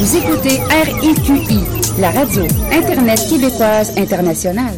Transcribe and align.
Vous 0.00 0.16
écoutez 0.16 0.60
RIQI, 0.60 2.00
la 2.00 2.12
radio 2.12 2.44
Internet 2.70 3.18
québécoise 3.28 3.98
internationale. 3.98 4.74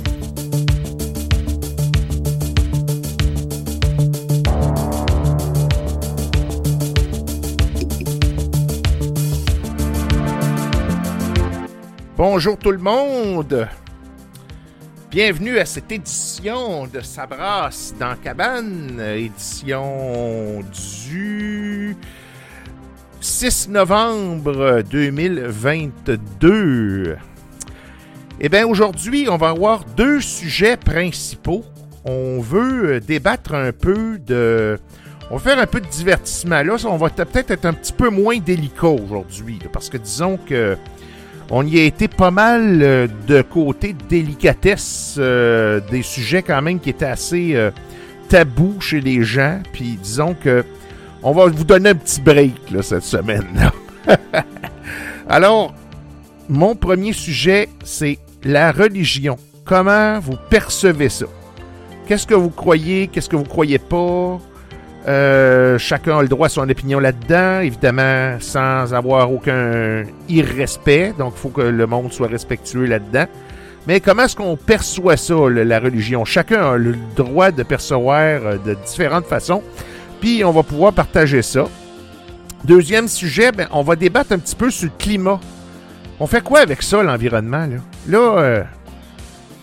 Bonjour 12.16 12.57
tout 12.57 12.71
le 12.71 12.79
monde! 12.79 13.68
Bienvenue 15.11 15.59
à 15.59 15.66
cette 15.66 15.93
édition 15.93 16.87
de 16.87 17.00
Sabras 17.00 17.93
dans 18.00 18.16
Cabane, 18.16 18.98
édition 19.16 20.61
du 20.62 21.95
6 23.21 23.68
novembre 23.68 24.83
2022. 24.91 27.16
Eh 28.41 28.48
bien, 28.48 28.66
aujourd'hui, 28.66 29.28
on 29.28 29.37
va 29.37 29.51
avoir 29.51 29.84
deux 29.84 30.23
sujets 30.23 30.78
principaux. 30.78 31.62
On 32.06 32.41
veut 32.41 33.01
débattre 33.01 33.52
un 33.55 33.73
peu 33.73 34.19
de... 34.19 34.78
On 35.30 35.37
va 35.37 35.51
faire 35.51 35.59
un 35.59 35.66
peu 35.66 35.83
de 35.83 35.87
divertissement. 35.87 36.62
Là, 36.62 36.77
on 36.87 36.97
va 36.97 37.11
peut-être 37.11 37.51
être 37.51 37.66
un 37.66 37.75
petit 37.75 37.92
peu 37.92 38.09
moins 38.09 38.38
délicat 38.38 38.88
aujourd'hui, 38.88 39.59
parce 39.70 39.91
que 39.91 39.98
disons 39.98 40.39
que 40.39 40.78
on 41.50 41.66
y 41.66 41.80
a 41.80 41.84
été 41.84 42.09
pas 42.09 42.30
mal 42.30 42.80
euh, 42.80 43.09
de 43.27 43.42
côté 43.42 43.95
délicatesse, 44.09 45.16
euh, 45.19 45.80
des 45.91 46.02
sujets 46.02 46.42
quand 46.42 46.62
même 46.62 46.78
qui 46.78 46.91
étaient 46.91 47.05
assez 47.05 47.55
euh, 47.55 47.73
tabous 48.28 48.80
chez 48.80 49.00
les 49.00 49.25
gens. 49.25 49.61
Puis 49.73 49.98
disons 50.00 50.34
que 50.34 50.64
on 51.23 51.33
va 51.33 51.47
vous 51.47 51.65
donner 51.65 51.91
un 51.91 51.95
petit 51.95 52.20
break 52.20 52.55
cette 52.83 53.05
semaine. 53.05 53.70
Alors, 55.28 55.74
mon 56.48 56.75
premier 56.75 57.12
sujet, 57.12 57.69
c'est 57.84 58.19
la 58.42 58.72
religion. 58.72 59.36
Comment 59.64 60.19
vous 60.19 60.36
percevez 60.48 61.09
ça? 61.09 61.27
Qu'est-ce 62.06 62.27
que 62.27 62.34
vous 62.34 62.50
croyez? 62.50 63.06
Qu'est-ce 63.06 63.28
que 63.28 63.36
vous 63.36 63.44
croyez 63.44 63.78
pas? 63.78 64.41
Euh, 65.09 65.78
chacun 65.78 66.19
a 66.19 66.22
le 66.22 66.28
droit 66.28 66.47
à 66.47 66.50
son 66.50 66.69
opinion 66.69 66.98
là-dedans, 66.98 67.61
évidemment 67.61 68.37
sans 68.41 68.92
avoir 68.92 69.33
aucun 69.33 70.05
irrespect. 70.28 71.14
Donc, 71.19 71.34
il 71.37 71.41
faut 71.41 71.48
que 71.48 71.62
le 71.62 71.87
monde 71.87 72.12
soit 72.12 72.28
respectueux 72.28 72.87
là-dedans. 72.87 73.27
Mais 73.87 74.00
comment 74.00 74.25
est-ce 74.25 74.37
qu'on 74.37 74.56
perçoit 74.56 75.16
ça, 75.16 75.34
la 75.48 75.78
religion? 75.78 76.25
Chacun 76.25 76.72
a 76.72 76.77
le 76.77 76.97
droit 77.16 77.50
de 77.50 77.62
percevoir 77.62 78.41
euh, 78.44 78.56
de 78.59 78.75
différentes 78.87 79.27
façons. 79.27 79.62
Puis, 80.20 80.44
on 80.44 80.52
va 80.52 80.62
pouvoir 80.62 80.92
partager 80.92 81.42
ça. 81.42 81.64
Deuxième 82.64 83.08
sujet, 83.08 83.52
ben, 83.52 83.68
on 83.72 83.82
va 83.82 83.96
débattre 83.96 84.32
un 84.32 84.38
petit 84.38 84.54
peu 84.54 84.70
sur 84.70 84.86
le 84.86 84.92
climat. 84.98 85.40
On 86.18 86.26
fait 86.26 86.42
quoi 86.42 86.60
avec 86.60 86.82
ça, 86.82 87.02
l'environnement? 87.02 87.66
Là, 87.66 87.78
là 88.06 88.18
euh, 88.18 88.62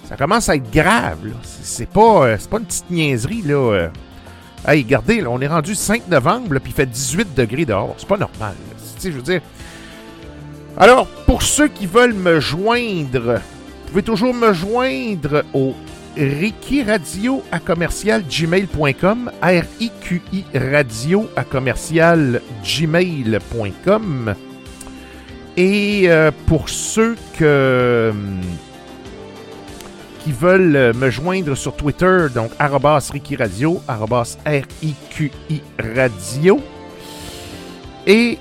ça 0.09 0.15
commence 0.15 0.49
à 0.49 0.55
être 0.55 0.71
grave. 0.71 1.19
C'est 1.43 1.89
pas, 1.89 2.37
pas 2.49 2.57
une 2.57 2.65
petite 2.65 2.89
niaiserie. 2.89 3.43
là. 3.43 3.89
Hey, 4.67 4.83
regardez, 4.83 5.25
on 5.27 5.39
est 5.39 5.47
rendu 5.47 5.75
5 5.75 6.07
novembre, 6.07 6.59
puis 6.59 6.71
il 6.71 6.75
fait 6.75 6.85
18 6.85 7.35
degrés 7.35 7.65
dehors. 7.65 7.93
C'est 7.97 8.07
pas 8.07 8.17
normal. 8.17 8.55
Je 9.01 9.09
veux. 9.09 9.41
Alors, 10.77 11.07
pour 11.25 11.43
ceux 11.43 11.67
qui 11.67 11.85
veulent 11.85 12.13
me 12.13 12.39
joindre, 12.39 13.35
vous 13.35 13.89
pouvez 13.89 14.03
toujours 14.03 14.33
me 14.33 14.53
joindre 14.53 15.43
au 15.53 15.73
Ricky 16.17 16.83
Radio 16.83 17.43
à 17.51 17.59
commercial 17.59 18.23
gmail.com, 18.23 19.31
R-I-Q-I 19.41 20.45
Radio 20.53 21.29
à 21.35 21.43
commercial 21.43 22.41
gmail.com. 22.63 24.35
Et 25.55 26.03
euh, 26.07 26.31
pour 26.47 26.69
ceux 26.69 27.15
que. 27.37 28.09
Hum, 28.11 28.41
veulent 30.31 30.75
euh, 30.75 30.93
me 30.93 31.09
joindre 31.09 31.55
sur 31.55 31.75
Twitter, 31.75 32.27
donc 32.33 32.51
arrobas 32.59 33.09
Ricky 33.11 33.35
Radio, 33.35 33.81
arrobas 33.87 34.37
R-I-Q-I 34.45 35.61
Radio. 35.79 36.59
Et 38.05 38.37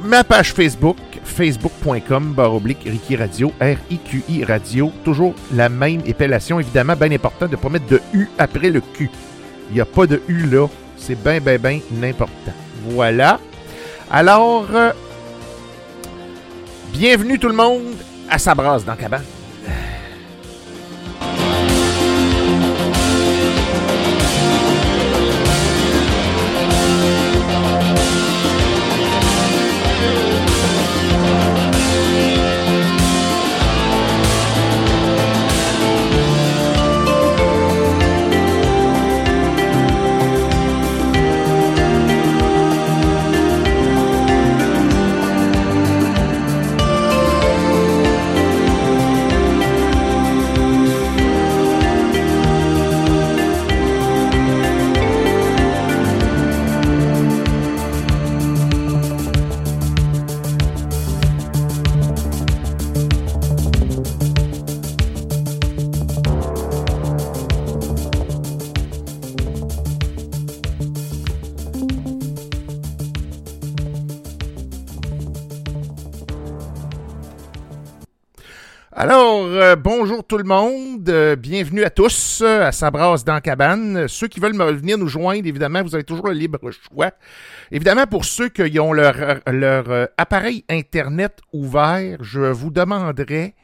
ma 0.00 0.24
page 0.24 0.52
Facebook, 0.52 0.96
facebook.com, 1.30 2.32
barre 2.34 2.54
oblique 2.54 2.82
Ricky 2.84 3.16
Radio, 3.16 3.52
R-I-Q-I 3.60 4.44
Radio. 4.44 4.92
Toujours 5.04 5.34
la 5.54 5.68
même 5.68 6.02
épellation, 6.04 6.60
évidemment, 6.60 6.94
bien 6.96 7.10
important 7.12 7.46
de 7.46 7.52
ne 7.52 7.56
pas 7.56 7.68
mettre 7.68 7.86
de 7.86 8.00
U 8.12 8.28
après 8.38 8.70
le 8.70 8.80
Q. 8.80 9.10
Il 9.70 9.74
n'y 9.74 9.80
a 9.80 9.84
pas 9.84 10.06
de 10.06 10.20
U 10.28 10.46
là. 10.50 10.66
C'est 10.96 11.20
bien, 11.22 11.40
bien, 11.40 11.56
bien 11.58 11.80
important. 12.02 12.52
Voilà. 12.88 13.40
Alors, 14.10 14.66
euh, 14.74 14.92
bienvenue 16.92 17.38
tout 17.38 17.48
le 17.48 17.54
monde 17.54 17.96
à 18.28 18.38
Sabras 18.38 18.80
dans 18.80 18.96
Cabane. 18.96 19.24
Bonjour 80.10 80.26
tout 80.26 80.38
le 80.38 80.44
monde, 80.44 81.08
euh, 81.08 81.36
bienvenue 81.36 81.84
à 81.84 81.90
tous 81.90 82.40
euh, 82.42 82.66
à 82.66 82.72
Sabras 82.72 83.22
dans 83.24 83.38
cabane. 83.40 84.08
Ceux 84.08 84.26
qui 84.26 84.40
veulent 84.40 84.56
me 84.56 84.72
venir 84.72 84.98
nous 84.98 85.06
joindre, 85.06 85.46
évidemment, 85.46 85.84
vous 85.84 85.94
avez 85.94 86.02
toujours 86.02 86.26
le 86.26 86.32
libre 86.32 86.58
choix. 86.72 87.12
Évidemment, 87.70 88.08
pour 88.08 88.24
ceux 88.24 88.48
qui 88.48 88.80
ont 88.80 88.92
leur, 88.92 89.38
leur 89.46 90.08
appareil 90.16 90.64
Internet 90.68 91.38
ouvert, 91.52 92.18
je 92.22 92.40
vous 92.40 92.70
demanderai 92.70 93.54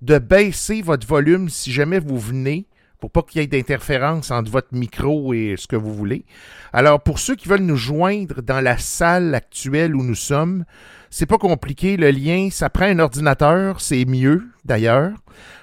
de 0.00 0.18
baisser 0.18 0.82
votre 0.82 1.04
volume 1.04 1.48
si 1.48 1.72
jamais 1.72 1.98
vous 1.98 2.16
venez 2.16 2.68
pour 3.00 3.10
pas 3.10 3.22
qu'il 3.22 3.40
y 3.40 3.44
ait 3.44 3.48
d'interférence 3.48 4.30
entre 4.30 4.50
votre 4.50 4.74
micro 4.74 5.32
et 5.32 5.54
ce 5.56 5.66
que 5.66 5.76
vous 5.76 5.94
voulez. 5.94 6.24
Alors, 6.72 7.00
pour 7.00 7.18
ceux 7.18 7.34
qui 7.34 7.48
veulent 7.48 7.60
nous 7.60 7.76
joindre 7.76 8.42
dans 8.42 8.60
la 8.60 8.78
salle 8.78 9.34
actuelle 9.34 9.94
où 9.94 10.02
nous 10.02 10.16
sommes, 10.16 10.64
c'est 11.10 11.26
pas 11.26 11.38
compliqué. 11.38 11.96
Le 11.96 12.10
lien, 12.10 12.48
ça 12.50 12.70
prend 12.70 12.86
un 12.86 12.98
ordinateur, 12.98 13.80
c'est 13.80 14.04
mieux 14.04 14.44
d'ailleurs. 14.64 15.12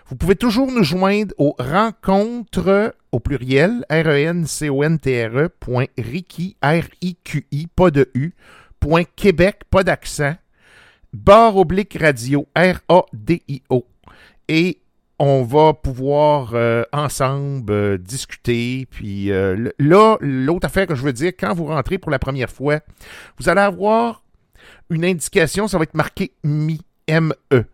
Vous 0.08 0.16
pouvez 0.16 0.36
toujours 0.36 0.72
nous 0.72 0.84
joindre 0.84 1.34
au 1.40 1.56
rencontre 1.58 2.96
au 3.12 3.20
pluriel, 3.20 3.84
r 3.90 4.08
e 4.08 4.20
n 4.20 4.46
c 4.46 4.70
o 4.70 4.84
n 4.84 5.00
t 5.00 5.26
r 5.26 5.36
e 5.36 5.50
point 5.50 5.88
Ricky, 5.98 6.56
R-I-Q-I, 6.62 7.66
pas 7.76 7.90
de 7.90 8.12
U, 8.14 8.36
point 8.80 9.04
Québec, 9.16 9.62
pas 9.72 9.84
d'accent, 9.84 10.36
barre 11.12 11.58
oblique 11.58 11.98
radio, 12.00 12.46
R-A-D-I-O. 12.56 13.88
Et 14.48 14.80
on 15.18 15.42
va 15.42 15.74
pouvoir 15.74 16.52
euh, 16.54 16.84
ensemble 16.94 17.74
euh, 17.74 17.98
discuter. 17.98 18.88
Puis 18.92 19.32
euh, 19.32 19.72
là, 19.80 20.18
l'autre 20.22 20.68
affaire 20.68 20.86
que 20.86 20.94
je 20.94 21.02
veux 21.02 21.14
dire, 21.14 21.32
quand 21.40 21.56
vous 21.56 21.66
rentrez 21.66 21.98
pour 21.98 22.12
la 22.12 22.20
première 22.20 22.52
fois, 22.52 22.80
vous 23.40 23.50
allez 23.50 23.62
avoir 23.62 24.24
une 24.92 25.04
indication, 25.04 25.68
ça 25.68 25.80
va 25.80 25.84
être 25.84 25.96
marqué 25.96 26.34
MI, 26.44 26.80
M-E. 27.08 27.66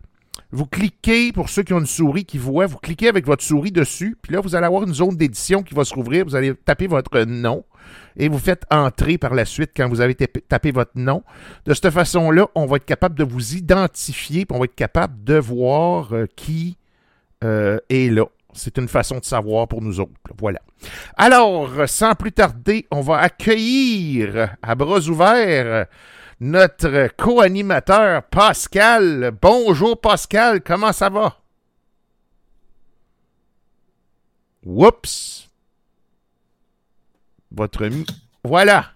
Vous 0.52 0.66
cliquez, 0.66 1.32
pour 1.32 1.48
ceux 1.48 1.62
qui 1.62 1.72
ont 1.72 1.80
une 1.80 1.86
souris 1.86 2.26
qui 2.26 2.36
voient, 2.36 2.66
vous 2.66 2.76
cliquez 2.76 3.08
avec 3.08 3.26
votre 3.26 3.42
souris 3.42 3.72
dessus, 3.72 4.18
puis 4.20 4.34
là, 4.34 4.40
vous 4.40 4.54
allez 4.54 4.66
avoir 4.66 4.82
une 4.82 4.92
zone 4.92 5.16
d'édition 5.16 5.62
qui 5.62 5.74
va 5.74 5.84
se 5.84 5.94
rouvrir. 5.94 6.26
Vous 6.26 6.36
allez 6.36 6.54
taper 6.54 6.86
votre 6.86 7.22
nom 7.24 7.64
et 8.16 8.28
vous 8.28 8.38
faites 8.38 8.64
entrer 8.70 9.16
par 9.16 9.34
la 9.34 9.46
suite 9.46 9.70
quand 9.74 9.88
vous 9.88 10.02
avez 10.02 10.14
tapé 10.14 10.70
votre 10.70 10.92
nom. 10.94 11.22
De 11.64 11.72
cette 11.72 11.90
façon-là, 11.90 12.46
on 12.54 12.66
va 12.66 12.76
être 12.76 12.84
capable 12.84 13.14
de 13.14 13.24
vous 13.24 13.54
identifier, 13.54 14.44
puis 14.44 14.54
on 14.54 14.58
va 14.58 14.66
être 14.66 14.74
capable 14.74 15.24
de 15.24 15.38
voir 15.38 16.12
euh, 16.12 16.26
qui 16.36 16.76
euh, 17.42 17.78
est 17.88 18.12
là. 18.12 18.26
C'est 18.52 18.76
une 18.76 18.88
façon 18.88 19.18
de 19.18 19.24
savoir 19.24 19.66
pour 19.66 19.80
nous 19.80 20.00
autres. 20.00 20.12
Voilà. 20.38 20.60
Alors, 21.16 21.70
sans 21.86 22.14
plus 22.14 22.32
tarder, 22.32 22.86
on 22.90 23.00
va 23.00 23.20
accueillir 23.20 24.54
à 24.62 24.74
bras 24.74 25.00
ouverts 25.08 25.86
notre 26.42 27.08
co-animateur 27.16 28.24
Pascal. 28.24 29.30
Bonjour 29.40 30.00
Pascal, 30.00 30.60
comment 30.60 30.92
ça 30.92 31.08
va? 31.08 31.38
Oups! 34.66 35.48
Votre 37.52 37.84
ami. 37.86 38.04
Voilà! 38.42 38.90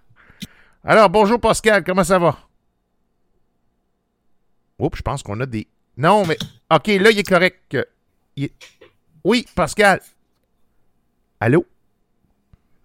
Alors, 0.82 1.08
bonjour 1.08 1.38
Pascal, 1.38 1.84
comment 1.84 2.02
ça 2.02 2.19
va? 2.19 2.37
Oups, 4.81 4.99
je 4.99 5.02
pense 5.02 5.22
qu'on 5.22 5.38
a 5.38 5.46
des. 5.46 5.69
Non, 5.96 6.26
mais. 6.26 6.38
OK, 6.75 6.88
là, 6.88 7.12
il 7.12 7.19
est 7.20 7.28
correct. 7.28 7.76
Oui, 9.22 9.46
Pascal. 9.54 10.00
Allô? 11.38 11.64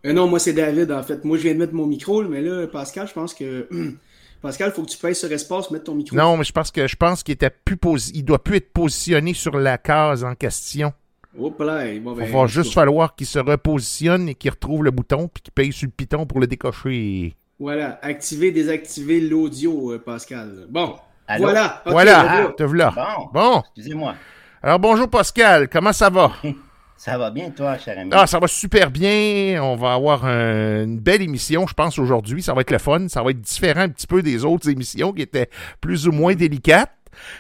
Euh, 0.05 0.13
non, 0.13 0.27
moi, 0.27 0.37
c'est 0.37 0.53
David, 0.53 0.91
en 0.91 1.01
fait. 1.01 1.25
Moi, 1.25 1.37
je 1.37 1.43
viens 1.43 1.53
de 1.53 1.59
mettre 1.59 1.73
mon 1.73 1.87
micro, 1.87 2.21
mais 2.23 2.41
là, 2.41 2.67
Pascal, 2.67 3.07
je 3.07 3.13
pense 3.13 3.33
que. 3.33 3.67
Pascal, 4.41 4.69
il 4.69 4.73
faut 4.73 4.83
que 4.83 4.89
tu 4.89 4.97
pèses 4.97 5.19
sur 5.19 5.31
espace, 5.31 5.69
mettre 5.69 5.85
ton 5.85 5.95
micro. 5.95 6.15
Non, 6.15 6.35
mais 6.35 6.43
je 6.43 6.51
pense 6.51 6.71
que 6.71 6.87
je 6.87 6.95
pense 6.95 7.21
qu'il 7.21 7.33
était 7.33 7.51
plus 7.51 7.77
il 8.13 8.23
doit 8.23 8.43
plus 8.43 8.57
être 8.57 8.73
positionné 8.73 9.33
sur 9.33 9.57
la 9.57 9.77
case 9.77 10.23
en 10.23 10.33
question. 10.33 10.93
Bon, 11.33 11.53
ben, 11.57 11.85
Il 11.85 12.01
va 12.03 12.45
juste 12.47 12.73
falloir 12.73 13.15
qu'il 13.15 13.27
se 13.27 13.39
repositionne 13.39 14.29
et 14.29 14.35
qu'il 14.35 14.51
retrouve 14.51 14.83
le 14.83 14.91
bouton 14.91 15.29
puis 15.29 15.41
qu'il 15.41 15.53
paye 15.53 15.71
sur 15.71 15.87
le 15.87 15.91
piton 15.91 16.25
pour 16.25 16.39
le 16.39 16.47
décocher. 16.47 17.35
Voilà, 17.59 17.99
activer, 18.01 18.51
désactiver 18.51 19.21
l'audio, 19.21 19.93
euh, 19.93 19.99
Pascal. 19.99 20.65
Bon, 20.69 20.95
voilà. 21.37 21.81
voilà, 21.85 22.53
te 22.57 22.63
voilà. 22.63 22.91
Bon, 22.91 23.29
bon. 23.33 23.63
excusez-moi. 23.75 24.15
Alors, 24.63 24.79
bonjour 24.79 25.07
Pascal, 25.09 25.69
comment 25.69 25.93
ça 25.93 26.09
va? 26.09 26.31
Ça 27.03 27.17
va 27.17 27.31
bien, 27.31 27.49
toi, 27.49 27.79
cher 27.79 27.97
ami? 27.97 28.11
Ah, 28.13 28.27
ça 28.27 28.37
va 28.37 28.45
super 28.45 28.91
bien. 28.91 29.59
On 29.63 29.75
va 29.75 29.95
avoir 29.95 30.23
une 30.23 30.99
belle 30.99 31.23
émission, 31.23 31.65
je 31.65 31.73
pense, 31.73 31.97
aujourd'hui. 31.97 32.43
Ça 32.43 32.53
va 32.53 32.61
être 32.61 32.69
le 32.69 32.77
fun. 32.77 33.07
Ça 33.07 33.23
va 33.23 33.31
être 33.31 33.41
différent 33.41 33.81
un 33.81 33.89
petit 33.89 34.05
peu 34.05 34.21
des 34.21 34.45
autres 34.45 34.69
émissions 34.69 35.11
qui 35.11 35.23
étaient 35.23 35.49
plus 35.81 36.07
ou 36.07 36.11
moins 36.11 36.35
délicates. 36.35 36.91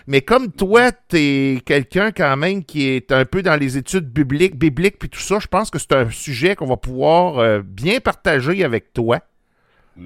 Mais 0.07 0.21
comme 0.21 0.51
toi, 0.51 0.91
tu 0.91 1.17
es 1.17 1.61
quelqu'un 1.63 2.11
quand 2.11 2.35
même 2.37 2.65
qui 2.65 2.87
est 2.87 3.11
un 3.11 3.23
peu 3.23 3.43
dans 3.43 3.55
les 3.55 3.77
études 3.77 4.11
bibliques, 4.11 4.55
bibliques 4.55 4.97
puis 4.97 5.09
tout 5.09 5.19
ça, 5.19 5.37
je 5.37 5.45
pense 5.45 5.69
que 5.69 5.77
c'est 5.77 5.93
un 5.93 6.09
sujet 6.09 6.55
qu'on 6.55 6.65
va 6.65 6.77
pouvoir 6.77 7.37
euh, 7.37 7.61
bien 7.63 7.99
partager 7.99 8.63
avec 8.63 8.93
toi. 8.93 9.19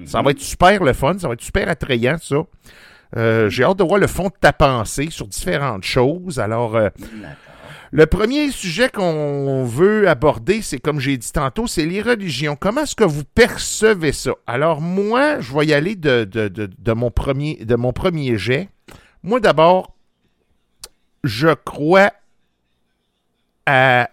Ça 0.04 0.18
va 0.18 0.24
mhm. 0.24 0.30
être 0.32 0.40
super 0.40 0.84
le 0.84 0.92
fun, 0.92 1.18
ça 1.18 1.28
va 1.28 1.32
être 1.32 1.40
super 1.40 1.66
attrayant, 1.70 2.18
ça. 2.20 2.36
Euh, 3.16 3.48
j'ai 3.48 3.64
hâte 3.64 3.78
de 3.78 3.84
voir 3.84 3.98
le 3.98 4.06
fond 4.06 4.24
de 4.24 4.34
ta 4.38 4.52
pensée 4.52 5.08
sur 5.08 5.26
différentes 5.26 5.84
choses. 5.84 6.38
Alors, 6.38 6.76
euh, 6.76 6.90
le 7.96 8.04
premier 8.04 8.50
sujet 8.50 8.90
qu'on 8.90 9.64
veut 9.64 10.06
aborder, 10.06 10.60
c'est 10.60 10.78
comme 10.78 11.00
j'ai 11.00 11.16
dit 11.16 11.32
tantôt, 11.32 11.66
c'est 11.66 11.86
les 11.86 12.02
religions. 12.02 12.54
Comment 12.54 12.82
est-ce 12.82 12.94
que 12.94 13.04
vous 13.04 13.24
percevez 13.24 14.12
ça? 14.12 14.32
Alors, 14.46 14.82
moi, 14.82 15.40
je 15.40 15.54
vais 15.54 15.64
y 15.64 15.72
aller 15.72 15.96
de, 15.96 16.92
mon 16.92 17.10
premier 17.10 18.36
jet. 18.36 18.68
Moi, 19.22 19.40
d'abord, 19.40 19.96
je 21.24 21.54
crois 21.54 22.12
à. 23.64 24.10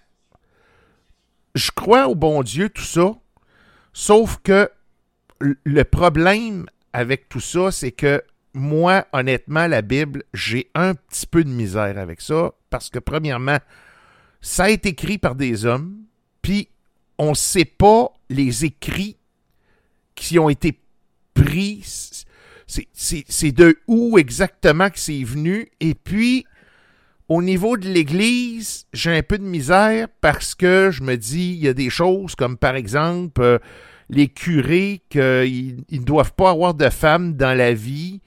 Je 1.53 1.71
crois 1.75 2.07
au 2.07 2.15
bon 2.15 2.41
Dieu, 2.41 2.69
tout 2.69 2.83
ça. 2.83 3.11
Sauf 3.91 4.39
que 4.45 4.71
le 5.41 5.83
problème 5.83 6.67
avec 6.93 7.27
tout 7.27 7.41
ça, 7.41 7.69
c'est 7.69 7.91
que 7.91 8.23
moi, 8.53 9.07
honnêtement, 9.11 9.67
la 9.67 9.81
Bible, 9.81 10.23
j'ai 10.33 10.69
un 10.73 10.95
petit 10.95 11.27
peu 11.27 11.43
de 11.43 11.49
misère 11.49 11.97
avec 11.97 12.21
ça 12.21 12.53
parce 12.73 12.89
que, 12.89 12.97
premièrement, 12.97 13.59
ça 14.41 14.63
a 14.63 14.69
été 14.71 14.89
écrit 14.89 15.19
par 15.19 15.35
des 15.35 15.67
hommes, 15.67 15.95
puis 16.41 16.69
on 17.19 17.29
ne 17.29 17.35
sait 17.35 17.65
pas 17.65 18.11
les 18.31 18.65
écrits 18.65 19.17
qui 20.15 20.39
ont 20.39 20.49
été 20.49 20.79
pris. 21.35 21.83
C'est 22.65 23.51
de 23.51 23.77
où 23.85 24.17
exactement 24.17 24.89
que 24.89 24.97
c'est 24.97 25.23
venu. 25.23 25.69
Et 25.81 25.93
puis, 25.93 26.47
au 27.29 27.43
niveau 27.43 27.77
de 27.77 27.87
l'Église, 27.87 28.87
j'ai 28.91 29.15
un 29.15 29.21
peu 29.21 29.37
de 29.37 29.43
misère 29.43 30.07
parce 30.19 30.55
que 30.55 30.89
je 30.91 31.03
me 31.03 31.15
dis, 31.15 31.51
il 31.51 31.63
y 31.63 31.67
a 31.67 31.75
des 31.75 31.91
choses 31.91 32.33
comme, 32.33 32.57
par 32.57 32.75
exemple, 32.75 33.39
euh, 33.43 33.59
les 34.09 34.29
curés, 34.29 35.03
qu'ils 35.11 35.83
ne 35.91 36.03
doivent 36.03 36.33
pas 36.33 36.49
avoir 36.49 36.73
de 36.73 36.89
femmes 36.89 37.35
dans 37.35 37.55
la 37.55 37.75
vie. 37.75 38.19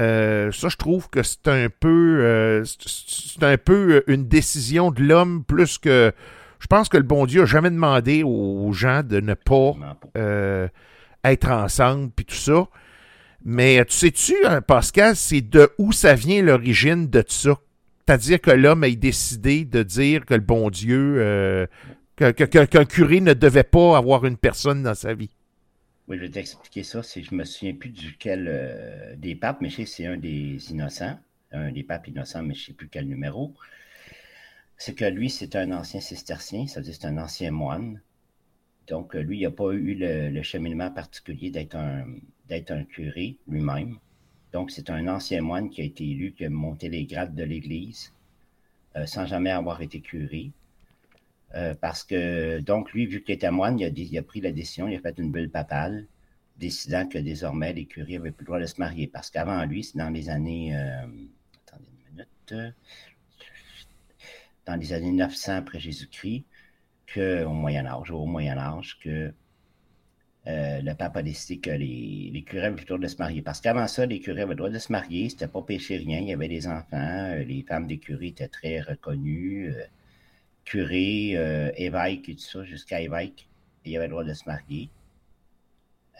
Euh, 0.00 0.50
ça, 0.50 0.68
je 0.68 0.76
trouve 0.76 1.08
que 1.08 1.22
c'est 1.22 1.46
un 1.48 1.68
peu, 1.68 2.18
euh, 2.20 2.64
c'est 2.64 3.42
un 3.42 3.56
peu 3.56 4.02
une 4.06 4.26
décision 4.26 4.90
de 4.90 5.02
l'homme 5.02 5.44
plus 5.44 5.78
que. 5.78 6.12
Je 6.58 6.66
pense 6.66 6.88
que 6.88 6.96
le 6.96 7.02
bon 7.02 7.26
Dieu 7.26 7.42
a 7.42 7.46
jamais 7.46 7.70
demandé 7.70 8.22
aux 8.24 8.72
gens 8.72 9.02
de 9.02 9.20
ne 9.20 9.34
pas 9.34 9.74
euh, 10.16 10.66
être 11.22 11.50
ensemble 11.50 12.10
puis 12.10 12.24
tout 12.24 12.34
ça. 12.34 12.66
Mais 13.44 13.84
tu 13.84 13.94
sais-tu, 13.94 14.34
hein, 14.46 14.62
Pascal, 14.62 15.14
c'est 15.14 15.42
de 15.42 15.70
où 15.76 15.92
ça 15.92 16.14
vient 16.14 16.42
l'origine 16.42 17.08
de 17.08 17.22
ça? 17.28 17.58
C'est-à-dire 18.06 18.40
que 18.40 18.50
l'homme 18.50 18.84
a 18.84 18.90
décidé 18.90 19.64
de 19.64 19.82
dire 19.82 20.24
que 20.24 20.34
le 20.34 20.40
bon 20.40 20.70
Dieu, 20.70 21.68
qu'un 22.16 22.84
curé 22.84 23.20
ne 23.20 23.34
devait 23.34 23.62
pas 23.62 23.98
avoir 23.98 24.24
une 24.24 24.38
personne 24.38 24.82
dans 24.82 24.94
sa 24.94 25.12
vie. 25.12 25.30
Oui, 26.06 26.18
je 26.18 26.22
vais 26.22 26.30
t'expliquer 26.30 26.82
ça. 26.82 27.00
Je 27.02 27.34
me 27.34 27.44
souviens 27.44 27.74
plus 27.74 27.88
duquel 27.90 28.46
euh, 28.48 29.16
des 29.16 29.34
papes, 29.34 29.60
mais 29.62 29.70
je 29.70 29.76
sais 29.76 29.84
que 29.84 29.90
c'est 29.90 30.06
un 30.06 30.18
des 30.18 30.70
innocents, 30.70 31.18
un 31.50 31.72
des 31.72 31.82
papes 31.82 32.08
innocents, 32.08 32.42
mais 32.42 32.54
je 32.54 32.60
ne 32.60 32.66
sais 32.66 32.72
plus 32.74 32.88
quel 32.88 33.08
numéro. 33.08 33.54
C'est 34.76 34.94
que 34.94 35.06
lui, 35.06 35.30
c'est 35.30 35.56
un 35.56 35.72
ancien 35.72 36.00
cistercien, 36.00 36.66
ça 36.66 36.80
veut 36.80 36.84
dire 36.84 36.94
c'est 36.94 37.06
un 37.06 37.16
ancien 37.18 37.50
moine. 37.50 38.02
Donc, 38.86 39.14
euh, 39.16 39.20
lui, 39.22 39.38
il 39.38 39.42
n'a 39.44 39.50
pas 39.50 39.72
eu 39.72 39.94
le, 39.94 40.42
cheminement 40.42 40.90
particulier 40.90 41.50
d'être 41.50 41.76
un, 41.76 42.04
un 42.50 42.84
curé 42.84 43.38
lui-même. 43.48 43.98
Donc, 44.52 44.70
c'est 44.70 44.90
un 44.90 45.08
ancien 45.08 45.40
moine 45.40 45.70
qui 45.70 45.80
a 45.80 45.84
été 45.84 46.04
élu, 46.04 46.32
qui 46.32 46.44
a 46.44 46.50
monté 46.50 46.90
les 46.90 47.06
grades 47.06 47.34
de 47.34 47.44
l'Église, 47.44 48.12
euh, 48.96 49.06
sans 49.06 49.24
jamais 49.26 49.50
avoir 49.50 49.80
été 49.80 50.00
curé. 50.00 50.52
Euh, 51.54 51.74
parce 51.80 52.02
que, 52.02 52.60
donc, 52.60 52.92
lui, 52.92 53.06
vu 53.06 53.22
qu'il 53.22 53.34
était 53.34 53.50
moine, 53.50 53.78
il 53.78 54.18
a, 54.18 54.22
pris 54.22 54.40
la 54.40 54.50
décision, 54.50 54.88
il 54.88 54.96
a 54.96 55.00
fait 55.00 55.16
une 55.18 55.30
bulle 55.30 55.50
papale, 55.50 56.06
décidant 56.56 57.06
que 57.06 57.18
désormais, 57.18 57.72
les 57.72 57.86
curés 57.86 58.18
n'avaient 58.18 58.32
plus 58.32 58.42
le 58.42 58.46
droit 58.46 58.60
de 58.60 58.66
se 58.66 58.80
marier. 58.80 59.06
Parce 59.06 59.30
qu'avant 59.30 59.64
lui, 59.64 59.84
c'est 59.84 59.98
dans 59.98 60.10
les 60.10 60.30
années. 60.30 60.76
Euh, 60.76 61.06
attendez 61.66 61.88
une 62.10 62.16
minute. 62.16 62.74
Dans 64.66 64.76
les 64.76 64.92
années 64.92 65.12
900 65.12 65.56
après 65.56 65.78
Jésus-Christ, 65.78 66.44
que, 67.06 67.44
au 67.44 67.52
Moyen-Âge, 67.52 68.10
au 68.10 68.24
Moyen-Âge, 68.24 68.98
que 69.00 69.32
euh, 70.46 70.80
le 70.80 70.94
pape 70.94 71.16
a 71.18 71.22
décidé 71.22 71.60
que 71.60 71.70
les, 71.70 72.42
curés 72.46 72.66
avaient 72.66 72.80
le 72.80 72.84
droit 72.84 72.98
de 72.98 73.06
se 73.06 73.16
marier. 73.18 73.42
Parce 73.42 73.60
qu'avant 73.60 73.86
ça, 73.86 74.06
les 74.06 74.20
curés 74.20 74.42
avaient 74.42 74.50
le 74.50 74.56
droit 74.56 74.70
de 74.70 74.78
se 74.78 74.90
marier, 74.90 75.28
c'était 75.28 75.48
pas 75.48 75.62
péché 75.62 75.98
rien, 75.98 76.18
il 76.18 76.28
y 76.28 76.32
avait 76.32 76.48
des 76.48 76.66
enfants, 76.66 77.34
les 77.46 77.64
femmes 77.68 77.86
des 77.86 77.98
curés 77.98 78.28
étaient 78.28 78.48
très 78.48 78.80
reconnues 78.80 79.72
curé, 80.64 81.32
euh, 81.36 81.70
évêque 81.76 82.28
et 82.28 82.34
tout 82.34 82.42
ça, 82.42 82.64
jusqu'à 82.64 83.00
évêque, 83.00 83.48
il 83.84 83.96
avait 83.96 84.06
le 84.06 84.12
droit 84.12 84.24
de 84.24 84.34
se 84.34 84.44
marier. 84.46 84.90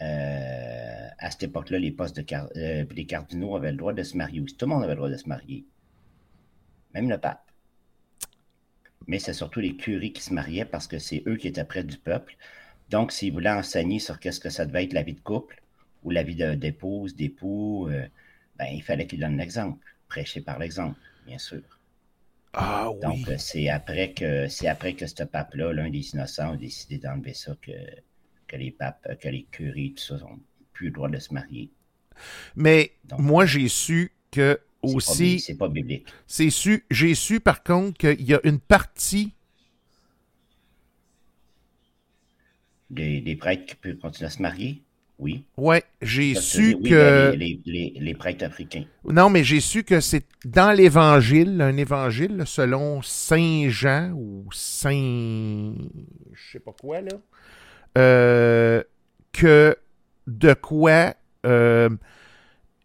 Euh, 0.01 1.07
à 1.17 1.31
cette 1.31 1.43
époque-là, 1.43 1.79
les 1.79 1.91
postes 1.91 2.19
de 2.19 2.25
euh, 2.57 2.85
les 2.91 3.05
cardinaux 3.05 3.55
avaient 3.55 3.71
le 3.71 3.77
droit 3.77 3.93
de 3.93 4.03
se 4.03 4.17
marier 4.17 4.41
aussi. 4.41 4.55
Tout 4.55 4.65
le 4.65 4.71
monde 4.71 4.83
avait 4.83 4.93
le 4.93 4.97
droit 4.97 5.09
de 5.09 5.17
se 5.17 5.27
marier. 5.27 5.65
Même 6.93 7.09
le 7.09 7.17
pape. 7.17 7.41
Mais 9.07 9.19
c'est 9.19 9.33
surtout 9.33 9.59
les 9.59 9.75
curés 9.75 10.11
qui 10.11 10.21
se 10.21 10.33
mariaient 10.33 10.65
parce 10.65 10.87
que 10.87 10.99
c'est 10.99 11.23
eux 11.27 11.37
qui 11.37 11.47
étaient 11.47 11.63
près 11.63 11.83
du 11.83 11.97
peuple. 11.97 12.35
Donc, 12.89 13.11
s'ils 13.11 13.33
voulaient 13.33 13.51
enseigner 13.51 13.99
sur 13.99 14.19
qu'est-ce 14.19 14.39
que 14.39 14.49
ça 14.49 14.65
devait 14.65 14.83
être 14.83 14.93
la 14.93 15.03
vie 15.03 15.13
de 15.13 15.19
couple 15.19 15.61
ou 16.03 16.11
la 16.11 16.23
vie 16.23 16.35
d'épouse, 16.35 17.15
d'époux, 17.15 17.89
ben, 18.57 18.67
il 18.71 18.83
fallait 18.83 19.07
qu'ils 19.07 19.19
donnent 19.19 19.37
l'exemple. 19.37 19.83
Prêcher 20.07 20.41
par 20.41 20.59
l'exemple, 20.59 20.99
bien 21.25 21.37
sûr. 21.37 21.74
Ah, 22.57 22.89
Donc, 23.01 23.29
c'est 23.37 23.67
après 23.67 24.13
que 24.13 24.47
c'est 24.47 24.67
après 24.67 24.93
que 24.93 25.05
ce 25.05 25.23
pape-là, 25.23 25.73
l'un 25.73 25.89
des 25.89 26.11
innocents, 26.11 26.53
a 26.53 26.57
décidé 26.57 26.97
d'enlever 26.97 27.33
ça 27.33 27.53
que, 27.61 27.71
que 28.47 28.55
les 28.55 28.71
papes, 28.71 29.19
que 29.19 29.27
les 29.27 29.43
curés, 29.43 29.93
tout 29.95 30.03
ça, 30.03 30.17
n'ont 30.17 30.39
plus 30.71 30.87
le 30.87 30.93
droit 30.93 31.09
de 31.09 31.19
se 31.19 31.33
marier. 31.33 31.69
Mais 32.55 32.93
moi, 33.17 33.45
j'ai 33.45 33.67
su 33.67 34.13
que 34.31 34.59
aussi. 34.81 35.39
C'est 35.41 35.57
pas, 35.57 35.67
biblique. 35.67 36.07
C'est 36.27 36.49
su, 36.49 36.85
j'ai 36.89 37.13
su 37.13 37.41
par 37.41 37.61
contre 37.61 37.97
qu'il 37.97 38.25
y 38.25 38.33
a 38.33 38.39
une 38.45 38.59
partie. 38.59 39.33
Des, 42.89 43.19
des 43.19 43.35
prêtres 43.35 43.65
qui 43.65 43.75
peuvent 43.75 43.97
continuer 43.97 44.27
à 44.27 44.29
se 44.29 44.41
marier? 44.41 44.84
Oui. 45.17 45.45
Ouais, 45.57 45.83
j'ai 46.01 46.35
su 46.35 46.77
que. 46.83 47.33
Les, 47.35 48.15
prêtres 48.15 48.45
africains. 48.45 48.83
Non, 49.09 49.29
mais 49.29 49.43
j'ai 49.43 49.61
su 49.61 49.83
que 49.83 49.99
c'est 50.01 50.25
dans 50.43 50.71
l'Évangile, 50.71 51.61
un 51.61 51.77
Évangile 51.77 52.43
selon 52.45 53.01
Saint 53.01 53.69
Jean 53.69 54.11
ou 54.11 54.45
Saint. 54.51 55.73
Je 56.33 56.51
sais 56.51 56.59
pas 56.59 56.73
quoi, 56.79 57.01
là. 57.01 57.11
Euh, 57.97 58.83
que 59.31 59.77
de 60.27 60.53
quoi 60.53 61.13
euh, 61.45 61.89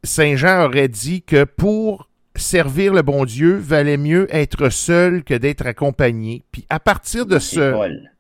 Saint 0.05 0.37
Jean 0.37 0.65
aurait 0.67 0.89
dit 0.89 1.23
que 1.23 1.43
pour 1.43 2.09
servir 2.37 2.95
le 2.95 3.03
bon 3.03 3.25
Dieu, 3.25 3.57
valait 3.57 3.97
mieux 3.97 4.29
être 4.35 4.69
seul 4.69 5.25
que 5.25 5.35
d'être 5.35 5.67
accompagné. 5.67 6.45
Puis 6.53 6.65
à 6.71 6.79
partir 6.79 7.27
de 7.27 7.39
ce. 7.41 7.73
Paul. 7.73 8.11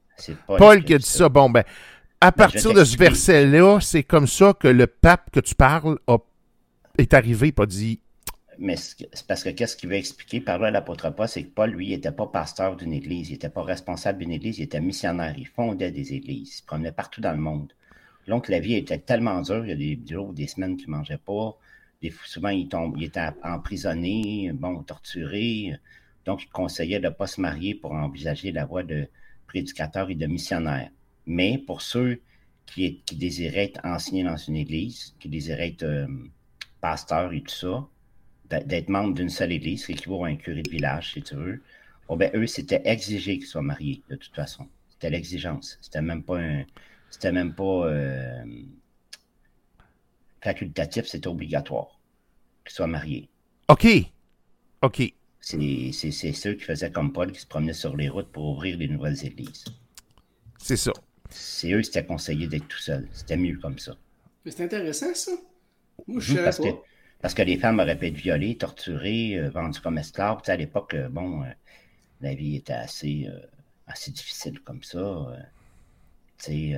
Paul, 0.46 0.58
Paul 0.58 0.84
qui 0.84 0.94
a 0.94 0.98
dit 0.98 1.04
ça. 1.04 1.28
Bon, 1.28 1.48
ben, 1.48 1.64
à 2.20 2.32
partir 2.32 2.72
de 2.74 2.84
ce 2.84 2.96
verset-là, 2.96 3.80
c'est 3.80 4.02
comme 4.02 4.26
ça 4.26 4.52
que 4.52 4.68
le 4.68 4.86
pape 4.86 5.30
que 5.30 5.40
tu 5.40 5.54
parles 5.54 5.98
a 6.06 6.18
est 6.98 7.14
arrivé, 7.14 7.52
pas 7.52 7.66
dit. 7.66 8.00
Mais 8.58 8.76
c'est 8.76 9.26
parce 9.26 9.42
que 9.42 9.48
qu'est-ce 9.48 9.74
qu'il 9.74 9.88
veut 9.88 9.96
expliquer 9.96 10.40
par 10.40 10.58
là 10.58 10.68
à 10.68 10.70
l'apôtre 10.70 11.08
Paul, 11.10 11.28
c'est 11.28 11.44
que 11.44 11.48
Paul, 11.48 11.70
lui, 11.70 11.88
n'était 11.88 12.12
pas 12.12 12.26
pasteur 12.26 12.76
d'une 12.76 12.92
église, 12.92 13.30
il 13.30 13.32
n'était 13.32 13.48
pas 13.48 13.62
responsable 13.62 14.18
d'une 14.18 14.32
église, 14.32 14.58
il 14.58 14.64
était 14.64 14.82
missionnaire, 14.82 15.34
il 15.38 15.48
fondait 15.48 15.90
des 15.90 16.12
églises, 16.12 16.48
il 16.48 16.58
se 16.58 16.62
promenait 16.62 16.92
partout 16.92 17.22
dans 17.22 17.32
le 17.32 17.38
monde. 17.38 17.72
Donc, 18.28 18.48
la 18.48 18.60
vie 18.60 18.74
était 18.74 18.98
tellement 18.98 19.40
dure, 19.40 19.64
il 19.64 19.70
y 19.70 19.72
a 19.72 19.76
des 19.76 19.98
jours, 20.06 20.34
des 20.34 20.46
semaines 20.46 20.76
qu'il 20.76 20.90
ne 20.90 20.96
mangeait 20.96 21.16
pas, 21.16 21.56
des, 22.02 22.12
souvent, 22.26 22.50
il, 22.50 22.68
tombe, 22.68 22.96
il 22.98 23.04
était 23.04 23.30
emprisonné, 23.42 24.50
bon, 24.52 24.82
torturé. 24.82 25.74
Donc, 26.26 26.42
il 26.44 26.50
conseillait 26.50 27.00
de 27.00 27.06
ne 27.06 27.12
pas 27.12 27.26
se 27.26 27.40
marier 27.40 27.74
pour 27.74 27.92
envisager 27.92 28.52
la 28.52 28.66
voie 28.66 28.82
de 28.82 29.08
prédicateur 29.46 30.10
et 30.10 30.14
de 30.14 30.26
missionnaire. 30.26 30.90
Mais 31.26 31.58
pour 31.58 31.82
ceux 31.82 32.20
qui, 32.66 33.02
désiraient 33.12 33.64
être 33.64 33.80
enseignés 33.84 34.24
dans 34.24 34.36
une 34.36 34.56
église, 34.56 35.14
qui 35.18 35.28
désiraient 35.28 35.68
être 35.68 35.82
euh, 35.82 36.06
pasteurs 36.80 37.32
et 37.32 37.42
tout 37.42 37.54
ça, 37.54 37.86
d'être 38.64 38.88
membre 38.88 39.14
d'une 39.14 39.28
seule 39.28 39.52
église, 39.52 39.86
qui 39.86 39.92
équivaut 39.92 40.24
à 40.24 40.28
un 40.28 40.36
curé 40.36 40.62
de 40.62 40.70
village, 40.70 41.12
si 41.12 41.22
tu 41.22 41.36
veux, 41.36 41.62
oh 42.08 42.16
ben, 42.16 42.30
eux, 42.34 42.46
c'était 42.46 42.82
exigé 42.84 43.38
qu'ils 43.38 43.46
soient 43.46 43.62
mariés, 43.62 44.02
de 44.08 44.16
toute 44.16 44.34
façon. 44.34 44.68
C'était 44.88 45.10
l'exigence. 45.10 45.78
C'était 45.80 46.02
même 46.02 46.22
pas 46.22 46.38
un. 46.38 46.64
C'était 47.10 47.32
même 47.32 47.54
pas 47.54 47.86
euh, 47.86 48.44
facultatif, 50.42 51.06
c'était 51.06 51.28
obligatoire 51.28 52.00
qu'ils 52.64 52.74
soient 52.74 52.86
mariés. 52.86 53.28
OK. 53.68 53.86
OK. 54.82 55.14
C'est 55.40 55.92
ceux 56.32 56.54
qui 56.54 56.64
faisaient 56.64 56.90
comme 56.90 57.12
Paul, 57.12 57.32
qui 57.32 57.40
se 57.40 57.46
promenaient 57.46 57.72
sur 57.72 57.96
les 57.96 58.08
routes 58.08 58.30
pour 58.30 58.44
ouvrir 58.50 58.76
les 58.76 58.88
nouvelles 58.88 59.24
églises. 59.24 59.64
C'est 60.58 60.76
ça. 60.76 60.92
C'est 61.30 61.72
eux 61.72 61.80
qui 61.80 61.90
étaient 61.90 62.04
conseillés 62.04 62.46
d'être 62.46 62.68
tout 62.68 62.78
seuls. 62.78 63.08
C'était 63.12 63.36
mieux 63.36 63.58
comme 63.58 63.78
ça. 63.78 63.96
Mais 64.44 64.50
c'est 64.50 64.64
intéressant, 64.64 65.14
ça. 65.14 65.32
Moi, 66.06 66.20
je 66.20 66.34
parce, 66.36 66.58
Que, 66.58 66.68
parce 67.20 67.34
que 67.34 67.42
les 67.42 67.58
femmes 67.58 67.78
auraient 67.78 67.96
pu 67.96 68.06
être 68.06 68.14
violées, 68.14 68.56
torturées, 68.56 69.38
euh, 69.38 69.50
vendues 69.50 69.80
comme 69.80 69.98
esclaves. 69.98 70.40
à 70.46 70.56
l'époque, 70.56 70.94
euh, 70.94 71.08
bon, 71.08 71.42
euh, 71.42 71.46
la 72.20 72.34
vie 72.34 72.56
était 72.56 72.72
assez, 72.72 73.28
assez 73.86 74.10
difficile 74.10 74.60
comme 74.60 74.82
ça. 74.82 75.26
sais, 76.36 76.74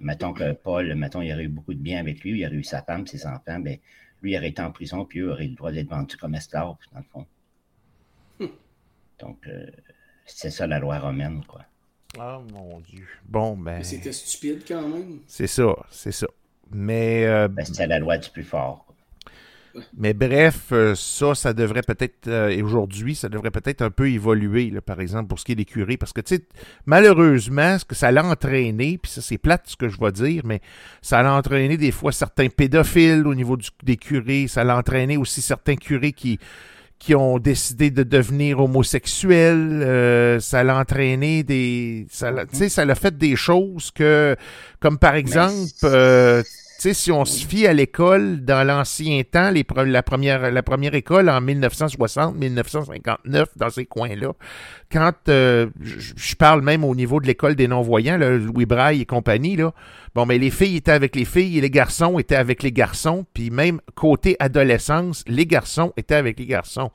mettons 0.00 0.32
que 0.32 0.52
Paul, 0.52 0.94
mettons, 0.94 1.20
il 1.20 1.32
aurait 1.32 1.44
eu 1.44 1.48
beaucoup 1.48 1.74
de 1.74 1.78
bien 1.78 2.00
avec 2.00 2.22
lui, 2.22 2.40
il 2.40 2.46
aurait 2.46 2.56
eu 2.56 2.64
sa 2.64 2.82
femme, 2.82 3.06
ses 3.06 3.26
enfants, 3.26 3.58
ben, 3.58 3.78
lui 4.22 4.32
il 4.32 4.36
aurait 4.38 4.48
été 4.48 4.62
en 4.62 4.72
prison, 4.72 5.04
puis 5.04 5.20
eux 5.20 5.30
auraient 5.30 5.48
le 5.48 5.54
droit 5.54 5.70
d'être 5.70 5.90
vendus 5.90 6.16
comme 6.16 6.34
esclaves, 6.34 6.76
dans 6.92 6.98
le 7.00 7.04
fond. 7.04 7.26
Donc, 9.18 9.46
euh, 9.46 9.66
c'est 10.26 10.50
ça 10.50 10.66
la 10.66 10.78
loi 10.78 10.98
romaine, 10.98 11.44
quoi. 11.46 11.64
Ah, 12.18 12.40
mon 12.52 12.80
Dieu. 12.80 13.06
Bon, 13.28 13.56
ben. 13.56 13.82
C'était 13.82 14.12
stupide 14.12 14.62
quand 14.66 14.88
même. 14.88 15.20
C'est 15.26 15.46
ça, 15.46 15.74
c'est 15.90 16.12
ça. 16.12 16.26
Mais. 16.70 17.26
Euh, 17.26 17.48
ben, 17.48 17.64
c'était 17.64 17.86
la 17.86 17.98
loi 17.98 18.18
du 18.18 18.30
plus 18.30 18.44
fort. 18.44 18.82
Mais 19.94 20.14
bref, 20.14 20.68
euh, 20.72 20.94
ça, 20.94 21.34
ça 21.34 21.52
devrait 21.52 21.82
peut-être, 21.82 22.28
et 22.28 22.62
aujourd'hui, 22.62 23.14
ça 23.14 23.28
devrait 23.28 23.50
peut-être 23.50 23.82
un 23.82 23.90
peu 23.90 24.08
évoluer, 24.08 24.70
là, 24.70 24.80
par 24.80 25.02
exemple, 25.02 25.28
pour 25.28 25.38
ce 25.38 25.44
qui 25.44 25.52
est 25.52 25.56
des 25.56 25.66
curés. 25.66 25.98
Parce 25.98 26.14
que, 26.14 26.22
tu 26.22 26.36
sais, 26.36 26.42
malheureusement, 26.86 27.78
ce 27.78 27.84
que 27.84 27.94
ça 27.94 28.10
l'a 28.10 28.24
entraîné, 28.24 28.96
puis 28.96 29.12
ça, 29.12 29.20
c'est 29.20 29.36
plate 29.36 29.64
ce 29.66 29.76
que 29.76 29.90
je 29.90 30.00
vais 30.00 30.12
dire, 30.12 30.46
mais 30.46 30.62
ça 31.02 31.22
l'a 31.22 31.34
entraîné 31.34 31.76
des 31.76 31.90
fois 31.90 32.10
certains 32.10 32.48
pédophiles 32.48 33.26
au 33.26 33.34
niveau 33.34 33.58
des 33.82 33.98
curés. 33.98 34.46
Ça 34.48 34.64
l'a 34.64 34.78
entraîné 34.78 35.18
aussi 35.18 35.42
certains 35.42 35.76
curés 35.76 36.12
qui 36.12 36.38
qui 36.98 37.14
ont 37.14 37.38
décidé 37.38 37.90
de 37.90 38.02
devenir 38.02 38.60
homosexuels. 38.60 39.82
Euh, 39.82 40.40
ça 40.40 40.64
l'a 40.64 40.78
entraîné 40.78 41.42
des... 41.42 42.06
Ça 42.10 42.30
l'a, 42.30 42.44
ça 42.50 42.84
l'a 42.84 42.94
fait 42.94 43.16
des 43.16 43.36
choses 43.36 43.90
que, 43.90 44.36
comme 44.80 44.98
par 44.98 45.14
exemple, 45.14 45.70
euh, 45.84 46.42
si 46.78 47.10
on 47.12 47.24
se 47.24 47.46
fie 47.46 47.66
à 47.66 47.72
l'école 47.72 48.44
dans 48.44 48.66
l'ancien 48.66 49.22
temps, 49.22 49.50
la, 49.50 50.02
première, 50.02 50.94
école 50.94 51.28
en 51.28 51.40
1960, 51.40 52.36
1959, 52.36 53.48
dans 53.56 53.70
ces 53.70 53.86
coins-là, 53.86 54.32
quand 54.90 55.12
euh, 55.28 55.68
je 55.80 56.34
parle 56.36 56.62
même 56.62 56.84
au 56.84 56.94
niveau 56.94 57.20
de 57.20 57.26
l'école 57.26 57.54
des 57.54 57.68
non-voyants, 57.68 58.18
Louis 58.18 58.66
Braille 58.66 59.02
et 59.02 59.06
compagnie, 59.06 59.56
là, 59.56 59.72
bon, 60.14 60.26
mais 60.26 60.38
les 60.38 60.50
filles 60.50 60.76
étaient 60.76 60.92
avec 60.92 61.16
les 61.16 61.24
filles 61.24 61.58
et 61.58 61.60
les 61.60 61.70
garçons 61.70 62.18
étaient 62.18 62.36
avec 62.36 62.62
les 62.62 62.72
garçons, 62.72 63.24
puis 63.34 63.50
même 63.50 63.80
côté 63.94 64.36
adolescence, 64.38 65.24
les 65.26 65.46
garçons 65.46 65.92
étaient 65.96 66.14
avec 66.14 66.38
les 66.38 66.46
garçons. 66.46 66.90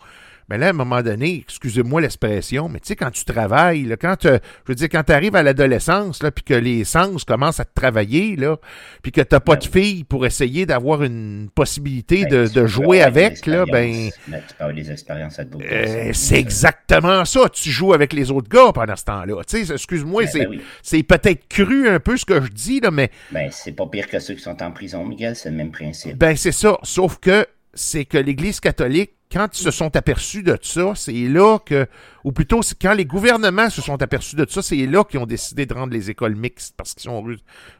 Mais 0.51 0.58
là, 0.58 0.67
à 0.67 0.70
un 0.72 0.74
moment 0.74 1.01
donné, 1.01 1.46
excusez-moi 1.48 2.01
l'expression, 2.01 2.67
mais 2.67 2.81
tu 2.81 2.88
sais, 2.88 2.98
quand 2.98 3.10
tu 3.10 3.24
travailles, 3.24 3.84
là, 3.84 3.96
quand 3.96 4.17
je 4.22 4.39
veux 4.67 4.75
dire, 4.75 4.89
quand 4.91 5.01
tu 5.01 5.13
arrives 5.13 5.38
à 5.38 5.43
l'adolescence, 5.43 6.20
puis 6.36 6.43
que 6.43 6.53
les 6.53 6.84
sens 6.84 7.24
commencent 7.24 7.62
à 7.62 7.63
te 7.63 7.74
travailler, 7.74 8.36
là, 8.36 8.58
puis 9.01 9.13
que 9.13 9.22
tu 9.22 9.34
n'as 9.34 9.39
pas 9.39 9.55
de 9.55 9.63
fille 9.63 10.03
pour 10.03 10.25
essayer 10.25 10.65
d'avoir 10.65 11.03
une 11.03 11.50
possibilité 11.55 12.25
ben, 12.25 12.50
de, 12.50 12.65
jouer 12.65 13.01
avec, 13.01 13.46
là, 13.46 13.63
ben. 13.65 14.10
tu 14.27 14.74
des 14.74 14.91
expériences 14.91 15.39
à 15.39 15.43
euh, 15.43 16.12
C'est 16.13 16.39
exactement 16.39 17.24
ça. 17.24 17.48
Tu 17.48 17.70
joues 17.72 17.93
avec 17.93 18.12
les 18.12 18.29
autres 18.29 18.50
gars 18.50 18.74
pendant 18.74 18.98
ce 18.98 19.05
temps-là. 19.05 19.41
Tu 19.48 19.63
sais, 19.63 19.74
excuse-moi, 19.74 20.25
ben, 20.34 20.50
ben 20.50 20.60
c'est 20.84 21.03
peut-être 21.03 21.48
cru 21.48 21.88
un 21.88 22.01
peu 22.01 22.17
ce 22.17 22.25
que 22.25 22.41
je 22.41 22.50
dis, 22.50 22.81
là, 22.81 22.91
mais. 22.91 23.10
Ben, 23.31 23.48
c'est 23.53 23.72
pas 23.72 23.88
pire 23.88 24.10
que 24.10 24.20
ceux 24.20 24.34
qui 24.34 24.41
sont 24.41 24.62
en 24.62 24.72
prison, 24.72 25.05
Miguel, 25.05 25.38
c'est 25.38 25.50
le 25.50 25.55
même 25.55 25.72
principe. 25.72 26.17
Ben, 26.17 26.36
c'est 26.36 26.51
ça. 26.51 26.77
Sauf 26.84 27.20
que 27.20 27.48
c'est 27.74 28.03
que 28.03 28.17
l'Église 28.17 28.60
catholique 28.60 29.12
quand 29.31 29.47
ils 29.57 29.63
se 29.63 29.71
sont 29.71 29.95
aperçus 29.95 30.43
de 30.43 30.57
ça, 30.61 30.93
c'est 30.95 31.11
là 31.13 31.59
que, 31.59 31.88
ou 32.23 32.31
plutôt 32.31 32.61
quand 32.81 32.93
les 32.93 33.05
gouvernements 33.05 33.69
se 33.69 33.81
sont 33.81 34.01
aperçus 34.01 34.35
de 34.35 34.45
ça, 34.50 34.61
c'est 34.61 34.85
là 34.85 35.03
qu'ils 35.03 35.19
ont 35.19 35.25
décidé 35.25 35.65
de 35.65 35.73
rendre 35.73 35.93
les 35.93 36.09
écoles 36.09 36.35
mixtes 36.35 36.75
parce 36.75 36.93
qu'ils 36.93 37.09
sont, 37.09 37.25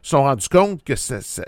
sont 0.02 0.22
rendus 0.22 0.48
compte 0.48 0.82
que 0.82 0.96
ça, 0.96 1.20
ça 1.20 1.44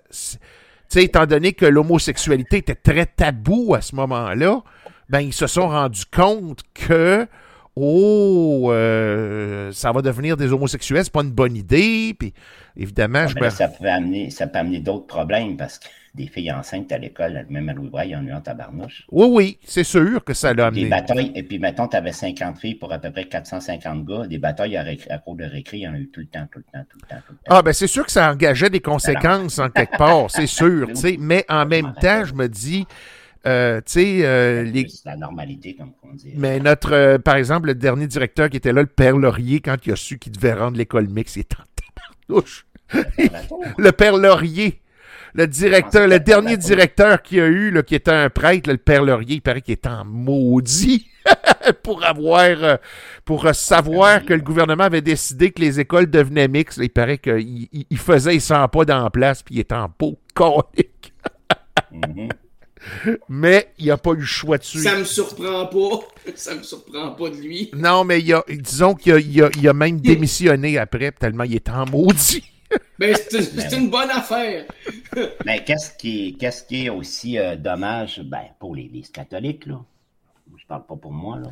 étant 0.96 1.26
donné 1.26 1.52
que 1.52 1.66
l'homosexualité 1.66 2.58
était 2.58 2.74
très 2.74 3.06
tabou 3.06 3.74
à 3.74 3.80
ce 3.80 3.94
moment-là, 3.96 4.62
ben 5.08 5.20
ils 5.20 5.32
se 5.32 5.46
sont 5.46 5.68
rendus 5.68 6.06
compte 6.06 6.62
que 6.72 7.26
oh, 7.76 8.70
euh, 8.70 9.72
ça 9.72 9.92
va 9.92 10.02
devenir 10.02 10.36
des 10.36 10.52
homosexuels, 10.52 11.04
c'est 11.04 11.12
pas 11.12 11.22
une 11.22 11.32
bonne 11.32 11.56
idée. 11.56 12.14
Puis 12.18 12.32
évidemment, 12.76 13.26
je 13.26 13.48
ça 13.50 13.68
peut 13.68 13.88
amener, 13.88 14.30
ça 14.30 14.46
peut 14.46 14.58
amener 14.58 14.78
d'autres 14.80 15.06
problèmes 15.06 15.56
parce 15.56 15.78
que 15.78 15.86
des 16.14 16.28
filles 16.28 16.52
enceintes 16.52 16.92
à 16.92 16.98
l'école, 16.98 17.44
même 17.50 17.68
à 17.68 17.72
Louis 17.72 17.88
Braille, 17.88 18.10
il 18.10 18.12
y 18.12 18.16
en 18.16 18.24
a 18.26 18.30
eu 18.30 18.32
en 18.32 18.40
tabarnouche. 18.40 19.04
Oui, 19.10 19.26
oui, 19.28 19.58
c'est 19.64 19.84
sûr 19.84 20.22
que 20.22 20.32
ça 20.32 20.54
l'a 20.54 20.68
amené. 20.68 20.84
Des 20.84 20.88
batailles, 20.88 21.32
et 21.34 21.42
puis 21.42 21.58
mettons, 21.58 21.88
tu 21.88 21.96
avais 21.96 22.12
50 22.12 22.58
filles 22.58 22.76
pour 22.76 22.92
à 22.92 22.98
peu 22.98 23.10
près 23.10 23.24
450 23.24 24.04
gars. 24.04 24.26
Des 24.28 24.38
batailles 24.38 24.76
à, 24.76 24.84
à 25.10 25.18
cours 25.18 25.34
de 25.34 25.44
récré, 25.44 25.78
il 25.78 25.82
y 25.82 25.88
en 25.88 25.94
a 25.94 25.98
eu 25.98 26.08
tout 26.08 26.20
le 26.20 26.26
temps, 26.26 26.46
tout 26.52 26.60
le 26.60 26.64
temps, 26.64 26.86
tout 26.88 26.98
le 27.02 27.08
temps. 27.08 27.22
Tout 27.26 27.32
le 27.32 27.38
temps. 27.38 27.42
Ah, 27.48 27.62
ben 27.62 27.72
c'est 27.72 27.88
sûr 27.88 28.06
que 28.06 28.12
ça 28.12 28.30
engageait 28.30 28.70
des 28.70 28.80
conséquences 28.80 29.58
en 29.58 29.68
quelque 29.70 29.96
part, 29.96 30.30
c'est 30.30 30.46
sûr. 30.46 30.88
Mais 31.18 31.44
en 31.48 31.66
même 31.66 31.94
temps, 32.00 32.24
je 32.24 32.34
me 32.34 32.48
dis. 32.48 32.86
Euh, 33.46 33.82
tu 33.84 33.92
sais, 33.92 34.20
euh, 34.22 34.62
les... 34.62 34.86
la 35.04 35.16
normalité, 35.16 35.76
comme 35.76 35.92
on 36.02 36.14
dit. 36.14 36.32
Mais 36.34 36.60
notre, 36.60 36.94
euh, 36.94 37.18
par 37.18 37.36
exemple, 37.36 37.66
le 37.66 37.74
dernier 37.74 38.06
directeur 38.06 38.48
qui 38.48 38.56
était 38.56 38.72
là, 38.72 38.80
le 38.80 38.86
père 38.86 39.18
Laurier, 39.18 39.60
quand 39.60 39.76
il 39.84 39.92
a 39.92 39.96
su 39.96 40.18
qu'il 40.18 40.32
devait 40.32 40.54
rendre 40.54 40.78
l'école 40.78 41.08
mixte, 41.08 41.36
il 41.36 41.40
est 41.40 41.52
en 41.52 41.64
tabarnouche. 42.26 42.66
le 43.76 43.92
père 43.92 44.16
Laurier 44.16 44.80
le 45.34 45.48
directeur, 45.48 46.06
le 46.06 46.20
dernier 46.20 46.56
directeur 46.56 47.20
qu'il 47.20 47.38
y 47.38 47.40
a 47.40 47.46
eu, 47.46 47.70
là, 47.72 47.82
qui 47.82 47.96
était 47.96 48.12
un 48.12 48.30
prêtre, 48.30 48.70
le 48.70 48.78
père 48.78 49.02
Laurier, 49.02 49.36
il 49.36 49.42
paraît 49.42 49.62
qu'il 49.62 49.72
est 49.72 49.86
en 49.86 50.04
maudit 50.04 51.08
pour 51.82 52.04
avoir, 52.04 52.78
pour 53.24 53.52
savoir 53.52 54.24
que 54.24 54.32
le 54.32 54.40
gouvernement 54.40 54.84
avait 54.84 55.02
décidé 55.02 55.50
que 55.50 55.60
les 55.60 55.80
écoles 55.80 56.08
devenaient 56.08 56.46
mixtes. 56.46 56.78
Il 56.80 56.90
paraît 56.90 57.18
qu'il 57.18 57.68
il 57.72 57.98
faisait, 57.98 58.36
il 58.36 58.40
sent 58.40 58.54
pas 58.72 58.84
dans 58.84 59.02
la 59.02 59.10
place, 59.10 59.42
puis 59.42 59.56
il 59.56 59.58
est 59.58 59.72
en 59.72 59.88
peau 59.88 60.18
colique. 60.34 61.12
Mm-hmm. 61.92 62.30
Mais 63.28 63.72
il 63.78 63.86
n'a 63.86 63.96
pas 63.96 64.12
eu 64.12 64.18
le 64.18 64.24
choix 64.24 64.58
dessus. 64.58 64.80
Ça 64.80 64.96
me 64.96 65.04
surprend 65.04 65.66
pas. 65.66 66.32
Ça 66.36 66.54
me 66.54 66.62
surprend 66.62 67.10
pas 67.12 67.30
de 67.30 67.36
lui. 67.36 67.70
Non, 67.74 68.04
mais 68.04 68.20
il 68.20 68.32
a, 68.34 68.44
disons 68.48 68.94
qu'il 68.94 69.42
a, 69.42 69.70
a, 69.70 69.72
même 69.72 70.00
démissionné 70.00 70.78
après, 70.78 71.10
tellement 71.10 71.44
il 71.44 71.56
est 71.56 71.68
en 71.70 71.86
maudit. 71.86 72.44
Ben, 72.98 73.12
c'est 73.28 73.76
une 73.76 73.90
bonne 73.90 74.10
affaire. 74.10 74.66
Mais 75.44 75.64
qu'est-ce 75.66 75.96
qui, 75.96 76.38
qui 76.38 76.86
est 76.86 76.90
aussi 76.90 77.38
euh, 77.38 77.56
dommage 77.56 78.20
ben, 78.22 78.44
pour 78.60 78.76
l'Église 78.76 79.10
catholique, 79.10 79.66
là? 79.66 79.84
Je 80.56 80.64
parle 80.64 80.86
pas 80.86 80.94
pour 80.94 81.12
moi, 81.12 81.40
là. 81.40 81.50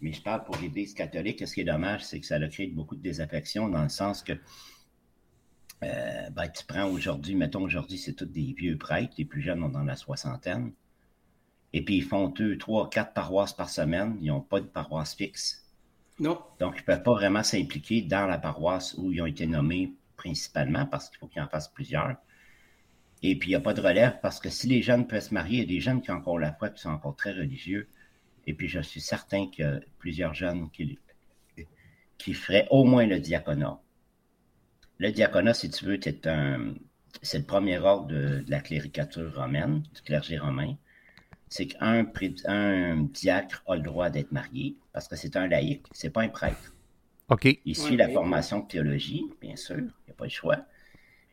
Mais 0.00 0.12
je 0.12 0.22
parle 0.22 0.44
pour 0.44 0.56
l'Église 0.56 0.94
catholique. 0.94 1.38
Qu'est-ce 1.38 1.52
qui 1.54 1.60
est 1.60 1.64
dommage, 1.64 2.04
c'est 2.04 2.18
que 2.18 2.26
ça 2.26 2.36
a 2.36 2.48
créé 2.48 2.68
beaucoup 2.68 2.96
de 2.96 3.02
désaffection 3.02 3.68
dans 3.68 3.82
le 3.82 3.88
sens 3.90 4.22
que 4.22 4.32
euh, 5.82 6.30
ben, 6.30 6.48
tu 6.48 6.64
prends 6.64 6.88
aujourd'hui, 6.88 7.34
mettons 7.34 7.62
aujourd'hui, 7.62 7.98
c'est 7.98 8.14
tous 8.14 8.24
des 8.24 8.54
vieux 8.56 8.78
prêtres, 8.78 9.14
les 9.18 9.24
plus 9.24 9.42
jeunes 9.42 9.62
ont 9.62 9.68
dans 9.68 9.84
la 9.84 9.96
soixantaine. 9.96 10.72
Et 11.72 11.84
puis 11.84 11.96
ils 11.96 12.04
font 12.04 12.28
deux, 12.28 12.56
trois, 12.56 12.88
quatre 12.88 13.12
paroisses 13.12 13.52
par 13.52 13.68
semaine. 13.68 14.16
Ils 14.20 14.28
n'ont 14.28 14.40
pas 14.40 14.60
de 14.60 14.66
paroisse 14.66 15.14
fixe. 15.14 15.66
Non. 16.18 16.40
Donc, 16.58 16.74
ils 16.76 16.80
ne 16.80 16.86
peuvent 16.86 17.02
pas 17.02 17.12
vraiment 17.12 17.42
s'impliquer 17.42 18.02
dans 18.02 18.26
la 18.26 18.38
paroisse 18.38 18.94
où 18.98 19.12
ils 19.12 19.22
ont 19.22 19.26
été 19.26 19.46
nommés 19.46 19.92
principalement 20.18 20.84
parce 20.84 21.08
qu'il 21.08 21.18
faut 21.18 21.28
qu'ils 21.28 21.40
en 21.40 21.48
fassent 21.48 21.72
plusieurs. 21.72 22.16
Et 23.22 23.38
puis, 23.38 23.48
il 23.48 23.52
n'y 23.52 23.56
a 23.56 23.60
pas 23.60 23.72
de 23.72 23.80
relève 23.80 24.18
parce 24.20 24.38
que 24.38 24.50
si 24.50 24.66
les 24.66 24.82
jeunes 24.82 25.06
peuvent 25.06 25.22
se 25.22 25.32
marier, 25.32 25.58
il 25.58 25.60
y 25.60 25.64
a 25.64 25.74
des 25.76 25.80
jeunes 25.80 26.02
qui 26.02 26.10
ont 26.10 26.16
encore 26.16 26.38
la 26.38 26.52
foi, 26.52 26.68
qui 26.68 26.82
sont 26.82 26.90
encore 26.90 27.16
très 27.16 27.32
religieux. 27.32 27.88
Et 28.46 28.52
puis, 28.52 28.68
je 28.68 28.80
suis 28.80 29.00
certain 29.00 29.48
qu'il 29.48 29.64
y 29.64 29.68
a 29.68 29.80
plusieurs 29.98 30.34
jeunes 30.34 30.70
qui, 30.70 30.98
qui 32.18 32.34
feraient 32.34 32.68
au 32.70 32.84
moins 32.84 33.06
le 33.06 33.18
diaconat. 33.18 33.80
Le 34.98 35.10
diaconat, 35.10 35.54
si 35.54 35.70
tu 35.70 35.84
veux, 35.86 35.98
c'est 36.02 36.26
un, 36.26 36.74
c'est 37.22 37.38
le 37.38 37.44
premier 37.44 37.78
ordre 37.78 38.06
de, 38.06 38.44
la 38.48 38.60
cléricature 38.60 39.34
romaine, 39.34 39.82
du 39.94 40.02
clergé 40.02 40.38
romain. 40.38 40.76
c'est 41.48 41.66
qu'un 41.66 42.06
un 42.46 43.02
diacre 43.02 43.62
a 43.66 43.76
le 43.76 43.82
droit 43.82 44.10
d'être 44.10 44.32
marié 44.32 44.76
parce 44.92 45.08
que 45.08 45.16
c'est 45.16 45.36
un 45.36 45.46
laïc, 45.46 45.86
c'est 45.92 46.10
pas 46.10 46.22
un 46.22 46.28
prêtre. 46.28 46.74
OK. 47.28 47.46
Il 47.64 47.76
suit 47.76 47.96
la 47.96 48.08
formation 48.08 48.60
de 48.60 48.68
théologie, 48.68 49.24
bien 49.40 49.56
sûr, 49.56 49.82
pas 50.18 50.24
le 50.24 50.30
choix. 50.30 50.58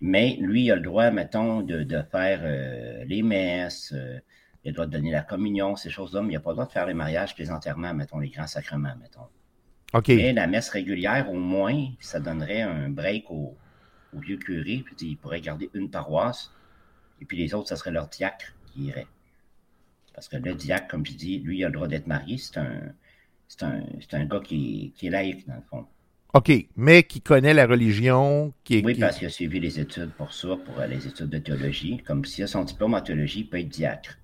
Mais 0.01 0.37
lui, 0.39 0.65
il 0.65 0.71
a 0.71 0.75
le 0.75 0.81
droit, 0.81 1.09
mettons, 1.11 1.61
de, 1.61 2.01
faire 2.11 2.41
euh, 2.43 3.03
les 3.05 3.23
messes, 3.23 3.93
euh, 3.93 4.19
il 4.63 4.69
a 4.69 4.71
le 4.71 4.73
droit 4.73 4.85
de 4.85 4.91
donner 4.91 5.11
la 5.11 5.21
communion, 5.21 5.75
ces 5.75 5.89
choses-là, 5.89 6.21
mais 6.21 6.33
il 6.33 6.35
n'a 6.35 6.39
pas 6.39 6.51
le 6.51 6.55
droit 6.55 6.65
de 6.65 6.71
faire 6.71 6.85
les 6.85 6.93
mariages, 6.93 7.35
les 7.37 7.51
enterrements, 7.51 7.93
mettons, 7.93 8.19
les 8.19 8.29
grands 8.29 8.47
sacrements, 8.47 8.95
mettons. 9.01 9.27
OK. 9.93 10.09
Mais 10.09 10.33
la 10.33 10.47
messe 10.47 10.69
régulière, 10.69 11.29
au 11.29 11.37
moins, 11.37 11.87
ça 11.99 12.19
donnerait 12.19 12.61
un 12.61 12.89
break 12.89 13.29
au, 13.29 13.57
vieux 14.13 14.37
curé, 14.37 14.81
puis 14.85 14.95
il 15.01 15.17
pourrait 15.17 15.41
garder 15.41 15.69
une 15.73 15.89
paroisse, 15.89 16.51
et 17.19 17.25
puis 17.25 17.37
les 17.37 17.53
autres, 17.53 17.67
ça 17.67 17.75
serait 17.75 17.91
leur 17.91 18.07
diacre 18.07 18.53
qui 18.67 18.85
irait. 18.85 19.07
Parce 20.13 20.29
que 20.29 20.37
le 20.37 20.55
diacre, 20.55 20.87
comme 20.87 21.05
je 21.05 21.13
dis, 21.13 21.39
lui, 21.39 21.57
il 21.57 21.65
a 21.65 21.67
le 21.67 21.73
droit 21.73 21.89
d'être 21.89 22.07
marié, 22.07 22.37
c'est 22.37 22.57
un, 22.57 22.93
c'est 23.49 23.63
un, 23.63 23.83
un, 24.13 24.25
gars 24.25 24.39
qui, 24.39 24.93
qui 24.95 25.07
est 25.07 25.09
laïque, 25.09 25.45
dans 25.47 25.55
le 25.55 25.61
fond. 25.69 25.85
OK, 26.35 26.51
mais 26.75 27.03
qui 27.03 27.21
connaît 27.21 27.53
la 27.53 27.65
religion. 27.65 28.53
Qui 28.65 28.81
oui, 28.83 28.95
parce 28.99 29.17
qu'il 29.17 29.27
a 29.27 29.29
suivi 29.29 29.61
les 29.61 29.79
études 29.79 30.11
pour 30.11 30.33
ça, 30.33 30.49
pour 30.65 30.77
euh, 30.81 30.85
les 30.85 31.07
études 31.07 31.29
de 31.29 31.37
théologie. 31.37 32.03
Comme 32.05 32.25
s'il 32.25 32.43
a 32.43 32.47
son 32.47 32.65
diplôme 32.65 32.93
en 32.93 32.99
théologie, 32.99 33.39
il 33.39 33.49
peut 33.49 33.57
être 33.57 33.69
diacre. 33.69 34.19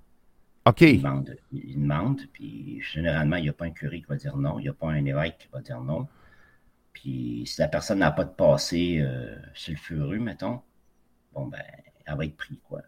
OK. 0.66 0.82
Il 0.82 0.98
demande, 0.98 1.38
il 1.54 1.82
demande, 1.82 2.22
puis 2.34 2.82
généralement, 2.82 3.38
il 3.38 3.44
n'y 3.44 3.50
a 3.50 3.54
pas 3.54 3.64
un 3.64 3.72
curé 3.72 4.02
qui 4.02 4.08
va 4.10 4.18
dire 4.18 4.36
non, 4.36 4.60
il 4.60 4.64
n'y 4.64 4.68
a 4.68 4.74
pas 4.74 4.90
un 4.90 5.06
évêque 5.06 5.38
qui 5.40 5.48
va 5.54 5.62
dire 5.62 5.80
non. 5.80 6.06
Puis 6.92 7.44
si 7.46 7.62
la 7.62 7.70
personne 7.70 8.00
n'a 8.00 8.12
pas 8.12 8.26
de 8.26 8.34
passé 8.34 9.00
euh, 9.00 9.38
sulfureux, 9.54 10.20
mettons, 10.20 10.60
bon, 11.34 11.46
ben, 11.46 11.64
elle 12.06 12.18
va 12.18 12.26
être 12.26 12.36
prise, 12.36 12.60
quoi. 12.68 12.82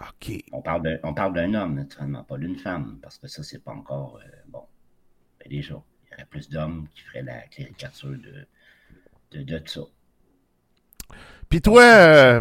OK. 0.00 0.40
On 0.52 0.62
parle 0.62 1.34
d'un 1.34 1.54
homme, 1.54 1.74
naturellement, 1.74 2.22
pas 2.22 2.38
d'une 2.38 2.56
femme, 2.56 3.00
parce 3.02 3.18
que 3.18 3.26
ça, 3.26 3.42
c'est 3.42 3.58
pas 3.64 3.72
encore, 3.72 4.20
euh, 4.24 4.30
bon, 4.46 4.62
ben, 5.40 5.50
déjà 5.50 5.82
il 6.12 6.20
y 6.20 6.22
aurait 6.22 6.28
plus 6.30 6.48
d'hommes 6.48 6.86
qui 6.94 7.02
feraient 7.02 7.22
la 7.22 7.40
caricature 7.42 8.10
de, 8.10 9.38
de, 9.38 9.42
de 9.42 9.68
ça. 9.68 9.82
Puis 11.48 11.60
toi, 11.60 11.82
euh, 11.82 12.40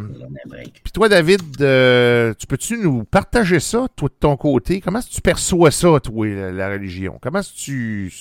puis 0.84 0.92
toi, 0.94 1.10
David, 1.10 1.62
euh, 1.62 2.34
tu 2.34 2.48
peux-tu 2.48 2.78
nous 2.78 3.04
partager 3.04 3.60
ça, 3.60 3.88
toi, 3.94 4.08
de 4.08 4.14
ton 4.14 4.38
côté? 4.38 4.80
Comment 4.80 5.00
est-ce 5.00 5.10
que 5.10 5.16
tu 5.16 5.22
perçois 5.22 5.70
ça, 5.70 6.00
toi, 6.00 6.28
la, 6.28 6.70
religion? 6.70 7.20
Comment 7.22 7.40
est-ce 7.40 7.52
que 7.52 7.58
tu... 7.58 8.14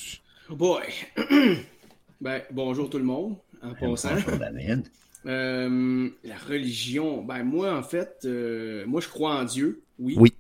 Oh 0.50 0.56
boy! 0.56 0.82
ben, 2.20 2.42
bonjour 2.50 2.90
tout 2.90 2.98
le 2.98 3.04
monde, 3.04 3.36
en 3.62 3.72
passant. 3.74 4.14
Bonjour, 4.14 4.38
David. 4.38 4.88
Euh, 5.26 6.08
la 6.24 6.38
religion, 6.38 7.22
ben 7.22 7.44
moi, 7.44 7.76
en 7.76 7.82
fait, 7.82 8.26
moi, 8.86 9.02
je 9.02 9.08
crois 9.08 9.34
en 9.34 9.44
Dieu, 9.44 9.82
oui. 9.98 10.14
Oui. 10.16 10.32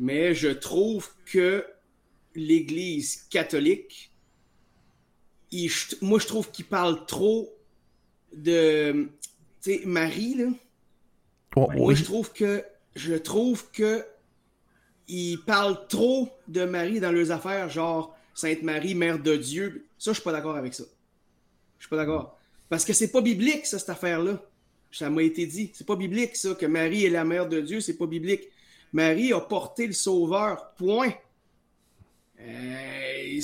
Mais 0.00 0.34
je 0.34 0.48
trouve 0.48 1.10
que 1.26 1.64
l'Église 2.34 3.28
catholique 3.30 4.10
moi, 6.02 6.18
je 6.18 6.26
trouve 6.26 6.50
qu'il 6.50 6.64
parle 6.64 7.06
trop 7.06 7.52
de. 8.32 9.08
Tu 9.62 9.78
sais, 9.78 9.82
Marie, 9.84 10.34
là. 10.34 10.46
moi, 11.56 11.94
je 11.94 12.04
trouve 12.04 12.32
que. 12.32 12.64
Je 12.94 13.14
trouve 13.14 13.70
que. 13.70 14.04
Il 15.06 15.38
parle 15.44 15.86
trop 15.88 16.30
de 16.48 16.64
Marie 16.64 16.98
dans 16.98 17.12
leurs 17.12 17.30
affaires, 17.30 17.68
genre 17.68 18.16
Sainte 18.34 18.62
Marie, 18.62 18.94
Mère 18.94 19.18
de 19.18 19.36
Dieu. 19.36 19.86
Ça, 19.98 20.12
je 20.12 20.14
suis 20.14 20.24
pas 20.24 20.32
d'accord 20.32 20.56
avec 20.56 20.72
ça. 20.72 20.84
Je 21.78 21.84
suis 21.84 21.90
pas 21.90 21.96
d'accord. 21.96 22.38
Parce 22.70 22.84
que 22.86 22.94
c'est 22.94 23.12
pas 23.12 23.20
biblique, 23.20 23.66
ça, 23.66 23.78
cette 23.78 23.90
affaire-là. 23.90 24.40
Ça 24.90 25.10
m'a 25.10 25.22
été 25.22 25.44
dit. 25.46 25.70
C'est 25.74 25.86
pas 25.86 25.96
biblique, 25.96 26.36
ça, 26.36 26.54
que 26.54 26.66
Marie 26.66 27.04
est 27.04 27.10
la 27.10 27.24
mère 27.24 27.48
de 27.48 27.60
Dieu, 27.60 27.80
c'est 27.80 27.98
pas 27.98 28.06
biblique. 28.06 28.48
Marie 28.92 29.32
a 29.32 29.40
porté 29.40 29.86
le 29.86 29.92
Sauveur, 29.92 30.72
point. 30.76 31.12
Euh, 32.46 33.40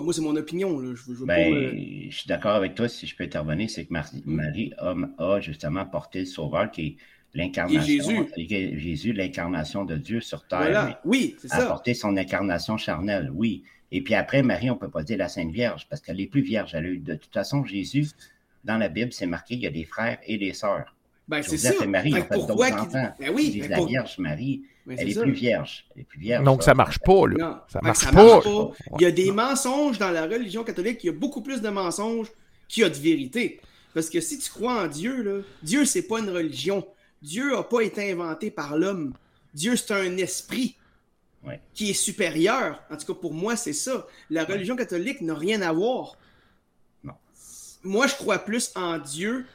moi, 0.00 0.12
c'est 0.12 0.20
mon 0.20 0.36
opinion. 0.36 0.94
Je, 0.94 1.24
ben, 1.24 2.08
je 2.10 2.16
suis 2.16 2.28
d'accord 2.28 2.54
avec 2.54 2.74
toi, 2.74 2.88
si 2.88 3.06
je 3.06 3.16
peux 3.16 3.24
intervenir, 3.24 3.70
c'est 3.70 3.86
que 3.86 3.92
Marie, 3.92 4.22
mm. 4.24 4.34
Marie 4.34 4.72
a, 4.78 5.40
justement 5.40 5.84
porté 5.86 6.20
le 6.20 6.26
Sauveur 6.26 6.70
qui 6.70 6.86
est 6.86 6.96
l'incarnation. 7.34 7.82
Jésus. 7.82 8.78
Jésus, 8.78 9.12
l'incarnation 9.12 9.84
de 9.84 9.96
Dieu 9.96 10.20
sur 10.20 10.46
terre. 10.46 11.00
Oui, 11.04 11.36
c'est 11.38 11.48
ça. 11.48 11.64
A 11.64 11.66
porté 11.66 11.94
son 11.94 12.16
incarnation 12.16 12.76
charnelle, 12.76 13.30
oui. 13.32 13.62
Et 13.92 14.02
puis 14.02 14.14
après, 14.14 14.42
Marie, 14.42 14.70
on 14.70 14.74
ne 14.74 14.80
peut 14.80 14.90
pas 14.90 15.04
dire 15.04 15.18
la 15.18 15.28
Sainte 15.28 15.52
Vierge 15.52 15.86
parce 15.88 16.00
qu'elle 16.00 16.20
est 16.20 16.26
plus 16.26 16.42
vierge. 16.42 16.74
Elle 16.74 17.02
de 17.02 17.14
toute 17.14 17.32
façon, 17.32 17.64
Jésus, 17.64 18.08
dans 18.64 18.78
la 18.78 18.88
Bible, 18.88 19.12
c'est 19.12 19.26
marqué 19.26 19.54
il 19.54 19.60
y 19.60 19.66
a 19.66 19.70
des 19.70 19.84
frères 19.84 20.18
et 20.26 20.38
des 20.38 20.52
sœurs. 20.52 20.95
Ben, 21.28 21.42
c'est 21.42 21.58
ça. 21.58 21.72
Et 21.82 21.86
Marie, 21.86 22.14
en 22.14 22.24
fait 22.24 22.46
d'autres 22.46 22.72
enfants. 22.72 23.12
Ben 23.18 23.32
oui, 23.34 23.62
la 23.68 23.84
Vierge 23.84 24.18
Marie. 24.18 24.62
elle 24.88 25.08
est, 25.08 25.20
plus 25.20 25.32
vierge. 25.32 25.86
Elle 25.94 26.02
est 26.02 26.04
plus 26.04 26.20
vierge. 26.20 26.44
Donc, 26.44 26.62
ça 26.62 26.74
marche 26.74 26.98
pas, 27.00 27.26
là. 27.26 27.34
Non. 27.38 27.56
Ça 27.68 27.80
ben, 27.80 27.88
marche, 27.88 28.10
pas. 28.12 28.40
Il 28.98 29.02
y 29.02 29.06
a 29.06 29.10
des 29.10 29.32
mensonges 29.32 29.98
dans 29.98 30.10
la 30.10 30.26
religion 30.26 30.62
catholique. 30.62 31.02
Il 31.02 31.06
y 31.06 31.10
a 31.10 31.12
beaucoup 31.12 31.42
plus 31.42 31.60
de 31.60 31.68
mensonges 31.68 32.28
qu'il 32.68 32.82
y 32.82 32.86
a 32.86 32.88
de 32.88 32.94
vérité. 32.94 33.60
Parce 33.92 34.08
que 34.08 34.20
si 34.20 34.38
tu 34.38 34.50
crois 34.50 34.84
en 34.84 34.86
Dieu, 34.86 35.22
là, 35.22 35.42
Dieu, 35.62 35.84
c'est 35.84 36.02
pas 36.02 36.20
une 36.20 36.30
religion. 36.30 36.86
Dieu 37.22 37.52
n'a 37.52 37.62
pas 37.62 37.80
été 37.80 38.12
inventé 38.12 38.50
par 38.50 38.76
l'homme. 38.76 39.14
Dieu, 39.54 39.74
c'est 39.74 39.94
un 39.94 40.16
esprit 40.18 40.76
qui 41.74 41.90
est 41.90 41.94
supérieur. 41.94 42.82
En 42.90 42.96
tout 42.96 43.06
cas, 43.06 43.18
pour 43.18 43.32
moi, 43.32 43.56
c'est 43.56 43.72
ça. 43.72 44.06
La 44.30 44.44
religion 44.44 44.76
catholique 44.76 45.20
n'a 45.20 45.34
rien 45.34 45.62
à 45.62 45.72
voir. 45.72 46.16
Non. 47.04 47.14
Moi, 47.82 48.06
je 48.06 48.14
crois 48.14 48.38
plus 48.38 48.70
en 48.74 48.98
Dieu 48.98 49.46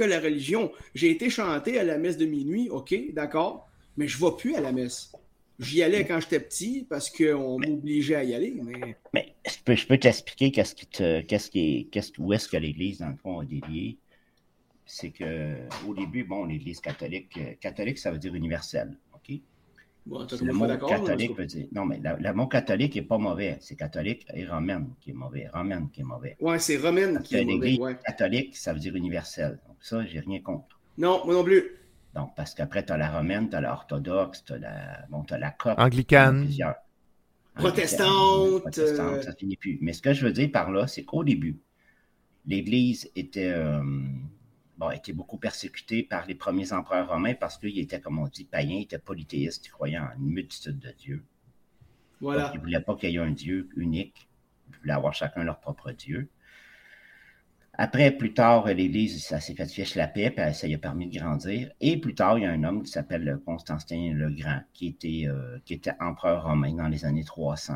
que 0.00 0.04
la 0.04 0.18
religion. 0.18 0.72
J'ai 0.94 1.10
été 1.10 1.28
chanté 1.28 1.78
à 1.78 1.84
la 1.84 1.98
messe 1.98 2.16
de 2.16 2.24
minuit, 2.24 2.70
ok, 2.70 2.94
d'accord, 3.12 3.68
mais 3.96 4.08
je 4.08 4.22
ne 4.22 4.30
vais 4.30 4.36
plus 4.36 4.54
à 4.54 4.60
la 4.60 4.72
messe. 4.72 5.12
J'y 5.58 5.82
allais 5.82 6.06
quand 6.06 6.20
j'étais 6.20 6.40
petit 6.40 6.86
parce 6.88 7.10
qu'on 7.10 7.58
m'obligeait 7.58 8.14
à 8.14 8.24
y 8.24 8.34
aller. 8.34 8.56
Mais, 8.64 8.96
mais 9.12 9.34
je 9.46 9.86
peux, 9.86 9.98
t'expliquer 9.98 10.50
qu'est-ce 10.52 10.74
qui 10.74 10.86
te, 10.86 11.20
qu'est-ce 11.20 11.50
qui 11.50 11.88
qu'est-ce, 11.92 12.12
où 12.18 12.32
est-ce 12.32 12.48
que 12.48 12.56
l'Église, 12.56 13.00
dans 13.00 13.10
le 13.10 13.16
fond, 13.16 13.40
a 13.40 13.44
dévié? 13.44 13.98
C'est 14.86 15.10
que 15.10 15.54
au 15.86 15.94
début, 15.94 16.24
bon, 16.24 16.46
l'Église 16.46 16.80
catholique, 16.80 17.36
euh, 17.36 17.52
catholique, 17.60 17.98
ça 17.98 18.10
veut 18.10 18.18
dire 18.18 18.34
universel. 18.34 18.96
OK? 19.14 19.38
Le 20.06 20.52
mot 20.52 20.66
catholique 20.66 21.36
veut 21.36 21.46
dire. 21.46 21.66
Non, 21.72 21.84
mais 21.84 22.00
le 22.02 22.32
mot 22.32 22.46
catholique 22.46 22.96
n'est 22.96 23.02
pas 23.02 23.18
mauvais. 23.18 23.58
C'est 23.60 23.76
catholique 23.76 24.26
et 24.34 24.46
romaine 24.46 24.94
qui 25.00 25.10
est 25.10 25.14
mauvais. 25.14 25.48
Romaine 25.52 25.88
qui 25.90 26.00
est 26.00 26.04
mauvais. 26.04 26.36
Ouais, 26.40 26.58
c'est 26.58 26.76
romaine 26.78 27.22
qui 27.22 27.36
est 27.36 27.44
mauvais. 27.44 27.78
Ouais. 27.78 27.96
catholique, 28.04 28.56
ça 28.56 28.72
veut 28.72 28.80
dire 28.80 28.94
universel. 28.96 29.60
Donc, 29.66 29.76
ça, 29.80 30.04
j'ai 30.04 30.20
rien 30.20 30.40
contre. 30.40 30.78
Non, 30.98 31.22
moi 31.24 31.34
non 31.34 31.44
plus. 31.44 31.76
Donc, 32.14 32.34
parce 32.34 32.54
qu'après, 32.54 32.84
tu 32.84 32.92
as 32.92 32.96
la 32.96 33.10
romaine, 33.10 33.48
tu 33.48 33.56
as 33.56 33.60
l'orthodoxe, 33.60 34.44
tu 34.44 34.52
as 34.54 34.58
la. 34.58 35.06
Bon, 35.10 35.24
as 35.30 35.38
la 35.38 35.50
copte. 35.50 35.78
Anglicane. 35.78 36.48
Protestante. 37.54 38.62
Protestante, 38.62 39.18
euh, 39.18 39.22
ça 39.22 39.32
finit 39.34 39.56
plus. 39.56 39.78
Mais 39.80 39.92
ce 39.92 40.02
que 40.02 40.12
je 40.12 40.24
veux 40.24 40.32
dire 40.32 40.50
par 40.50 40.70
là, 40.70 40.86
c'est 40.86 41.04
qu'au 41.04 41.24
début, 41.24 41.60
l'Église 42.46 43.10
était. 43.14 43.50
Euh, 43.50 43.82
bon, 44.80 44.90
était 44.90 45.12
beaucoup 45.12 45.36
persécuté 45.36 46.02
par 46.02 46.26
les 46.26 46.34
premiers 46.34 46.72
empereurs 46.72 47.08
romains 47.08 47.34
parce 47.34 47.58
qu'il 47.58 47.78
était, 47.78 48.00
comme 48.00 48.18
on 48.18 48.26
dit, 48.26 48.44
païen, 48.44 48.76
il 48.76 48.82
était 48.82 48.98
polythéiste, 48.98 49.66
il 49.66 49.70
croyait 49.70 49.98
en 49.98 50.08
une 50.16 50.30
multitude 50.30 50.78
de 50.78 50.90
dieux. 50.92 51.22
Voilà. 52.20 52.50
il 52.54 52.58
ne 52.58 52.62
voulait 52.62 52.80
pas 52.80 52.96
qu'il 52.96 53.10
y 53.10 53.16
ait 53.16 53.18
un 53.18 53.30
dieu 53.30 53.68
unique. 53.76 54.28
Il 54.70 54.76
voulait 54.78 54.94
avoir 54.94 55.12
chacun 55.14 55.44
leur 55.44 55.60
propre 55.60 55.92
dieu. 55.92 56.30
Après, 57.74 58.10
plus 58.10 58.34
tard, 58.34 58.66
l'Église, 58.66 59.24
ça 59.24 59.40
s'est 59.40 59.54
fait 59.54 59.66
fiche 59.66 59.94
la 59.94 60.08
paix, 60.08 60.30
puis 60.30 60.54
ça 60.54 60.66
lui 60.66 60.74
a 60.74 60.78
permis 60.78 61.08
de 61.08 61.18
grandir. 61.18 61.70
Et 61.80 61.98
plus 61.98 62.14
tard, 62.14 62.38
il 62.38 62.42
y 62.42 62.46
a 62.46 62.50
un 62.50 62.64
homme 62.64 62.82
qui 62.82 62.90
s'appelle 62.90 63.38
Constantin 63.44 64.12
le 64.14 64.30
Grand, 64.30 64.62
qui 64.72 64.88
était, 64.88 65.24
euh, 65.26 65.58
qui 65.64 65.74
était 65.74 65.94
empereur 66.00 66.44
romain 66.44 66.74
dans 66.74 66.88
les 66.88 67.04
années 67.04 67.24
300. 67.24 67.74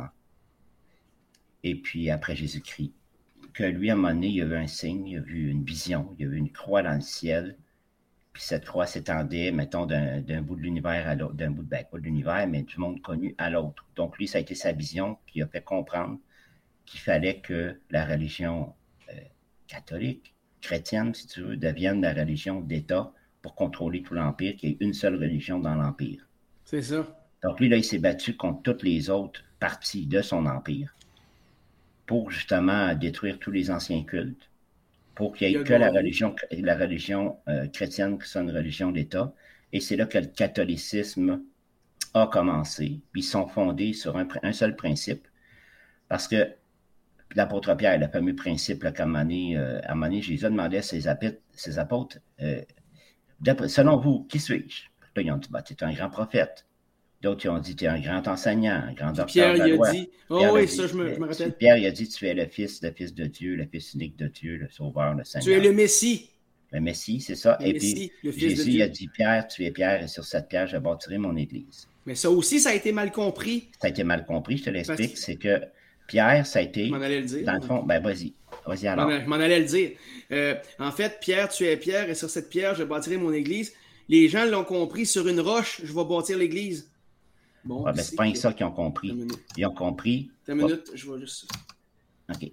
Et 1.62 1.74
puis, 1.74 2.10
après 2.10 2.36
Jésus-Christ 2.36 2.92
que 3.54 3.62
lui, 3.62 3.88
à 3.88 3.92
un 3.92 3.96
moment 3.96 4.12
donné, 4.12 4.28
il 4.28 4.42
a 4.42 4.46
vu 4.46 4.56
un 4.56 4.66
signe, 4.66 5.06
il 5.06 5.18
a 5.18 5.20
vu 5.20 5.48
une 5.48 5.64
vision, 5.64 6.14
il 6.18 6.26
a 6.26 6.28
vu 6.28 6.36
une 6.36 6.50
croix 6.50 6.82
dans 6.82 6.94
le 6.94 7.00
ciel. 7.00 7.56
Puis 8.32 8.42
cette 8.42 8.64
croix 8.64 8.86
s'étendait, 8.86 9.52
mettons, 9.52 9.86
d'un 9.86 10.42
bout 10.42 10.56
de 10.56 10.62
l'univers 10.62 11.08
à 11.08 11.14
l'autre, 11.14 11.34
d'un 11.34 11.52
bout 11.52 11.62
de, 11.62 11.68
ben, 11.68 11.84
pas 11.88 11.98
de 11.98 12.02
l'univers, 12.02 12.48
mais 12.48 12.64
du 12.64 12.78
monde 12.78 13.00
connu 13.00 13.32
à 13.38 13.48
l'autre. 13.48 13.86
Donc 13.94 14.18
lui, 14.18 14.26
ça 14.26 14.38
a 14.38 14.40
été 14.40 14.56
sa 14.56 14.72
vision, 14.72 15.18
qui 15.28 15.40
a 15.40 15.46
fait 15.46 15.62
comprendre 15.62 16.18
qu'il 16.84 16.98
fallait 16.98 17.40
que 17.40 17.80
la 17.90 18.04
religion 18.04 18.74
euh, 19.10 19.20
catholique, 19.68 20.34
chrétienne, 20.60 21.14
si 21.14 21.28
tu 21.28 21.42
veux, 21.42 21.56
devienne 21.56 22.02
la 22.02 22.12
religion 22.12 22.60
d'État 22.60 23.12
pour 23.40 23.54
contrôler 23.54 24.02
tout 24.02 24.14
l'Empire, 24.14 24.56
qu'il 24.56 24.70
y 24.70 24.72
ait 24.72 24.78
une 24.80 24.94
seule 24.94 25.14
religion 25.14 25.60
dans 25.60 25.76
l'Empire. 25.76 26.26
C'est 26.64 26.82
ça. 26.82 27.06
Donc 27.44 27.60
lui, 27.60 27.68
là, 27.68 27.76
il 27.76 27.84
s'est 27.84 27.98
battu 27.98 28.36
contre 28.36 28.62
toutes 28.62 28.82
les 28.82 29.10
autres 29.10 29.44
parties 29.60 30.06
de 30.06 30.22
son 30.22 30.46
empire 30.46 30.94
pour 32.06 32.30
justement 32.30 32.94
détruire 32.94 33.38
tous 33.38 33.50
les 33.50 33.70
anciens 33.70 34.04
cultes, 34.04 34.50
pour 35.14 35.34
qu'il 35.34 35.48
n'y 35.48 35.56
ait 35.56 35.64
que 35.64 35.74
la 35.74 35.90
religion, 35.90 36.34
la 36.50 36.76
religion 36.76 37.38
euh, 37.48 37.66
chrétienne 37.68 38.18
qui 38.18 38.28
soit 38.28 38.42
une 38.42 38.50
religion 38.50 38.90
d'État. 38.90 39.32
Et 39.72 39.80
c'est 39.80 39.96
là 39.96 40.06
que 40.06 40.18
le 40.18 40.26
catholicisme 40.26 41.42
a 42.14 42.26
commencé. 42.26 43.00
Puis 43.12 43.22
ils 43.22 43.24
sont 43.24 43.46
fondés 43.46 43.92
sur 43.92 44.16
un, 44.16 44.52
seul 44.52 44.76
principe. 44.76 45.26
Parce 46.08 46.28
que 46.28 46.48
l'apôtre 47.34 47.74
Pierre, 47.74 47.98
le 47.98 48.08
fameux 48.08 48.34
principe, 48.34 48.92
qu'à 48.92 49.02
un 49.02 49.06
moment 49.06 49.22
donné, 50.06 50.22
Jésus 50.22 50.44
demandait 50.44 50.78
à 50.78 50.82
ses 50.82 51.08
apôtres, 51.08 51.38
ses 51.52 51.78
apôtres 51.78 52.18
euh, 52.40 52.62
selon 53.68 53.96
vous, 53.98 54.24
qui 54.24 54.38
suis-je? 54.38 54.84
Là, 55.16 55.22
ils 55.22 55.30
ont 55.30 55.36
dit, 55.36 55.48
bah, 55.50 55.62
tu 55.62 55.74
es 55.74 55.84
un 55.84 55.92
grand 55.92 56.10
prophète. 56.10 56.66
D'autres, 57.24 57.48
ont 57.48 57.58
dit, 57.58 57.74
tu 57.74 57.84
es 57.84 57.88
un 57.88 57.98
grand 58.00 58.28
enseignant, 58.28 58.82
un 58.86 58.92
grand 58.92 59.12
docteur 59.12 59.26
Pierre, 59.26 59.54
de 59.54 59.66
il 59.70 59.74
loi. 59.76 59.88
a 59.88 59.92
dit, 59.92 60.10
oh 60.28 60.46
oui, 60.52 60.68
ça, 60.68 60.86
je 60.86 60.94
me, 60.94 61.14
je 61.14 61.18
me 61.18 61.26
rappelle. 61.26 61.56
Pierre, 61.56 61.78
il 61.78 61.86
a 61.86 61.90
dit, 61.90 62.06
tu 62.06 62.26
es 62.28 62.34
le 62.34 62.46
fils, 62.46 62.82
le 62.82 62.90
fils 62.90 63.14
de 63.14 63.24
Dieu, 63.24 63.56
le 63.56 63.64
fils 63.66 63.94
unique 63.94 64.16
de 64.18 64.26
Dieu, 64.26 64.56
le 64.58 64.68
sauveur, 64.68 65.14
le 65.14 65.24
Seigneur. 65.24 65.44
Tu 65.44 65.52
es 65.54 65.60
le 65.60 65.72
Messie. 65.72 66.28
Le 66.70 66.80
Messie, 66.80 67.20
c'est 67.22 67.34
ça. 67.34 67.56
Le 67.60 67.68
et 67.68 67.72
Messie, 67.72 68.12
le 68.22 68.30
puis, 68.30 68.42
de 68.42 68.48
Jésus 68.50 68.70
Dieu. 68.72 68.82
a 68.84 68.88
dit, 68.88 69.08
Pierre, 69.08 69.48
tu 69.48 69.64
es 69.64 69.70
Pierre, 69.70 70.02
et 70.02 70.08
sur 70.08 70.24
cette 70.24 70.48
pierre, 70.48 70.66
je 70.66 70.76
bâtirai 70.76 71.16
mon 71.16 71.34
église. 71.36 71.88
Mais 72.04 72.14
ça 72.14 72.30
aussi, 72.30 72.60
ça 72.60 72.70
a 72.70 72.74
été 72.74 72.92
mal 72.92 73.10
compris. 73.10 73.68
Ça 73.80 73.86
a 73.86 73.90
été 73.90 74.04
mal 74.04 74.26
compris, 74.26 74.58
je 74.58 74.64
te 74.64 74.70
l'explique. 74.70 75.16
C'est 75.16 75.36
que 75.36 75.62
Pierre, 76.06 76.44
ça 76.44 76.58
a 76.58 76.62
été, 76.62 76.86
Je 76.86 76.90
m'en 76.90 77.00
allais 77.00 77.20
le 77.20 77.26
dire. 77.26 77.46
dans 77.46 77.54
le 77.54 77.62
fond, 77.62 77.82
ben 77.84 78.02
vas-y, 78.02 78.34
vas-y 78.66 78.86
alors. 78.86 79.10
je 79.10 79.26
m'en 79.26 79.36
allais 79.36 79.60
le 79.60 79.64
dire. 79.64 79.92
Euh, 80.30 80.54
en 80.78 80.92
fait, 80.92 81.18
Pierre, 81.22 81.48
tu 81.48 81.64
es 81.64 81.76
Pierre, 81.78 82.10
et 82.10 82.14
sur 82.14 82.28
cette 82.28 82.50
pierre, 82.50 82.74
je 82.74 82.84
bâtirai 82.84 83.16
mon 83.16 83.32
église. 83.32 83.72
Les 84.10 84.28
gens 84.28 84.44
l'ont 84.44 84.64
compris, 84.64 85.06
sur 85.06 85.26
une 85.26 85.40
roche, 85.40 85.80
je 85.82 85.92
vais 85.94 86.04
bâtir 86.04 86.36
l'église. 86.36 86.90
Bon, 87.64 87.82
Ouais, 87.84 87.92
c'est 87.96 88.02
c'est 88.02 88.16
pas 88.16 88.30
que- 88.30 88.36
ça 88.38 88.52
qu'ils 88.52 88.66
ont 88.66 88.70
compris. 88.72 89.26
Ils 89.56 89.66
ont 89.66 89.74
compris. 89.74 90.30
Une 90.48 90.56
minute, 90.56 90.90
je 90.94 91.10
vais 91.10 91.18
juste. 91.20 91.48
OK. 92.32 92.50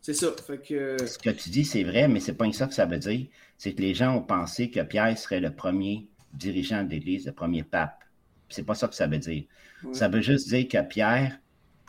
C'est 0.00 0.14
ça. 0.14 0.28
Fait 0.46 0.58
que. 0.58 0.96
Ce 1.06 1.18
que 1.18 1.30
tu 1.30 1.50
dis, 1.50 1.64
c'est 1.64 1.82
vrai, 1.82 2.08
mais 2.08 2.20
c'est 2.20 2.34
pas 2.34 2.50
ça 2.52 2.66
que 2.66 2.74
ça 2.74 2.86
veut 2.86 2.98
dire. 2.98 3.26
C'est 3.58 3.74
que 3.74 3.82
les 3.82 3.94
gens 3.94 4.14
ont 4.16 4.22
pensé 4.22 4.70
que 4.70 4.80
Pierre 4.80 5.16
serait 5.18 5.40
le 5.40 5.50
premier 5.54 6.06
dirigeant 6.32 6.84
de 6.84 6.90
l'Église, 6.90 7.26
le 7.26 7.32
premier 7.32 7.62
pape. 7.62 8.04
C'est 8.48 8.62
pas 8.64 8.74
ça 8.74 8.86
que 8.88 8.94
ça 8.94 9.06
veut 9.06 9.18
dire. 9.18 9.44
Ouais. 9.82 9.94
Ça 9.94 10.08
veut 10.08 10.20
juste 10.20 10.48
dire 10.48 10.68
que 10.68 10.80
Pierre 10.86 11.40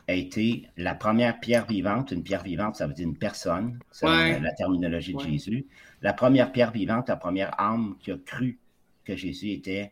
a 0.07 0.13
été 0.13 0.67
la 0.77 0.95
première 0.95 1.39
pierre 1.39 1.67
vivante. 1.67 2.11
Une 2.11 2.23
pierre 2.23 2.43
vivante, 2.43 2.77
ça 2.77 2.87
veut 2.87 2.93
dire 2.93 3.07
une 3.07 3.17
personne, 3.17 3.77
selon 3.91 4.11
Ouais. 4.13 4.39
la 4.39 4.53
terminologie 4.53 5.11
de 5.13 5.17
Ouais. 5.17 5.29
Jésus. 5.31 5.67
La 6.01 6.13
première 6.13 6.51
pierre 6.51 6.71
vivante, 6.71 7.09
la 7.09 7.17
première 7.17 7.59
âme 7.59 7.95
qui 7.99 8.11
a 8.11 8.17
cru 8.17 8.57
que 9.03 9.15
Jésus 9.15 9.51
était 9.51 9.91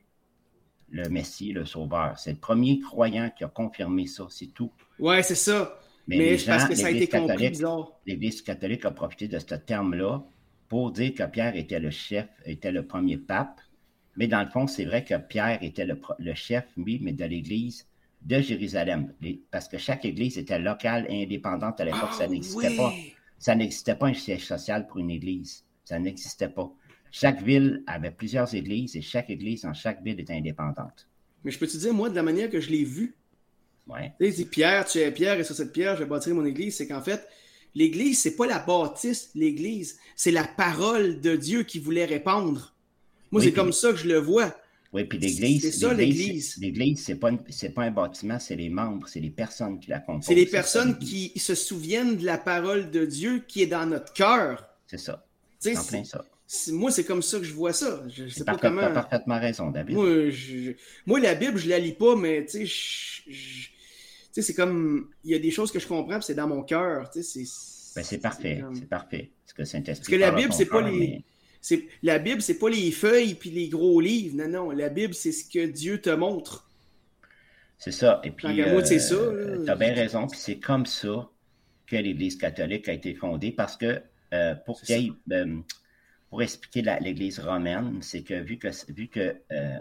le 0.96 1.10
Messie, 1.10 1.52
le 1.52 1.66
Sauveur. 1.66 2.18
C'est 2.18 2.32
le 2.32 2.38
premier 2.38 2.80
croyant 2.80 3.30
qui 3.36 3.44
a 3.44 3.48
confirmé 3.50 4.08
ça, 4.08 4.28
c'est 4.30 4.54
tout. 4.54 4.72
Ouais, 4.98 5.22
c'est 5.24 5.36
ça. 5.36 5.78
Mais, 6.08 6.18
Mais, 6.18 6.38
parce 6.46 6.62
gens, 6.64 6.68
que 6.70 6.76
ça 6.76 6.88
a 6.88 6.92
été 6.92 7.08
compris 7.08 7.52
l'Église 8.06 8.42
catholique 8.42 8.86
a 8.86 8.92
profité 8.92 9.28
de 9.28 9.40
ce 9.40 9.56
terme-là 9.56 10.24
pour 10.70 10.92
dire 10.92 11.14
que 11.14 11.24
Pierre 11.24 11.56
était 11.56 11.80
le 11.80 11.90
chef, 11.90 12.28
était 12.46 12.72
le 12.72 12.86
premier 12.86 13.18
pape. 13.18 13.60
Mais 14.16 14.28
dans 14.28 14.42
le 14.42 14.50
fond, 14.50 14.68
c'est 14.68 14.86
vrai 14.86 15.04
que 15.04 15.16
Pierre 15.18 15.62
était 15.62 15.86
le, 15.86 16.34
chef, 16.34 16.64
oui, 16.78 17.00
mais 17.02 17.12
de 17.12 17.26
l'Église 17.26 17.86
de 18.22 18.40
Jérusalem. 18.40 19.12
Parce 19.52 19.68
que 19.68 19.78
chaque 19.78 20.06
Église 20.06 20.38
était 20.38 20.60
locale 20.60 21.06
et 21.10 21.24
indépendante 21.24 21.82
à 21.82 21.86
l'époque. 21.86 22.14
ça 22.14 22.24
Ah, 22.24 22.28
n'existait 22.28 22.70
oui. 22.70 22.78
pas. 22.78 22.94
Ça 23.38 23.54
n'existait 23.56 23.96
pas 23.96 24.08
un 24.08 24.14
siège 24.14 24.46
social 24.46 24.88
pour 24.88 25.00
une 25.00 25.12
Église. 25.12 25.66
Ça 25.84 26.00
n'existait 26.00 26.48
pas. 26.50 26.72
Chaque 27.18 27.42
ville 27.42 27.82
avait 27.88 28.12
plusieurs 28.12 28.54
églises 28.54 28.98
et 28.98 29.02
chaque 29.02 29.30
église 29.30 29.62
dans 29.62 29.74
chaque 29.74 30.04
ville 30.04 30.20
était 30.20 30.34
indépendante. 30.34 31.08
Mais 31.46 31.52
je 31.52 31.58
peux 31.58 31.66
te 31.66 31.78
dire, 31.78 31.94
moi, 31.94 32.10
de 32.10 32.16
la 32.16 32.24
manière 32.24 32.50
que 32.50 32.60
je 32.60 32.70
l'ai 32.70 32.84
vu, 32.84 33.16
Ouais. 33.88 34.12
Tu 34.20 34.26
sais, 34.26 34.32
il 34.32 34.36
dit 34.36 34.46
Pierre, 34.46 34.84
tu 34.86 34.98
es 34.98 35.12
Pierre, 35.12 35.40
et 35.40 35.44
sur 35.46 35.56
cette 35.56 35.72
pierre, 35.72 35.96
je 35.96 36.04
vais 36.04 36.10
bâtir 36.10 36.34
mon 36.36 36.44
église. 36.44 36.76
C'est 36.76 36.88
qu'en 36.88 37.02
fait, 37.04 37.26
l'église, 37.76 38.20
c'est 38.20 38.36
pas 38.36 38.48
la 38.48 38.58
bâtisse, 38.60 39.30
l'église, 39.36 39.98
c'est 40.16 40.32
la 40.32 40.44
parole 40.44 41.22
de 41.22 41.36
Dieu 41.36 41.62
qui 41.64 41.78
voulait 41.80 42.04
répandre. 42.06 42.76
Moi, 43.32 43.40
Oui, 43.40 43.44
c'est 43.46 43.52
puis- 43.52 43.62
comme 43.62 43.72
ça 43.72 43.92
que 43.92 43.98
je 43.98 44.08
le 44.08 44.18
vois. 44.18 44.54
Oui, 44.92 45.04
puis 45.06 45.20
l'Église, 45.20 45.62
C'est 45.62 45.72
ça, 45.72 45.94
l'Église, 45.94 46.58
l'Église, 46.58 47.06
c'est 47.06 47.16
pas, 47.16 47.30
une- 47.30 47.38
pas 47.76 47.84
un 47.84 47.92
bâtiment, 47.92 48.40
c'est 48.40 48.56
les 48.56 48.70
membres, 48.70 49.08
c'est 49.08 49.20
les 49.20 49.30
personnes 49.30 49.80
qui 49.80 49.90
la 49.92 50.00
composent. 50.00 50.26
C'est 50.26 50.36
les 50.36 50.48
personnes 50.48 50.98
qui 50.98 51.32
se 51.38 51.54
souviennent 51.54 52.18
de 52.18 52.26
la 52.26 52.38
parole 52.40 52.90
de 52.92 53.06
Dieu 53.06 53.44
qui 53.48 53.62
est 53.62 53.68
dans 53.68 53.86
notre 53.86 54.12
cœur. 54.14 54.68
C'est 54.88 54.98
ça. 54.98 55.24
Tu 55.62 55.70
sais, 55.70 55.74
C'est 55.76 55.80
en 55.80 55.84
plein 55.86 56.04
c'est- 56.04 56.10
ça. 56.12 56.26
Moi, 56.72 56.92
c'est 56.92 57.04
comme 57.04 57.22
ça 57.22 57.40
que 57.40 57.44
je 57.46 57.54
vois 57.54 57.74
ça. 57.74 58.04
Je 58.08 58.28
sais 58.28 58.44
pas 58.44 58.58
comment. 58.58 58.82
t'as 58.82 58.90
parfaitement 58.92 59.40
raison, 59.40 59.72
David. 59.72 59.96
Moi, 59.96 60.30
je- 60.30 60.72
moi, 61.06 61.20
la 61.20 61.36
Bible, 61.36 61.58
je 61.58 61.68
la 61.70 61.80
lis 61.80 61.94
pas, 61.94 62.16
mais 62.16 62.46
tu 62.46 62.52
sais, 62.52 62.66
je- 62.66 63.32
je- 63.32 63.68
tu 63.68 63.72
sais, 64.32 64.42
c'est 64.42 64.54
comme. 64.54 65.10
Il 65.24 65.32
y 65.32 65.36
a 65.36 65.40
des 65.40 65.52
choses 65.52 65.72
que 65.72 65.80
je 65.80 65.88
comprends, 65.88 66.18
puis 66.18 66.26
c'est 66.26 66.36
dans 66.36 66.48
mon 66.48 66.62
cœur. 66.64 67.10
tu 67.10 67.24
C'est 67.24 67.46
Ben, 67.96 68.04
c'est 68.04 68.18
parfait, 68.18 68.60
comme- 68.62 68.76
c'est 68.76 68.90
parfait. 68.90 69.32
Ce 69.46 69.54
que 69.54 69.64
Parce 69.64 70.00
que 70.00 70.16
la 70.18 70.32
Bible, 70.32 70.52
c'est 70.54 70.66
pas 70.66 70.82
les- 70.82 71.24
mais- 71.72 71.88
la 72.04 72.20
Bible, 72.20 72.42
c'est 72.42 72.60
pas 72.60 72.70
les 72.70 72.92
feuilles 72.92 73.36
puis 73.36 73.50
les 73.50 73.70
gros 73.70 74.00
livres. 74.02 74.36
Non, 74.38 74.48
non. 74.50 74.72
La 74.72 74.90
Bible, 74.90 75.14
c'est 75.14 75.32
ce 75.32 75.50
que 75.50 75.66
Dieu 75.66 76.00
te 76.02 76.10
montre. 76.10 76.70
C'est 77.78 77.92
ça. 77.92 78.22
Et 78.24 78.32
puis, 78.32 78.48
c'est 78.86 79.00
ça, 79.00 79.16
là. 79.16 79.64
tu 79.64 79.70
as 79.70 79.76
bien 79.76 79.94
raison. 79.94 80.28
Puis 80.28 80.40
c'est 80.40 80.58
comme 80.60 80.86
ça 80.86 81.30
que 81.88 81.96
l'Église 81.96 82.36
catholique 82.38 82.88
a 82.90 82.94
été 82.94 83.14
fondée 83.16 83.52
parce 83.52 83.78
que 83.78 84.02
euh, 84.34 84.56
pour, 84.66 84.82
qu'il 84.82 85.00
y 85.02 85.08
ait, 85.08 85.12
euh, 85.36 85.58
pour 86.36 86.42
expliquer 86.42 86.82
l'Église 87.00 87.40
romaine, 87.40 88.02
c'est 88.02 88.22
que 88.22 88.34
vu 88.34 88.58
que, 88.58 88.68
vu 88.92 89.08
que 89.08 89.38
euh, 89.54 89.80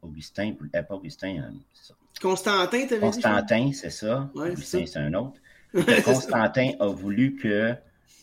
Augustin, 0.00 0.54
euh, 0.72 0.82
pas 0.84 0.94
Augustin, 0.94 1.38
euh, 1.38 1.50
c'est 1.74 1.88
ça. 1.88 1.94
Constantin, 2.22 2.86
t'avais 2.86 3.10
dit. 3.10 3.20
Constantin, 3.20 3.72
c'est 3.72 3.90
ça. 3.90 4.30
Ouais, 4.32 4.52
Augustin, 4.52 4.84
c'est 4.86 5.00
un 5.00 5.12
autre. 5.14 5.40
Constantin 6.04 6.70
a 6.78 6.86
voulu 6.86 7.34
que 7.34 7.74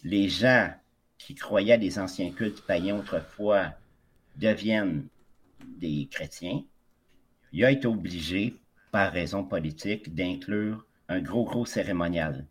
les 0.05 0.29
gens 0.29 0.71
qui 1.17 1.35
croyaient 1.35 1.73
à 1.73 1.77
des 1.77 1.99
anciens 1.99 2.31
cultes 2.31 2.61
païens 2.61 2.95
autrefois 2.95 3.73
deviennent 4.37 5.07
des 5.77 6.07
chrétiens. 6.09 6.63
Il 7.51 7.65
a 7.65 7.71
été 7.71 7.87
obligé, 7.87 8.55
par 8.93 9.11
raison 9.11 9.43
politique, 9.43 10.15
d'inclure 10.15 10.85
un 11.09 11.19
gros, 11.19 11.43
gros 11.43 11.65
cérémonial. 11.65 12.45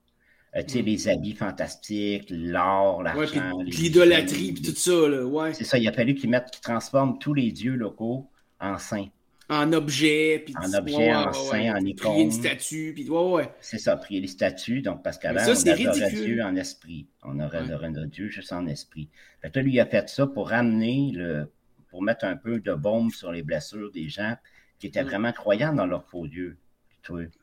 Euh, 0.57 0.63
tu 0.63 0.75
sais, 0.75 0.83
les 0.83 1.09
habits 1.09 1.35
fantastiques, 1.35 2.29
l'or, 2.31 3.03
Mm. 3.03 3.07
Ouais, 3.07 3.27
l'argent. 3.27 3.59
l'idolâtrie, 3.65 4.53
puis 4.53 4.63
tout 4.63 4.75
ça, 4.77 5.09
là. 5.09 5.25
Ouais. 5.25 5.53
C'est 5.55 5.65
ça, 5.65 5.79
il 5.79 5.89
a 5.89 5.93
fallu 5.93 6.15
qu'ils 6.15 6.31
mettent, 6.31 6.51
qu'ils 6.51 6.61
transforment 6.61 7.19
tous 7.19 7.35
les 7.35 7.51
dieux 7.51 7.75
locaux 7.75 8.31
en 8.61 8.79
saints. 8.79 9.09
En 9.51 9.73
objet, 9.75 10.43
puis 10.45 10.55
En 10.57 10.71
ouais, 10.71 10.77
objet, 10.79 10.97
ouais, 10.97 11.15
en 11.15 11.27
ouais, 11.27 11.33
saint, 11.35 11.59
ouais. 11.59 11.71
en 11.71 11.75
Prier 11.75 11.91
icône. 11.93 12.17
une 12.19 12.31
statue, 12.31 12.93
puis 12.95 13.11
ouais, 13.11 13.31
ouais. 13.33 13.51
C'est 13.61 13.79
ça, 13.79 13.97
prier 13.97 14.21
les 14.21 14.27
statues, 14.29 14.81
donc 14.81 15.03
parce 15.03 15.19
qu'avant, 15.19 15.41
on 15.41 15.51
adorait 15.51 15.73
ridicule. 15.75 16.25
Dieu 16.25 16.43
en 16.45 16.57
esprit. 16.57 17.07
On 17.25 17.39
aurait 17.41 17.59
Ouais. 17.59 17.65
adoré 17.65 17.91
Dieu 18.07 18.29
juste 18.29 18.53
en 18.53 18.67
esprit. 18.69 19.09
Fait 19.43 19.51
que 19.51 19.59
là, 19.59 19.63
lui, 19.65 19.73
il 19.75 19.81
a 19.81 19.87
fait 19.87 20.09
ça 20.09 20.27
pour 20.27 20.49
ramener 20.51 21.11
le. 21.15 21.51
pour 21.91 22.03
mettre 22.03 22.25
un 22.25 22.37
peu 22.37 22.59
de 22.59 22.73
baume 22.75 23.11
sur 23.11 23.31
les 23.33 23.43
blessures 23.43 23.91
des 23.93 24.09
gens 24.09 24.35
qui 24.81 24.87
étaient 24.87 25.03
Mm. 25.05 25.07
vraiment 25.09 25.33
croyants 25.33 25.73
dans 25.75 25.87
leur 25.87 26.05
faux 26.09 26.27
Dieu. 26.27 26.57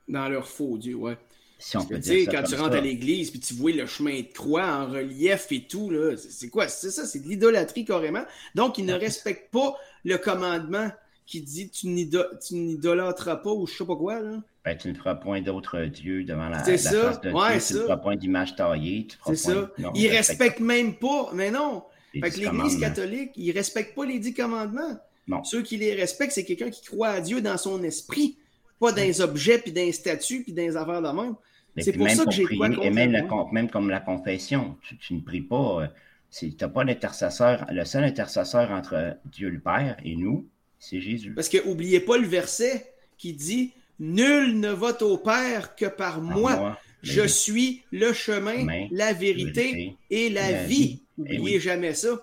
Dans 0.07 0.27
leur 0.27 0.47
faux 0.47 0.77
Dieu, 0.77 0.95
ouais. 0.95 1.17
Si 1.61 1.77
on 1.77 1.85
peut 1.85 1.99
dire 1.99 2.25
ça 2.25 2.31
quand 2.31 2.43
tu 2.43 2.55
rentres 2.55 2.73
ça. 2.73 2.77
à 2.79 2.81
l'église, 2.81 3.31
puis 3.31 3.39
tu 3.39 3.53
vois 3.53 3.71
le 3.71 3.85
chemin 3.85 4.19
de 4.19 4.27
croix 4.33 4.65
en 4.65 4.87
relief 4.87 5.47
et 5.51 5.61
tout, 5.67 5.89
là, 5.89 6.15
c'est 6.17 6.49
quoi? 6.49 6.67
C'est 6.67 6.91
ça, 6.91 7.05
c'est 7.05 7.19
de 7.19 7.27
l'idolâtrie 7.29 7.85
carrément. 7.85 8.23
Donc, 8.55 8.77
ils 8.77 8.85
ne 8.85 8.93
respectent 8.93 9.51
pas 9.51 9.75
le 10.03 10.17
commandement 10.17 10.91
qui 11.25 11.41
dit 11.41 11.69
tu 11.69 11.87
n'ido- 11.87 12.25
tu 12.45 12.55
n'idolâtreras 12.55 13.37
pas 13.37 13.51
ou 13.51 13.65
je 13.67 13.73
sais 13.77 13.85
pas 13.85 13.95
quoi, 13.95 14.19
là. 14.19 14.41
Ben, 14.65 14.77
tu 14.77 14.89
ne 14.89 14.93
feras 14.93 15.15
point 15.15 15.41
d'autre 15.41 15.79
Dieu 15.85 16.23
devant 16.23 16.49
la, 16.49 16.63
C'est 16.63 16.71
la 16.73 16.77
ça, 16.77 16.91
face 17.13 17.21
de 17.21 17.31
ouais, 17.31 17.51
Dieu. 17.51 17.59
ça. 17.59 17.67
Tu 17.67 17.79
ne 17.79 17.83
feras 17.83 17.97
point 17.97 18.15
d'image 18.15 18.55
taillée. 18.55 19.07
C'est 19.25 19.35
ça. 19.35 19.71
non, 19.79 19.91
Ils 19.95 20.07
respecte 20.07 20.39
respectent 20.41 20.59
même 20.59 20.95
pas, 20.95 21.29
mais 21.33 21.49
non. 21.51 21.83
l'Église 22.13 22.79
catholique, 22.79 23.31
ils 23.37 23.51
respectent 23.51 23.95
pas 23.95 24.05
les 24.05 24.19
dix 24.19 24.33
commandements. 24.33 24.99
Non. 25.27 25.43
Ceux 25.43 25.61
qui 25.61 25.77
les 25.77 25.93
respectent, 25.95 26.33
c'est 26.33 26.43
quelqu'un 26.45 26.69
qui 26.69 26.83
croit 26.83 27.09
à 27.09 27.21
Dieu 27.21 27.41
dans 27.41 27.57
son 27.57 27.81
esprit, 27.83 28.37
pas 28.79 28.91
dans 28.91 29.01
les 29.01 29.21
objets, 29.21 29.57
puis 29.59 29.71
dans 29.71 29.81
les 29.81 29.91
statues, 29.93 30.43
puis 30.43 30.51
dans 30.53 30.63
les 30.63 30.75
affaires 30.75 31.01
de 31.01 31.07
même. 31.09 31.35
Et 31.77 31.81
C'est 31.83 31.93
pour 31.93 32.05
même 32.05 32.17
ça 32.17 32.25
que 32.25 32.31
j'ai 32.31 32.43
Et 32.43 32.89
même, 32.89 33.11
la 33.11 33.23
même 33.51 33.69
comme 33.69 33.89
la 33.89 33.99
confession, 33.99 34.75
tu, 34.81 34.97
tu 34.97 35.13
ne 35.13 35.21
pries 35.21 35.41
pas. 35.41 35.83
euh, 35.83 35.87
Tu 36.31 36.53
n'as 36.59 36.67
pas 36.67 36.83
d'intercesseur. 36.83 37.65
Le 37.71 37.85
seul 37.85 38.03
intercesseur 38.03 38.71
entre 38.71 39.17
Dieu 39.25 39.49
le 39.49 39.59
Père 39.59 39.97
et 40.03 40.15
nous, 40.15 40.47
c'est 40.79 40.99
Jésus. 41.01 41.33
Parce 41.33 41.49
que 41.49 41.65
oubliez 41.67 41.99
pas 41.99 42.17
le 42.17 42.27
verset 42.27 42.93
qui 43.17 43.33
dit 43.33 43.71
Nul 43.99 44.59
ne 44.59 44.71
va 44.71 45.01
au 45.03 45.17
Père 45.17 45.75
que 45.75 45.85
par 45.85 46.15
Par 46.15 46.21
moi. 46.21 46.77
Je 47.03 47.21
mais- 47.21 47.27
suis 47.27 47.83
le 47.91 48.13
chemin, 48.13 48.87
la 48.91 49.11
vérité 49.13 49.61
vérité 49.71 49.97
et 50.11 50.29
la, 50.29 50.51
la 50.51 50.63
vie. 50.65 50.75
vie. 50.75 51.03
Eh 51.17 51.21
Oubliez 51.39 51.55
oui. 51.57 51.59
jamais 51.61 51.93
ça. 51.95 52.21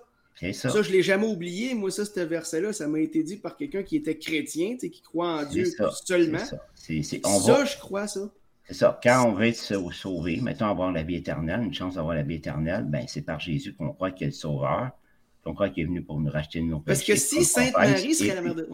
Ça. 0.52 0.70
Ça, 0.70 0.82
je 0.82 0.92
l'ai 0.92 1.02
jamais 1.02 1.26
oublié. 1.26 1.74
Moi, 1.74 1.90
ça, 1.90 2.04
ce 2.04 2.20
verset-là, 2.20 2.72
ça 2.72 2.87
m'a 2.87 3.00
été 3.00 3.24
dit 3.24 3.38
par 3.38 3.56
quelqu'un 3.56 3.82
qui 3.82 3.96
était 3.96 4.16
chrétien, 4.16 4.76
qui 4.76 5.02
croit 5.02 5.40
en 5.42 5.44
Dieu 5.44 5.64
ça, 5.64 5.90
seulement. 6.04 6.38
C'est 6.76 7.02
ça. 7.02 7.16
On 7.24 7.40
Ça, 7.40 7.52
va- 7.54 7.64
je 7.64 7.76
crois 7.76 8.06
ça. 8.06 8.30
C'est 8.68 8.74
ça. 8.74 9.00
Quand 9.02 9.26
on 9.28 9.33
veut 9.33 9.46
être 9.46 9.57
sau- 9.57 9.90
sauvé, 9.90 10.40
mettons 10.40 10.66
avoir 10.66 10.92
la 10.92 11.02
vie 11.02 11.16
éternelle, 11.16 11.62
une 11.62 11.74
chance 11.74 11.94
d'avoir 11.96 12.14
la 12.14 12.22
vie 12.22 12.35
éternelle, 12.37 12.85
ben, 12.85 13.04
c'est 13.09 13.22
par 13.22 13.40
Jésus 13.40 13.74
qu'on 13.74 13.90
croit 13.92 14.11
qu'il 14.11 14.24
est 14.24 14.31
le 14.31 14.33
sauveur, 14.37 14.90
qu'on 15.42 15.54
croit 15.54 15.68
qu'il 15.70 15.85
est 15.85 15.87
venu 15.87 16.02
pour 16.02 16.20
nous 16.20 16.31
racheter 16.31 16.61
de 16.61 16.66
nos 16.66 16.81
Parce 16.81 17.00
péchés. 17.00 17.14
que 17.14 17.18
si 17.18 17.44
Sainte 17.44 17.72
Marie 17.76 18.14
serait 18.14 18.35
la 18.35 18.42
mère 18.42 18.54
de. 18.54 18.68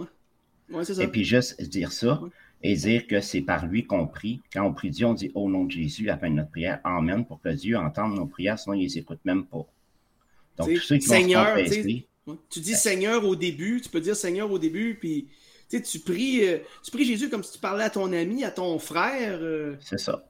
Ouais, 0.71 0.85
ça. 0.85 1.03
Et 1.03 1.09
puis 1.09 1.25
juste 1.25 1.61
dire 1.63 1.93
ça 1.93 2.21
Ouais. 2.23 2.31
et 2.63 2.75
dire 2.75 3.07
que 3.07 3.21
c'est 3.21 3.43
par 3.43 3.67
lui 3.67 3.85
qu'on 3.87 4.07
prie. 4.07 4.41
Quand 4.53 4.65
on 4.67 4.73
prie 4.73 4.91
Dieu, 4.91 5.07
on 5.07 5.15
dit 5.15 5.31
au 5.35 5.49
nom 5.51 5.65
de 5.65 5.71
Jésus 5.71 6.09
à 6.09 6.13
la 6.15 6.19
fin 6.19 6.31
de 6.31 6.37
notre 6.37 6.51
prière, 6.51 6.81
Amen, 6.85 7.25
pour 7.25 7.41
que 7.41 7.51
Dieu 7.51 7.77
entende 7.77 8.15
nos 8.15 8.27
prières, 8.27 8.59
sinon 8.59 8.75
il 8.75 8.83
les 8.85 8.99
écoute 8.99 9.21
même 9.25 9.45
pas. 9.45 9.67
Donc 10.57 10.69
T'sais, 10.69 10.75
tous 10.75 10.81
ceux 10.83 10.97
qui 10.97 11.07
Seigneur, 11.07 11.45
vont 11.45 11.51
se 11.57 11.63
confesser, 11.65 11.81
t'sais, 11.83 12.07
Ouais. 12.27 12.37
Tu 12.49 12.61
dis 12.61 12.75
Seigneur 12.75 13.23
au 13.27 13.37
début, 13.37 13.83
tu 13.83 13.91
peux 13.91 14.01
dire 14.01 14.17
Seigneur 14.17 14.51
au 14.51 14.59
début, 14.59 14.97
puis 14.99 15.29
tu 15.69 15.77
sais, 15.79 15.83
tu 15.83 15.99
pries, 16.01 16.47
euh, 16.47 16.59
tu 16.83 16.91
pries 16.91 17.05
Jésus 17.05 17.29
comme 17.29 17.43
si 17.43 17.53
tu 17.53 17.59
parlais 17.59 17.85
à 17.85 17.91
ton 17.91 18.13
ami, 18.13 18.45
à 18.45 18.51
ton 18.51 18.79
frère. 18.79 19.39
euh, 19.41 19.77
c'est 19.81 19.99
ça. 19.99 20.25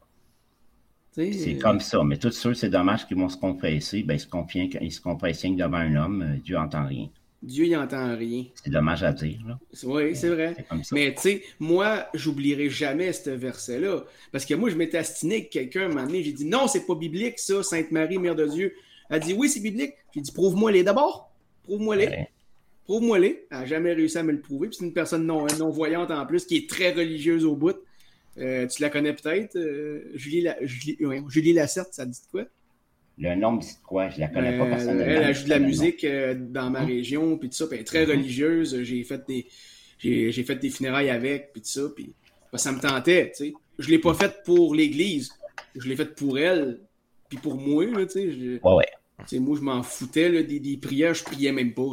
tu 1.15 1.33
sais, 1.33 1.39
C'est 1.39 1.55
euh, 1.57 1.59
comme 1.59 1.81
ça. 1.81 2.03
Mais 2.05 2.17
tous 2.19 2.31
ceux, 2.33 2.55
c'est 2.55 2.71
dommage 2.71 3.07
qu'ils 3.07 3.17
vont 3.19 3.29
se 3.29 3.37
confesser, 3.37 4.03
ben, 4.03 4.15
ils 4.15 4.21
se 4.21 4.27
confient, 4.27 4.71
ils 4.81 4.93
se 4.93 5.01
confessent 5.01 5.43
que 5.43 5.49
devant 5.49 5.79
un 5.79 5.97
homme, 5.97 6.39
Dieu 6.45 6.57
entend 6.57 6.87
rien. 6.87 7.09
Dieu, 7.45 7.67
il 7.67 7.77
entend 7.77 8.17
rien. 8.17 8.47
C'est 8.55 8.71
dommage 8.71 9.03
à 9.03 9.13
dire. 9.13 9.39
Là. 9.47 9.59
Oui, 9.83 10.17
c'est 10.17 10.31
vrai. 10.31 10.57
Mais 10.93 11.15
tu 11.15 11.21
sais, 11.21 11.43
moi, 11.61 12.07
j'oublierai 12.15 12.71
jamais 12.71 13.13
ce 13.13 13.29
verset-là. 13.29 14.05
Parce 14.33 14.47
que 14.47 14.55
moi, 14.55 14.71
je 14.71 14.77
m'étais 14.77 14.97
astiné 14.97 15.35
avec 15.35 15.51
quelqu'un 15.51 15.95
un. 15.95 16.09
J'ai 16.09 16.33
dit 16.33 16.47
non, 16.47 16.67
c'est 16.69 16.87
pas 16.87 16.95
biblique, 16.95 17.39
ça, 17.39 17.63
Sainte 17.63 17.91
Marie, 17.91 18.19
Mère 18.19 18.35
de 18.35 18.47
Dieu. 18.47 18.75
Elle 19.11 19.17
a 19.17 19.19
dit 19.19 19.35
oui, 19.35 19.51
c'est 19.51 19.61
biblique. 19.61 19.93
J'ai 20.15 20.23
dit 20.23 20.33
prouve-moi-les 20.33 20.85
d'abord. 20.85 21.31
Prouve-moi-les. 21.65 22.29
Prouve-moi-les. 22.85 23.47
Elle 23.51 23.59
n'a 23.59 23.67
jamais 23.67 23.93
réussi 23.93 24.19
à 24.19 24.23
me 24.23 24.33
le 24.33 24.41
prouver. 24.41 24.69
Puis 24.69 24.79
c'est 24.79 24.85
une 24.85 24.93
personne 24.93 25.27
non, 25.27 25.47
non-voyante 25.59 26.11
en 26.11 26.27
plus 26.27 26.45
qui 26.45 26.57
est 26.57 26.69
très 26.69 26.93
religieuse 26.93 27.45
au 27.45 27.57
bout. 27.57 27.77
Euh, 28.39 28.67
tu 28.67 28.83
la 28.83 28.91
connais 28.91 29.13
peut-être, 29.13 29.57
euh, 29.57 30.11
Julie, 30.15 30.41
la, 30.41 30.57
Julie, 30.65 30.99
Julie 31.29 31.53
Lacerte, 31.53 31.95
ça 31.95 32.05
dit 32.05 32.19
quoi? 32.31 32.45
Le 33.17 33.37
nom 33.37 33.57
dit 33.57 33.79
quoi? 33.87 34.09
Je 34.09 34.19
la 34.19 34.27
connais 34.27 34.59
pas 34.59 34.65
euh, 34.65 34.71
personnellement. 34.71 35.23
Elle, 35.29 35.35
joue 35.35 35.45
de 35.45 35.51
la 35.51 35.59
musique 35.61 36.05
dans 36.51 36.69
ma 36.69 36.81
région, 36.81 37.39
puis 37.39 37.49
tout 37.49 37.55
ça, 37.55 37.67
puis 37.67 37.77
elle 37.77 37.83
est 37.83 37.85
très 37.85 38.05
mm-hmm. 38.05 38.11
religieuse. 38.11 38.83
J'ai 38.83 39.05
fait 39.05 39.25
des 39.29 39.47
j'ai 40.01 40.45
fait 40.45 40.57
des 40.57 40.69
funérailles 40.69 41.11
avec, 41.11 41.53
puis 41.53 41.63
tout 41.63 41.69
ça, 41.69 41.83
puis 41.95 42.13
ça 42.55 42.73
me 42.73 42.81
tentait, 42.81 43.31
tu 43.31 43.45
sais. 43.45 43.55
Je 43.79 43.89
l'ai 43.89 43.99
pas 43.99 44.15
faite 44.15 44.43
pour 44.45 44.75
l'Église, 44.75 45.31
je 45.75 45.89
l'ai 45.89 45.97
faite 45.97 46.15
pour 46.15 46.39
elle, 46.39 46.81
puis 47.29 47.39
pour 47.39 47.57
moi, 47.57 47.87
tu 48.07 48.09
sais. 48.11 48.61
Ouais, 48.63 48.75
ouais. 48.75 49.39
moi, 49.41 49.57
je 49.57 49.63
m'en 49.63 49.83
foutais 49.83 50.43
des, 50.43 50.61
des, 50.61 50.77
prières, 50.77 51.15
je 51.15 51.25
priais 51.25 51.53
même 51.53 51.73
pas, 51.73 51.89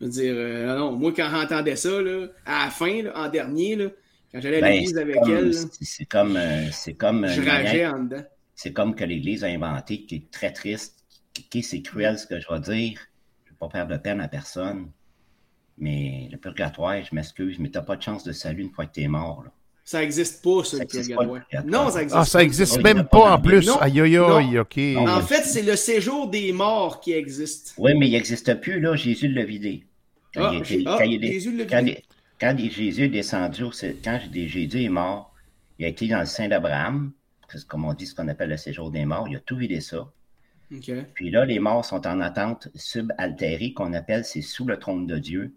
je 0.00 0.06
veux 0.06 0.10
dire, 0.10 0.76
non, 0.76 0.92
moi, 0.92 1.12
quand 1.14 1.28
j'entendais 1.30 1.76
ça, 1.76 2.00
là, 2.00 2.26
à 2.46 2.66
la 2.66 2.70
fin, 2.70 3.06
en 3.14 3.28
dernier, 3.28 3.76
là, 3.76 3.86
quand 4.32 4.40
j'allais 4.40 4.58
à 4.58 4.60
ben, 4.60 4.72
l'église 4.72 4.98
avec 4.98 5.16
elle. 5.26 5.54
C'est 5.80 6.04
comme. 6.04 6.36
Euh, 6.36 6.70
c'est 6.70 6.94
comme 6.94 7.26
je 7.26 7.40
rageais 7.40 7.86
en 7.86 8.04
dedans. 8.04 8.24
C'est 8.54 8.72
comme 8.72 8.94
que 8.94 9.04
l'Église 9.04 9.44
a 9.44 9.46
inventé, 9.46 10.04
qui 10.04 10.16
est 10.16 10.30
très 10.32 10.52
triste, 10.52 11.04
qui, 11.32 11.62
c'est 11.62 11.80
cruel 11.80 12.18
ce 12.18 12.26
que 12.26 12.40
je 12.40 12.48
vais 12.52 12.60
dire. 12.60 12.98
Je 13.44 13.50
ne 13.50 13.54
vais 13.54 13.58
pas 13.58 13.70
faire 13.70 13.86
de 13.86 13.96
peine 13.96 14.20
à 14.20 14.26
personne. 14.26 14.90
Mais 15.78 16.28
le 16.32 16.38
purgatoire, 16.38 17.04
je 17.04 17.14
m'excuse, 17.14 17.60
mais 17.60 17.70
tu 17.70 17.78
n'as 17.78 17.84
pas 17.84 17.94
de 17.94 18.02
chance 18.02 18.24
de 18.24 18.32
salut 18.32 18.62
une 18.62 18.72
fois 18.72 18.86
que 18.86 18.94
tu 18.94 19.02
es 19.02 19.08
mort. 19.08 19.44
Là. 19.44 19.52
Ça 19.88 20.00
n'existe 20.00 20.42
pas, 20.42 20.64
ça, 20.64 20.76
le 20.76 20.84
purgatoire. 20.84 21.40
Non, 21.64 21.88
ça 21.88 22.02
existe 22.02 22.18
ah, 22.20 22.24
ça 22.26 22.38
n'existe 22.40 22.82
même 22.82 23.08
pas, 23.08 23.32
en 23.32 23.40
plus. 23.40 23.70
aïe, 23.80 24.00
aïe, 24.02 24.16
aïe, 24.18 24.58
OK. 24.58 24.78
en 24.98 25.22
fait, 25.22 25.44
c'est 25.44 25.62
le 25.62 25.76
séjour 25.76 26.28
des 26.28 26.52
morts 26.52 27.00
qui 27.00 27.12
existe. 27.12 27.74
Oui, 27.78 27.92
mais 27.96 28.08
il 28.08 28.12
n'existe 28.12 28.60
plus, 28.60 28.80
là. 28.80 28.96
Jésus 28.96 29.28
l'a 29.28 29.44
vidé. 29.44 29.86
Quand 30.34 30.50
ah, 30.50 30.54
il, 30.54 30.86
ah, 30.86 30.98
Jésus 31.02 31.56
l'a 31.56 31.64
vidé 31.64 32.04
quand 32.38 32.58
Jésus 32.58 33.04
est 33.04 33.08
descendu, 33.08 33.64
quand 34.04 34.20
Jésus 34.30 34.82
est 34.84 34.88
mort, 34.90 35.34
il 35.78 35.86
a 35.86 35.88
été 35.88 36.06
dans 36.06 36.20
le 36.20 36.26
sein 36.26 36.48
d'Abraham, 36.48 37.12
comme 37.66 37.86
on 37.86 37.94
dit 37.94 38.06
ce 38.06 38.14
qu'on 38.14 38.28
appelle 38.28 38.50
le 38.50 38.56
séjour 38.58 38.90
des 38.90 39.06
morts, 39.06 39.26
il 39.26 39.36
a 39.36 39.40
tout 39.40 39.56
vidé 39.56 39.80
ça. 39.80 40.06
Puis 41.14 41.30
là, 41.30 41.46
les 41.46 41.60
morts 41.60 41.86
sont 41.86 42.06
en 42.06 42.20
attente 42.20 42.68
subaltérée, 42.74 43.72
qu'on 43.72 43.94
appelle, 43.94 44.24
c'est 44.24 44.42
sous 44.42 44.66
le 44.66 44.78
trône 44.78 45.06
de 45.06 45.18
Dieu. 45.18 45.54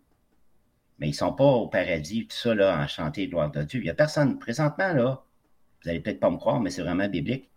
Mais 1.01 1.07
ils 1.07 1.11
ne 1.11 1.15
sont 1.15 1.33
pas 1.33 1.43
au 1.43 1.67
paradis, 1.67 2.27
tout 2.27 2.37
ça, 2.37 2.53
là, 2.53 2.79
enchanté, 2.79 3.27
gloire 3.27 3.49
de 3.49 3.63
Dieu. 3.63 3.79
Il 3.79 3.85
n'y 3.85 3.89
a 3.89 3.95
personne. 3.95 4.37
Présentement, 4.37 4.93
là, 4.93 5.23
vous 5.81 5.89
n'allez 5.89 5.99
peut-être 5.99 6.19
pas 6.19 6.29
me 6.29 6.37
croire, 6.37 6.59
mais 6.59 6.69
c'est 6.69 6.83
vraiment 6.83 7.09
biblique. 7.09 7.49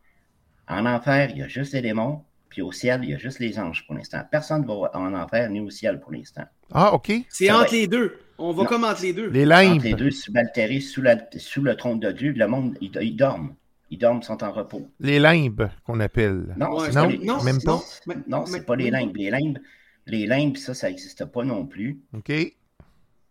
En 0.67 0.87
enfer, 0.87 1.29
il 1.31 1.39
y 1.39 1.43
a 1.43 1.49
juste 1.49 1.75
les 1.75 1.83
démons, 1.83 2.23
puis 2.49 2.63
au 2.63 2.73
ciel, 2.73 3.01
il 3.05 3.11
y 3.11 3.15
a 3.15 3.19
juste 3.19 3.41
les 3.41 3.59
anges 3.59 3.87
pour 3.87 3.97
l'instant. 3.97 4.23
Personne 4.31 4.63
ne 4.63 4.67
va 4.67 4.91
en 4.95 5.13
enfer 5.13 5.51
ni 5.51 5.61
au 5.61 5.69
ciel 5.69 6.01
pour 6.01 6.11
l'instant. 6.11 6.45
Ah, 6.73 6.95
OK. 6.95 7.13
C'est 7.29 7.51
entre 7.51 7.75
les 7.75 7.87
deux. 7.87 8.19
On 8.39 8.53
va 8.53 8.65
comme 8.65 8.85
entre 8.85 9.03
les 9.03 9.13
deux. 9.13 9.29
Les 9.29 9.45
limbes. 9.45 9.75
Entre 9.75 9.85
les 9.85 9.95
deux, 9.95 10.11
subaltérés 10.11 10.81
sous, 10.81 11.05
sous 11.37 11.61
le 11.61 11.77
trône 11.77 12.01
de 12.01 12.13
Dieu. 12.13 12.33
Le 12.33 12.49
monde, 12.49 12.79
ils, 12.81 13.15
dorment. 13.15 13.55
Ils 13.91 13.99
dorment, 13.99 14.23
sont 14.23 14.43
en 14.43 14.53
repos. 14.53 14.89
Les 15.01 15.19
limbes, 15.19 15.69
qu'on 15.85 16.01
appelle. 16.01 16.55
Non, 16.57 16.79
non, 16.95 17.43
même 17.43 17.61
pas? 17.61 17.83
Non, 18.27 18.47
c'est 18.47 18.65
pas 18.65 18.75
les 18.75 18.91
limbes. 18.91 19.15
Les 19.15 19.31
limbes, 19.31 19.59
les 20.07 20.27
limbes, 20.27 20.57
ça, 20.57 20.73
ça 20.73 20.89
n'existe 20.89 21.27
pas 21.27 21.45
non 21.45 21.67
plus. 21.67 22.01
OK. 22.15 22.33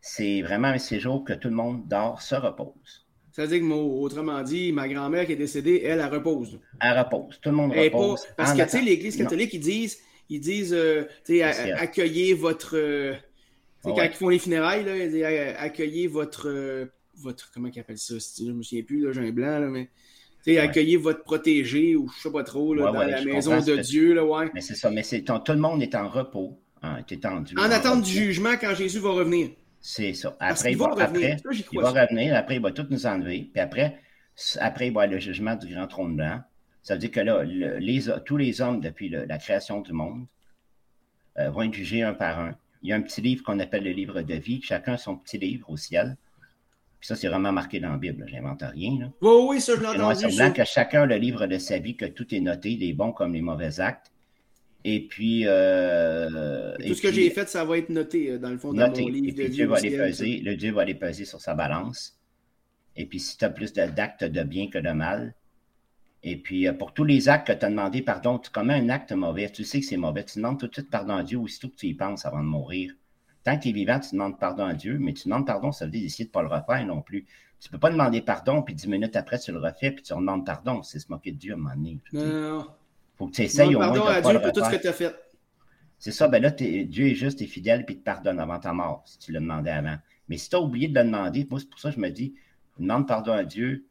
C'est 0.06 0.42
vraiment 0.42 0.68
un 0.68 0.80
séjour 0.80 1.24
que 1.24 1.32
tout 1.32 1.48
le 1.48 1.56
monde 1.56 1.88
dort, 1.88 2.22
se 2.22 2.36
repose. 2.36 3.08
Ça 3.32 3.44
veut 3.44 3.48
dire 3.48 3.62
que, 3.62 3.74
autrement 3.74 4.44
dit, 4.44 4.74
ma 4.74 4.89
grand-mère 4.89 5.26
qui 5.26 5.32
est 5.32 5.38
décédée, 5.38 5.82
elle, 5.86 6.02
elle 6.02 6.13
repose. 6.13 6.60
Elle 6.82 7.00
repose. 7.00 7.39
Tout 7.42 7.52
le 7.52 7.56
monde 7.56 7.72
repose. 7.72 8.28
parce 8.36 8.52
que, 8.52 8.63
tu 8.63 8.70
sais, 8.70 8.82
l'Église 8.82 9.16
catholique, 9.16 9.54
ils 9.54 9.62
disent, 9.62 10.00
ils 10.30 10.42
disent, 10.42 10.74
euh, 10.74 11.04
tu 11.24 11.38
sais, 11.38 11.44
accueillez 11.44 12.34
votre. 12.34 12.76
Euh, 12.76 13.13
ah 13.86 13.92
quand 13.96 14.04
ils 14.04 14.12
font 14.12 14.28
les 14.28 14.39
funérailles, 14.39 14.84
là, 14.84 14.98
ils 14.98 15.24
accueillez 15.58 16.08
votre, 16.08 16.50
euh, 16.50 16.86
votre. 17.16 17.50
Comment 17.54 17.70
ils 17.74 17.80
appellent 17.80 17.98
ça 17.98 18.16
Je 18.39 18.52
me 18.52 18.62
souviens 18.62 18.84
plus, 18.84 19.08
j'ai 19.13 19.22
un 19.22 19.32
blanc, 19.32 19.60
là, 19.60 19.70
mais. 19.70 19.89
Ouais. 20.46 20.58
accueillez 20.58 20.98
votre 20.98 21.24
protégé 21.24 21.96
ou 21.96 22.10
je 22.10 22.24
sais 22.24 22.32
pas 22.32 22.44
trop 22.44 22.74
là, 22.74 22.92
dans 22.92 23.04
la 23.04 23.24
maison 23.24 23.62
de 23.62 23.78
Dieu. 23.78 24.13
Là, 24.16 24.26
ouais. 24.26 24.52
Mais 24.54 24.60
c'est 24.60 24.76
ça, 24.76 24.92
mais 24.92 25.04
tout 25.04 25.54
le 25.54 25.60
monde 25.60 25.82
est 25.82 25.96
en 25.96 26.10
repos. 26.10 26.60
Hein, 26.82 27.02
tendu, 27.22 27.56
en 27.58 27.72
attente 27.72 28.04
du 28.04 28.12
jugement 28.12 28.58
quand 28.60 28.76
Jésus 28.76 29.00
va 29.00 29.12
revenir. 29.12 29.52
C'est 29.86 30.13
ça. 30.13 30.34
Après, 30.39 30.72
il 30.72 30.78
va, 30.78 30.88
revenir. 30.88 31.36
Après, 31.36 31.38
il 31.74 31.80
va 31.80 31.89
revenir, 31.89 32.36
après, 32.38 32.56
il 32.56 32.62
va 32.62 32.72
tout 32.72 32.88
nous 32.89 33.06
enlever. 33.06 33.50
Puis 33.52 33.62
après, 33.62 34.00
après, 34.62 34.88
il 34.88 34.93
va 34.93 35.02
y 35.02 35.04
avoir 35.04 35.08
le 35.08 35.19
jugement 35.19 35.56
du 35.58 35.74
grand 35.74 35.88
trône 35.88 36.15
blanc. 36.15 36.39
Ça 36.82 36.93
veut 36.93 37.02
dire 37.02 37.12
que 37.12 37.19
là, 37.19 37.43
les, 37.43 38.06
tous 38.26 38.38
les 38.38 38.62
hommes, 38.62 38.80
depuis 38.80 39.10
la 39.10 39.38
création 39.38 39.82
du 39.82 39.91
monde, 39.91 40.26
euh, 41.38 41.50
vont 41.50 41.63
être 41.63 41.74
jugés 41.74 42.02
un 42.02 42.13
par 42.13 42.39
un. 42.39 42.56
Il 42.82 42.89
y 42.89 42.93
a 42.93 42.96
un 42.96 43.02
petit 43.02 43.19
livre 43.19 43.43
qu'on 43.43 43.60
appelle 43.60 43.84
le 43.84 43.91
livre 43.91 44.22
de 44.22 44.36
vie. 44.36 44.62
Chacun 44.62 44.96
son 44.96 45.17
petit 45.17 45.38
livre 45.38 45.69
au 45.69 45.76
ciel. 45.76 46.15
Puis 47.02 47.08
ça, 47.10 47.17
c'est 47.17 47.28
vraiment 47.28 47.52
marqué 47.52 47.82
dans 47.82 47.89
la 47.89 47.98
Bible. 47.98 48.24
J'invente 48.30 48.62
rien. 48.62 49.00
Là. 49.02 49.08
Oui, 49.19 49.48
oui, 49.50 49.62
ça, 49.62 49.76
je 49.76 49.82
l'ai 49.82 49.88
entendu. 49.88 50.32
C'est 50.32 50.54
que 50.54 50.63
chacun 50.63 51.06
le 51.06 51.17
livre 51.17 51.46
de 51.46 51.58
sa 51.58 51.78
vie, 51.78 51.98
que 51.98 52.06
tout 52.06 52.34
est 52.34 52.39
noté, 52.39 52.78
les 52.78 52.93
bons 52.93 53.12
comme 53.12 53.34
les 53.34 53.41
mauvais 53.41 53.82
actes. 53.82 54.12
Et 54.86 55.08
puis. 55.08 55.43
Euh, 55.46 56.76
tout 56.86 56.93
ce 56.93 57.02
que 57.02 57.12
j'ai 57.12 57.30
fait, 57.30 57.48
ça 57.48 57.63
va 57.63 57.78
être 57.78 57.89
noté 57.89 58.32
euh, 58.32 58.38
dans 58.38 58.50
le 58.50 58.58
fond 58.58 58.74
de 58.74 58.80
mon 58.80 59.08
livre. 59.08 59.30
Et 59.30 59.32
puis 59.32 59.50
Dieu 59.50 59.67
va 59.67 59.80
les 59.80 59.98
peser, 59.98 60.41
le 60.43 60.56
Dieu 60.56 60.72
va 60.72 60.86
les 60.86 60.96
peser 60.96 61.26
sur 61.26 61.41
sa 61.41 61.54
balance. 61.54 62.19
Et 62.96 63.06
puis, 63.06 63.19
si 63.19 63.38
tu 63.38 63.46
as 63.46 63.50
plus 63.50 63.74
d'actes 63.74 64.24
de 64.24 64.43
bien 64.43 64.69
que 64.69 64.78
de 64.78 64.91
mal, 64.91 65.34
et 66.26 66.38
puis, 66.38 66.67
euh, 66.67 66.74
pour 66.74 66.93
tous 66.93 67.04
les 67.04 67.28
actes 67.28 67.48
que 67.48 67.54
tu 67.54 67.65
as 67.65 67.69
demandé 67.69 68.02
pardon, 68.02 68.39
tu 68.39 68.50
commets 68.50 68.76
un 68.76 68.89
acte 68.89 69.12
mauvais, 69.12 69.50
tu 69.50 69.63
sais 69.63 69.82
que 69.82 69.86
c'est 69.86 69.98
mauvais, 69.98 70.24
tu 70.24 70.39
demandes 70.39 70.60
tout 70.60 70.67
de 70.67 70.74
suite 70.74 70.89
pardon 70.89 71.15
à 71.15 71.24
Dieu 71.24 71.38
aussitôt 71.38 71.67
que 71.67 71.76
tu 71.76 71.88
y 71.88 71.93
penses 71.93 72.26
avant 72.26 72.39
de 72.39 72.48
mourir. 72.48 72.93
Tant 73.43 73.58
que 73.58 73.63
tu 73.63 73.69
es 73.69 73.72
vivant, 73.74 74.00
tu 74.00 74.12
demandes 74.12 74.39
pardon 74.39 74.63
à 74.63 74.74
Dieu, 74.74 74.98
mais 75.00 75.13
tu 75.13 75.26
demandes 75.26 75.46
pardon, 75.46 75.74
ça 75.74 75.86
veut 75.86 75.91
dire 75.91 76.02
d'essayer 76.02 76.24
de 76.24 76.30
ne 76.30 76.34
pas 76.34 76.41
le 76.43 76.48
refaire 76.48 76.86
non 76.86 77.02
plus. 77.02 77.26
Tu 77.60 77.67
ne 77.67 77.72
peux 77.74 77.80
pas 77.80 77.89
demander 77.89 78.22
pardon, 78.22 78.62
puis 78.62 78.74
dix 78.74 78.88
minutes 78.88 79.17
après, 79.17 79.38
tu 79.38 79.52
le 79.52 79.60
refais, 79.60 79.91
puis 79.91 80.04
tu 80.04 80.13
demandes 80.13 80.46
pardon. 80.46 80.82
C'est 80.82 81.00
se 81.00 81.08
moquer 81.10 81.34
de 81.34 81.38
Dieu 81.38 81.54
à 81.54 81.56
un 81.56 81.58
moment 81.58 81.76
donné. 81.76 82.00
Non, 82.13 82.67
faut 83.26 83.32
que 83.32 83.36
tu 83.36 83.42
essayes 83.44 83.76
au 83.76 83.80
moins 83.80 83.88
pardon 83.88 84.06
à 84.08 84.22
Dieu 84.22 84.40
pour 84.42 84.52
tout 84.52 84.64
ce 84.64 84.76
que 84.76 84.82
tu 84.82 84.88
as 84.88 84.94
fait. 84.94 85.16
C'est 86.00 86.12
ça, 86.12 86.28
ben 86.28 86.42
là, 86.42 86.52
Dieu 86.52 87.08
est 87.08 87.16
juste 87.16 87.42
et 87.42 87.48
fidèle, 87.48 87.86
puis 87.86 87.96
il 87.96 88.00
te 88.00 88.04
pardonne 88.04 88.40
avant 88.40 88.60
ta 88.60 88.74
mort, 88.74 89.04
si 89.06 89.18
tu 89.20 89.32
l'as 89.32 89.40
demandé 89.40 89.70
avant. 89.70 89.96
Mais 90.28 90.38
si 90.38 90.50
tu 90.50 90.56
as 90.56 90.60
oublié 90.60 90.90
de 90.90 91.00
le 91.00 91.06
demander, 91.06 91.48
moi, 91.50 91.60
c'est 91.60 91.70
pour 91.70 91.80
ça 91.80 91.90
que 91.90 91.96
je 91.96 92.02
me 92.02 92.10
dis, 92.10 92.36
demande 92.78 93.08
pardon 93.08 93.32
à 93.32 93.44
Dieu 93.44 93.86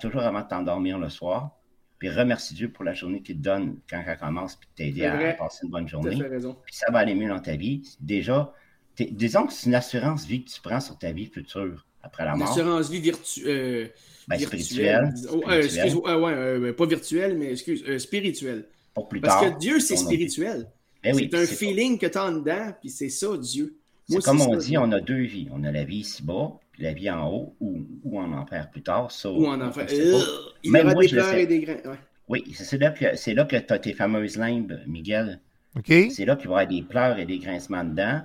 toujours 0.00 0.22
avant 0.22 0.42
de 0.42 0.48
t'endormir 0.48 0.98
le 0.98 1.08
soir 1.08 1.56
puis 1.98 2.10
remercie 2.10 2.54
Dieu 2.54 2.70
pour 2.70 2.84
la 2.84 2.92
journée 2.92 3.22
qu'il 3.22 3.38
te 3.38 3.42
donne 3.42 3.78
quand 3.88 4.02
elle 4.06 4.18
commence, 4.18 4.56
puis 4.56 4.68
t'aider 4.74 5.06
à, 5.06 5.32
passer 5.34 5.60
une 5.64 5.70
bonne 5.70 5.88
journée. 5.88 6.16
Puis 6.64 6.74
ça 6.74 6.90
va 6.90 6.98
aller 6.98 7.14
mieux 7.14 7.28
dans 7.28 7.40
ta 7.40 7.56
vie. 7.56 7.96
Déjà, 8.00 8.52
disons 8.98 9.46
que 9.46 9.52
c'est 9.52 9.66
une 9.66 9.74
assurance 9.74 10.26
vie 10.26 10.44
que 10.44 10.50
tu 10.50 10.60
prends 10.60 10.80
sur 10.80 10.98
ta 10.98 11.12
vie 11.12 11.26
future 11.26 11.86
après 12.04 12.24
la 12.24 12.36
mort. 12.36 12.46
Une 12.46 12.52
assurance 12.52 12.90
vie 12.90 13.12
euh, 13.46 13.86
ben, 14.28 14.36
virtuelle. 14.36 15.14
Oh, 15.32 15.42
euh, 15.48 15.62
excuse, 15.62 15.94
ouais, 15.94 16.72
pas 16.72 16.86
virtuelle, 16.86 17.36
mais 17.36 17.52
excuse, 17.52 17.84
euh, 17.88 17.98
spirituelle. 17.98 18.66
Pour 18.92 19.08
plus 19.08 19.20
Parce 19.20 19.46
que 19.46 19.58
Dieu, 19.58 19.80
c'est 19.80 19.96
spirituel. 19.96 20.68
Ben 21.02 21.14
c'est 21.14 21.34
un 21.34 21.46
feeling 21.46 21.98
que 21.98 22.06
tu 22.06 22.16
as 22.16 22.24
en 22.24 22.32
dedans, 22.32 22.72
puis 22.80 22.88
c'est 22.88 23.10
ça, 23.10 23.36
Dieu. 23.36 23.76
C'est 24.08 24.22
comme 24.22 24.40
on 24.40 24.56
dit, 24.56 24.78
on 24.78 24.90
a 24.92 25.00
deux 25.00 25.22
vies. 25.22 25.48
On 25.52 25.64
a 25.64 25.72
la 25.72 25.84
vie 25.84 25.98
ici-bas, 25.98 26.52
puis 26.72 26.82
la 26.82 26.92
vie 26.92 27.10
en 27.10 27.28
haut, 27.28 27.56
ou, 27.60 27.86
ou 28.04 28.18
en 28.18 28.32
enfer 28.32 28.70
plus 28.70 28.82
tard. 28.82 29.10
Ça, 29.10 29.30
ou 29.30 29.46
en 29.46 29.60
enfer. 29.60 29.86
Euh, 29.90 30.20
il 30.62 30.72
y 30.72 30.80
aura 30.80 30.94
des 30.94 31.08
pleurs 31.08 31.34
et 31.34 31.46
des 31.46 31.60
grains. 31.60 31.96
Oui, 32.28 32.44
c'est 32.54 32.78
là 32.78 32.90
que, 32.90 33.04
que 33.44 33.56
tu 33.56 33.72
as 33.72 33.78
tes 33.78 33.92
fameuses 33.92 34.36
limbes, 34.36 34.80
Miguel. 34.86 35.40
OK. 35.76 35.92
C'est 36.10 36.24
là 36.24 36.36
qu'il 36.36 36.48
va 36.48 36.62
y 36.62 36.64
avoir 36.64 36.66
des 36.68 36.82
pleurs 36.82 37.18
et 37.18 37.26
des 37.26 37.38
grincements 37.38 37.84
dedans. 37.84 38.22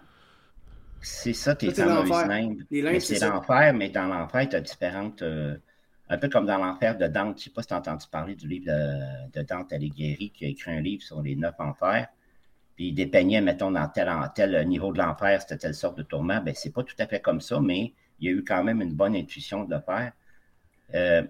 C'est 1.02 1.34
ça, 1.34 1.56
tes 1.56 1.72
fameuses 1.72 2.28
limbes. 2.28 2.64
C'est 3.00 3.20
l'enfer, 3.20 3.74
mais 3.74 3.90
dans 3.90 4.08
l'enfer, 4.08 4.50
tu 4.50 4.56
as 4.56 4.62
différentes. 4.62 5.22
Euh, 5.22 5.58
un 6.12 6.18
peu 6.18 6.28
comme 6.28 6.48
dans 6.48 6.58
l'enfer 6.58 6.98
de 6.98 7.06
Dante. 7.06 7.38
Je 7.38 7.42
ne 7.42 7.44
sais 7.46 7.50
pas 7.52 7.62
si 7.62 7.68
tu 7.68 7.74
as 7.76 7.78
entendu 7.78 8.06
parler 8.12 8.36
du 8.36 8.48
livre 8.48 8.66
de, 8.66 9.40
de 9.40 9.46
Dante 9.46 9.72
Alighieri, 9.72 10.32
qui 10.32 10.46
a 10.46 10.48
écrit 10.48 10.72
un 10.72 10.82
livre 10.82 11.04
sur 11.04 11.22
les 11.22 11.36
neuf 11.36 11.54
enfers 11.60 12.08
puis 12.80 12.88
il 12.88 12.94
dépeignait, 12.94 13.42
mettons, 13.42 13.72
dans 13.72 13.90
tel, 13.90 14.10
tel 14.34 14.66
niveau 14.66 14.94
de 14.94 15.00
l'enfer, 15.00 15.42
c'était 15.42 15.58
telle 15.58 15.76
sorte 15.76 15.98
de 15.98 16.04
tourment. 16.04 16.40
Ben, 16.42 16.54
c'est 16.56 16.72
pas 16.72 16.82
tout 16.82 16.96
à 16.98 17.08
fait 17.08 17.20
comme 17.20 17.42
ça, 17.42 17.60
mais 17.60 17.94
il 18.22 18.30
y 18.30 18.30
a 18.30 18.32
eu 18.32 18.42
quand 18.42 18.64
même 18.64 18.82
une 18.82 18.94
bonne 18.94 19.18
intuition 19.18 19.66
de 19.66 19.76
le 19.76 19.82
faire. 19.82 20.14
Euh, 20.96 21.24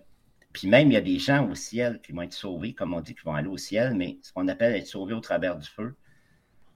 puis 0.53 0.67
même, 0.67 0.91
il 0.91 0.93
y 0.93 0.97
a 0.97 1.01
des 1.01 1.17
gens 1.17 1.49
au 1.49 1.55
ciel 1.55 2.01
qui 2.01 2.11
vont 2.11 2.21
être 2.21 2.33
sauvés, 2.33 2.73
comme 2.73 2.93
on 2.93 3.01
dit, 3.01 3.15
qui 3.15 3.21
vont 3.25 3.33
aller 3.33 3.47
au 3.47 3.57
ciel, 3.57 3.95
mais 3.95 4.19
ce 4.21 4.31
qu'on 4.31 4.47
appelle 4.47 4.75
être 4.75 4.85
sauvés 4.85 5.15
au 5.15 5.21
travers 5.21 5.57
du 5.57 5.67
feu, 5.67 5.95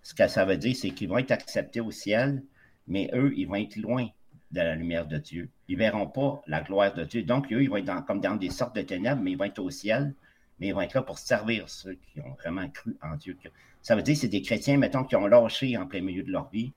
ce 0.02 0.16
que 0.16 0.28
ça 0.28 0.44
veut 0.44 0.58
dire, 0.58 0.76
c'est 0.76 0.90
qu'ils 0.90 1.08
vont 1.08 1.20
être 1.20 1.30
acceptés 1.30 1.80
au 1.80 1.92
ciel, 1.92 2.42
mais 2.88 3.10
eux, 3.14 3.34
ils 3.36 3.48
vont 3.48 3.56
être 3.56 3.76
loin 3.78 4.08
de 4.52 4.62
la 4.62 4.76
lumière 4.76 5.08
de 5.08 5.18
Dieu. 5.18 5.50
Ils 5.68 5.78
ne 5.78 5.84
verront 5.84 6.08
pas 6.08 6.42
la 6.48 6.62
gloire 6.62 6.94
de 6.94 7.04
Dieu. 7.04 7.24
Donc, 7.24 7.52
eux, 7.52 7.64
ils 7.64 7.70
vont 7.70 7.78
être 7.78 8.06
comme 8.06 8.22
dans 8.22 8.36
des 8.36 8.50
sortes 8.50 8.76
de 8.76 8.82
ténèbres, 8.82 9.22
mais 9.22 9.32
ils 9.32 9.38
vont 9.38 9.46
être 9.46 9.60
au 9.60 9.70
ciel, 9.70 10.14
mais 10.60 10.68
ils 10.68 10.74
vont 10.74 10.82
être 10.82 10.94
là 10.94 11.02
pour 11.02 11.18
servir 11.18 11.70
ceux 11.70 11.96
qui 11.96 12.20
ont 12.22 12.34
vraiment 12.34 12.70
cru 12.70 12.96
en 13.02 13.16
Dieu. 13.16 13.38
Ça 13.82 13.96
veut 13.96 14.04
dire 14.04 14.14
que 14.14 14.22
c'est 14.22 14.28
des 14.28 14.42
chrétiens, 14.42 14.78
mettons, 14.78 15.04
qui 15.04 15.16
ont 15.16 15.28
lâché 15.28 15.76
en 15.78 15.88
plein 15.88 16.02
milieu 16.02 16.24
de 16.24 16.32
leur 16.32 16.50
vie, 16.50 16.72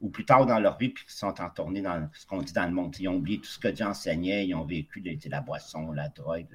ou 0.00 0.08
plus 0.08 0.24
tard 0.24 0.46
dans 0.46 0.58
leur 0.58 0.78
vie, 0.78 0.88
puis 0.88 1.04
qui 1.04 1.14
sont 1.14 1.40
entournés 1.40 1.82
dans 1.82 2.08
ce 2.12 2.26
qu'on 2.26 2.42
dit 2.42 2.52
dans 2.52 2.66
le 2.66 2.72
monde. 2.72 2.94
Ils 2.98 3.08
ont 3.08 3.16
oublié 3.16 3.38
tout 3.38 3.50
ce 3.50 3.58
que 3.58 3.68
Dieu 3.68 3.86
enseignait, 3.86 4.46
ils 4.46 4.54
ont 4.54 4.64
vécu 4.64 5.02
la 5.26 5.40
boisson, 5.40 5.92
la 5.92 6.08
drogue. 6.08 6.46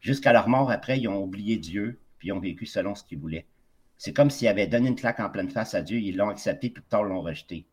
Jusqu'à 0.00 0.32
leur 0.32 0.48
mort, 0.48 0.70
après, 0.70 0.98
ils 0.98 1.08
ont 1.08 1.22
oublié 1.22 1.56
Dieu, 1.56 1.98
puis 2.18 2.28
ils 2.28 2.32
ont 2.32 2.40
vécu 2.40 2.66
selon 2.66 2.94
ce 2.94 3.04
qu'ils 3.04 3.18
voulaient. 3.18 3.46
C'est 3.96 4.12
comme 4.12 4.30
s'ils 4.30 4.48
avaient 4.48 4.66
donné 4.66 4.88
une 4.88 4.96
claque 4.96 5.20
en 5.20 5.30
pleine 5.30 5.50
face 5.50 5.74
à 5.74 5.82
Dieu, 5.82 5.98
ils 5.98 6.16
l'ont 6.16 6.28
accepté, 6.28 6.70
puis 6.70 6.82
plus 6.82 6.88
tard, 6.88 7.04
l'ont 7.04 7.20
rejeté. 7.20 7.66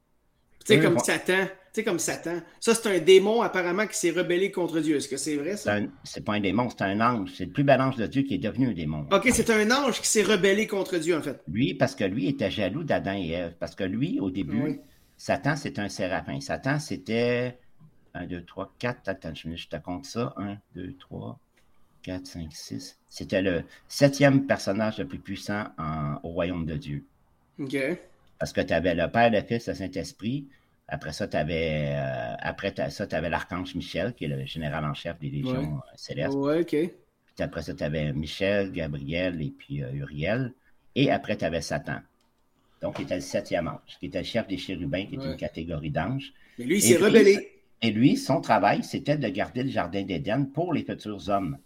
Tu 0.67 0.73
sais, 0.73 0.79
comme 0.81 0.99
Satan. 0.99 1.45
Tu 1.45 1.49
sais, 1.71 1.83
comme 1.85 1.99
Satan. 1.99 2.41
Ça, 2.59 2.75
c'est 2.75 2.89
un 2.93 2.99
démon 2.99 3.41
apparemment 3.41 3.87
qui 3.87 3.95
s'est 3.95 4.11
rebellé 4.11 4.51
contre 4.51 4.81
Dieu. 4.81 4.97
Est-ce 4.97 5.07
que 5.07 5.15
c'est 5.15 5.37
vrai, 5.37 5.55
ça? 5.55 5.77
C'est 6.03 6.25
pas 6.25 6.33
un 6.33 6.41
démon, 6.41 6.69
c'est 6.69 6.81
un 6.81 6.99
ange. 6.99 7.31
C'est 7.37 7.45
le 7.45 7.51
plus 7.51 7.63
bel 7.63 7.79
ange 7.79 7.95
de 7.95 8.05
Dieu 8.05 8.23
qui 8.23 8.33
est 8.33 8.39
devenu 8.39 8.67
un 8.67 8.73
démon. 8.73 9.07
OK, 9.09 9.29
c'est 9.31 9.49
un 9.49 9.71
ange 9.71 10.01
qui 10.01 10.07
s'est 10.07 10.23
rebellé 10.23 10.67
contre 10.67 10.97
Dieu, 10.97 11.17
en 11.17 11.21
fait. 11.21 11.41
Lui, 11.47 11.73
parce 11.73 11.95
que 11.95 12.03
lui 12.03 12.27
était 12.27 12.51
jaloux 12.51 12.83
d'Adam 12.83 13.13
et 13.13 13.29
Ève. 13.29 13.55
Parce 13.59 13.75
que 13.75 13.85
lui, 13.85 14.19
au 14.19 14.29
début, 14.29 14.81
Satan, 15.15 15.55
c'était 15.55 15.79
un 15.79 15.87
séraphin. 15.87 16.41
Satan, 16.41 16.79
c'était 16.79 17.57
1, 18.13 18.27
2, 18.27 18.43
3, 18.43 18.73
4. 18.77 19.07
Attends, 19.07 19.33
je 19.33 19.67
te 19.69 19.77
compte 19.77 20.05
ça. 20.05 20.33
1, 20.35 20.57
2, 20.75 20.95
3, 20.99 21.39
4, 22.03 22.25
5, 22.27 22.47
6. 22.51 22.99
C'était 23.07 23.41
le 23.41 23.63
septième 23.87 24.45
personnage 24.45 24.97
le 24.97 25.07
plus 25.07 25.19
puissant 25.19 25.67
au 26.23 26.29
royaume 26.29 26.65
de 26.65 26.75
Dieu. 26.75 27.05
OK. 27.57 27.77
Parce 28.39 28.53
que 28.53 28.61
tu 28.61 28.73
avais 28.73 28.95
le 28.95 29.09
Père, 29.09 29.31
le 29.31 29.41
Fils, 29.41 29.67
le 29.67 29.73
Saint-Esprit. 29.73 30.47
Après 30.87 31.11
ça, 31.11 31.27
tu 31.27 31.35
avais, 31.35 31.93
euh, 31.95 32.35
après 32.39 32.73
ça, 32.89 33.07
tu 33.07 33.15
avais 33.15 33.29
l'archange 33.29 33.75
Michel, 33.75 34.13
qui 34.13 34.25
est 34.25 34.29
le 34.29 34.45
général 34.45 34.85
en 34.85 34.93
chef 34.93 35.19
des 35.19 35.29
légions 35.29 35.77
euh, 35.77 35.95
célestes. 35.95 36.35
Ouais, 36.35 36.61
OK. 36.61 36.69
Puis 36.69 37.43
après 37.43 37.61
ça, 37.61 37.73
tu 37.73 37.83
avais 37.83 38.13
Michel, 38.13 38.71
Gabriel 38.71 39.41
et 39.41 39.49
puis 39.49 39.83
euh, 39.83 39.91
Uriel. 39.91 40.53
Et 40.95 41.11
après, 41.11 41.37
tu 41.37 41.45
avais 41.45 41.61
Satan. 41.61 41.99
Donc, 42.81 42.99
il 42.99 43.03
était 43.03 43.15
le 43.15 43.21
septième 43.21 43.67
ange, 43.67 43.97
qui 43.99 44.07
était 44.07 44.19
le 44.19 44.25
chef 44.25 44.47
des 44.47 44.57
chérubins, 44.57 45.05
qui 45.05 45.15
est 45.15 45.23
une 45.23 45.35
catégorie 45.35 45.91
d'anges. 45.91 46.33
Mais 46.57 46.65
lui, 46.65 46.77
il 46.77 46.81
s'est 46.81 46.97
rebellé. 46.97 47.51
Et 47.81 47.91
lui, 47.91 48.17
son 48.17 48.41
travail, 48.41 48.83
c'était 48.83 49.17
de 49.17 49.27
garder 49.27 49.63
le 49.63 49.69
jardin 49.69 50.03
d'Éden 50.03 50.45
pour 50.45 50.73
les 50.73 50.83
futurs 50.83 51.29
hommes. 51.29 51.57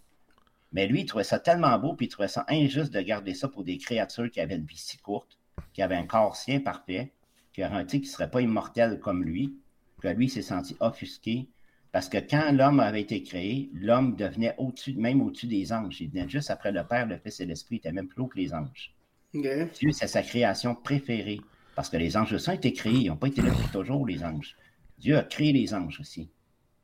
Mais 0.74 0.88
lui, 0.88 1.02
il 1.02 1.06
trouvait 1.06 1.24
ça 1.24 1.40
tellement 1.40 1.78
beau, 1.80 1.94
puis 1.94 2.08
il 2.08 2.10
trouvait 2.10 2.28
ça 2.28 2.46
injuste 2.50 2.94
de 2.94 3.02
garder 3.02 3.34
ça 3.34 3.48
pour 3.48 3.64
des 3.64 3.78
créatures 3.78 4.30
qui 4.32 4.40
avaient 4.40 4.56
une 4.56 4.66
vie 4.66 4.78
si 4.78 4.98
courte, 4.98 5.38
qui 5.74 5.82
avaient 5.82 5.96
un 5.96 6.06
corps 6.06 6.36
si 6.36 6.54
imparfait, 6.54 7.14
qui 7.54 7.64
auraient 7.64 7.78
un 7.78 7.86
qui 7.86 8.00
ne 8.00 8.06
serait 8.06 8.32
pas 8.32 8.42
immortel 8.42 9.00
comme 9.00 9.24
lui, 9.24 9.56
que 10.02 10.08
lui 10.08 10.30
s'est 10.30 10.42
senti 10.42 10.76
offusqué. 10.80 11.48
Parce 11.92 12.08
que 12.08 12.18
quand 12.18 12.52
l'homme 12.54 12.80
avait 12.80 13.02
été 13.02 13.22
créé, 13.22 13.70
l'homme 13.74 14.16
devenait 14.16 14.56
au-dessus, 14.58 14.94
même 14.94 15.22
au-dessus 15.22 15.48
des 15.48 15.74
anges. 15.74 16.00
Il 16.00 16.10
venait 16.10 16.30
juste 16.30 16.50
après 16.50 16.72
le 16.72 16.84
Père, 16.86 17.06
le 17.06 17.18
Fils 17.18 17.42
et 17.42 17.46
l'Esprit, 17.46 17.76
il 17.76 17.80
était 17.80 17.92
même 17.92 18.08
plus 18.08 18.22
haut 18.22 18.28
que 18.28 18.40
les 18.40 18.54
anges. 18.54 18.94
Dieu, 19.34 19.92
c'est 19.92 20.08
sa 20.08 20.24
création 20.24 20.76
préférée. 20.76 21.42
Parce 21.76 21.90
que 21.90 21.98
les 21.98 22.16
anges 22.18 22.34
aussi 22.34 22.50
ont 22.50 22.54
été 22.54 22.74
créés. 22.74 22.94
Ils 22.94 23.08
n'ont 23.08 23.18
pas 23.18 23.28
été 23.28 23.42
là 23.42 23.52
pour 23.52 23.72
toujours, 23.72 24.06
les 24.06 24.24
anges. 24.24 24.56
Dieu 25.00 25.18
a 25.18 25.24
créé 25.24 25.52
les 25.52 25.74
anges 25.74 26.00
aussi. 26.00 26.30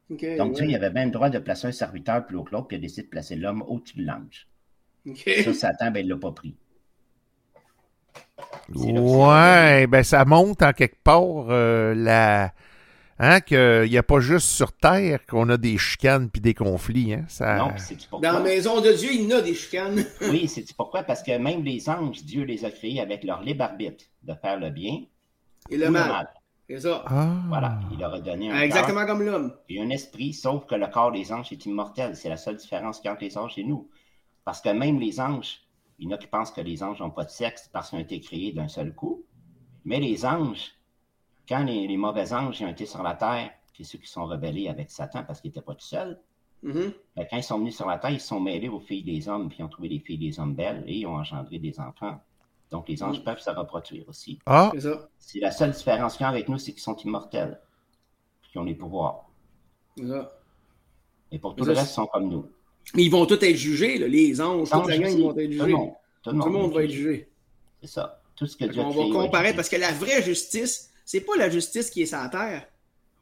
Donc, 0.10 0.56
Dieu, 0.56 0.66
il 0.66 0.76
avait 0.76 0.92
même 0.92 1.10
le 1.10 1.14
droit 1.14 1.30
de 1.30 1.40
placer 1.40 1.68
un 1.68 1.72
serviteur 1.72 2.26
plus 2.26 2.38
haut 2.38 2.44
que 2.44 2.52
l'autre, 2.52 2.68
puis 2.68 2.78
il 2.78 2.80
a 2.80 2.82
décidé 2.82 3.04
de 3.04 3.10
placer 3.10 3.36
l'homme 3.36 3.62
au-dessus 3.68 3.98
de 3.98 4.06
l'ange. 4.06 4.48
Ça, 5.44 5.54
Satan, 5.54 5.92
ben, 5.92 6.00
il 6.00 6.08
ne 6.08 6.14
l'a 6.14 6.20
pas 6.20 6.32
pris. 6.32 6.56
Ouais, 8.76 9.88
ben 9.88 10.04
ça 10.04 10.26
monte 10.26 10.62
en 10.62 10.74
quelque 10.74 11.02
part 11.04 11.46
euh, 11.50 11.94
la, 11.96 12.52
Hein, 13.20 13.42
qu'il 13.42 13.90
n'y 13.90 13.98
a 13.98 14.04
pas 14.04 14.20
juste 14.20 14.48
sur 14.48 14.72
Terre 14.74 15.26
qu'on 15.26 15.50
a 15.50 15.58
des 15.58 15.80
chicanes 15.80 16.30
puis 16.30 16.40
des 16.40 16.54
conflits. 16.54 17.14
Hein? 17.14 17.26
Ça... 17.28 17.58
Non, 17.58 17.72
c'est 17.78 18.08
pourquoi? 18.08 18.30
Dans 18.30 18.38
la 18.38 18.44
maison 18.44 18.80
de 18.80 18.92
Dieu, 18.92 19.10
il 19.12 19.28
y 19.28 19.34
a 19.34 19.42
des 19.42 19.56
chicanes. 19.56 20.06
oui, 20.30 20.48
c'est 20.48 20.72
pourquoi? 20.76 21.02
Parce 21.02 21.24
que 21.24 21.36
même 21.36 21.64
les 21.64 21.90
anges, 21.90 22.24
Dieu 22.24 22.44
les 22.44 22.64
a 22.64 22.70
créés 22.70 23.02
avec 23.02 23.24
leur 23.24 23.42
libre 23.42 23.64
arbitre 23.64 24.06
de 24.22 24.34
faire 24.36 24.60
le 24.60 24.70
bien 24.70 25.02
et 25.72 25.78
le 25.78 25.90
mal. 25.90 26.30
C'est 26.70 26.82
ça. 26.82 27.04
Ah. 27.08 27.34
Voilà, 27.48 27.80
il 27.92 27.98
leur 27.98 28.14
a 28.14 28.20
donné 28.20 28.52
un 28.52 28.62
Exactement 28.62 29.06
comme 29.08 29.24
l'homme. 29.24 29.54
Et 29.68 29.82
un 29.82 29.90
esprit, 29.90 30.34
sauf 30.34 30.68
que 30.68 30.76
le 30.76 30.86
corps 30.86 31.12
des 31.12 31.32
anges 31.32 31.52
est 31.52 31.66
immortel. 31.66 32.16
C'est 32.16 32.30
la 32.30 32.38
seule 32.38 32.58
différence 32.58 33.00
qu'il 33.00 33.06
y 33.06 33.10
a 33.10 33.14
entre 33.14 33.24
les 33.24 33.38
anges 33.38 33.58
et 33.58 33.64
nous. 33.64 33.90
Parce 34.46 34.62
que 34.62 34.70
même 34.70 35.00
les 35.00 35.20
anges, 35.20 35.62
il 36.00 36.06
y 36.06 36.08
en 36.08 36.16
a 36.16 36.18
qui 36.18 36.28
pensent 36.28 36.52
que 36.52 36.62
les 36.62 36.84
anges 36.84 37.00
n'ont 37.00 37.10
pas 37.10 37.26
de 37.26 37.30
sexe 37.30 37.70
parce 37.72 37.90
qu'ils 37.90 38.00
ont 38.00 38.02
été 38.02 38.20
créés 38.20 38.52
d'un 38.52 38.68
seul 38.68 38.94
coup. 38.94 39.24
Mais 39.86 40.00
les 40.00 40.26
anges, 40.26 40.74
quand 41.48 41.64
les, 41.64 41.98
mauvais 41.98 42.34
anges 42.34 42.62
ont 42.62 42.68
été 42.68 42.86
sur 42.86 43.04
la 43.04 43.16
terre, 43.16 43.52
c'est 43.76 43.84
ceux 43.84 43.98
qui 43.98 44.08
sont 44.08 44.26
rebellés 44.26 44.70
avec 44.70 44.90
Satan 44.90 45.24
parce 45.24 45.40
qu'ils 45.40 45.50
n'étaient 45.50 45.62
pas 45.62 45.76
tout 45.76 45.86
seuls, 45.86 46.20
mm-hmm. 46.64 46.94
ben, 47.16 47.28
quand 47.30 47.38
ils 47.38 47.44
sont 47.44 47.60
venus 47.60 47.76
sur 47.76 47.88
la 47.88 47.98
terre, 47.98 48.10
ils 48.10 48.20
se 48.20 48.28
sont 48.28 48.40
mêlés 48.40 48.70
aux 48.70 48.80
filles 48.80 49.04
des 49.04 49.30
hommes, 49.30 49.50
puis 49.50 49.60
ils 49.60 49.64
ont 49.64 49.70
trouvé 49.70 49.90
les 49.90 50.00
filles 50.00 50.18
des 50.18 50.40
hommes 50.40 50.56
belles 50.56 50.84
et 50.88 50.98
ils 50.98 51.06
ont 51.06 51.16
engendré 51.16 51.60
des 51.60 51.80
enfants. 51.80 52.20
Donc 52.72 52.90
les 52.90 53.02
anges 53.02 53.20
mm. 53.20 53.24
peuvent 53.24 53.40
se 53.40 53.50
reproduire 53.50 54.08
aussi. 54.10 54.40
Ah. 54.46 54.72
C'est 55.20 55.40
la 55.40 55.52
seule 55.52 55.72
différence 55.72 56.18
qu'il 56.18 56.24
y 56.24 56.26
a 56.26 56.30
avec 56.30 56.50
nous, 56.50 56.58
c'est 56.58 56.74
qu'ils 56.74 56.82
sont 56.82 56.98
immortels, 56.98 57.60
puis 58.42 58.52
qu'ils 58.52 58.62
ont 58.62 58.66
les 58.66 58.76
pouvoirs. 58.76 59.30
Et 61.32 61.40
pour 61.40 61.56
tout 61.56 61.66
le 61.66 61.74
reste, 61.74 61.92
ils 61.92 61.94
sont 61.94 62.08
comme 62.08 62.30
nous. 62.30 62.46
Mais 62.96 63.04
ils 63.04 63.12
vont 63.12 63.26
tous 63.26 63.44
être 63.44 63.56
jugés, 63.56 63.98
les 63.98 64.42
anges, 64.42 64.70
toute 64.70 64.88
la 64.88 64.98
gang, 64.98 65.12
ils 65.12 65.24
vont 65.24 65.38
être 65.38 65.52
jugés. 65.52 65.76
Tout 66.24 66.32
le 66.32 66.38
monde, 66.38 66.74
va 66.74 66.84
être 66.84 66.92
jugé. 66.92 67.30
C'est 67.82 67.90
ça. 67.90 68.22
Tout 68.36 68.46
ce 68.46 68.56
que 68.56 68.66
Dieu 68.66 68.82
On 68.82 68.90
va 68.90 69.24
comparer 69.24 69.54
parce 69.54 69.70
que 69.70 69.76
la 69.76 69.92
vraie 69.92 70.22
justice, 70.22 70.92
c'est 71.06 71.22
pas 71.22 71.36
la 71.38 71.50
justice 71.50 71.90
qui 71.90 72.04
est 72.04 72.06
sur 72.06 72.18
la 72.18 72.30
terre 72.30 72.68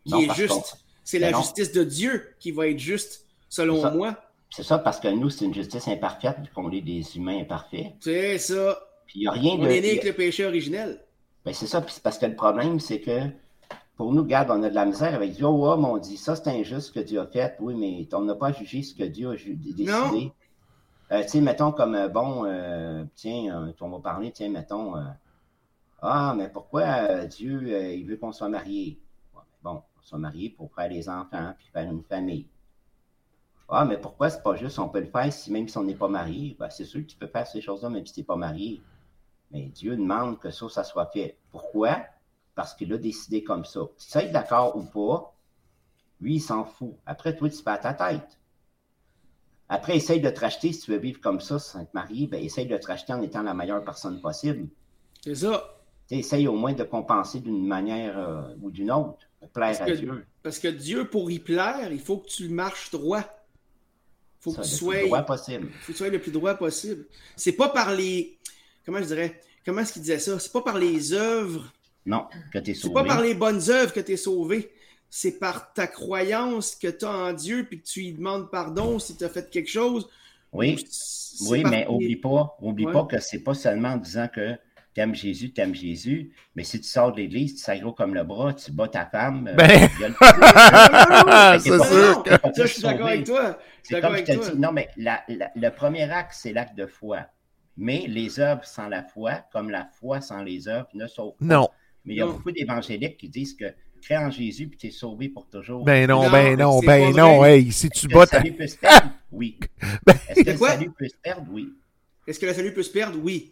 qui 0.06 0.24
est 0.24 0.34
juste. 0.36 0.78
C'est 1.04 1.20
la 1.20 1.34
justice 1.34 1.72
de 1.72 1.84
Dieu 1.84 2.36
qui 2.40 2.52
va 2.52 2.68
être 2.68 2.80
juste, 2.80 3.26
selon 3.50 3.92
moi. 3.92 4.18
C'est 4.50 4.64
ça, 4.64 4.80
parce 4.80 5.00
que 5.00 5.08
nous, 5.08 5.30
c'est 5.30 5.46
une 5.46 5.54
justice 5.54 5.88
imparfaite, 5.88 6.38
qu'on 6.54 6.72
est 6.72 6.82
des 6.82 7.04
humains 7.16 7.42
imparfaits. 7.42 7.94
C'est 8.00 8.38
ça. 8.38 8.80
Puis 9.06 9.22
il 9.22 9.28
a 9.28 9.32
rien 9.32 9.54
on 9.54 9.66
est 9.66 9.82
né 9.82 9.92
avec 9.92 10.04
le 10.04 10.14
péché 10.14 10.46
originel. 10.46 11.02
Ben, 11.44 11.54
c'est 11.54 11.68
ça, 11.68 11.86
parce 12.04 12.18
que 12.18 12.26
le 12.26 12.36
problème, 12.36 12.80
c'est 12.80 13.02
que 13.02 13.22
pour 13.98 14.14
nous, 14.14 14.24
regarde, 14.24 14.52
on 14.52 14.62
a 14.64 14.70
de 14.70 14.76
la 14.76 14.86
misère 14.86 15.14
avec 15.14 15.34
Dieu. 15.34 15.46
Oh, 15.46 15.74
on 15.74 15.98
dit 15.98 16.18
ça, 16.18 16.36
c'est 16.36 16.50
injuste 16.50 16.88
ce 16.88 16.92
que 16.92 17.00
Dieu 17.00 17.20
a 17.20 17.28
fait. 17.28 17.56
Oui, 17.60 17.76
mais 17.76 18.08
on 18.14 18.22
n'a 18.22 18.36
pas 18.36 18.52
jugé 18.52 18.84
ce 18.84 18.94
que 18.94 19.04
Dieu 19.04 19.30
a 19.30 19.36
décidé. 19.36 20.32
Euh, 21.12 21.22
tu 21.22 21.30
sais, 21.30 21.42
mettons 21.42 21.72
comme, 21.72 21.96
euh, 21.96 22.10
bon, 22.10 22.46
euh, 22.46 23.06
tiens, 23.16 23.74
on 23.80 23.90
va 23.90 24.00
parler, 24.00 24.32
tiens, 24.32 24.50
mettons, 24.50 24.96
ah, 26.08 26.36
mais 26.38 26.50
pourquoi 26.50 26.84
euh, 26.84 27.26
Dieu, 27.26 27.62
euh, 27.66 27.94
il 27.94 28.06
veut 28.06 28.18
qu'on 28.18 28.32
soit 28.32 28.48
marié? 28.48 29.00
Bon, 29.64 29.82
on 29.98 30.02
soit 30.04 30.20
marié 30.20 30.52
pour 30.52 30.72
faire 30.74 30.88
des 30.88 31.10
enfants, 31.10 31.54
puis 31.58 31.68
faire 31.74 31.90
une 31.90 32.04
famille. 32.04 32.46
Ah, 33.68 33.86
mais 33.86 33.98
pourquoi 33.98 34.30
c'est 34.30 34.44
pas 34.44 34.56
juste, 34.56 34.78
on 34.78 34.90
peut 34.90 35.00
le 35.00 35.08
faire 35.08 35.34
si 35.34 35.52
même 35.52 35.68
si 35.68 35.76
on 35.80 35.84
n'est 35.84 35.96
pas 35.96 36.08
marié? 36.08 36.56
Ben, 36.60 36.70
c'est 36.70 36.86
sûr 36.86 37.02
que 37.02 37.08
tu 37.08 37.18
peux 37.18 37.26
faire 37.26 37.48
ces 37.48 37.60
choses-là 37.60 37.90
même 37.90 38.06
si 38.06 38.14
tu 38.14 38.20
n'es 38.20 38.24
pas 38.24 38.36
marié. 38.36 38.84
Mais 39.50 39.64
Dieu 39.64 39.96
demande 39.96 40.38
que 40.38 40.52
ça, 40.52 40.70
ça 40.70 40.84
soit 40.84 41.08
fait. 41.08 41.40
Pourquoi? 41.50 41.98
Parce 42.56 42.74
qu'il 42.74 42.92
a 42.94 42.98
décidé 42.98 43.44
comme 43.44 43.66
ça. 43.66 43.82
Si 43.98 44.10
ça 44.10 44.24
est 44.24 44.32
d'accord 44.32 44.76
ou 44.78 44.84
pas, 44.84 45.36
lui, 46.22 46.36
il 46.36 46.42
s'en 46.42 46.64
fout. 46.66 46.96
Après, 47.06 47.36
toi, 47.36 47.50
tu 47.50 47.58
fais 47.58 47.70
à 47.70 47.78
ta 47.78 47.94
tête. 47.94 48.40
Après, 49.68 49.98
essaye 49.98 50.22
de 50.22 50.30
te 50.30 50.40
racheter 50.40 50.72
si 50.72 50.82
tu 50.82 50.92
veux 50.92 50.98
vivre 50.98 51.20
comme 51.20 51.42
ça 51.42 51.60
sans 51.60 51.82
être 51.82 51.94
marié, 51.94 52.28
ben, 52.28 52.42
essaye 52.42 52.68
de 52.68 52.78
te 52.78 52.88
racheter 52.88 53.14
en 53.14 53.22
étant 53.22 53.42
la 53.42 53.54
meilleure 53.54 53.84
personne 53.84 54.22
possible. 54.22 54.70
C'est 55.24 55.36
ça 55.36 55.76
essaye 56.12 56.48
au 56.48 56.56
moins 56.56 56.74
de 56.74 56.84
compenser 56.84 57.40
d'une 57.40 57.66
manière 57.66 58.18
euh, 58.18 58.54
ou 58.62 58.70
d'une 58.70 58.92
autre 58.92 59.20
pour 59.40 59.50
plaire 59.50 59.82
à 59.82 59.86
Dieu. 59.92 60.26
Parce 60.44 60.60
que 60.60 60.68
Dieu, 60.68 61.10
pour 61.10 61.32
y 61.32 61.40
plaire, 61.40 61.92
il 61.92 62.00
faut 62.00 62.18
que 62.18 62.28
tu 62.28 62.50
marches 62.50 62.92
droit. 62.92 63.24
faut 64.40 64.54
que 64.54 64.62
tu 64.62 64.70
sois. 64.70 64.96
Le 64.96 65.00
plus 65.02 65.08
droit 65.08 65.24
possible. 65.24 65.68
faut 65.68 65.88
que 65.88 65.92
tu 65.92 65.98
sois 65.98 66.10
le 66.10 66.22
plus 66.22 66.32
droit 66.32 66.54
possible. 66.56 67.06
C'est 67.36 67.54
pas 67.54 67.70
par 67.70 67.94
les. 67.94 68.38
Comment 68.86 69.00
je 69.00 69.06
dirais 69.06 69.42
Comment 69.66 69.82
est-ce 69.82 69.94
qu'il 69.94 70.04
disait 70.04 70.20
ça? 70.20 70.38
C'est 70.38 70.52
pas 70.52 70.62
par 70.62 70.78
les 70.78 71.14
œuvres. 71.14 71.72
Non, 72.06 72.28
que 72.52 72.60
tu 72.60 72.72
es 72.72 72.74
sauvé. 72.74 72.94
C'est 72.94 73.08
pas 73.08 73.16
par 73.16 73.22
les 73.22 73.34
bonnes 73.34 73.70
œuvres 73.70 73.94
que 73.94 74.00
tu 74.00 74.14
es 74.14 74.18
sauvé. 74.18 74.72
C'est 75.10 75.40
par 75.40 75.74
ta 75.74 75.88
croyance 75.88 76.76
que 76.76 76.88
tu 76.88 77.06
as 77.06 77.12
en 77.12 77.34
Dieu 77.34 77.66
puis 77.68 77.82
que 77.82 77.88
tu 77.88 78.02
lui 78.02 78.14
demandes 78.14 78.52
pardon 78.52 79.00
si 79.00 79.16
tu 79.16 79.24
as 79.24 79.30
fait 79.30 79.50
quelque 79.50 79.70
chose. 79.70 80.10
Oui, 80.52 80.86
oui 81.50 81.64
mais 81.64 81.86
oublie 81.88 82.16
pas, 82.16 82.58
oublie 82.62 82.86
pas 82.86 83.06
que 83.06 83.20
c'est 83.20 83.40
pas 83.40 83.54
seulement 83.54 83.90
en 83.90 83.98
disant 83.98 84.28
que 84.34 84.56
t'aimes 84.96 85.14
Jésus, 85.14 85.52
t'aimes 85.52 85.76
Jésus, 85.76 86.32
mais 86.56 86.64
si 86.64 86.80
tu 86.80 86.88
sors 86.88 87.12
de 87.12 87.18
l'église, 87.18 87.56
tu 87.56 87.62
s'aggros 87.62 87.92
comme 87.92 88.16
le 88.16 88.24
bras, 88.24 88.54
tu 88.54 88.72
bats 88.72 88.88
ta 88.88 89.06
femme. 89.06 89.50
Euh, 89.50 89.54
ben... 89.54 89.90
c'est 91.60 91.84
sûr. 91.84 92.24
je 92.56 92.66
suis 92.66 92.82
d'accord 92.82 93.08
avec 93.08 93.26
toi. 93.26 93.60
C'est 93.84 94.02
comme 94.02 94.16
je 94.16 94.24
te 94.24 94.52
dis, 94.52 94.58
non, 94.58 94.72
mais 94.72 94.90
le 94.98 95.70
premier 95.70 96.10
acte, 96.10 96.34
c'est 96.34 96.54
l'acte 96.54 96.76
de 96.76 96.88
foi. 96.88 97.26
Mais 97.78 98.06
les 98.08 98.40
œuvres 98.40 98.64
sans 98.64 98.88
la 98.88 99.04
foi, 99.04 99.44
comme 99.52 99.70
la 99.70 99.86
foi 100.00 100.22
sans 100.22 100.42
les 100.42 100.70
œuvres, 100.70 100.88
ne 100.94 101.08
sauvent 101.08 101.36
pas. 101.38 101.46
Non. 101.46 101.70
Mais 102.06 102.14
il 102.14 102.18
y 102.18 102.22
a 102.22 102.28
beaucoup 102.28 102.52
d'évangéliques 102.52 103.18
qui 103.18 103.30
disent 103.30 103.56
que 103.56 103.66
crée 104.02 104.18
en 104.18 104.30
Jésus 104.30 104.68
puis 104.68 104.78
tu 104.78 104.88
es 104.88 104.92
sauvé 104.92 105.30
pour 105.30 105.48
toujours. 105.48 105.84
Ben 105.84 106.08
non, 106.08 106.30
ben 106.30 106.58
non, 106.58 106.80
ben 106.80 107.16
non. 107.16 107.44
Hey, 107.44 107.72
si 107.72 107.90
tu 107.90 108.08
bats 108.08 108.28
ta... 108.28 108.40
Est-ce 108.42 108.46
que 108.46 108.62
le 108.62 108.68
salut 108.68 108.68
peut 108.68 108.68
se 108.68 108.78
perdre? 108.78 109.12
Oui. 109.32 109.60
Est-ce 110.30 110.44
que 110.44 110.52
le 110.52 110.58
salut 110.58 110.92
peut 110.92 111.08
se 111.08 111.16
perdre? 111.22 111.48
Oui. 111.52 111.74
Est-ce 112.28 112.40
que 112.40 112.46
le 112.46 112.54
salut 112.54 112.74
peut 112.74 112.84
se 112.84 112.92
perdre? 112.92 113.20
Oui. 113.22 113.52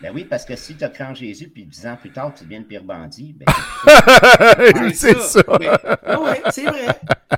Ben 0.00 0.12
oui, 0.14 0.24
parce 0.24 0.46
que 0.46 0.56
si 0.56 0.76
tu 0.76 0.84
as 0.84 0.88
cru 0.88 1.04
en 1.04 1.14
Jésus, 1.14 1.48
puis 1.48 1.64
dix 1.64 1.86
ans 1.86 1.96
plus 2.00 2.10
tard, 2.10 2.32
tu 2.34 2.44
deviens 2.44 2.60
le 2.60 2.64
pire 2.64 2.82
bandit, 2.82 3.34
ben. 3.34 3.44
c'est 4.94 5.18
ça. 5.18 5.42
oui, 5.48 6.36
c'est 6.50 6.64
vrai. 6.64 6.86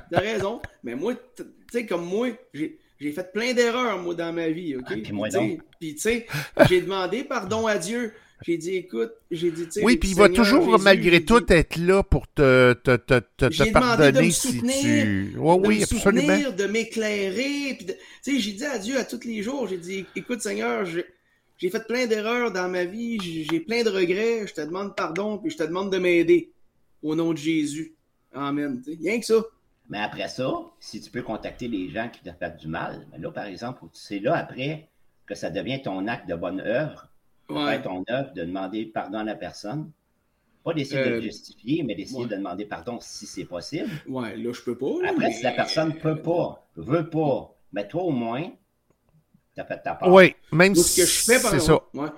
T'as 0.09 0.19
raison. 0.19 0.61
Mais 0.81 0.95
moi, 0.95 1.13
tu 1.35 1.43
sais, 1.71 1.85
comme 1.85 2.05
moi, 2.05 2.29
j'ai 2.53 3.11
fait 3.11 3.33
plein 3.33 3.53
d'erreurs, 3.53 3.99
moi, 3.99 4.15
dans 4.15 4.31
ma 4.31 4.47
vie, 4.47 4.77
OK? 4.77 4.85
Ah, 4.87 4.93
puis 5.03 5.11
moi. 5.11 5.27
Puis, 5.79 5.95
tu 5.95 5.99
sais, 5.99 6.25
j'ai 6.69 6.81
demandé 6.81 7.25
pardon 7.25 7.67
à 7.67 7.77
Dieu. 7.77 8.13
J'ai 8.45 8.57
dit, 8.57 8.75
écoute, 8.75 9.11
j'ai 9.31 9.51
dit, 9.51 9.65
tu 9.65 9.71
sais. 9.71 9.83
Oui, 9.83 9.97
puis 9.97 10.09
il 10.09 10.15
va 10.15 10.29
toujours, 10.29 10.79
malgré 10.79 11.23
tout, 11.23 11.41
être 11.51 11.77
là 11.77 12.03
pour 12.03 12.27
te, 12.27 12.73
te, 12.73 12.95
te, 12.95 13.19
te, 13.37 13.45
te 13.45 13.71
pardonner 13.71 14.11
de 14.11 14.21
me 14.25 14.29
si 14.31 14.59
tu. 14.59 15.35
Oui, 15.37 15.61
de 15.61 15.67
oui, 15.67 15.77
me 15.79 15.83
absolument. 15.83 16.21
Soutenir, 16.21 16.55
de 16.55 16.65
m'éclairer. 16.65 17.77
Tu 17.79 17.93
sais, 18.21 18.39
j'ai 18.39 18.51
dit 18.53 18.65
adieu 18.65 18.97
à 18.97 19.05
tous 19.05 19.23
les 19.25 19.41
jours. 19.41 19.67
J'ai 19.67 19.77
dit, 19.77 20.05
écoute, 20.15 20.41
Seigneur, 20.41 20.85
j'ai 20.85 21.69
fait 21.69 21.87
plein 21.87 22.05
d'erreurs 22.07 22.51
dans 22.51 22.69
ma 22.69 22.85
vie. 22.85 23.19
J'ai 23.21 23.59
plein 23.59 23.83
de 23.83 23.89
regrets. 23.89 24.45
Je 24.47 24.53
te 24.53 24.61
demande 24.61 24.95
pardon, 24.95 25.37
puis 25.37 25.51
je 25.51 25.57
te 25.57 25.63
demande 25.63 25.91
de 25.91 25.97
m'aider. 25.97 26.51
Au 27.01 27.15
nom 27.15 27.33
de 27.33 27.37
Jésus. 27.37 27.95
Amen. 28.33 28.81
T'sais, 28.81 28.97
rien 29.01 29.19
que 29.19 29.25
ça. 29.25 29.43
Mais 29.89 29.99
après 29.99 30.29
ça, 30.29 30.53
si 30.79 31.01
tu 31.01 31.11
peux 31.11 31.21
contacter 31.21 31.67
les 31.67 31.89
gens 31.89 32.09
qui 32.09 32.21
t'ont 32.23 32.35
fait 32.39 32.57
du 32.57 32.67
mal, 32.67 33.05
mais 33.11 33.19
là, 33.19 33.31
par 33.31 33.45
exemple, 33.45 33.83
c'est 33.93 34.19
là 34.19 34.35
après 34.35 34.87
que 35.25 35.35
ça 35.35 35.49
devient 35.49 35.81
ton 35.81 36.07
acte 36.07 36.27
de 36.27 36.35
bonne 36.35 36.61
œuvre 36.61 37.09
ouais. 37.53 37.81
ton 37.81 38.03
œuvre, 38.09 38.33
de 38.33 38.43
demander 38.43 38.85
pardon 38.85 39.19
à 39.19 39.23
la 39.23 39.35
personne. 39.35 39.91
Pas 40.63 40.73
d'essayer 40.73 41.03
de 41.03 41.09
le 41.09 41.15
euh, 41.17 41.21
justifier, 41.21 41.83
mais 41.83 41.93
d'essayer 41.93 42.25
de 42.25 42.35
demander 42.35 42.65
pardon 42.65 42.97
si 43.01 43.25
c'est 43.25 43.43
possible. 43.43 43.89
Ouais, 44.07 44.37
là, 44.37 44.53
je 44.53 44.61
peux 44.61 44.77
pas. 44.77 44.93
Après, 45.09 45.31
si 45.31 45.43
la 45.43 45.51
personne 45.51 45.97
peut 45.97 46.21
pas, 46.21 46.65
veut 46.77 47.09
pas, 47.09 47.53
mais 47.73 47.87
toi 47.87 48.03
au 48.03 48.11
moins, 48.11 48.49
t'as 49.55 49.65
fait 49.65 49.81
ta 49.83 49.95
part. 49.95 50.11
Oui, 50.11 50.35
même 50.51 50.73
si 50.73 51.05
c'est 51.05 51.37
ça. 51.39 51.81
Ouais. 51.93 52.09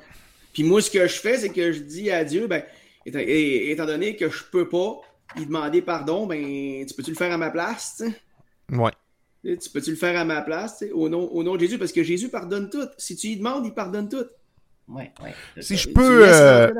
Puis 0.53 0.63
moi, 0.63 0.81
ce 0.81 0.91
que 0.91 1.07
je 1.07 1.19
fais, 1.19 1.37
c'est 1.37 1.49
que 1.49 1.71
je 1.71 1.79
dis 1.81 2.11
à 2.11 2.23
Dieu, 2.23 2.47
ben, 2.47 2.63
étant, 3.05 3.85
donné 3.85 4.15
que 4.15 4.29
je 4.29 4.43
peux 4.43 4.69
pas 4.69 5.01
lui 5.35 5.45
demander 5.45 5.81
pardon, 5.81 6.27
ben, 6.27 6.85
tu 6.85 6.93
peux-tu 6.93 7.11
le 7.11 7.17
faire 7.17 7.31
à 7.31 7.37
ma 7.37 7.49
place, 7.49 8.01
tu 8.01 8.75
Ouais. 8.75 8.91
Tu 9.43 9.69
peux-tu 9.69 9.91
le 9.91 9.95
faire 9.95 10.17
à 10.17 10.25
ma 10.25 10.41
place, 10.41 10.83
au 10.93 11.07
nom, 11.09 11.27
au 11.31 11.43
nom 11.43 11.55
de 11.55 11.59
Jésus, 11.59 11.77
parce 11.77 11.91
que 11.91 12.03
Jésus 12.03 12.29
pardonne 12.29 12.69
tout. 12.69 12.87
Si 12.97 13.15
tu 13.15 13.27
lui 13.27 13.37
demandes, 13.37 13.65
il 13.65 13.73
pardonne 13.73 14.09
tout. 14.09 14.25
Si 15.59 15.77
je 15.77 15.89
peux. 15.89 16.23
Euh, 16.27 16.71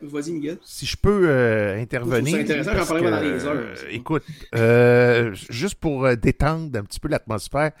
vas-y, 0.00 0.32
Miguel. 0.32 0.58
Si 0.64 0.86
je 0.86 0.96
peux 0.96 1.28
euh, 1.28 1.80
intervenir. 1.80 2.34
C'est 2.34 2.42
intéressant, 2.42 2.72
j'en 2.74 2.86
parlerai 2.86 3.10
dans 3.10 3.20
les 3.20 3.44
heures. 3.44 3.56
Euh, 3.56 3.74
écoute, 3.90 4.24
euh, 4.54 5.34
juste 5.50 5.76
pour 5.76 6.16
détendre 6.16 6.78
un 6.78 6.82
petit 6.82 7.00
peu 7.00 7.08
l'atmosphère, 7.08 7.72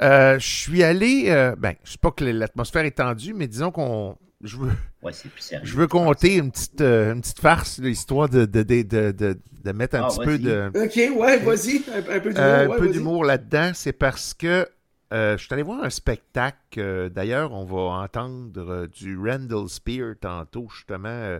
je 0.00 0.38
suis 0.38 0.82
allé. 0.82 1.24
ben, 1.58 1.74
je 1.84 1.92
sais 1.92 1.98
pas 1.98 2.10
que 2.10 2.24
l'atmosphère 2.24 2.84
est 2.84 2.96
tendue, 2.96 3.34
mais 3.34 3.48
disons 3.48 3.70
qu'on. 3.70 4.16
Je 4.42 4.56
veux, 4.56 4.70
ouais, 5.02 5.12
je 5.62 5.76
veux 5.76 5.86
compter 5.86 6.36
une 6.36 6.50
petite, 6.50 6.80
une 6.80 7.20
petite 7.20 7.40
farce, 7.40 7.78
l'histoire 7.78 8.26
de, 8.30 8.46
de, 8.46 8.62
de, 8.62 8.82
de, 8.82 9.12
de, 9.12 9.72
mettre 9.72 9.96
un 9.96 10.04
ah, 10.04 10.08
petit 10.08 10.24
peu 10.24 10.38
de. 10.38 10.70
Ok, 10.74 11.20
ouais, 11.20 11.36
vas-y, 11.40 11.82
un, 11.94 12.20
peu 12.20 12.32
d'humour. 12.32 12.74
un 12.74 12.78
peu 12.78 12.88
d'humour 12.88 13.24
là-dedans, 13.24 13.72
c'est 13.74 13.92
parce 13.92 14.32
que 14.32 14.66
euh, 15.12 15.36
je 15.36 15.44
suis 15.44 15.52
allé 15.52 15.62
voir 15.62 15.82
un 15.82 15.90
spectacle. 15.90 16.78
Euh, 16.78 17.08
d'ailleurs, 17.08 17.52
on 17.52 17.64
va 17.64 18.02
entendre 18.02 18.60
euh, 18.60 18.86
du 18.86 19.18
Randall 19.18 19.68
Spear 19.68 20.14
tantôt, 20.20 20.68
justement. 20.72 21.38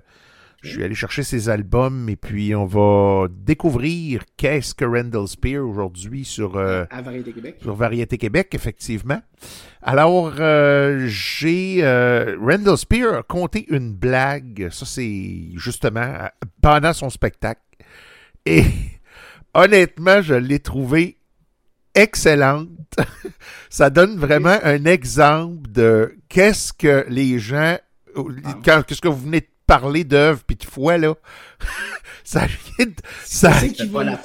je 0.62 0.70
suis 0.70 0.82
allé 0.82 0.94
chercher 0.94 1.22
ses 1.22 1.48
albums 1.48 2.08
et 2.08 2.16
puis 2.16 2.54
on 2.54 2.66
va 2.66 3.28
découvrir 3.30 4.22
qu'est-ce 4.36 4.74
que 4.74 4.84
Randall 4.84 5.28
Spear 5.28 5.66
aujourd'hui 5.66 6.24
sur, 6.24 6.50
Variété 6.50 7.32
Québec. 7.32 7.56
sur 7.62 7.74
Variété 7.74 8.18
Québec, 8.18 8.54
effectivement. 8.54 9.22
Alors, 9.82 10.32
j'ai 11.06 11.82
Randall 12.40 12.76
Spear 12.76 13.14
a 13.14 13.22
conté 13.22 13.66
une 13.70 13.94
blague. 13.94 14.68
Ça, 14.70 14.84
c'est 14.84 15.50
justement 15.54 16.28
pendant 16.60 16.92
son 16.92 17.08
spectacle. 17.08 17.62
Et 18.46 18.64
honnêtement, 19.54 20.22
je 20.22 20.34
l'ai 20.34 20.58
trouvé 20.58 21.19
excellente. 21.94 22.68
ça 23.70 23.90
donne 23.90 24.18
vraiment 24.18 24.58
un 24.62 24.84
exemple 24.84 25.70
de 25.70 26.16
qu'est-ce 26.28 26.72
que 26.72 27.04
les 27.08 27.38
gens, 27.38 27.78
ah. 28.16 28.82
qu'est-ce 28.86 29.00
que 29.00 29.08
vous 29.08 29.24
venez 29.24 29.40
de 29.40 29.48
parler 29.66 30.04
d'œuvre 30.04 30.42
puis 30.46 30.56
de 30.56 30.64
foi, 30.64 30.98
là. 30.98 31.14
Ça, 32.30 32.46
ça, 33.24 33.52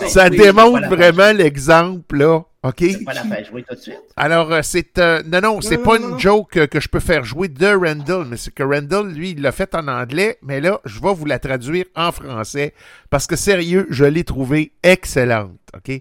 ça 0.07 0.29
démontre 0.29 0.87
vraiment 0.89 1.31
l'exemple, 1.31 2.17
là. 2.17 2.43
OK? 2.61 2.75
C'est 2.79 3.03
pas 3.03 3.13
la 3.13 3.23
faire 3.23 3.45
jouer 3.45 3.63
tout 3.63 3.73
de 3.73 3.79
suite. 3.79 3.99
Alors, 4.15 4.51
euh, 4.51 4.61
c'est. 4.61 4.99
Euh, 4.99 5.23
non, 5.25 5.41
non, 5.41 5.61
c'est 5.61 5.79
pas 5.79 5.97
une 5.97 6.19
joke 6.19 6.67
que 6.67 6.79
je 6.79 6.87
peux 6.87 6.99
faire 6.99 7.23
jouer 7.23 7.47
de 7.47 7.65
Randall, 7.65 8.25
mais 8.29 8.37
c'est 8.37 8.53
que 8.53 8.61
Randall, 8.61 9.11
lui, 9.11 9.31
il 9.31 9.41
l'a 9.41 9.51
fait 9.51 9.73
en 9.73 9.87
anglais, 9.87 10.37
mais 10.43 10.61
là, 10.61 10.81
je 10.85 11.01
vais 11.01 11.13
vous 11.15 11.25
la 11.25 11.39
traduire 11.39 11.85
en 11.95 12.11
français 12.11 12.75
parce 13.09 13.25
que 13.25 13.35
sérieux, 13.35 13.87
je 13.89 14.05
l'ai 14.05 14.23
trouvé 14.23 14.71
excellente. 14.83 15.57
OK? 15.75 15.99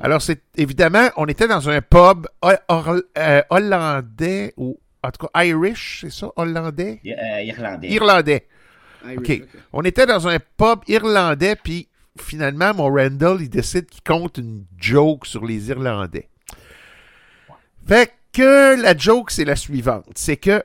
Alors, 0.00 0.22
c'est 0.22 0.40
évidemment, 0.56 1.08
on 1.18 1.26
était 1.26 1.48
dans 1.48 1.68
un 1.68 1.82
pub 1.82 2.28
euh, 2.44 3.42
hollandais 3.50 4.54
ou 4.56 4.78
en 5.02 5.10
tout 5.10 5.26
cas 5.26 5.44
Irish, 5.44 5.98
c'est 6.00 6.12
ça? 6.12 6.30
Hollandais? 6.36 7.00
irlandais. 7.04 7.88
Irlandais. 7.88 8.46
OK. 9.16 9.42
On 9.72 9.82
était 9.82 10.06
dans 10.06 10.28
un 10.28 10.38
pub 10.38 10.80
irlandais, 10.88 11.56
puis 11.56 11.88
finalement, 12.20 12.74
mon 12.74 12.88
Randall, 12.88 13.42
il 13.42 13.50
décide 13.50 13.86
qu'il 13.86 14.02
compte 14.02 14.38
une 14.38 14.64
joke 14.76 15.26
sur 15.26 15.44
les 15.44 15.68
Irlandais. 15.68 16.28
Fait 17.86 18.12
que 18.32 18.80
la 18.80 18.96
joke, 18.96 19.30
c'est 19.30 19.44
la 19.44 19.56
suivante. 19.56 20.06
C'est 20.14 20.36
que 20.36 20.62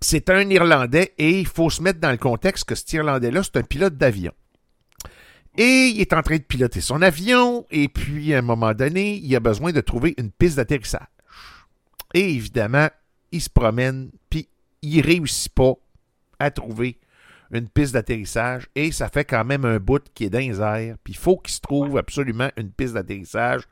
c'est 0.00 0.30
un 0.30 0.48
Irlandais 0.50 1.14
et 1.18 1.40
il 1.40 1.46
faut 1.46 1.70
se 1.70 1.82
mettre 1.82 2.00
dans 2.00 2.10
le 2.10 2.16
contexte 2.16 2.64
que 2.64 2.74
cet 2.74 2.92
Irlandais-là, 2.92 3.42
c'est 3.42 3.56
un 3.56 3.62
pilote 3.62 3.96
d'avion. 3.96 4.32
Et 5.56 5.88
il 5.88 6.00
est 6.00 6.12
en 6.12 6.22
train 6.22 6.36
de 6.36 6.42
piloter 6.42 6.80
son 6.80 7.02
avion 7.02 7.66
et 7.70 7.88
puis 7.88 8.32
à 8.34 8.38
un 8.38 8.42
moment 8.42 8.72
donné, 8.72 9.16
il 9.16 9.36
a 9.36 9.40
besoin 9.40 9.72
de 9.72 9.80
trouver 9.80 10.14
une 10.16 10.30
piste 10.30 10.56
d'atterrissage. 10.56 11.06
Et 12.14 12.34
évidemment, 12.34 12.88
il 13.32 13.40
se 13.40 13.50
promène 13.50 14.10
puis 14.30 14.48
il 14.80 15.00
réussit 15.02 15.52
pas 15.52 15.74
à 16.38 16.50
trouver 16.50 16.98
une 17.52 17.68
piste 17.68 17.92
d'atterrissage 17.92 18.66
et 18.74 18.90
ça 18.92 19.08
fait 19.08 19.24
quand 19.24 19.44
même 19.44 19.64
un 19.64 19.78
bout 19.78 20.02
qui 20.14 20.24
est 20.24 20.30
dans 20.30 20.38
les 20.38 20.60
airs. 20.60 20.96
Puis 21.04 21.12
il 21.12 21.18
faut 21.18 21.36
qu'il 21.36 21.52
se 21.52 21.60
trouve 21.60 21.98
absolument 21.98 22.50
une 22.56 22.70
piste 22.70 22.94
d'atterrissage 22.94 23.62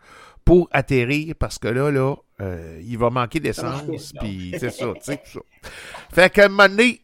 pour 0.45 0.69
atterrir 0.71 1.35
parce 1.37 1.59
que 1.59 1.69
là, 1.69 1.91
là, 1.91 2.15
euh, 2.41 2.81
il 2.85 2.99
va 2.99 3.11
manquer 3.11 3.41
d'essence. 3.41 4.13
Puis 4.21 4.55
c'est 4.59 4.71
ça, 4.71 4.93
tu 4.95 5.01
sais, 5.03 5.23
ça. 5.25 5.41
Fait 6.13 6.31
qu'à 6.31 6.47
un 6.47 6.49
moment 6.49 6.69
donné, 6.69 7.01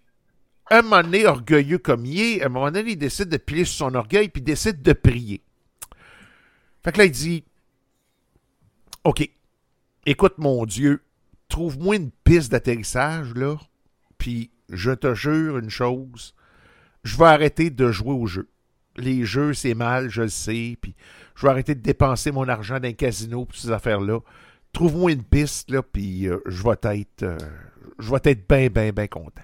un 0.71 0.83
moment 0.83 1.03
donné, 1.03 1.27
orgueilleux 1.27 1.79
comme 1.79 2.05
il 2.05 2.21
est, 2.21 2.43
à 2.43 2.47
un 2.47 2.49
moment 2.51 2.71
donné, 2.71 2.91
il 2.91 2.99
décide 2.99 3.29
de 3.29 3.37
plier 3.39 3.65
sur 3.65 3.87
son 3.87 3.95
orgueil 3.95 4.29
puis 4.29 4.41
il 4.41 4.45
décide 4.45 4.83
de 4.83 4.93
prier. 4.93 5.43
Fait 6.85 6.93
que 6.93 6.99
là, 6.99 7.05
il 7.07 7.11
dit 7.11 7.45
OK, 9.05 9.31
écoute 10.05 10.35
mon 10.37 10.67
Dieu, 10.67 11.03
trouve-moi 11.49 11.97
une 11.97 12.11
piste 12.11 12.51
d'atterrissage, 12.51 13.33
là, 13.35 13.57
puis 14.19 14.51
je 14.69 14.91
te 14.91 15.15
jure 15.15 15.59
une 15.59 15.71
chose, 15.71 16.35
je 17.07 17.17
vais 17.17 17.25
arrêter 17.25 17.71
de 17.71 17.93
jouer 17.93 18.13
au 18.13 18.27
jeu. 18.27 18.49
Les 18.97 19.25
jeux, 19.25 19.55
c'est 19.55 19.75
mal, 19.75 20.09
je 20.11 20.23
le 20.23 20.29
sais, 20.29 20.77
puis 20.81 20.95
je 21.37 21.43
vais 21.43 21.51
arrêter 21.51 21.75
de 21.75 21.81
dépenser 21.81 22.33
mon 22.33 22.49
argent 22.49 22.81
dans 22.81 22.89
un 22.89 22.93
casino 22.93 23.45
pour 23.45 23.57
ces 23.57 23.71
affaires-là. 23.71 24.21
Trouve-moi 24.73 25.13
une 25.13 25.23
piste, 25.23 25.71
là, 25.71 25.83
puis 25.83 26.27
euh, 26.27 26.39
je 26.47 26.63
vais 26.65 26.99
être, 26.99 27.23
euh, 27.23 27.39
je 27.99 28.11
vais 28.11 28.19
être 28.25 28.49
bien, 28.49 28.69
bien, 28.69 28.91
bien 28.91 29.07
content. 29.07 29.43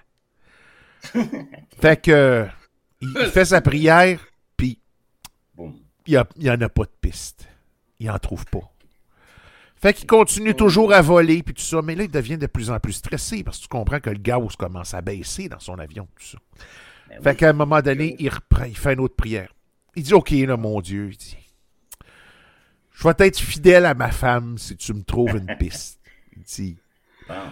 fait 1.81 2.01
que, 2.01 2.47
il, 3.01 3.27
fait 3.27 3.45
sa 3.45 3.61
prière, 3.61 4.19
puis 4.57 4.79
il 6.05 6.23
n'y 6.37 6.49
en 6.49 6.61
a 6.61 6.69
pas 6.69 6.83
de 6.83 6.91
piste. 6.99 7.47
Il 7.99 8.07
n'en 8.07 8.19
trouve 8.19 8.45
pas. 8.45 8.69
Fait 9.77 9.93
qu'il 9.93 10.07
continue 10.07 10.55
toujours 10.55 10.93
à 10.93 11.01
voler, 11.01 11.43
puis 11.43 11.53
tout 11.53 11.61
ça. 11.61 11.81
Mais 11.81 11.95
là, 11.95 12.03
il 12.03 12.11
devient 12.11 12.37
de 12.37 12.47
plus 12.47 12.69
en 12.69 12.79
plus 12.79 12.93
stressé, 12.93 13.43
parce 13.43 13.57
que 13.57 13.63
tu 13.63 13.69
comprends 13.69 13.99
que 13.99 14.09
le 14.09 14.17
gaz 14.17 14.55
commence 14.57 14.93
à 14.93 15.01
baisser 15.01 15.47
dans 15.47 15.59
son 15.59 15.79
avion, 15.79 16.07
tout 16.17 16.25
ça. 16.25 16.37
Ben 17.17 17.23
fait 17.23 17.35
qu'à 17.35 17.49
un 17.49 17.53
moment 17.53 17.81
donné, 17.81 18.15
il 18.19 18.29
reprend, 18.29 18.65
il 18.65 18.77
fait 18.77 18.93
une 18.93 18.99
autre 18.99 19.15
prière. 19.15 19.53
Il 19.95 20.03
dit, 20.03 20.13
OK, 20.13 20.31
là, 20.31 20.57
mon 20.57 20.81
Dieu, 20.81 21.09
il 21.11 21.17
dit, 21.17 21.37
je 22.93 23.07
vais 23.07 23.13
être 23.19 23.39
fidèle 23.39 23.85
à 23.85 23.93
ma 23.93 24.11
femme 24.11 24.57
si 24.57 24.75
tu 24.75 24.93
me 24.93 25.03
trouves 25.03 25.35
une 25.37 25.55
piste. 25.57 25.99
Il 26.35 26.43
dit, 26.43 26.77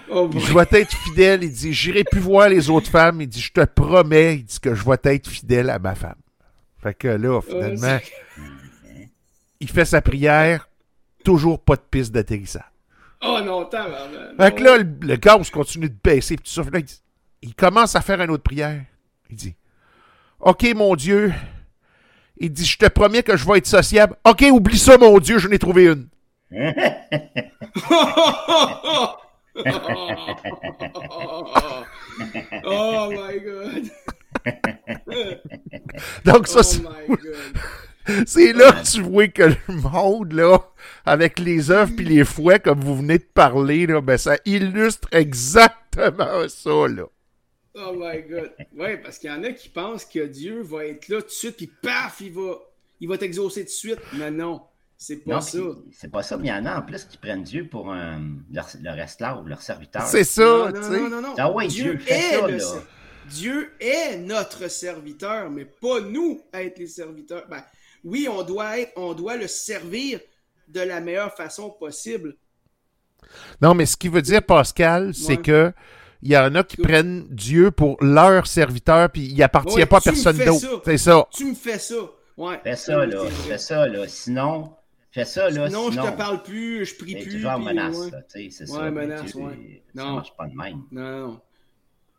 oh, 0.10 0.30
je 0.34 0.54
vais 0.54 0.80
être 0.80 0.96
fidèle. 0.96 1.44
Il 1.44 1.52
dit, 1.52 1.74
j'irai 1.74 2.04
plus 2.04 2.20
voir 2.20 2.50
les 2.50 2.70
autres 2.70 2.90
femmes. 2.90 3.22
Il 3.22 3.28
dit, 3.28 3.42
je 3.42 3.52
te 3.52 3.66
promets, 3.66 4.36
il 4.38 4.46
dit 4.46 4.60
que 4.60 4.74
je 4.74 4.86
vais 4.86 4.98
être 5.04 5.28
fidèle 5.28 5.70
à 5.70 5.80
ma 5.80 5.96
femme. 5.96 6.16
Fait 6.82 6.94
que 6.94 7.08
là, 7.08 7.38
oh, 7.38 7.42
finalement, 7.42 8.00
il 9.60 9.70
fait 9.70 9.86
sa 9.86 10.02
prière, 10.02 10.68
toujours 11.24 11.60
pas 11.60 11.76
de 11.76 11.82
piste 11.82 12.12
d'atterrissage. 12.12 12.64
Oh 13.24 13.40
non, 13.46 13.66
t'as 13.66 13.86
Fait 14.38 14.56
que 14.56 14.64
là, 14.64 14.78
le, 14.80 15.16
gaz 15.16 15.50
continue 15.52 15.90
de 15.90 15.98
baisser, 16.04 16.38
tout 16.38 16.48
ça. 16.48 16.64
il 17.44 17.54
commence 17.54 17.96
à 17.96 18.02
faire 18.02 18.20
une 18.20 18.32
autre 18.32 18.44
prière. 18.44 18.84
Il 19.32 19.38
dit 19.38 19.56
OK, 20.40 20.66
mon 20.76 20.96
Dieu. 20.96 21.34
Il 22.38 22.52
dit 22.52 22.66
Je 22.66 22.78
te 22.78 22.88
promets 22.88 23.24
que 23.24 23.38
je 23.38 23.48
vais 23.48 23.60
être 23.60 23.68
sociable. 23.68 24.16
OK, 24.26 24.46
oublie 24.52 24.80
ça, 24.80 24.98
mon 24.98 25.20
Dieu, 25.20 25.40
je 25.40 25.48
n'ai 25.48 25.60
trouvé 25.60 25.86
une. 25.86 26.08
oh 32.66 33.10
my 33.10 33.40
God. 33.40 33.90
Donc, 36.26 36.48
ça, 36.48 36.64
c'est. 36.64 36.82
Oh 36.86 37.16
c'est 38.26 38.54
là 38.54 38.72
que 38.72 38.92
tu 38.92 39.02
vois 39.02 39.28
que 39.28 39.44
le 39.44 39.56
monde, 39.68 40.34
là, 40.34 40.60
avec 41.06 41.40
les 41.40 41.72
œufs 41.72 41.92
puis 41.96 42.06
les 42.06 42.26
fouets, 42.26 42.60
comme 42.60 42.82
vous 42.82 42.98
venez 42.98 43.20
de 43.20 43.28
parler, 43.34 43.86
là, 43.86 44.02
ben, 44.02 44.18
ça 44.18 44.38
illustre 44.46 45.08
exactement 45.12 46.48
ça, 46.48 46.88
là. 46.88 47.04
Oh 47.76 47.94
my 47.96 48.22
God. 48.24 48.52
Oui, 48.78 48.98
parce 49.02 49.18
qu'il 49.18 49.30
y 49.30 49.34
en 49.34 49.44
a 49.44 49.52
qui 49.52 49.70
pensent 49.70 50.06
que 50.06 50.26
Dieu 50.26 50.62
va 50.62 50.86
être 50.86 51.08
là 51.08 51.22
tout 51.22 51.28
de 51.28 51.32
suite, 51.32 51.58
puis 51.58 51.72
paf, 51.82 52.20
il 52.22 52.34
va, 52.34 52.60
il 53.00 53.08
va 53.08 53.18
t'exaucer 53.18 53.62
tout 53.62 53.68
de 53.68 53.72
suite. 53.72 54.00
Mais 54.14 54.30
non, 54.30 54.62
c'est 54.98 55.18
pas 55.18 55.42
ça. 55.42 55.60
C'est 55.92 56.12
pas 56.12 56.24
ça, 56.24 56.38
mais 56.38 56.48
il 56.48 56.50
y 56.50 56.54
en 56.54 56.66
a 56.66 56.80
en 56.80 56.82
plus 56.82 57.06
qui 57.06 57.18
prennent 57.18 57.44
Dieu 57.44 57.68
pour 57.68 57.92
un, 57.92 58.22
leur, 58.52 58.68
leur 58.82 59.00
esclave 59.00 59.42
ou 59.42 59.46
leur 59.46 59.62
serviteur. 59.62 60.04
C'est 60.04 60.26
ça, 60.26 60.44
non, 60.44 60.72
non, 60.72 60.90
non, 60.90 61.10
non, 61.10 61.22
non. 61.22 61.36
Ah 61.38 61.52
ouais, 61.52 61.68
Dieu, 61.68 61.96
Dieu 61.96 62.14
est 62.14 62.32
ça, 62.32 62.48
là. 62.48 62.82
Dieu 63.30 63.72
est 63.80 64.18
notre 64.18 64.68
serviteur, 64.68 65.50
mais 65.50 65.66
pas 65.66 66.02
nous 66.02 66.42
être 66.54 66.78
les 66.78 66.88
serviteurs. 66.88 67.48
Ben, 67.50 67.64
oui, 68.04 68.28
on 68.30 68.44
doit 68.44 68.80
être, 68.80 68.92
on 68.98 69.14
doit 69.14 69.38
le 69.38 69.48
servir 69.48 70.20
de 70.68 70.82
la 70.82 71.00
meilleure 71.00 71.34
façon 71.34 71.70
possible. 71.70 72.36
Non, 73.62 73.74
mais 73.74 73.86
ce 73.86 73.96
qui 73.96 74.10
veut 74.10 74.22
dire, 74.22 74.44
Pascal, 74.44 75.14
c'est 75.14 75.38
que 75.38 75.72
il 76.24 76.32
y 76.32 76.38
en 76.38 76.54
a 76.56 76.64
qui 76.64 76.78
prennent 76.78 77.28
Dieu 77.30 77.72
pour 77.72 77.98
leur 78.04 78.46
serviteur, 78.48 79.10
puis 79.10 79.24
il 79.24 79.42
appartient 79.44 79.86
pas 79.86 79.98
à 79.98 80.02
personne 80.02 80.38
d'autre. 80.38 80.82
C'est 80.86 80.98
ça. 80.98 81.28
Tu 81.32 81.46
me 81.46 81.56
fais 81.56 81.80
ça. 81.80 81.96
Ouais. 82.38 82.60
Fais 82.64 82.76
ça, 82.76 83.06
là. 83.06 83.26
Fais 83.48 83.58
ça, 83.58 83.88
là. 83.88 84.08
Sinon, 84.08 84.74
fais 85.12 85.26
ça, 85.26 85.50
là. 85.50 85.68
Sinon, 85.68 85.92
sinon 85.92 86.06
je 86.06 86.12
te 86.12 86.18
parle 86.18 86.44
plus, 86.44 86.86
je 86.86 86.96
prie 86.96 87.16
plus. 87.16 87.36
toujours 87.36 87.56
puis, 87.56 87.66
menace, 87.66 87.98
ouais. 87.98 88.12
C'est 88.28 88.68
ça. 88.68 88.82
Ouais, 88.82 88.92
menace, 88.92 89.34
ouais. 89.36 89.84
Non. 89.96 90.04
Ça 90.04 90.12
marche 90.12 90.38
pas 90.38 90.48
de 90.48 90.56
même. 90.56 90.82
Non, 90.92 91.28
non. 91.28 91.40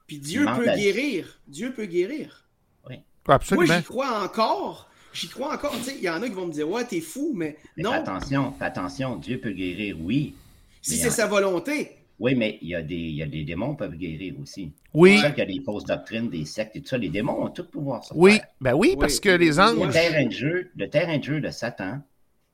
Puis 0.06 0.18
Dieu 0.18 0.46
peut 0.56 0.64
guérir. 0.64 1.40
Dieu 1.46 1.72
peut 1.72 1.86
guérir. 1.86 2.44
Oui. 2.88 2.96
Absolument. 3.26 3.66
Moi, 3.66 3.76
j'y 3.78 3.84
crois 3.84 4.22
encore. 4.22 4.88
J'y 5.12 5.28
crois 5.28 5.54
encore. 5.54 5.72
Tu 5.78 5.84
sais, 5.84 5.94
il 5.96 6.02
y 6.02 6.10
en 6.10 6.22
a 6.22 6.28
qui 6.28 6.34
vont 6.34 6.46
me 6.46 6.52
dire, 6.52 6.68
ouais, 6.68 6.84
t'es 6.84 7.00
fou, 7.00 7.32
mais, 7.34 7.56
mais 7.76 7.84
non. 7.84 7.92
Fais 7.92 7.98
attention, 7.98 8.52
fais 8.58 8.64
attention. 8.64 9.16
Dieu 9.16 9.40
peut 9.40 9.52
guérir, 9.52 9.96
oui. 10.00 10.34
Si 10.80 10.96
c'est 10.96 11.10
sa 11.10 11.26
volonté. 11.26 12.01
Oui, 12.22 12.36
mais 12.36 12.56
il 12.62 12.68
y, 12.68 12.76
a 12.76 12.82
des, 12.82 12.94
il 12.94 13.16
y 13.16 13.22
a 13.24 13.26
des 13.26 13.42
démons 13.42 13.72
qui 13.72 13.78
peuvent 13.78 13.96
guérir 13.96 14.34
aussi. 14.40 14.70
Oui. 14.94 15.16
C'est 15.16 15.22
ça 15.22 15.30
qu'il 15.32 15.40
y 15.40 15.42
a 15.42 15.58
des 15.58 15.64
fausses 15.64 15.82
doctrines, 15.82 16.30
des 16.30 16.44
sectes 16.44 16.76
et 16.76 16.80
tout 16.80 16.86
ça. 16.86 16.96
Les 16.96 17.08
démons 17.08 17.46
ont 17.46 17.48
tout 17.48 17.68
pouvoir 17.68 18.04
sur 18.04 18.16
Oui, 18.16 18.38
ben 18.60 18.74
oui, 18.74 18.94
parce 18.96 19.18
que 19.18 19.30
les 19.30 19.58
anges. 19.58 19.84
Le 19.84 19.90
terrain 19.90 20.26
de 20.26 20.30
jeu, 20.30 20.70
le 20.76 20.88
terrain 20.88 21.18
de 21.18 21.24
jeu 21.24 21.40
de 21.40 21.50
Satan, 21.50 21.98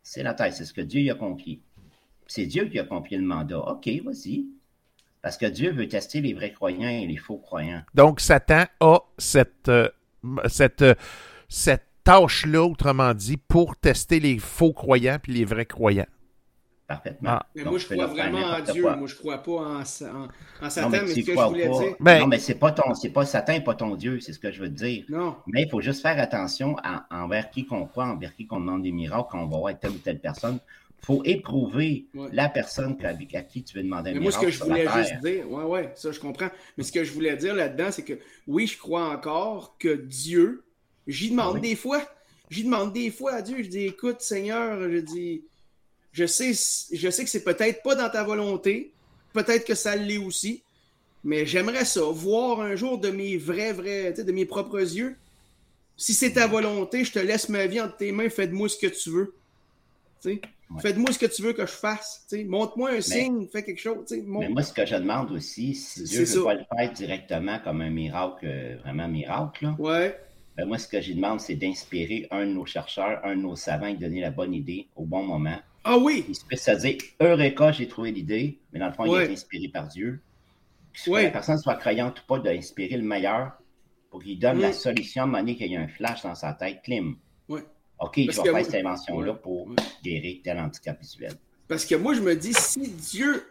c'est 0.03 0.23
la 0.23 0.33
terre. 0.33 0.55
C'est 0.55 0.65
ce 0.65 0.73
que 0.73 0.81
Dieu 0.81 1.13
a 1.13 1.15
confié. 1.15 1.61
C'est 2.27 2.47
Dieu 2.47 2.65
qui 2.65 2.79
a 2.79 2.85
confié 2.85 3.19
le 3.19 3.25
mandat. 3.25 3.59
OK, 3.59 3.87
vas-y. 4.07 4.47
Parce 5.21 5.37
que 5.37 5.45
Dieu 5.45 5.71
veut 5.73 5.87
tester 5.87 6.23
les 6.23 6.33
vrais 6.33 6.53
croyants 6.53 6.89
et 6.89 7.07
les 7.07 7.19
faux 7.19 7.37
croyants. 7.37 7.83
Donc, 7.95 8.21
Satan 8.21 8.65
a 8.81 9.01
cette, 9.19 9.69
euh, 9.69 9.91
cette, 10.47 10.81
euh, 10.81 10.95
cette 11.51 11.85
tâche-là, 12.05 12.65
autrement 12.65 13.13
dit, 13.13 13.37
pour 13.37 13.77
tester 13.77 14.19
les 14.19 14.39
faux 14.39 14.73
croyants 14.73 15.19
puis 15.23 15.35
les 15.35 15.45
vrais 15.45 15.67
croyants. 15.67 16.07
Parfaitement. 16.89 17.33
Ah. 17.33 17.47
Mais 17.55 17.65
Donc, 17.65 17.73
moi, 17.73 17.79
je 17.79 17.87
crois 17.87 18.07
vraiment 18.07 18.47
en 18.47 18.61
Dieu. 18.61 18.83
Quoi. 18.83 18.97
Moi, 18.97 19.07
je 19.07 19.15
ne 19.15 19.19
crois 19.19 19.39
pas 19.43 19.53
en, 19.53 19.81
en, 19.81 20.65
en 20.67 20.71
Satan, 20.71 20.89
mais, 20.89 21.03
mais 21.03 21.09
ce 21.09 21.21
que 21.21 21.33
je 21.33 21.39
voulais 21.39 21.69
pas. 21.69 21.79
dire. 21.81 21.95
Mais... 22.01 22.19
Non, 22.21 22.27
mais 22.27 22.39
c'est 22.39 22.55
pas 22.55 22.73
ton, 22.73 22.95
c'est 22.95 23.11
pas 23.11 23.27
Satan, 23.27 23.61
pas 23.61 23.75
ton 23.75 23.95
Dieu, 23.95 24.21
c'est 24.21 24.33
ce 24.33 24.39
que 24.39 24.51
je 24.51 24.63
veux 24.63 24.71
te 24.71 24.85
dire. 24.85 25.05
Non. 25.11 25.37
Mais 25.47 25.65
il 25.65 25.69
faut 25.69 25.83
juste 25.83 26.01
faire 26.01 26.19
attention 26.19 26.77
à, 26.83 27.07
envers 27.11 27.51
qui 27.51 27.67
qu'on 27.67 27.85
croit, 27.85 28.07
envers 28.07 28.35
qui 28.35 28.47
qu'on 28.47 28.61
demande 28.61 28.85
des 28.85 28.93
miracles, 28.93 29.29
quand 29.31 29.39
on 29.39 29.49
va 29.49 29.59
voir 29.59 29.79
telle 29.79 29.91
ou 29.91 29.99
telle 29.99 30.19
personne. 30.19 30.61
Il 31.03 31.05
faut 31.05 31.23
éprouver 31.27 32.07
ouais. 32.15 32.29
la 32.33 32.49
personne 32.49 32.97
avec 33.05 33.35
à 33.35 33.43
qui 33.43 33.63
tu 33.63 33.77
veux 33.77 33.83
demander 33.85 34.11
un 34.11 34.15
mais 34.15 34.21
miracle. 34.21 34.43
Moi, 34.43 34.51
ce 34.51 34.59
que 34.59 34.65
je 34.65 34.65
voulais 34.65 34.89
juste 35.05 35.21
dire, 35.23 35.51
ouais, 35.51 35.65
ouais, 35.65 35.93
ça 35.95 36.11
je 36.11 36.19
comprends. 36.21 36.49
Mais 36.79 36.85
ce 36.85 36.91
que 36.91 37.05
je 37.05 37.13
voulais 37.13 37.37
dire 37.37 37.55
là-dedans, 37.55 37.91
c'est 37.91 38.03
que 38.03 38.15
oui, 38.47 38.67
je 38.67 38.79
crois 38.79 39.11
encore 39.11 39.77
que 39.79 39.95
Dieu, 39.95 40.65
j'y 41.07 41.31
demande 41.31 41.57
ah 41.57 41.61
oui? 41.61 41.69
des 41.69 41.77
fois, 41.77 42.01
j'y 42.49 42.65
demande 42.65 42.95
des 42.95 43.11
fois 43.11 43.35
à 43.35 43.43
Dieu, 43.43 43.63
je 43.63 43.69
dis, 43.69 43.85
écoute, 43.85 44.23
Seigneur, 44.23 44.81
je 44.91 44.99
dis, 44.99 45.45
je 46.13 46.27
sais, 46.27 46.53
je 46.93 47.11
sais 47.11 47.25
que 47.25 47.31
c'est 47.31 47.45
peut-être 47.45 47.83
pas 47.83 47.95
dans 47.95 48.09
ta 48.09 48.25
volonté, 48.25 48.93
peut-être 49.33 49.65
que 49.67 49.75
ça 49.75 49.97
l'est 49.97 50.19
aussi, 50.19 50.63
mais 51.25 51.47
j'aimerais 51.47 51.85
ça, 51.85 52.03
voir 52.03 52.61
un 52.61 52.77
jour 52.77 52.99
de 52.99 53.11
mes 53.11 53.37
vrais, 53.37 53.73
vrais, 53.73 54.13
de 54.13 54.33
mes 54.33 54.47
propres 54.47 54.81
yeux. 54.81 55.17
Si 55.97 56.15
c'est 56.15 56.35
ta 56.35 56.47
volonté, 56.47 57.05
je 57.05 57.13
te 57.13 57.19
laisse 57.19 57.49
ma 57.49 57.67
vie 57.67 57.81
entre 57.81 57.97
tes 57.97 58.13
mains, 58.13 58.29
fais 58.29 58.47
de 58.47 58.55
moi 58.55 58.69
ce 58.69 58.77
que 58.77 58.87
tu 58.87 59.11
veux. 59.11 59.35
Ouais. 60.25 60.41
Fais 60.81 60.93
de 60.93 60.99
moi 60.99 61.13
ce 61.13 61.19
que 61.19 61.27
tu 61.27 61.43
veux 61.43 61.53
que 61.55 61.67
je 61.67 61.73
fasse. 61.73 62.27
Montre-moi 62.47 62.91
un 62.91 62.95
mais, 62.95 63.01
signe, 63.01 63.47
fais 63.51 63.65
quelque 63.65 63.81
chose. 63.81 64.05
Mais 64.11 64.49
moi, 64.49 64.63
ce 64.63 64.73
que 64.73 64.85
je 64.85 64.97
demande 64.97 65.33
aussi, 65.33 65.75
si 65.75 66.05
Dieu 66.05 66.21
ne 66.21 66.27
veut 66.27 66.45
pas 66.45 66.55
le 66.55 66.65
faire 66.77 66.93
directement 66.93 67.59
comme 67.65 67.81
un 67.81 67.91
miracle, 67.91 68.47
euh, 68.47 68.77
vraiment 68.83 69.09
miracle, 69.09 69.65
là, 69.65 69.77
ouais. 69.79 70.21
ben 70.57 70.67
moi, 70.67 70.79
ce 70.79 70.87
que 70.87 71.01
je 71.01 71.15
demande, 71.15 71.41
c'est 71.41 71.55
d'inspirer 71.55 72.29
un 72.31 72.47
de 72.47 72.53
nos 72.53 72.67
chercheurs, 72.67 73.21
un 73.25 73.37
de 73.37 73.41
nos 73.41 73.57
savants, 73.57 73.87
et 73.87 73.95
donner 73.95 74.21
la 74.21 74.31
bonne 74.31 74.53
idée 74.53 74.89
au 74.95 75.05
bon 75.05 75.23
moment. 75.23 75.59
Ah 75.85 75.97
oui! 75.99 76.25
Il 76.29 76.35
se 76.35 76.45
peut 76.45 76.57
se 76.57 76.71
dire, 76.73 76.97
Eureka, 77.21 77.73
j'ai 77.73 77.89
trouvé 77.89 78.13
l'idée, 78.13 78.59
mais 78.73 78.79
dans 78.79 78.89
le 78.89 78.93
fond, 78.93 79.05
il 79.05 79.23
été 79.23 79.33
inspiré 79.33 79.69
par 79.69 79.89
Dieu. 79.89 80.21
Que 81.05 81.11
la 81.11 81.31
personne 81.31 81.59
soit 81.59 81.77
croyante 81.77 82.21
ou 82.21 82.27
pas, 82.27 82.39
d'inspirer 82.41 82.97
le 82.97 83.05
meilleur 83.05 83.53
pour 84.11 84.23
qu'il 84.23 84.39
donne 84.39 84.57
oui. 84.57 84.63
la 84.63 84.73
solution 84.73 85.29
donné 85.29 85.57
qu'il 85.57 85.71
y 85.71 85.77
a 85.77 85.81
un 85.81 85.89
flash 85.89 86.23
dans 86.23 86.35
sa 86.35 86.53
tête, 86.55 86.83
clim. 86.83 87.17
Oui. 87.49 87.61
OK, 88.01 88.15
je 88.17 88.27
vais 88.27 88.33
faire 88.33 88.53
moi... 88.53 88.65
cette 88.65 88.75
invention-là 88.75 89.35
pour 89.35 89.69
guérir 90.03 90.41
tel 90.43 90.59
handicap 90.59 91.01
visuel. 91.01 91.35
Parce 91.69 91.85
que 91.85 91.95
moi, 91.95 92.15
je 92.15 92.21
me 92.21 92.35
dis, 92.35 92.55
si 92.55 92.89
Dieu, 92.89 93.45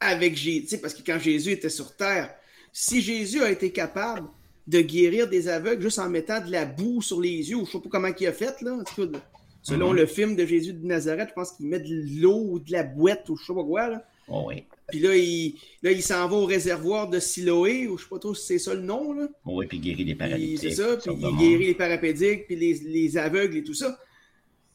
avec 0.00 0.36
Jésus, 0.36 0.78
parce 0.78 0.94
que 0.94 1.02
quand 1.04 1.18
Jésus 1.18 1.52
était 1.52 1.68
sur 1.68 1.94
terre, 1.96 2.34
si 2.72 3.02
Jésus 3.02 3.42
a 3.42 3.50
été 3.50 3.70
capable 3.70 4.28
de 4.66 4.80
guérir 4.80 5.28
des 5.28 5.48
aveugles 5.48 5.82
juste 5.82 5.98
en 5.98 6.08
mettant 6.08 6.40
de 6.40 6.50
la 6.50 6.64
boue 6.64 7.02
sur 7.02 7.20
les 7.20 7.50
yeux, 7.50 7.56
ou 7.56 7.66
je 7.66 7.70
ne 7.70 7.72
sais 7.72 7.80
pas 7.80 7.88
comment 7.90 8.08
il 8.18 8.26
a 8.26 8.32
fait, 8.32 8.60
là, 8.62 8.74
en 8.74 8.84
tout 8.84 9.08
cas, 9.08 9.18
selon 9.62 9.90
mm 9.90 9.92
-hmm. 9.92 10.00
le 10.00 10.06
film 10.06 10.36
de 10.36 10.46
Jésus 10.46 10.72
de 10.72 10.86
Nazareth, 10.86 11.28
je 11.30 11.34
pense 11.34 11.52
qu'il 11.52 11.66
met 11.66 11.80
de 11.80 12.20
l'eau 12.20 12.46
ou 12.50 12.58
de 12.58 12.72
la 12.72 12.82
boîte 12.82 13.28
ou 13.28 13.36
je 13.36 13.42
ne 13.42 13.46
sais 13.46 13.54
pas 13.54 13.64
quoi. 13.64 13.88
Là. 13.88 14.04
Oh 14.28 14.44
oui. 14.48 14.64
Puis 14.88 15.00
là, 15.00 15.16
il, 15.16 15.54
là, 15.82 15.92
il 15.92 16.02
s'en 16.02 16.28
va 16.28 16.36
au 16.36 16.46
réservoir 16.46 17.08
de 17.08 17.18
Siloé, 17.20 17.86
ou 17.86 17.96
je 17.96 18.02
ne 18.02 18.06
sais 18.06 18.10
pas 18.10 18.18
trop 18.18 18.34
si 18.34 18.46
c'est 18.46 18.58
ça 18.58 18.74
le 18.74 18.82
nom. 18.82 19.12
Là. 19.12 19.28
Oh 19.44 19.58
oui, 19.58 19.66
puis 19.66 19.78
il 19.78 19.82
guérit 19.82 20.04
les 20.04 20.14
paraplégiques. 20.14 20.58
C'est 20.58 20.70
ça, 20.72 20.96
puis 20.96 21.12
il 21.18 21.36
guérit 21.36 21.66
les 21.66 21.74
paraplégiques, 21.74 22.46
puis 22.46 22.56
les, 22.56 22.74
les 22.74 23.16
aveugles 23.16 23.56
et 23.56 23.64
tout 23.64 23.74
ça. 23.74 23.98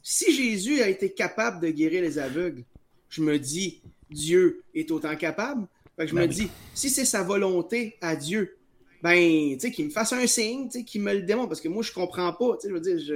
Si 0.02 0.32
Jésus 0.32 0.80
a 0.82 0.88
été 0.88 1.10
capable 1.10 1.60
de 1.60 1.70
guérir 1.70 2.02
les 2.02 2.18
aveugles, 2.18 2.64
je 3.08 3.22
me 3.22 3.38
dis, 3.38 3.82
Dieu 4.10 4.62
est 4.74 4.90
autant 4.90 5.16
capable. 5.16 5.66
Fait 5.96 6.04
que 6.04 6.10
je 6.10 6.14
ben 6.14 6.22
me 6.22 6.28
oui. 6.28 6.34
dis, 6.34 6.48
si 6.74 6.90
c'est 6.90 7.04
sa 7.04 7.22
volonté 7.22 7.96
à 8.00 8.14
Dieu, 8.16 8.56
ben, 9.02 9.54
tu 9.54 9.60
sais, 9.60 9.70
qu'il 9.70 9.86
me 9.86 9.90
fasse 9.90 10.12
un 10.12 10.26
signe, 10.26 10.68
tu 10.68 10.78
sais, 10.78 10.84
qu'il 10.84 11.00
me 11.02 11.12
le 11.12 11.22
démontre, 11.22 11.48
parce 11.48 11.60
que 11.60 11.68
moi, 11.68 11.82
je 11.82 11.92
comprends 11.92 12.32
pas, 12.32 12.56
tu 12.56 12.62
sais, 12.62 12.68
je 12.68 12.74
veux 12.74 12.80
dire, 12.80 12.98
je, 12.98 13.14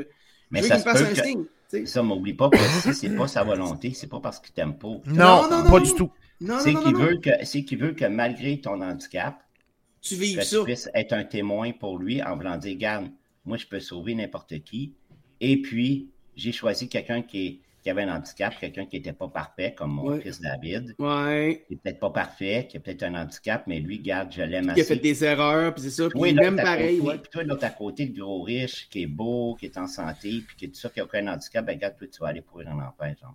mais 0.51 0.61
je 0.61 0.65
veux 0.65 0.71
qu'il 0.71 0.79
me 0.79 0.83
fasse 0.83 1.03
un 1.03 1.15
que... 1.15 1.23
signe. 1.27 1.45
T'sais. 1.71 1.87
Ça, 1.87 2.03
m'oublie 2.03 2.35
pas 2.35 2.51
que 2.51 2.59
si 2.59 2.93
c'est 2.95 3.15
pas 3.15 3.29
sa 3.29 3.45
volonté, 3.45 3.93
c'est 3.95 4.09
pas 4.09 4.19
parce 4.19 4.41
qu'il 4.41 4.53
t'aime 4.53 4.77
pas. 4.77 4.89
Non, 4.89 5.03
non, 5.07 5.49
non, 5.49 5.65
non 5.65 5.71
pas 5.71 5.79
du 5.79 5.95
tout. 5.95 6.11
C'est 6.59 6.75
qu'il 6.75 6.97
veut 6.97 7.19
que, 7.19 7.31
c'est 7.45 7.63
qu'il 7.63 7.79
veut 7.79 7.93
que 7.93 8.07
malgré 8.07 8.61
ton 8.61 8.81
handicap, 8.81 9.41
tu 10.01 10.17
vives 10.17 10.39
que 10.39 10.43
ça. 10.43 10.59
tu 10.59 10.65
puisses 10.65 10.91
être 10.95 11.13
un 11.13 11.23
témoin 11.23 11.71
pour 11.71 11.97
lui 11.97 12.21
en 12.25 12.35
voulant 12.35 12.57
dire, 12.57 12.77
garde, 12.77 13.07
moi 13.45 13.57
je 13.57 13.67
peux 13.67 13.79
sauver 13.79 14.17
n'importe 14.17 14.65
qui. 14.65 14.95
Et 15.41 15.63
puis, 15.63 16.11
j'ai 16.35 16.51
choisi 16.51 16.89
quelqu'un 16.89 17.23
qui, 17.23 17.47
est, 17.47 17.61
qui, 17.83 17.91
avait 17.91 18.03
un 18.03 18.17
handicap, 18.17 18.55
quelqu'un 18.59 18.87
qui 18.87 18.97
n'était 18.97 19.13
pas 19.13 19.29
parfait, 19.29 19.75
comme 19.77 19.93
mon 19.93 20.11
ouais. 20.11 20.21
fils 20.21 20.41
David. 20.41 20.95
Ouais. 20.99 21.65
Qui 21.67 21.75
n'est 21.75 21.81
peut-être 21.81 22.01
pas 22.01 22.11
parfait, 22.11 22.67
qui 22.69 22.77
a 22.77 22.81
peut-être 22.81 23.03
un 23.03 23.15
handicap, 23.15 23.65
mais 23.67 23.81
lui, 23.81 23.99
garde, 24.01 24.33
je 24.33 24.43
l'aime 24.43 24.71
assez. 24.71 24.81
Qui 24.81 24.93
a 24.93 24.95
fait 24.95 25.01
des 25.01 25.25
erreurs, 25.25 25.75
puis 25.75 25.85
c'est 25.85 25.91
ça. 25.91 26.09
Puis 26.09 26.19
oui, 26.19 26.35
même 26.35 26.57
pareil. 26.57 26.99
Côté, 26.99 27.09
ouais. 27.09 27.19
Puis 27.19 27.31
toi, 27.31 27.43
l'autre 27.45 27.65
à 27.65 27.71
côté, 27.71 28.07
le 28.07 28.21
gros 28.21 28.43
riche, 28.43 28.89
qui 28.91 29.03
est 29.03 29.07
beau, 29.07 29.55
qui 29.55 29.67
est 29.67 29.79
en 29.79 29.87
santé, 29.87 30.43
puis 30.47 30.57
qui 30.57 30.65
est 30.67 30.69
tout 30.69 30.81
ça, 30.81 30.89
qui 30.89 31.01
n'a 31.01 31.05
aucun 31.05 31.27
handicap, 31.27 31.65
ben 31.65 31.75
regarde, 31.75 31.97
toi, 31.97 32.07
tu 32.07 32.21
vas 32.21 32.29
aller 32.29 32.43
pourrir 32.43 32.69
en 32.69 32.79
enfer, 32.79 33.15
genre. 33.21 33.35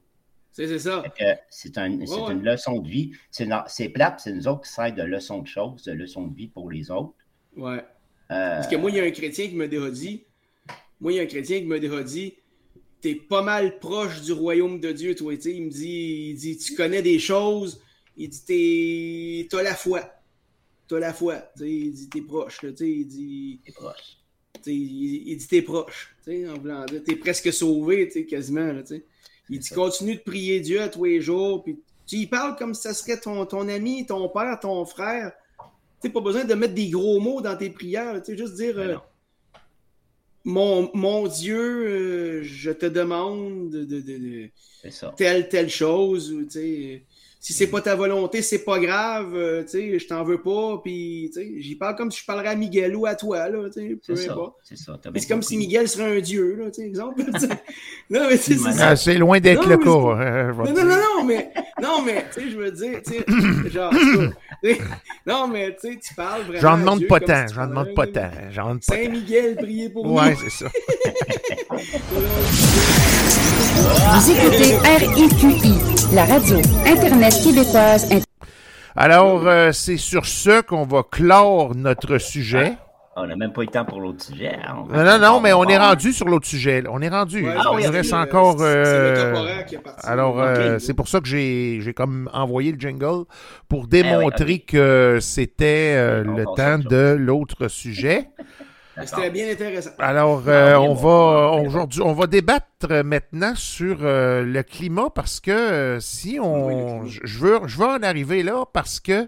C'est 0.55 0.79
ça. 0.79 1.03
C'est 1.49 1.77
un, 1.77 1.99
ouais. 1.99 2.31
une 2.31 2.43
leçon 2.43 2.79
de 2.79 2.87
vie. 2.87 3.11
C'est 3.29 3.89
plate, 3.89 4.21
c'est 4.21 4.31
nous 4.31 4.47
autres 4.47 4.61
qui 4.61 4.71
servent 4.71 4.95
de 4.95 5.03
leçon 5.03 5.41
de 5.41 5.47
choses, 5.47 5.83
de 5.83 5.91
leçon 5.91 6.27
de 6.27 6.35
vie 6.35 6.47
pour 6.47 6.71
les 6.71 6.89
autres. 6.91 7.13
Ouais. 7.57 7.83
Euh... 8.31 8.55
Parce 8.55 8.67
que 8.67 8.77
moi, 8.77 8.89
il 8.89 8.95
y 8.95 8.99
a 9.01 9.03
un 9.03 9.11
chrétien 9.11 9.49
qui 9.49 9.67
déjà 9.67 9.89
dit, 9.89 10.23
moi, 11.01 11.11
il 11.11 11.15
y 11.17 11.19
a 11.19 11.23
un 11.23 11.25
chrétien 11.25 11.59
qui 11.59 11.67
déjà 11.67 12.03
dit, 12.03 12.35
t'es 13.05 13.13
pas 13.13 13.43
mal 13.43 13.77
proche 13.77 14.21
du 14.21 14.33
royaume 14.33 14.79
de 14.79 14.91
Dieu, 14.91 15.13
toi. 15.13 15.35
Il 15.35 15.65
me 15.65 15.69
dit, 15.69 16.29
il 16.31 16.35
dit, 16.35 16.57
tu 16.57 16.73
connais 16.73 17.03
des 17.03 17.19
choses. 17.19 17.79
Il 18.17 18.29
dit, 18.29 19.47
t'as 19.47 19.61
la 19.61 19.75
foi. 19.75 20.09
T'as 20.87 20.97
la 20.97 21.13
foi. 21.13 21.35
sais. 21.55 21.69
Il 21.69 21.93
dit, 21.93 22.09
t'es 22.09 22.21
proche. 22.21 22.63
Là, 22.63 22.71
il 22.79 23.07
dit, 23.07 23.59
t'es 23.63 23.71
proche. 23.73 24.17
Il, 24.65 25.27
il, 25.27 25.37
dit, 25.37 25.47
t'es 25.47 25.61
proche. 25.61 26.15
En 26.27 26.57
voulant 26.57 26.83
dire, 26.85 27.03
t'es 27.03 27.15
presque 27.15 27.53
sauvé, 27.53 28.07
quasiment. 28.27 28.73
Là, 28.73 28.81
il 29.51 29.59
dit, 29.59 29.69
continue 29.69 30.15
de 30.15 30.21
prier 30.21 30.59
Dieu 30.59 30.81
à 30.81 30.89
tous 30.89 31.03
les 31.03 31.21
jours. 31.21 31.63
Puis, 31.63 31.77
tu 32.07 32.15
y 32.15 32.25
parles 32.25 32.55
comme 32.55 32.73
si 32.73 32.81
ça 32.81 32.95
serait 32.95 33.19
ton, 33.19 33.45
ton 33.45 33.69
ami, 33.69 34.07
ton 34.07 34.27
père, 34.29 34.59
ton 34.59 34.83
frère. 34.85 35.31
Tu 36.01 36.09
pas 36.09 36.21
besoin 36.21 36.43
de 36.43 36.53
mettre 36.55 36.73
des 36.73 36.89
gros 36.89 37.19
mots 37.19 37.41
dans 37.41 37.55
tes 37.55 37.69
prières. 37.69 38.19
Juste 38.27 38.55
dire. 38.55 39.03
Mon, 40.45 40.91
mon, 40.93 41.27
Dieu, 41.27 41.57
euh, 41.59 42.43
je 42.43 42.71
te 42.71 42.85
demande 42.85 43.71
de, 43.71 43.83
de, 43.83 43.99
de, 43.99 44.17
de 44.17 44.49
telle, 45.17 45.49
telle 45.49 45.69
chose. 45.69 46.31
Ou, 46.31 46.45
si 47.45 47.53
c'est 47.53 47.67
pas 47.67 47.79
ta 47.79 47.93
volonté, 47.93 48.41
c'est 48.41 48.63
pas 48.63 48.79
grave. 48.79 49.35
Euh, 49.35 49.63
je 49.71 50.07
t'en 50.07 50.23
veux 50.23 50.41
pas. 50.41 50.81
Puis 50.83 51.31
j'y 51.59 51.75
parle 51.75 51.95
comme 51.95 52.09
si 52.09 52.21
je 52.21 52.25
parlerais 52.25 52.47
à 52.47 52.55
Miguel 52.55 52.95
ou 52.95 53.05
à 53.05 53.13
toi. 53.13 53.45
C'est 54.01 54.15
ça. 54.15 54.35
C'est 54.63 54.75
ça. 54.75 54.99
C'est 55.15 55.27
comme 55.27 55.43
si 55.43 55.55
Miguel 55.55 55.87
serait 55.87 56.17
un 56.17 56.19
dieu, 56.21 56.55
là, 56.55 56.83
exemple. 56.83 57.21
non, 58.09 58.21
mais 58.27 58.37
c'est 58.37 58.55
ah, 58.79 58.95
C'est 58.95 59.19
loin 59.19 59.39
d'être 59.39 59.69
le 59.69 59.77
cas. 59.77 59.85
non, 59.85 60.73
non, 60.73 60.85
non, 60.85 60.97
non, 60.97 61.23
mais, 61.23 61.51
non, 61.79 62.01
mais 62.03 62.25
je 62.35 62.57
veux 62.57 62.71
dire, 62.71 63.01
genre, 63.71 63.93
Non, 65.27 65.47
mais 65.47 65.75
tu 65.75 65.93
sais, 65.93 65.99
tu 65.99 66.15
parles 66.15 66.41
vraiment. 66.43 66.61
J'en 66.61 66.77
demande 66.79 67.05
pas 67.05 67.19
tant, 67.19 67.45
j'en 67.53 67.67
demande 67.67 67.93
pas 67.93 68.07
tant. 68.07 68.31
Saint-Miguel, 68.81 69.55
priez 69.55 69.89
pour 69.89 70.07
nous. 70.07 70.15
Ouais, 70.15 70.35
c'est 70.35 70.49
ça. 70.49 70.65
Vous 71.76 71.84
écoutez 74.32 74.78
RIQI, 74.78 75.73
la 76.13 76.23
radio 76.23 76.57
Internet 76.86 77.34
québécoise. 77.43 78.07
Alors, 78.95 79.45
euh, 79.45 79.73
c'est 79.73 79.97
sur 79.97 80.26
ce 80.26 80.61
qu'on 80.61 80.86
va 80.86 81.03
clore 81.03 81.76
notre 81.76 82.17
sujet. 82.17 82.78
On 83.17 83.28
n'a 83.28 83.36
même 83.36 83.51
pas 83.51 83.63
eu 83.63 83.65
le 83.65 83.71
temps 83.71 83.84
pour 83.84 83.99
l'autre 83.99 84.23
sujet. 84.23 84.55
Hein. 84.65 84.86
Non, 84.89 85.03
non, 85.03 85.19
non, 85.19 85.41
mais 85.41 85.51
on 85.51 85.65
est 85.65 85.78
rendu 85.78 86.13
sur 86.13 86.28
l'autre 86.28 86.47
sujet. 86.47 86.82
On 86.89 87.01
est 87.01 87.09
rendu. 87.09 87.45
il 87.80 87.88
reste 87.88 88.13
encore. 88.13 88.61
alors, 90.03 90.41
c'est 90.80 90.93
pour 90.93 91.09
ça 91.09 91.19
que 91.19 91.28
j'ai 91.28 91.93
comme 91.93 92.30
envoyé 92.34 92.71
le 92.71 92.80
jingle 92.80 93.26
pour 93.67 93.84
eh 93.88 93.89
démontrer 94.01 94.59
que 94.59 95.17
c'était 95.19 95.95
euh, 95.97 96.23
le 96.23 96.45
temps 96.55 96.78
de 96.78 97.17
l'autre 97.19 97.67
sujet. 97.67 98.30
C'était 99.03 99.29
bien 99.29 99.51
intéressant. 99.51 99.91
Alors, 99.99 100.43
euh, 100.47 100.75
on 100.75 100.93
va 100.93 101.61
aujourd'hui, 101.61 102.01
on 102.01 102.13
va 102.13 102.27
débattre 102.27 103.03
maintenant 103.03 103.53
sur 103.55 103.97
euh, 104.01 104.43
le 104.43 104.63
climat 104.63 105.09
parce 105.13 105.39
que 105.39 105.97
si 105.99 106.39
on, 106.39 107.05
je 107.05 107.37
veux, 107.39 107.59
je 107.65 107.77
veux 107.77 107.87
en 107.87 108.03
arriver 108.03 108.41
là 108.43 108.63
parce 108.71 108.99
que 108.99 109.27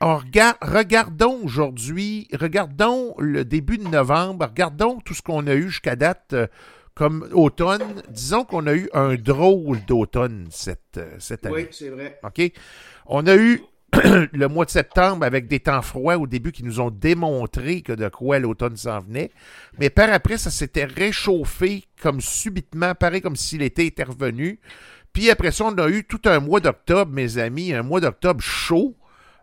regardons 0.00 1.40
aujourd'hui, 1.42 2.28
regardons 2.38 3.14
le 3.18 3.44
début 3.44 3.78
de 3.78 3.88
novembre, 3.88 4.46
regardons 4.46 5.00
tout 5.00 5.14
ce 5.14 5.22
qu'on 5.22 5.46
a 5.46 5.54
eu 5.54 5.68
jusqu'à 5.68 5.96
date 5.96 6.32
euh, 6.32 6.46
comme 6.94 7.28
automne. 7.32 8.02
Disons 8.08 8.44
qu'on 8.44 8.66
a 8.66 8.74
eu 8.74 8.88
un 8.92 9.14
drôle 9.14 9.84
d'automne 9.86 10.48
cette, 10.50 10.98
euh, 10.98 11.16
cette 11.18 11.46
année. 11.46 11.54
Oui, 11.54 11.68
c'est 11.70 11.88
vrai. 11.88 12.18
OK? 12.22 12.52
On 13.06 13.26
a 13.26 13.36
eu 13.36 13.62
le 14.32 14.46
mois 14.46 14.64
de 14.64 14.70
septembre 14.70 15.24
avec 15.24 15.48
des 15.48 15.60
temps 15.60 15.82
froids 15.82 16.18
au 16.18 16.26
début 16.26 16.52
qui 16.52 16.64
nous 16.64 16.80
ont 16.80 16.90
démontré 16.90 17.82
que 17.82 17.92
de 17.92 18.08
quoi 18.08 18.38
l'automne 18.38 18.76
s'en 18.76 19.00
venait. 19.00 19.30
Mais 19.78 19.90
par 19.90 20.12
après, 20.12 20.38
ça 20.38 20.50
s'était 20.50 20.84
réchauffé 20.84 21.84
comme 22.00 22.20
subitement, 22.20 22.94
pareil 22.94 23.20
comme 23.20 23.36
si 23.36 23.58
l'été 23.58 23.86
était 23.86 24.04
revenu. 24.04 24.60
Puis 25.12 25.30
après 25.30 25.50
ça, 25.50 25.64
on 25.64 25.78
a 25.78 25.88
eu 25.88 26.04
tout 26.04 26.20
un 26.26 26.40
mois 26.40 26.60
d'octobre, 26.60 27.10
mes 27.12 27.38
amis, 27.38 27.72
un 27.72 27.82
mois 27.82 28.00
d'octobre 28.00 28.42
chaud. 28.42 28.94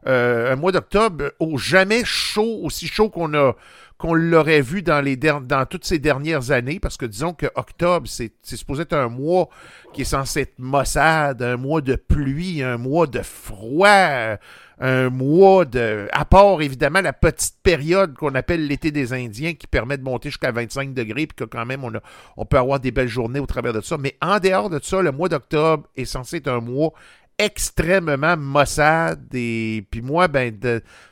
Euh, 0.08 0.51
un 0.51 0.56
mois 0.56 0.72
d'octobre 0.72 1.32
au 1.39 1.58
jamais 1.58 2.04
chaud, 2.04 2.60
aussi 2.64 2.88
chaud 2.88 3.10
qu'on 3.10 3.34
a 3.34 3.56
qu'on 4.04 4.16
l'aurait 4.16 4.62
vu 4.62 4.82
dans, 4.82 4.99
les 4.99 5.16
dans 5.16 5.66
toutes 5.70 5.86
ces 5.86 5.97
dernières 5.97 6.51
années, 6.51 6.80
parce 6.80 6.97
que 6.97 7.06
disons 7.06 7.34
que 7.34 7.45
octobre, 7.56 8.06
c'est 8.06 8.34
supposé 8.43 8.82
être 8.82 8.91
un 8.91 9.08
mois 9.08 9.47
qui 9.93 10.01
est 10.01 10.06
censé 10.06 10.41
être 10.41 10.60
maussade, 10.60 11.41
un 11.41 11.56
mois 11.56 11.80
de 11.80 11.95
pluie, 11.95 12.62
un 12.64 12.78
mois 12.78 13.08
de 13.08 13.22
froid, 13.22 14.36
un 14.80 15.10
mois 15.10 15.64
de... 15.64 16.10
À 16.12 16.26
part, 16.26 16.62
évidemment, 16.62 16.99
la 16.99 17.14
petite 17.14 17.56
période 17.64 18.16
qu'on 18.16 18.36
appelle 18.36 18.68
l'été 18.68 18.91
des 18.91 19.14
Indiens, 19.14 19.54
qui 19.54 19.68
permet 19.68 19.97
de 19.97 20.04
monter 20.04 20.30
jusqu'à 20.30 20.51
25 20.51 20.93
degrés, 20.93 21.28
puis 21.28 21.36
que 21.38 21.45
quand 21.45 21.66
même, 21.66 21.86
on, 21.86 21.93
a, 21.95 22.01
on 22.36 22.45
peut 22.45 22.58
avoir 22.58 22.82
des 22.82 22.91
belles 22.91 23.08
journées 23.08 23.39
au 23.39 23.45
travers 23.45 23.72
de 23.72 23.80
ça. 23.80 23.97
Mais 23.97 24.18
en 24.22 24.39
dehors 24.39 24.70
de 24.70 24.80
ça, 24.84 25.01
le 25.01 25.14
mois 25.14 25.30
d'octobre 25.30 25.88
est 25.95 26.04
censé 26.04 26.38
être 26.38 26.49
un 26.49 26.60
mois 26.60 26.91
extrêmement 27.38 28.38
maussade. 28.38 29.27
Et 29.34 29.86
puis 29.89 30.01
moi, 30.01 30.27
ben, 30.27 30.57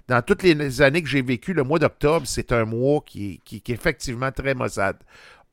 dans 0.08 0.22
toutes 0.22 0.44
les 0.44 0.82
années 0.82 1.02
que 1.02 1.10
j'ai 1.10 1.22
vécues, 1.22 1.54
le 1.54 1.64
mois 1.64 1.80
d'octobre, 1.80 2.26
c'est 2.26 2.52
un 2.52 2.66
mois 2.66 3.02
qui, 3.06 3.40
qui, 3.44 3.58
est 3.58 3.70
effectivement 3.70 4.32
très 4.32 4.54
maussade. 4.54 4.98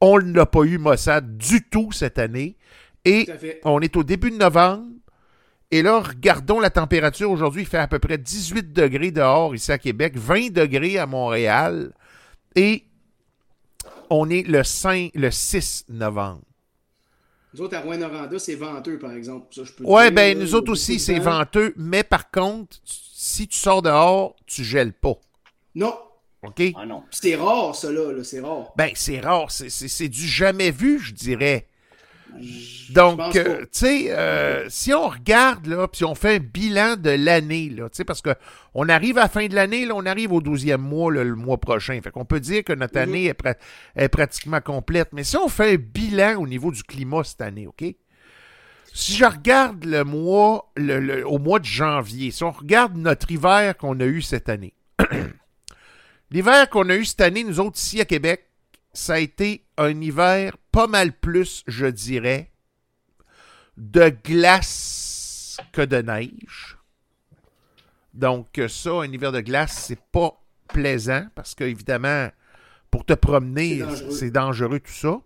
On 0.01 0.21
n'a 0.21 0.47
pas 0.47 0.63
eu 0.63 0.79
maussade 0.79 1.37
du 1.37 1.63
tout 1.69 1.93
cette 1.93 2.19
année. 2.19 2.57
Et 3.05 3.29
on 3.65 3.81
est 3.81 3.97
au 3.97 4.05
début 4.05 4.31
de 4.31 4.37
novembre. 4.37 4.87
Et 5.71 5.83
là, 5.83 6.01
regardons 6.01 6.61
la 6.61 6.71
température. 6.71 7.31
Aujourd'hui, 7.31 7.63
il 7.63 7.69
fait 7.69 7.79
à 7.79 7.89
peu 7.89 7.99
près 7.99 8.19
18 8.19 8.73
degrés 8.73 9.11
dehors 9.11 9.55
ici 9.55 9.71
à 9.71 9.79
Québec, 9.79 10.17
20 10.17 10.53
degrés 10.53 10.99
à 10.99 11.07
Montréal. 11.07 11.93
Et 12.55 12.85
on 14.11 14.31
est 14.31 14.47
le 14.47 14.65
5, 14.65 15.11
le 15.15 15.31
6 15.31 15.87
novembre. 15.91 16.43
Nous 17.55 17.63
autres, 17.63 17.77
à 17.77 17.81
Rouen-Noranda, 17.81 18.39
c'est 18.39 18.55
venteux, 18.57 18.99
par 18.99 19.13
exemple. 19.13 19.47
Oui, 19.85 20.11
ben 20.11 20.39
nous 20.39 20.55
autres 20.55 20.73
aussi, 20.73 20.99
c'est 20.99 21.19
venteux. 21.19 21.73
Mais 21.77 22.03
par 22.03 22.31
contre, 22.31 22.77
si 22.85 23.49
tu 23.49 23.59
sors 23.59 23.83
dehors, 23.83 24.37
tu 24.47 24.65
gèles 24.65 24.93
pas. 24.93 25.15
Non. 25.75 25.95
OK? 26.43 26.63
Ah 26.77 26.87
non. 26.87 27.03
C'est 27.11 27.37
rare, 27.37 27.75
ça, 27.75 27.91
là. 27.91 28.23
C'est 28.23 28.41
rare. 28.41 28.73
Ben, 28.77 28.91
c'est 28.95 29.21
rare. 29.21 29.51
C'est 29.51 30.09
du 30.09 30.27
jamais 30.27 30.71
vu, 30.71 30.99
je 30.99 31.13
dirais. 31.13 31.68
Donc, 32.91 33.37
euh, 33.37 33.63
tu 33.63 33.69
sais, 33.73 34.07
euh, 34.11 34.67
si 34.69 34.93
on 34.95 35.09
regarde, 35.09 35.67
là, 35.67 35.89
puis 35.89 36.05
on 36.05 36.15
fait 36.15 36.37
un 36.37 36.39
bilan 36.39 36.97
de 36.97 37.11
l'année, 37.11 37.69
là, 37.69 37.89
tu 37.89 37.97
sais, 37.97 38.05
parce 38.05 38.23
qu'on 38.23 38.89
arrive 38.89 39.19
à 39.19 39.23
la 39.23 39.29
fin 39.29 39.47
de 39.47 39.55
l'année, 39.55 39.87
là, 39.87 39.95
on 39.95 40.07
arrive 40.07 40.33
au 40.33 40.41
12e 40.41 40.77
mois, 40.79 41.13
le 41.13 41.35
mois 41.35 41.59
prochain. 41.59 42.01
Fait 42.03 42.11
qu'on 42.11 42.25
peut 42.25 42.41
dire 42.41 42.65
que 42.65 42.73
notre 42.73 42.97
mhm. 42.97 43.03
année 43.03 43.35
est, 43.97 44.09
pratiquement 44.09 44.61
complète. 44.61 45.09
Mais 45.13 45.25
si 45.25 45.37
on 45.37 45.49
fait 45.49 45.75
un 45.75 45.77
bilan 45.77 46.41
au 46.41 46.47
niveau 46.47 46.71
du 46.71 46.83
climat 46.83 47.25
cette 47.25 47.43
année, 47.43 47.67
OK? 47.67 47.85
Si 48.95 49.13
je 49.13 49.25
regarde 49.25 49.85
le 49.85 50.03
mois, 50.03 50.73
le, 50.77 51.27
au 51.27 51.39
mois 51.39 51.59
de 51.59 51.67
janvier, 51.67 52.31
si 52.31 52.43
on 52.43 52.51
regarde 52.51 52.97
notre 52.97 53.31
hiver 53.31 53.77
qu'on 53.77 54.01
a 54.01 54.05
eu 54.05 54.23
cette 54.23 54.49
année, 54.49 54.75
l'hiver 56.31 56.69
qu'on 56.71 56.89
a 56.89 56.97
eu 56.97 57.05
cette 57.05 57.21
année, 57.21 57.45
nous 57.45 57.61
autres, 57.61 57.79
ici 57.79 58.01
à 58.01 58.07
Québec, 58.07 58.48
ça 58.93 59.15
a 59.15 59.19
été 59.19 59.65
un 59.77 60.01
hiver 60.01 60.57
pas 60.73 60.87
mal 60.87 61.13
plus, 61.13 61.63
je 61.67 61.87
dirais, 61.87 62.51
de 63.77 64.09
glace 64.25 65.59
que 65.73 65.83
de 65.83 65.99
neige. 65.99 66.77
Donc, 68.15 68.61
ça, 68.69 68.91
un 68.91 69.13
hiver 69.13 69.33
de 69.33 69.41
glace, 69.41 69.85
c'est 69.87 70.01
pas 70.11 70.41
plaisant 70.69 71.27
parce 71.35 71.55
qu'évidemment, 71.55 72.29
pour 72.91 73.05
te 73.05 73.13
promener, 73.13 73.83
c'est 74.11 74.31
dangereux. 74.31 74.81
tout 74.81 74.93
ça. 74.93 75.21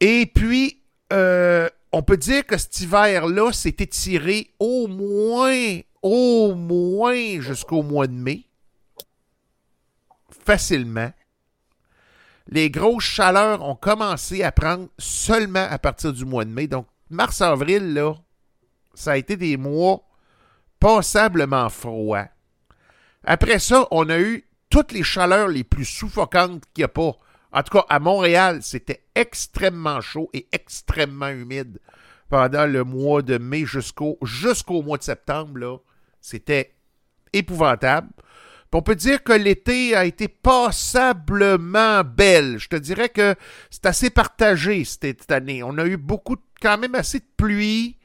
Et 0.00 0.26
puis, 0.26 0.82
euh, 1.12 1.68
on 1.92 2.02
peut 2.02 2.16
dire 2.16 2.46
que 2.46 2.56
cet 2.56 2.80
hiver-là 2.80 3.52
s'est 3.52 3.76
étiré 3.78 4.50
au 4.60 4.86
moins, 4.86 5.80
au 6.02 6.54
moins 6.54 7.40
jusqu'au 7.40 7.82
mois 7.82 8.06
de 8.06 8.12
mai. 8.12 8.44
Facilement 10.44 11.10
les 12.48 12.70
grosses 12.70 13.04
chaleurs 13.04 13.62
ont 13.62 13.74
commencé 13.74 14.42
à 14.42 14.52
prendre 14.52 14.88
seulement 14.98 15.66
à 15.68 15.78
partir 15.78 16.12
du 16.12 16.24
mois 16.24 16.44
de 16.44 16.50
mai. 16.50 16.66
Donc, 16.68 16.86
mars-avril, 17.10 17.94
là, 17.94 18.14
ça 18.94 19.12
a 19.12 19.16
été 19.16 19.36
des 19.36 19.56
mois 19.56 20.02
passablement 20.78 21.68
froids. 21.68 22.28
Après 23.24 23.58
ça, 23.58 23.88
on 23.90 24.08
a 24.08 24.18
eu 24.18 24.46
toutes 24.70 24.92
les 24.92 25.02
chaleurs 25.02 25.48
les 25.48 25.64
plus 25.64 25.84
suffocantes 25.84 26.62
qu'il 26.72 26.82
n'y 26.82 26.84
a 26.84 26.88
pas. 26.88 27.16
En 27.52 27.62
tout 27.62 27.78
cas, 27.78 27.84
à 27.88 27.98
Montréal, 27.98 28.60
c'était 28.62 29.04
extrêmement 29.14 30.00
chaud 30.00 30.30
et 30.32 30.46
extrêmement 30.52 31.28
humide 31.28 31.80
pendant 32.28 32.66
le 32.66 32.84
mois 32.84 33.22
de 33.22 33.38
mai 33.38 33.64
jusqu'au 33.64 34.18
jusqu'au 34.22 34.82
mois 34.82 34.98
de 34.98 35.02
septembre. 35.02 35.82
C'était 36.20 36.74
épouvantable 37.32 38.08
on 38.72 38.82
peut 38.82 38.94
dire 38.94 39.22
que 39.22 39.32
l'été 39.32 39.96
a 39.96 40.04
été 40.04 40.28
passablement 40.28 42.04
belle. 42.04 42.58
Je 42.58 42.68
te 42.68 42.76
dirais 42.76 43.08
que 43.08 43.34
c'est 43.70 43.86
assez 43.86 44.10
partagé 44.10 44.84
cette 44.84 45.32
année. 45.32 45.62
On 45.62 45.78
a 45.78 45.86
eu 45.86 45.96
beaucoup, 45.96 46.36
quand 46.60 46.76
même 46.76 46.94
assez 46.94 47.20
de 47.20 47.28
pluie, 47.38 47.96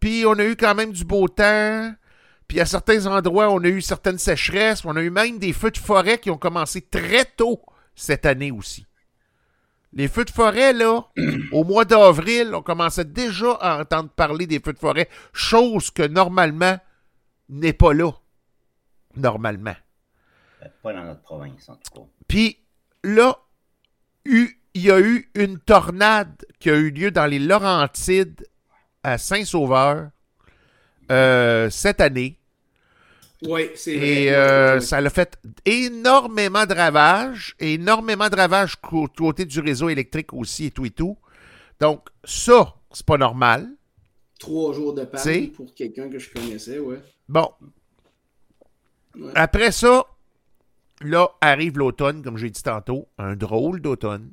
puis 0.00 0.24
on 0.26 0.32
a 0.38 0.44
eu 0.46 0.56
quand 0.56 0.74
même 0.74 0.92
du 0.92 1.04
beau 1.04 1.28
temps. 1.28 1.92
Puis 2.48 2.60
à 2.60 2.64
certains 2.64 3.04
endroits, 3.06 3.50
on 3.50 3.62
a 3.64 3.68
eu 3.68 3.82
certaines 3.82 4.18
sécheresses. 4.18 4.86
On 4.86 4.96
a 4.96 5.02
eu 5.02 5.10
même 5.10 5.38
des 5.38 5.52
feux 5.52 5.70
de 5.70 5.76
forêt 5.76 6.16
qui 6.18 6.30
ont 6.30 6.38
commencé 6.38 6.80
très 6.80 7.26
tôt 7.26 7.60
cette 7.94 8.24
année 8.24 8.52
aussi. 8.52 8.86
Les 9.92 10.08
feux 10.08 10.24
de 10.24 10.30
forêt, 10.30 10.72
là, 10.72 11.08
au 11.52 11.64
mois 11.64 11.84
d'avril, 11.84 12.54
on 12.54 12.62
commençait 12.62 13.04
déjà 13.04 13.52
à 13.60 13.80
entendre 13.80 14.08
parler 14.08 14.46
des 14.46 14.60
feux 14.60 14.72
de 14.72 14.78
forêt, 14.78 15.10
chose 15.34 15.90
que 15.90 16.06
normalement 16.06 16.78
n'est 17.50 17.74
pas 17.74 17.92
là. 17.92 18.12
Normalement. 19.14 19.74
Pas 20.82 20.92
dans 20.92 21.04
notre 21.04 21.22
province, 21.22 21.68
en 21.68 21.76
tout 21.76 22.00
cas. 22.00 22.06
Puis 22.28 22.58
là, 23.04 23.38
il 24.24 24.50
y 24.74 24.90
a 24.90 25.00
eu 25.00 25.30
une 25.34 25.58
tornade 25.58 26.44
qui 26.58 26.70
a 26.70 26.74
eu 26.74 26.90
lieu 26.90 27.10
dans 27.10 27.26
les 27.26 27.38
Laurentides 27.38 28.46
à 29.02 29.18
Saint-Sauveur 29.18 30.10
euh, 31.10 31.70
cette 31.70 32.00
année. 32.00 32.38
Oui, 33.42 33.70
c'est 33.74 33.96
vrai. 33.96 34.08
Et 34.08 34.34
euh, 34.34 34.80
ça 34.80 34.98
a 34.98 35.10
fait 35.10 35.38
énormément 35.64 36.66
de 36.66 36.74
ravages, 36.74 37.54
énormément 37.60 38.28
de 38.28 38.36
ravages 38.36 38.76
côté 38.76 39.44
du 39.44 39.60
réseau 39.60 39.88
électrique 39.88 40.32
aussi 40.32 40.66
et 40.66 40.70
tout 40.70 40.86
et 40.86 40.90
tout. 40.90 41.16
Donc, 41.78 42.08
ça, 42.24 42.74
c'est 42.92 43.06
pas 43.06 43.18
normal. 43.18 43.68
Trois 44.38 44.72
jours 44.72 44.94
de 44.94 45.04
panne 45.04 45.50
pour 45.50 45.74
quelqu'un 45.74 46.08
que 46.08 46.18
je 46.18 46.30
connaissais, 46.32 46.78
ouais. 46.78 47.00
Bon. 47.28 47.50
Après 49.34 49.72
ça, 49.72 50.04
Là 51.02 51.28
arrive 51.40 51.78
l'automne, 51.78 52.22
comme 52.22 52.38
j'ai 52.38 52.50
dit 52.50 52.62
tantôt, 52.62 53.08
un 53.18 53.36
drôle 53.36 53.80
d'automne. 53.80 54.30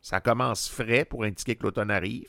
Ça 0.00 0.20
commence 0.20 0.68
frais 0.68 1.04
pour 1.04 1.24
indiquer 1.24 1.56
que 1.56 1.64
l'automne 1.64 1.90
arrive. 1.90 2.28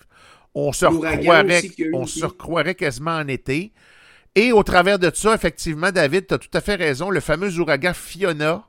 On 0.54 0.72
se, 0.74 0.86
recroirait, 0.86 1.62
on 1.94 2.08
se 2.08 2.26
recroirait 2.26 2.76
quasiment 2.76 3.16
en 3.16 3.28
été. 3.28 3.74
Et 4.36 4.52
au 4.52 4.64
travers 4.64 5.00
de 5.00 5.12
ça, 5.14 5.34
effectivement, 5.34 5.92
David, 5.92 6.28
tu 6.28 6.34
as 6.34 6.38
tout 6.38 6.50
à 6.54 6.62
fait 6.62 6.76
raison, 6.76 7.10
le 7.10 7.20
fameux 7.20 7.60
ouragan 7.60 7.94
Fiona, 7.94 8.67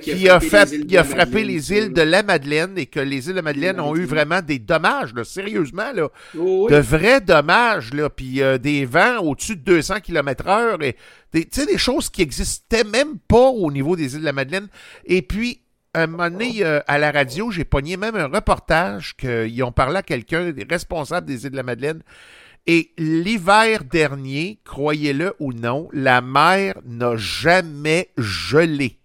qui, 0.00 0.28
a, 0.28 0.40
frappé, 1.04 1.44
les 1.44 1.72
îles 1.72 1.92
de 1.92 2.02
la 2.02 2.22
Madeleine 2.22 2.76
et 2.76 2.86
que 2.86 2.98
les 2.98 3.26
îles 3.26 3.32
de 3.32 3.36
la 3.36 3.42
Madeleine 3.42 3.78
ont 3.78 3.94
eu 3.94 4.04
vraiment 4.04 4.42
des 4.42 4.58
dommages, 4.58 5.12
sérieusement, 5.22 5.92
là, 5.92 6.08
oh 6.36 6.68
de 6.68 6.76
vrais 6.76 7.20
dommages, 7.20 7.94
là, 7.94 8.10
puis 8.10 8.42
euh, 8.42 8.58
des 8.58 8.84
vents 8.84 9.18
au-dessus 9.18 9.56
de 9.56 9.62
200 9.62 10.00
km/h, 10.00 10.82
et 10.82 10.96
des, 11.32 11.44
des 11.44 11.78
choses 11.78 12.10
qui 12.10 12.22
n'existaient 12.22 12.84
même 12.84 13.18
pas 13.18 13.48
au 13.48 13.70
niveau 13.70 13.94
des 13.94 14.14
îles 14.14 14.20
de 14.20 14.26
la 14.26 14.32
Madeleine. 14.32 14.68
Et 15.04 15.22
puis, 15.22 15.62
un 15.94 16.06
moment 16.06 16.30
donné, 16.30 16.64
euh, 16.64 16.80
à 16.86 16.98
la 16.98 17.12
radio, 17.12 17.50
j'ai 17.50 17.64
pogné 17.64 17.96
même 17.96 18.16
un 18.16 18.26
reportage 18.26 19.16
qu'ils 19.16 19.62
ont 19.62 19.72
parlé 19.72 19.98
à 19.98 20.02
quelqu'un, 20.02 20.50
des 20.50 20.66
responsables 20.68 21.26
des 21.26 21.44
îles 21.44 21.52
de 21.52 21.56
la 21.56 21.62
Madeleine, 21.62 22.02
et 22.66 22.92
l'hiver 22.98 23.84
dernier, 23.84 24.60
croyez-le 24.64 25.34
ou 25.38 25.52
non, 25.52 25.88
la 25.92 26.20
mer 26.20 26.74
n'a 26.84 27.16
jamais 27.16 28.10
gelé. 28.18 28.99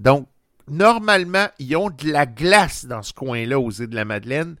Donc, 0.00 0.28
normalement, 0.68 1.46
ils 1.58 1.76
ont 1.76 1.90
de 1.90 2.10
la 2.10 2.26
glace 2.26 2.86
dans 2.86 3.02
ce 3.02 3.12
coin-là 3.12 3.58
aux 3.58 3.70
îles 3.70 3.88
de 3.88 3.94
la 3.94 4.04
Madeleine. 4.04 4.56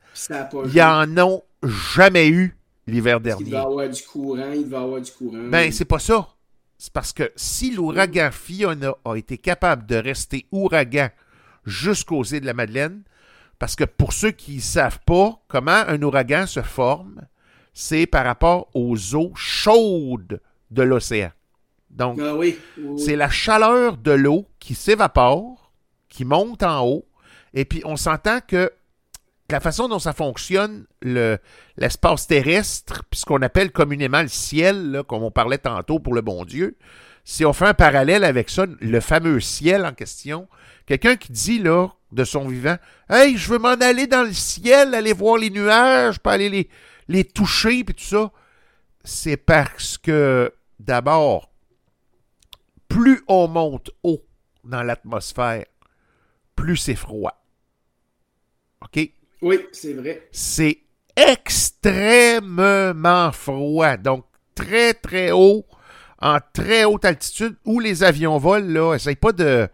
Ils 0.72 0.82
en 0.82 1.18
ont 1.18 1.42
jamais 1.62 2.28
eu 2.28 2.56
l'hiver 2.86 3.20
dernier. 3.20 3.44
Il 3.46 3.52
va 3.52 3.58
y 3.58 3.62
avoir 3.62 3.88
du 3.88 4.02
courant, 4.02 4.52
il 4.54 4.66
va 4.66 4.78
y 4.78 4.82
avoir 4.82 5.00
du 5.00 5.10
courant. 5.10 5.48
Ben, 5.48 5.72
c'est 5.72 5.84
pas 5.84 5.98
ça. 5.98 6.28
C'est 6.78 6.92
parce 6.92 7.12
que 7.12 7.32
si 7.36 7.70
l'ouragan 7.70 8.30
Fiona 8.30 8.94
a 9.04 9.16
été 9.16 9.38
capable 9.38 9.86
de 9.86 9.96
rester 9.96 10.46
ouragan 10.52 11.08
jusqu'aux 11.64 12.24
îles 12.24 12.40
de 12.40 12.46
la 12.46 12.54
Madeleine, 12.54 13.02
parce 13.58 13.76
que 13.76 13.84
pour 13.84 14.12
ceux 14.12 14.32
qui 14.32 14.56
ne 14.56 14.60
savent 14.60 15.00
pas 15.06 15.40
comment 15.48 15.70
un 15.86 16.02
ouragan 16.02 16.46
se 16.46 16.60
forme, 16.62 17.22
c'est 17.72 18.06
par 18.06 18.24
rapport 18.24 18.68
aux 18.74 19.14
eaux 19.14 19.32
chaudes 19.34 20.40
de 20.70 20.82
l'océan. 20.82 21.30
Donc, 21.94 22.18
ah 22.20 22.34
c'est 22.98 23.16
la 23.16 23.30
chaleur 23.30 23.96
de 23.96 24.10
l'eau 24.10 24.46
qui 24.58 24.74
s'évapore, 24.74 25.72
qui 26.08 26.24
monte 26.24 26.62
en 26.62 26.84
haut, 26.84 27.06
et 27.54 27.64
puis 27.64 27.82
on 27.84 27.96
s'entend 27.96 28.40
que 28.46 28.70
la 29.50 29.60
façon 29.60 29.88
dont 29.88 30.00
ça 30.00 30.12
fonctionne, 30.12 30.86
l'espace 31.02 32.26
terrestre, 32.26 33.04
puis 33.08 33.20
ce 33.20 33.24
qu'on 33.24 33.42
appelle 33.42 33.70
communément 33.70 34.22
le 34.22 34.28
ciel, 34.28 35.02
comme 35.06 35.22
on 35.22 35.30
parlait 35.30 35.58
tantôt 35.58 36.00
pour 36.00 36.14
le 36.14 36.22
bon 36.22 36.44
Dieu, 36.44 36.76
si 37.24 37.44
on 37.44 37.52
fait 37.52 37.66
un 37.66 37.74
parallèle 37.74 38.24
avec 38.24 38.50
ça, 38.50 38.66
le 38.80 39.00
fameux 39.00 39.40
ciel 39.40 39.86
en 39.86 39.92
question, 39.92 40.48
quelqu'un 40.86 41.16
qui 41.16 41.30
dit 41.30 41.58
là, 41.58 41.88
de 42.10 42.24
son 42.24 42.48
vivant, 42.48 42.76
Hey, 43.08 43.36
je 43.36 43.48
veux 43.50 43.58
m'en 43.58 43.68
aller 43.68 44.06
dans 44.06 44.22
le 44.22 44.32
ciel, 44.32 44.94
aller 44.94 45.12
voir 45.12 45.36
les 45.36 45.50
nuages, 45.50 46.18
pas 46.18 46.32
aller 46.32 46.48
les, 46.48 46.68
les 47.08 47.24
toucher, 47.24 47.84
puis 47.84 47.94
tout 47.94 48.04
ça, 48.04 48.30
c'est 49.04 49.36
parce 49.36 49.98
que, 49.98 50.52
d'abord, 50.78 51.50
plus 52.88 53.22
on 53.28 53.48
monte 53.48 53.90
haut 54.02 54.24
dans 54.64 54.82
l'atmosphère, 54.82 55.64
plus 56.56 56.76
c'est 56.76 56.94
froid. 56.94 57.44
OK? 58.82 59.10
Oui, 59.42 59.60
c'est 59.72 59.92
vrai. 59.92 60.28
C'est 60.32 60.78
extrêmement 61.16 62.52
froid. 63.32 63.96
Donc, 63.96 64.24
très, 64.54 64.94
très 64.94 65.32
haut, 65.32 65.66
en 66.20 66.38
très 66.52 66.84
haute 66.84 67.04
altitude, 67.04 67.56
où 67.64 67.80
les 67.80 68.02
avions 68.02 68.38
volent, 68.38 68.68
là, 68.68 68.94
essaye 68.94 69.16
pas 69.16 69.32
de... 69.32 69.68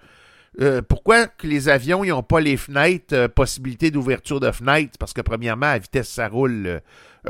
Euh, 0.60 0.82
pourquoi 0.82 1.28
que 1.28 1.46
les 1.46 1.68
avions 1.68 2.04
n'ont 2.04 2.24
pas 2.24 2.40
les 2.40 2.56
fenêtres, 2.56 3.14
euh, 3.14 3.28
possibilité 3.28 3.92
d'ouverture 3.92 4.40
de 4.40 4.50
fenêtres? 4.50 4.98
Parce 4.98 5.12
que 5.12 5.20
premièrement, 5.20 5.66
à 5.66 5.78
vitesse, 5.78 6.08
ça 6.08 6.26
roule. 6.28 6.66
Euh, 6.66 6.80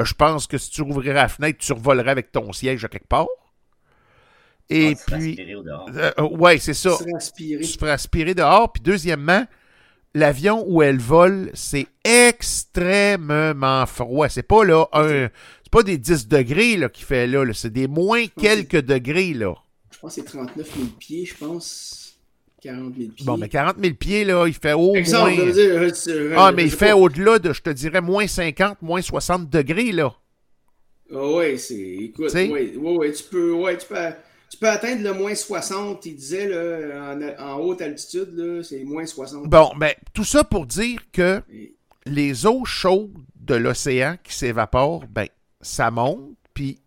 je 0.03 0.15
pense 0.15 0.47
que 0.47 0.57
si 0.57 0.71
tu 0.71 0.81
rouvrirais 0.81 1.15
la 1.15 1.29
fenêtre, 1.29 1.59
tu 1.59 1.67
survolerais 1.67 2.11
avec 2.11 2.33
ton 2.33 2.53
siège 2.53 2.85
à 2.85 2.89
quelque 2.89 3.09
part. 3.09 3.27
Et 4.71 4.95
ah, 4.97 5.17
puis. 5.17 5.37
Euh, 5.41 6.11
euh, 6.19 6.29
ouais, 6.29 6.59
c'est 6.59 6.75
ça. 6.75 6.97
Tu 7.37 7.59
te 7.59 7.79
ferais 7.79 7.91
aspirer 7.91 8.35
dehors. 8.35 8.73
Puis 8.73 8.83
deuxièmement, 8.83 9.45
l'avion 10.15 10.65
où 10.67 10.83
elle 10.83 11.01
vole, 11.01 11.51
c'est 11.55 11.87
extrêmement 12.05 13.85
froid. 13.87 14.29
C'est 14.29 14.45
pas 14.45 14.65
là 14.65 14.87
un. 14.93 15.29
C'est 15.63 15.73
pas 15.73 15.83
des 15.83 15.99
10 15.99 16.29
degrés 16.29 16.77
là, 16.77 16.89
qu'il 16.89 17.05
fait 17.05 17.27
là. 17.27 17.45
C'est 17.53 17.73
des 17.73 17.89
moins 17.89 18.27
quelques 18.41 18.81
degrés 18.81 19.35
là. 19.35 19.55
Je 19.91 19.99
pense 19.99 20.15
que 20.15 20.23
c'est 20.23 20.27
39 20.27 20.77
000 20.77 20.87
pieds, 20.99 21.27
je 21.27 21.37
pense. 21.37 22.19
40 22.63 22.95
000 22.97 23.11
pieds. 23.13 23.27
Bon, 23.27 23.37
mais 23.37 23.49
40 23.49 23.77
000 23.81 23.95
pieds, 23.95 24.25
là, 24.25 24.47
il 24.47 24.55
fait 24.55 24.73
au 24.73 24.95
moins... 24.95 26.37
ah, 26.37 26.53
mais 26.53 26.65
il 26.65 26.71
fait 26.71 26.93
au-delà 26.93 27.39
de, 27.39 27.53
je 27.53 27.63
te 27.63 27.71
dirais, 27.71 28.01
moins 28.01 28.27
50, 28.27 28.83
moins 28.83 29.01
60 29.03 29.49
degrés, 29.49 29.93
là. 29.93 30.15
Ah 31.13 31.27
ouais, 31.33 31.57
c'est... 31.57 31.75
Écoute, 31.75 32.33
ouais, 32.33 32.77
ouais, 32.77 33.13
tu 33.13 33.25
peux... 33.25 33.53
Ouais, 33.53 33.77
tu 33.77 33.87
peux 33.87 33.97
tu 34.51 34.59
peux 34.59 34.69
atteindre 34.69 35.03
le 35.03 35.15
moins 35.15 35.35
60, 35.35 36.05
il 36.07 36.17
disait, 36.17 36.49
là, 36.49 37.17
en, 37.39 37.55
haute 37.61 37.81
altitude, 37.81 38.63
c'est 38.63 38.83
moins 38.83 39.07
60. 39.07 39.49
Bon, 39.49 39.73
ben, 39.77 39.95
tout 40.13 40.25
ça 40.25 40.43
pour 40.43 40.67
dire 40.67 41.01
que 41.13 41.43
les 42.05 42.47
eaux 42.47 42.65
chaudes 42.65 43.17
de 43.37 43.55
l'océan 43.55 44.17
qui 44.25 44.35
s'évaporent, 44.35 45.07
ben, 45.07 45.29
ça 45.61 45.93
monte, 45.93 46.35
puis 46.53 46.81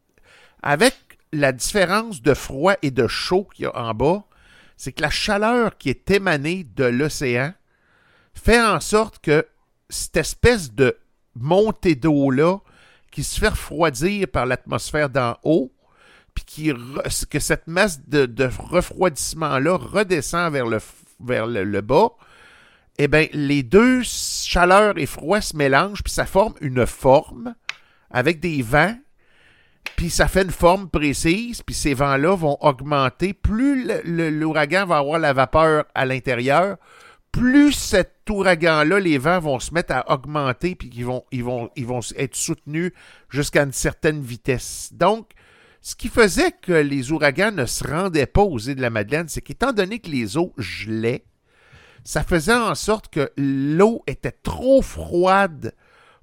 avec 0.62 0.94
la 1.32 1.54
différence 1.54 2.22
de 2.22 2.34
froid 2.34 2.76
et 2.82 2.92
de 2.92 3.08
chaud 3.08 3.48
qu'il 3.56 3.64
y 3.64 3.68
a 3.68 3.78
en 3.78 3.94
bas, 3.94 4.26
c'est 4.76 4.92
que 4.92 5.02
la 5.02 5.10
chaleur 5.10 5.78
qui 5.78 5.90
est 5.90 6.12
émanée 6.12 6.66
de 6.76 6.84
l'océan 6.84 7.54
fait 8.34 8.62
en 8.62 8.80
sorte 8.82 9.20
que 9.20 9.48
cette 9.90 10.18
espèce 10.18 10.74
de 10.74 10.98
montée 11.36 11.96
d'eau-là, 11.96 12.60
qui 13.12 13.24
se 13.24 13.40
fait 13.40 13.50
refroidir 13.50 14.28
par 14.28 14.46
l'atmosphère 14.46 15.10
d'en 15.10 15.38
haut, 15.44 15.72
puis 16.34 16.74
que 17.30 17.40
cette 17.40 17.68
masse 17.68 18.02
de, 18.08 18.50
refroidissement-là 18.60 19.78
redescend 19.78 20.54
vers 21.20 21.48
le, 21.48 21.82
bas, 21.82 22.10
eh 22.98 23.08
bien, 23.08 23.28
les 23.34 23.64
deux 23.64 24.02
chaleur 24.04 24.98
et 24.98 25.06
froid 25.06 25.42
se 25.42 25.56
mélangent, 25.56 26.04
puis 26.04 26.14
ça 26.14 26.26
forme 26.26 26.54
une 26.62 26.86
forme 26.86 27.56
avec 28.12 28.40
des 28.40 28.62
vents, 28.62 28.96
puis 29.96 30.10
ça 30.10 30.28
fait 30.28 30.44
une 30.44 30.52
forme 30.52 30.90
précise, 30.90 31.62
puis 31.62 31.76
ces 31.76 31.94
vents-là 31.94 32.36
vont 32.36 32.58
augmenter. 32.62 33.34
Plus 33.34 33.90
l'ouragan 34.06 34.86
va 34.86 34.98
avoir 34.98 35.20
la 35.20 35.34
vapeur 35.34 35.86
à 35.96 36.06
l'intérieur, 36.06 36.78
plus 37.32 37.72
cet 37.74 38.30
ouragan-là, 38.30 39.00
les 39.00 39.18
vents 39.18 39.40
vont 39.40 39.60
se 39.60 39.74
mettre 39.74 39.94
à 39.94 40.14
augmenter, 40.14 40.76
puis 40.76 40.90
ils 40.94 41.06
vont, 41.06 41.24
ils 41.32 41.44
ils 41.76 41.86
vont 41.86 42.00
être 42.16 42.36
soutenus 42.36 42.92
jusqu'à 43.30 43.64
une 43.64 43.74
certaine 43.74 44.22
vitesse. 44.22 44.92
Donc, 44.94 45.32
ce 45.84 45.96
qui 45.96 46.08
faisait 46.08 46.54
que 46.54 46.72
les 46.72 47.12
ouragans 47.12 47.52
ne 47.52 47.66
se 47.66 47.86
rendaient 47.86 48.26
pas 48.26 48.42
aux 48.42 48.58
îles 48.58 48.76
de 48.76 48.82
la 48.82 48.90
Madeleine, 48.90 49.28
c'est 49.28 49.42
qu'étant 49.42 49.74
donné 49.74 50.00
que 50.00 50.10
les 50.10 50.38
eaux 50.38 50.54
gelaient, 50.58 51.26
ça 52.06 52.24
faisait 52.24 52.54
en 52.54 52.74
sorte 52.74 53.10
que 53.10 53.32
l'eau 53.36 54.02
était 54.08 54.32
trop 54.32 54.82
froide 54.82 55.76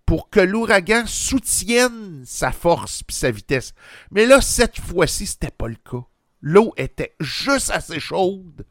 pour 0.06 0.30
que 0.30 0.40
l'ouragan 0.40 1.04
soutienne 1.06 2.22
sa 2.24 2.52
force 2.52 3.02
et 3.06 3.12
sa 3.12 3.30
vitesse. 3.30 3.74
Mais 4.11 4.24
là, 4.24 4.40
cette 4.40 4.80
fois-ci, 4.80 5.26
c'était 5.26 5.50
pas 5.50 5.68
le 5.68 5.76
cas. 5.76 6.06
L'eau 6.40 6.72
était 6.78 7.14
juste 7.20 7.70
assez 7.70 8.00
chaude 8.00 8.64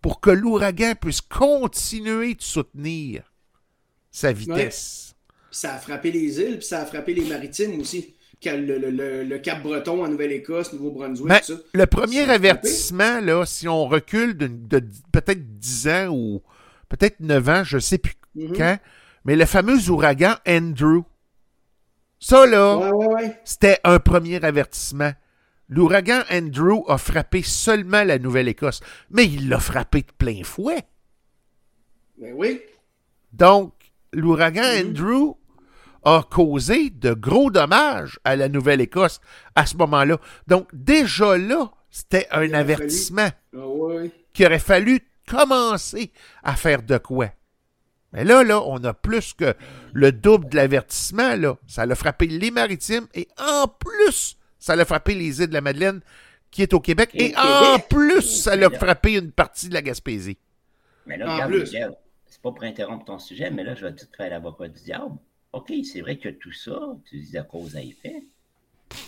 pour 0.00 0.20
que 0.20 0.30
l'ouragan 0.30 0.94
puisse 0.94 1.22
continuer 1.22 2.36
de 2.36 2.42
soutenir 2.42 3.34
sa 4.12 4.32
vitesse. 4.32 5.16
Ça 5.50 5.74
a 5.74 5.78
frappé 5.78 6.12
les 6.12 6.38
îles, 6.38 6.58
puis 6.58 6.66
ça 6.66 6.82
a 6.82 6.86
frappé 6.86 7.14
les 7.14 7.24
maritimes 7.24 7.80
aussi 7.80 8.15
le, 8.44 9.36
Cap 9.38 9.62
Breton 9.62 10.04
en 10.04 10.08
Nouvelle-Écosse, 10.08 10.72
Nouveau-Brunswick, 10.72 11.28
ben, 11.28 11.40
Le 11.72 11.86
premier 11.86 12.28
avertissement, 12.28 13.20
là, 13.20 13.44
si 13.46 13.68
on 13.68 13.86
recule 13.86 14.36
de, 14.36 14.80
peut-être 15.12 15.58
10 15.58 15.88
ans 15.88 16.08
ou 16.10 16.42
peut-être 16.88 17.20
9 17.20 17.48
ans, 17.48 17.64
je 17.64 17.76
ne 17.76 17.80
sais 17.80 17.98
plus 17.98 18.14
mm-hmm. 18.36 18.56
quand, 18.56 18.78
mais 19.24 19.36
le 19.36 19.46
fameux 19.46 19.90
ouragan 19.90 20.34
Andrew. 20.46 21.02
Ça, 22.18 22.46
là, 22.46 22.90
c'était 23.44 23.78
un 23.84 23.98
premier 23.98 24.42
avertissement. 24.42 25.12
L'ouragan 25.68 26.22
Andrew 26.30 26.84
a 26.88 26.96
frappé 26.96 27.42
seulement 27.42 28.04
la 28.04 28.18
Nouvelle-Écosse, 28.18 28.80
mais 29.10 29.24
il 29.24 29.48
l'a 29.48 29.58
frappé 29.58 30.02
de 30.02 30.12
plein 30.16 30.44
fouet. 30.44 30.84
Ben 32.18 32.32
oui. 32.34 32.60
Donc, 33.32 33.74
l'ouragan 34.12 34.62
mm-hmm. 34.62 34.88
Andrew 34.88 35.34
a 36.04 36.22
causé 36.30 36.90
de 36.90 37.12
gros 37.12 37.50
dommages 37.50 38.18
à 38.24 38.36
la 38.36 38.48
Nouvelle-Écosse 38.48 39.20
à 39.54 39.66
ce 39.66 39.76
moment-là. 39.76 40.18
Donc, 40.46 40.68
déjà 40.72 41.36
là, 41.36 41.70
c'était 41.90 42.26
un 42.30 42.52
avertissement 42.52 43.30
ah 43.56 43.58
qu'il 44.32 44.46
aurait 44.46 44.58
fallu 44.58 45.00
commencer 45.26 46.12
à 46.42 46.56
faire 46.56 46.82
de 46.82 46.98
quoi. 46.98 47.30
Mais 48.12 48.24
là, 48.24 48.44
là, 48.44 48.62
on 48.62 48.82
a 48.84 48.94
plus 48.94 49.34
que 49.34 49.54
le 49.92 50.12
double 50.12 50.48
de 50.48 50.56
l'avertissement. 50.56 51.36
Là. 51.36 51.56
Ça 51.66 51.86
l'a 51.86 51.94
frappé 51.94 52.26
les 52.26 52.50
maritimes 52.50 53.06
et 53.14 53.28
en 53.38 53.66
plus, 53.66 54.36
ça 54.58 54.76
l'a 54.76 54.84
frappé 54.84 55.14
les 55.14 55.40
îles 55.40 55.48
de 55.48 55.54
la 55.54 55.60
Madeleine 55.60 56.00
qui 56.50 56.62
est 56.62 56.72
au 56.72 56.80
Québec. 56.80 57.10
Et, 57.14 57.34
en 57.36 57.78
plus, 57.78 58.22
ça 58.22 58.56
l'a 58.56 58.70
frappé 58.70 59.14
une 59.14 59.32
partie 59.32 59.68
de 59.68 59.74
la 59.74 59.82
Gaspésie. 59.82 60.38
Mais 61.06 61.16
là, 61.16 61.46
regarde, 61.46 61.96
c'est 62.26 62.40
pas 62.40 62.52
pour 62.52 62.64
interrompre 62.64 63.04
ton 63.04 63.18
sujet, 63.18 63.50
mais 63.50 63.64
là, 63.64 63.74
je 63.74 63.86
vais 63.86 63.94
tout 63.94 64.06
faire 64.16 64.30
l'avocat 64.30 64.68
du 64.68 64.82
diable. 64.82 65.16
OK, 65.56 65.72
c'est 65.84 66.02
vrai 66.02 66.18
que 66.18 66.28
tout 66.28 66.52
ça, 66.52 66.78
tu 67.08 67.18
dis 67.18 67.38
à 67.38 67.42
cause 67.42 67.76
à 67.76 67.82
effet. 67.82 68.26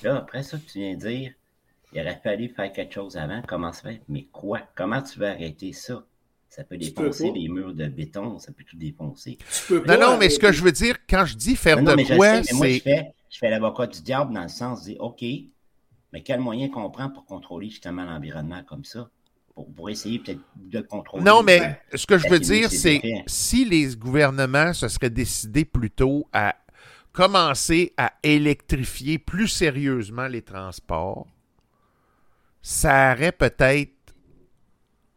Là, 0.03 0.17
après 0.17 0.43
ça, 0.43 0.57
tu 0.59 0.79
viens 0.79 0.95
dire, 0.95 1.33
il 1.93 2.01
aurait 2.01 2.19
fallu 2.25 2.49
faire 2.49 2.73
quelque 2.73 2.95
chose 2.95 3.19
avant. 3.19 3.43
Comment 3.47 3.71
ça 3.71 3.91
fait? 3.91 4.01
Mais 4.09 4.25
quoi? 4.33 4.63
Comment 4.75 5.03
tu 5.03 5.19
veux 5.19 5.27
arrêter 5.27 5.75
ça? 5.75 6.07
Ça 6.49 6.65
peut 6.65 6.79
défoncer 6.79 7.31
les 7.33 7.49
murs 7.49 7.75
de 7.75 7.85
béton, 7.87 8.39
ça 8.39 8.53
peut 8.53 8.65
tout 8.65 8.79
défoncer. 8.79 9.37
non, 9.71 10.01
non, 10.01 10.17
mais 10.17 10.31
ce 10.31 10.39
que 10.39 10.51
je 10.51 10.63
veux 10.63 10.73
dire, 10.73 10.97
quand 11.07 11.27
je 11.27 11.37
dis 11.37 11.55
faire 11.55 11.83
de 11.83 12.17
quoi, 12.17 12.43
c'est... 12.43 12.55
Moi, 12.55 12.69
je 12.69 12.81
fais, 12.81 13.13
je 13.29 13.39
fais 13.39 13.51
l'avocat 13.51 13.87
du 13.87 14.01
diable 14.01 14.33
dans 14.33 14.45
le 14.45 14.49
sens 14.49 14.81
de 14.81 14.93
dire, 14.93 15.03
OK, 15.03 15.23
mais 16.15 16.23
quel 16.23 16.41
moyen 16.41 16.71
qu'on 16.71 16.89
prend 16.89 17.11
pour 17.11 17.27
contrôler 17.27 17.69
justement 17.69 18.05
l'environnement 18.05 18.63
comme 18.65 18.87
ça? 18.87 19.11
Pour, 19.77 19.91
essayer 19.91 20.19
peut-être 20.19 20.41
de 20.57 20.81
contrôler. 20.81 21.25
Non, 21.25 21.43
mais 21.43 21.81
ce 21.95 22.07
que 22.07 22.19
je 22.19 22.29
veux 22.29 22.39
dire, 22.39 22.71
c'est 22.71 23.01
si 23.27 23.65
les 23.65 23.97
gouvernements 23.97 24.73
se 24.73 24.89
seraient 24.89 25.11
décidés 25.11 25.65
plutôt 25.65 26.29
à 26.33 26.55
commencer 27.13 27.93
à 27.97 28.13
électrifier 28.23 29.19
plus 29.19 29.49
sérieusement 29.49 30.29
les 30.29 30.43
transports, 30.43 31.27
ça 32.63 33.15
aurait 33.15 33.33
peut-être 33.33 34.15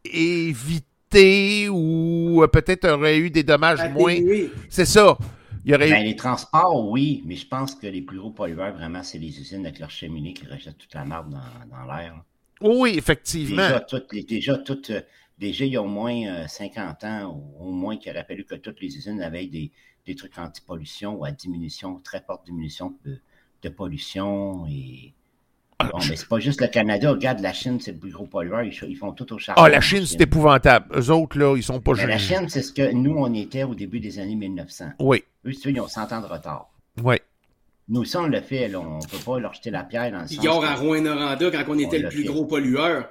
évité 0.04 1.68
ou 1.68 2.44
peut-être 2.52 2.88
aurait 2.88 3.18
eu 3.18 3.30
des 3.30 3.42
dommages 3.42 3.88
moins. 3.90 4.16
C'est 4.68 4.86
ça. 4.86 5.16
Il 5.64 5.70
y 5.70 5.74
aurait 5.74 5.90
ben, 5.90 6.04
Les 6.04 6.16
transports, 6.16 6.88
oui, 6.88 7.22
mais 7.24 7.36
je 7.36 7.46
pense 7.46 7.74
que 7.74 7.86
les 7.86 8.02
plus 8.02 8.18
gros 8.18 8.30
pollueurs, 8.30 8.72
vraiment, 8.72 9.02
c'est 9.02 9.18
les 9.18 9.38
usines 9.38 9.64
avec 9.64 9.78
leur 9.78 9.90
cheminée 9.90 10.32
qui 10.32 10.46
rejettent 10.46 10.78
toute 10.78 10.94
la 10.94 11.04
marde 11.04 11.30
dans, 11.30 11.94
l'air. 11.94 12.14
Oui, 12.62 12.94
effectivement. 12.96 13.68
Déjà, 13.68 13.80
toutes, 13.80 14.14
déjà, 14.14 14.52
euh, 14.52 15.00
déjà, 15.38 15.64
il 15.64 15.72
y 15.72 15.76
a 15.76 15.82
au 15.82 15.86
moins 15.86 16.46
50 16.46 17.04
euh, 17.04 17.06
ans, 17.06 17.42
au, 17.58 17.70
moins, 17.70 17.96
qu'il 17.96 18.10
aurait 18.12 18.24
fallu 18.24 18.44
que 18.44 18.54
toutes 18.54 18.80
les 18.80 18.96
usines 18.96 19.22
avaient 19.22 19.46
des, 19.46 19.70
des 20.06 20.14
trucs 20.14 20.36
anti-pollution 20.38 21.14
ou 21.14 21.24
à 21.24 21.30
diminution, 21.30 22.00
très 22.00 22.20
forte 22.20 22.46
diminution 22.46 22.94
de, 23.04 23.20
de 23.62 23.68
pollution 23.68 24.66
et 24.66 25.14
Bon, 25.90 25.98
mais 26.08 26.16
c'est 26.16 26.28
pas 26.28 26.38
juste 26.38 26.60
le 26.60 26.68
Canada. 26.68 27.10
Regarde, 27.10 27.40
la 27.40 27.52
Chine, 27.52 27.80
c'est 27.80 27.92
le 27.92 27.98
plus 27.98 28.12
gros 28.12 28.26
pollueur. 28.26 28.62
Ils, 28.62 28.96
font 28.96 29.12
tout 29.12 29.32
au 29.32 29.38
charbon. 29.38 29.62
Ah, 29.62 29.68
la 29.68 29.80
Chine, 29.80 30.06
c'est 30.06 30.20
épouvantable. 30.20 30.86
Eux 30.96 31.10
autres, 31.10 31.38
là, 31.38 31.56
ils 31.56 31.62
sont 31.62 31.80
pas 31.80 31.92
mais 31.94 32.06
La 32.06 32.18
Chine, 32.18 32.48
c'est 32.48 32.62
ce 32.62 32.72
que 32.72 32.92
nous, 32.92 33.14
on 33.16 33.32
était 33.34 33.64
au 33.64 33.74
début 33.74 34.00
des 34.00 34.18
années 34.18 34.36
1900. 34.36 34.92
Oui. 35.00 35.24
Eux, 35.44 35.52
ils 35.64 35.80
ont 35.80 35.88
100 35.88 36.12
ans 36.12 36.20
de 36.20 36.26
retard. 36.26 36.70
Oui. 37.02 37.16
Nous, 37.92 38.06
ça, 38.06 38.22
on 38.22 38.26
le 38.26 38.40
fait. 38.40 38.68
Là, 38.68 38.80
on 38.80 39.00
ne 39.00 39.06
peut 39.06 39.18
pas 39.22 39.38
leur 39.38 39.52
jeter 39.52 39.70
la 39.70 39.84
pierre 39.84 40.10
dans 40.10 40.22
le 40.22 40.26
sens. 40.26 40.42
Hier, 40.42 40.52
à 40.52 40.74
Rouen-Noranda, 40.76 41.50
quand 41.50 41.64
on 41.68 41.78
était 41.78 41.98
le 41.98 42.08
plus 42.08 42.24
gros 42.24 42.46
pollueur, 42.46 43.10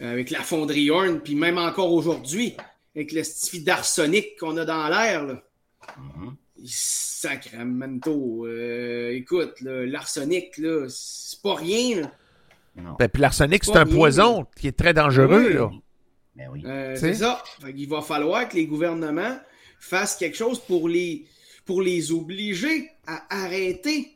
euh, 0.00 0.12
avec 0.12 0.30
la 0.30 0.40
fonderie 0.40 0.90
Horn, 0.90 1.20
puis 1.20 1.34
même 1.34 1.58
encore 1.58 1.92
aujourd'hui, 1.92 2.56
avec 2.96 3.12
le 3.12 3.22
stifi 3.22 3.62
d'arsenic 3.62 4.38
qu'on 4.40 4.56
a 4.56 4.64
dans 4.64 4.88
l'air. 4.88 5.26
là. 5.26 5.42
Mm 5.98 6.30
Sacramento. 6.66 8.46
Euh, 8.46 9.12
écoute, 9.12 9.60
l'arsenic, 9.60 10.56
là, 10.56 10.86
c'est 10.88 11.42
pas 11.42 11.56
rien. 11.56 12.10
Ben, 12.76 13.08
puis 13.08 13.20
l'arsenic, 13.20 13.64
c'est 13.64 13.76
un 13.76 13.84
poison 13.84 14.46
qui 14.56 14.68
est 14.68 14.76
très 14.76 14.94
dangereux. 14.94 15.52
Là. 15.52 15.70
Ben 16.36 16.48
oui. 16.50 16.62
Euh, 16.64 16.96
c'est 16.96 17.14
ça. 17.14 17.42
Il 17.76 17.88
va 17.88 18.00
falloir 18.00 18.48
que 18.48 18.56
les 18.56 18.66
gouvernements 18.66 19.38
fassent 19.78 20.16
quelque 20.16 20.36
chose 20.36 20.58
pour 20.60 20.88
les, 20.88 21.26
pour 21.66 21.82
les 21.82 22.12
obliger 22.12 22.90
à 23.06 23.24
arrêter 23.44 24.13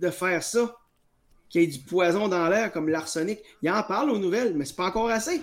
de 0.00 0.10
faire 0.10 0.42
ça. 0.42 0.76
Qu'il 1.48 1.60
y 1.60 1.64
ait 1.64 1.68
du 1.68 1.78
poison 1.78 2.28
dans 2.28 2.48
l'air 2.48 2.72
comme 2.72 2.88
l'arsenic. 2.88 3.38
Ils 3.62 3.70
en 3.70 3.82
parlent 3.82 4.10
aux 4.10 4.18
nouvelles, 4.18 4.54
mais 4.56 4.64
c'est 4.64 4.76
pas 4.76 4.86
encore 4.86 5.10
assez. 5.10 5.42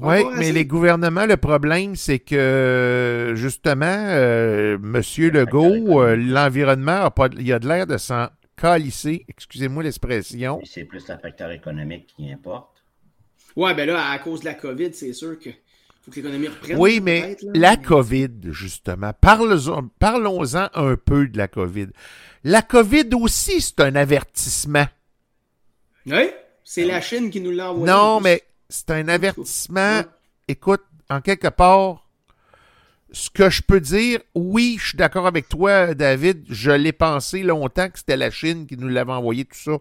Oui, 0.00 0.24
mais 0.36 0.50
les 0.50 0.64
gouvernements, 0.64 1.26
le 1.26 1.36
problème, 1.36 1.94
c'est 1.94 2.18
que 2.18 3.32
justement, 3.36 3.84
euh, 3.86 4.76
M. 4.76 5.02
Legault, 5.30 6.02
euh, 6.02 6.16
l'environnement, 6.16 7.12
il 7.38 7.46
y 7.46 7.52
a 7.52 7.58
de 7.58 7.68
l'air 7.68 7.86
de 7.86 7.96
s'en 7.96 8.28
calisser, 8.56 9.24
excusez-moi 9.28 9.82
l'expression. 9.82 10.60
C'est 10.64 10.84
plus 10.84 11.08
un 11.10 11.18
facteur 11.18 11.50
économique 11.50 12.12
qui 12.16 12.32
importe. 12.32 12.82
Oui, 13.56 13.72
ben 13.74 13.86
là, 13.86 14.10
à 14.10 14.18
cause 14.18 14.40
de 14.40 14.46
la 14.46 14.54
COVID, 14.54 14.92
c'est 14.94 15.12
sûr 15.12 15.38
que 15.38 15.50
faut 16.02 16.10
que 16.10 16.16
l'économie 16.16 16.48
reprenne. 16.48 16.76
Oui, 16.78 17.00
mais 17.02 17.36
la 17.54 17.76
COVID, 17.76 18.30
justement, 18.50 19.12
parlons-en 19.20 20.68
un 20.74 20.96
peu 20.96 21.28
de 21.28 21.38
la 21.38 21.48
COVID. 21.48 21.88
La 22.44 22.60
COVID 22.60 23.08
aussi, 23.14 23.62
c'est 23.62 23.80
un 23.80 23.96
avertissement. 23.96 24.86
Oui, 26.06 26.30
c'est 26.62 26.84
la 26.84 27.00
Chine 27.00 27.30
qui 27.30 27.40
nous 27.40 27.50
l'a 27.50 27.70
envoyé. 27.70 27.90
Non, 27.90 28.20
mais 28.20 28.42
c'est 28.68 28.90
un 28.90 29.08
avertissement. 29.08 30.02
Écoute, 30.46 30.82
en 31.08 31.22
quelque 31.22 31.48
part, 31.48 32.06
ce 33.12 33.30
que 33.30 33.48
je 33.48 33.62
peux 33.62 33.80
dire, 33.80 34.20
oui, 34.34 34.76
je 34.78 34.88
suis 34.88 34.98
d'accord 34.98 35.26
avec 35.26 35.48
toi, 35.48 35.94
David. 35.94 36.44
Je 36.50 36.70
l'ai 36.70 36.92
pensé 36.92 37.42
longtemps 37.42 37.88
que 37.88 37.98
c'était 37.98 38.18
la 38.18 38.30
Chine 38.30 38.66
qui 38.66 38.76
nous 38.76 38.88
l'avait 38.88 39.12
envoyé 39.12 39.46
tout 39.46 39.56
ça. 39.56 39.78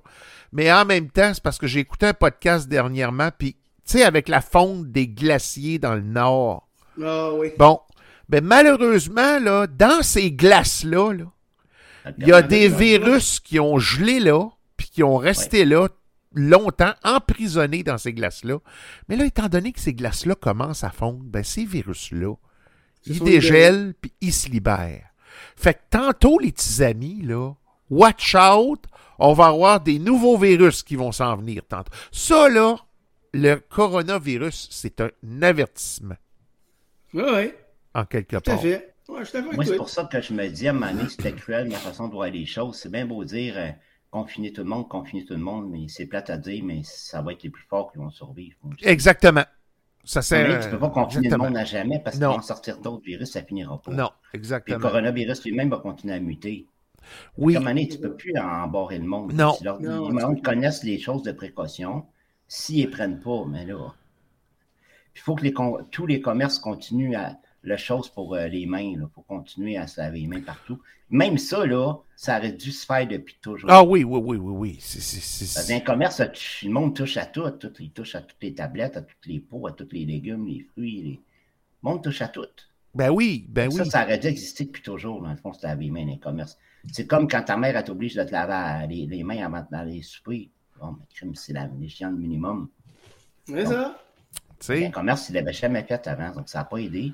Mais 0.54 0.72
en 0.72 0.86
même 0.86 1.10
temps, 1.10 1.34
c'est 1.34 1.44
parce 1.44 1.58
que 1.58 1.68
j'ai 1.68 1.82
écouté 1.82 2.06
un 2.06 2.14
podcast 2.14 2.70
dernièrement, 2.70 3.30
puis, 3.38 3.58
tu 3.86 3.98
sais, 3.98 4.04
avec 4.04 4.30
la 4.30 4.40
fonte 4.40 4.90
des 4.90 5.08
glaciers 5.10 5.80
dans 5.80 5.96
le 5.96 6.02
nord. 6.02 6.70
Ah 7.04 7.34
oui. 7.34 7.50
Bon. 7.58 7.82
Ben, 8.30 8.42
malheureusement, 8.42 9.40
là, 9.40 9.68
dans 9.68 10.02
ces 10.02 10.32
glaces-là, 10.32 11.14
il 12.18 12.28
y 12.28 12.34
a 12.34 12.42
des 12.42 12.68
virus 12.68 13.40
qui 13.40 13.60
ont 13.60 13.78
gelé 13.80 14.20
là, 14.20 14.50
puis 14.78 14.88
qui 14.88 15.04
ont 15.04 15.18
resté 15.18 15.66
là 15.66 15.88
longtemps 16.36 16.94
emprisonnés 17.04 17.84
dans 17.84 17.98
ces 17.98 18.14
glaces-là. 18.14 18.60
Mais 19.08 19.16
là, 19.16 19.26
étant 19.26 19.50
donné 19.50 19.72
que 19.72 19.80
ces 19.80 19.94
glaces-là 19.94 20.36
commencent 20.36 20.84
à 20.84 20.90
fondre, 20.90 21.24
ben, 21.24 21.44
ces 21.44 21.66
virus-là, 21.66 22.36
ils 23.06 23.20
dégèlent 23.20 23.94
puis 24.00 24.14
ils 24.22 24.34
se 24.34 24.50
libèrent. 24.50 25.10
Fait 25.56 25.74
que 25.74 25.80
tantôt, 25.90 26.40
les 26.40 26.52
petits 26.52 26.84
amis, 26.84 27.22
là, 27.22 27.54
watch 27.90 28.36
out, 28.36 28.84
on 29.20 29.34
va 29.34 29.48
avoir 29.48 29.82
des 29.82 30.00
nouveaux 30.00 30.38
virus 30.38 30.84
qui 30.84 30.96
vont 30.96 31.12
s'en 31.12 31.36
venir 31.38 31.64
tantôt. 31.68 31.92
Ça, 32.12 32.50
là, 32.50 32.78
le 33.34 33.56
coronavirus, 33.56 34.68
c'est 34.72 35.02
un 35.02 35.12
avertissement. 35.42 36.16
Oui, 37.14 37.24
oui. 37.34 37.52
En 37.94 38.06
quelque 38.06 38.38
part. 38.38 38.42
Tout 38.42 38.52
à 38.52 38.58
fait. 38.58 38.93
Moi, 39.10 39.26
c'est 39.26 39.76
pour 39.76 39.90
ça 39.90 40.06
que 40.06 40.22
je 40.22 40.34
me 40.34 40.48
dis, 40.48 40.68
à 40.68 40.72
un 40.72 40.74
moment 40.74 40.92
donné, 40.92 41.10
c'était 41.10 41.34
cruel 41.34 41.68
la 41.68 41.78
façon 41.78 42.08
de 42.08 42.14
voir 42.14 42.30
les 42.30 42.46
choses. 42.46 42.78
C'est 42.78 42.92
bien 42.92 43.06
beau 43.06 43.24
dire, 43.26 43.58
euh, 43.58 43.70
confiner 44.12 44.54
tout 44.54 44.64
le 44.64 44.70
monde, 44.70 44.88
confiner 44.88 45.26
tout 45.26 45.34
le 45.34 45.40
monde, 45.40 45.70
mais 45.70 45.88
c'est 45.90 46.06
plate 46.06 46.30
à 46.30 46.38
dire, 46.38 46.64
mais 46.64 46.82
ça 46.84 47.22
va 47.22 47.34
être 47.34 47.44
les 47.44 47.50
plus 47.50 47.64
forts 47.64 47.92
qui 47.92 47.98
vont 47.98 48.10
survivre. 48.10 48.58
Exactement. 48.82 49.44
Ça 50.06 50.22
sert, 50.22 50.60
tu 50.60 50.68
ne 50.68 50.72
peux 50.72 50.80
pas 50.80 50.90
confiner 50.90 51.30
le 51.30 51.38
monde 51.38 51.56
à 51.56 51.64
jamais 51.64 52.00
parce 52.00 52.18
qu'ils 52.18 52.26
vont 52.26 52.42
sortir 52.42 52.78
d'autres 52.80 53.06
virus, 53.06 53.32
ça 53.32 53.42
finira 53.42 53.82
pas. 53.82 53.92
Non, 53.92 54.10
exactement. 54.34 54.78
le 54.78 54.82
coronavirus 54.82 55.46
lui-même 55.46 55.70
va 55.70 55.78
continuer 55.78 56.14
à 56.14 56.20
muter. 56.20 56.68
Oui. 57.38 57.54
Comme 57.54 57.68
année, 57.68 57.88
tu 57.88 57.98
ne 57.98 58.04
peux 58.04 58.16
plus 58.16 58.38
embarrer 58.38 58.98
le 58.98 59.06
monde. 59.06 59.34
Non. 59.34 59.56
Les 59.62 60.20
gens 60.20 60.36
connaissent 60.36 60.84
les 60.84 61.00
choses 61.00 61.24
de 61.24 61.32
précaution, 61.32 62.06
s'ils 62.48 62.86
ne 62.86 62.92
prennent 62.92 63.20
pas, 63.20 63.46
mais 63.48 63.66
là. 63.66 63.94
Il 65.16 65.22
faut 65.22 65.36
que 65.36 65.44
les, 65.44 65.54
tous 65.92 66.08
les 66.08 66.22
commerces 66.22 66.60
continuent 66.60 67.16
à, 67.16 67.38
la 67.64 67.78
chose 67.78 68.10
pour 68.10 68.36
euh, 68.36 68.48
les 68.48 68.66
mains, 68.66 68.94
pour 69.14 69.26
continuer 69.26 69.78
à 69.78 69.88
se 69.88 70.00
laver 70.00 70.20
les 70.20 70.28
mains 70.28 70.42
partout. 70.42 70.80
Même 71.10 71.38
ça, 71.38 71.66
là, 71.66 71.96
ça 72.16 72.38
aurait 72.38 72.52
dû 72.52 72.72
se 72.72 72.86
faire 72.86 73.08
depuis 73.08 73.38
toujours. 73.42 73.70
Ah 73.72 73.84
oui, 73.84 74.04
oui, 74.04 74.20
oui, 74.24 74.38
oui, 74.38 74.54
oui. 74.56 74.78
C'est, 74.80 75.62
Dans 75.62 75.76
un 75.76 75.80
commerce, 75.80 76.22
le 76.64 76.70
monde 76.70 76.96
touche 76.96 77.18
à 77.18 77.26
tout, 77.26 77.50
tout. 77.52 77.72
Il 77.80 77.92
touche 77.92 78.16
à 78.16 78.22
toutes 78.22 78.42
les 78.42 78.54
tablettes, 78.54 78.98
à 78.98 79.02
tous 79.02 79.16
les 79.26 79.40
pots, 79.40 79.68
à 79.68 79.72
tous 79.72 79.90
les 79.92 80.06
légumes, 80.06 80.48
les 80.48 80.66
fruits. 80.72 81.02
Les... 81.02 81.20
Le 81.84 81.90
monde 81.90 82.04
touche 82.04 82.22
à 82.22 82.28
tout. 82.28 82.48
Ben 82.96 83.10
oui, 83.10 83.46
ben 83.50 83.72
ça, 83.72 83.84
oui. 83.84 83.90
Ça 83.90 84.04
aurait 84.04 84.18
dû 84.18 84.28
exister 84.28 84.66
depuis 84.66 84.84
toujours, 84.84 85.22
dans 85.22 85.30
le 85.30 85.36
fond, 85.36 85.54
se 85.54 85.66
laver 85.66 85.86
les 85.86 85.92
mains 85.92 86.06
dans 86.06 86.12
les 86.12 86.20
commerces. 86.20 86.58
C'est 86.92 87.08
comme 87.08 87.28
quand 87.28 87.44
ta 87.44 87.58
mère 87.58 87.82
t'oblige 87.84 88.16
de 88.16 88.24
te 88.24 88.32
laver 88.32 88.88
les, 88.88 89.24
mains 89.24 89.46
avant 89.46 89.66
d'aller 89.72 90.02
souper. 90.02 90.50
Bon, 90.80 90.96
mais 91.00 91.06
crime, 91.14 91.36
c'est 91.36 91.54
la 91.54 91.68
de 91.68 92.18
minimum. 92.18 92.70
C'est 93.46 93.66
ça. 93.66 93.98
Un 94.70 94.92
commerce, 94.92 95.30
il 95.30 95.36
l'avait 95.36 95.54
jamais 95.54 95.84
fait 95.84 96.08
avant, 96.08 96.32
donc 96.32 96.50
ça 96.50 96.60
n'a 96.60 96.66
pas 96.66 96.78
aidé. 96.78 97.14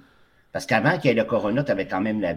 Parce 0.52 0.66
qu'avant 0.66 0.98
qu'il 0.98 1.10
y 1.10 1.12
ait 1.12 1.16
le 1.16 1.24
corona, 1.24 1.64
tu 1.64 1.72
avais 1.72 1.88
quand 1.88 2.02
même 2.02 2.22
la, 2.22 2.36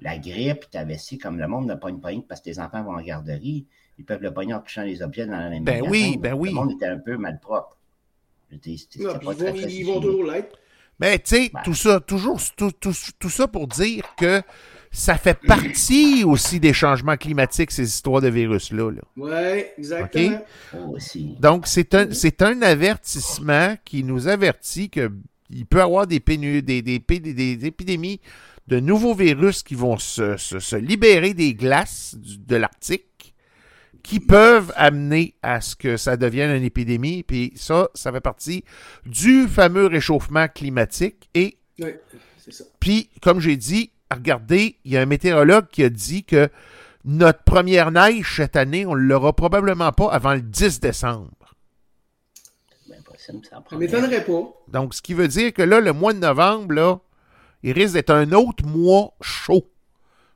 la 0.00 0.18
grippe, 0.18 0.64
tu 0.70 0.78
avais 0.78 0.98
si, 0.98 1.18
comme 1.18 1.38
le 1.38 1.46
monde 1.46 1.66
n'a 1.66 1.76
pas 1.76 1.90
une 1.90 2.00
poigne 2.00 2.22
parce 2.22 2.40
que 2.40 2.50
tes 2.50 2.58
enfants 2.58 2.82
vont 2.82 2.96
en 2.96 3.02
garderie, 3.02 3.66
ils 3.98 4.04
peuvent 4.04 4.22
le 4.22 4.32
pogner 4.32 4.54
en 4.54 4.60
touchant 4.60 4.82
les 4.82 5.02
objets 5.02 5.26
dans 5.26 5.38
la 5.38 5.50
même 5.50 5.64
Ben 5.64 5.82
oui, 5.88 6.16
ben 6.16 6.34
oui. 6.34 6.48
Le 6.48 6.54
monde 6.54 6.72
était 6.72 6.86
un 6.86 6.98
peu 6.98 7.16
malpropre. 7.16 7.76
Je 8.50 8.56
dis, 8.56 8.88
ils, 8.96 9.06
vont, 9.06 9.18
ils 9.54 9.86
vont 9.86 10.00
toujours 10.00 10.24
l'être. 10.24 10.58
Mais 11.00 11.18
tu 11.18 11.36
sais, 11.36 11.52
tout 11.64 11.74
ça, 11.74 12.00
toujours, 12.00 12.38
tout, 12.56 12.70
tout, 12.72 13.30
ça 13.30 13.48
pour 13.48 13.66
dire 13.66 14.04
que 14.16 14.42
ça 14.90 15.16
fait 15.16 15.38
partie 15.38 16.22
aussi 16.26 16.60
des 16.60 16.72
changements 16.72 17.16
climatiques, 17.16 17.70
ces 17.70 17.88
histoires 17.88 18.20
de 18.20 18.28
virus-là. 18.28 18.90
Là. 18.90 19.00
Oui, 19.16 19.64
exactement. 19.78 20.44
Oh, 20.76 20.96
Donc, 21.40 21.66
c'est 21.66 21.94
un, 21.94 22.12
c'est 22.12 22.42
un 22.42 22.60
avertissement 22.60 23.76
qui 23.84 24.04
nous 24.04 24.28
avertit 24.28 24.90
que 24.90 25.10
il 25.52 25.66
peut 25.66 25.78
y 25.78 25.82
avoir 25.82 26.06
des, 26.06 26.20
des, 26.20 26.62
des, 26.62 27.66
épidémies 27.66 28.20
de 28.68 28.80
nouveaux 28.80 29.14
virus 29.14 29.62
qui 29.62 29.74
vont 29.74 29.98
se, 29.98 30.76
libérer 30.76 31.34
des 31.34 31.54
glaces 31.54 32.16
de 32.18 32.56
l'Arctique 32.56 33.34
qui 34.02 34.18
peuvent 34.18 34.72
amener 34.76 35.34
à 35.42 35.60
ce 35.60 35.76
que 35.76 35.96
ça 35.96 36.16
devienne 36.16 36.56
une 36.56 36.64
épidémie. 36.64 37.22
Puis 37.22 37.52
ça, 37.54 37.88
ça 37.94 38.10
fait 38.10 38.20
partie 38.20 38.64
du 39.06 39.46
fameux 39.46 39.86
réchauffement 39.86 40.48
climatique. 40.48 41.28
Et 41.34 41.58
oui, 41.78 41.90
c'est 42.38 42.52
ça. 42.52 42.64
puis, 42.80 43.10
comme 43.20 43.38
j'ai 43.38 43.56
dit, 43.56 43.92
regardez, 44.10 44.76
il 44.84 44.92
y 44.92 44.96
a 44.96 45.02
un 45.02 45.06
météorologue 45.06 45.68
qui 45.68 45.84
a 45.84 45.88
dit 45.88 46.24
que 46.24 46.48
notre 47.04 47.42
première 47.44 47.90
neige 47.90 48.36
cette 48.36 48.56
année, 48.56 48.86
on 48.86 48.94
ne 48.94 49.00
l'aura 49.00 49.32
probablement 49.32 49.92
pas 49.92 50.10
avant 50.10 50.34
le 50.34 50.42
10 50.42 50.80
décembre. 50.80 51.30
Ça 53.22 53.32
ne 53.32 53.78
m'étonnerait 53.78 54.24
pas. 54.24 54.52
Donc, 54.68 54.94
ce 54.94 55.02
qui 55.02 55.14
veut 55.14 55.28
dire 55.28 55.52
que 55.52 55.62
là, 55.62 55.78
le 55.78 55.92
mois 55.92 56.12
de 56.12 56.18
novembre, 56.18 56.74
là, 56.74 56.98
il 57.62 57.72
risque 57.72 57.94
d'être 57.94 58.10
un 58.10 58.32
autre 58.32 58.66
mois 58.66 59.14
chaud. 59.20 59.70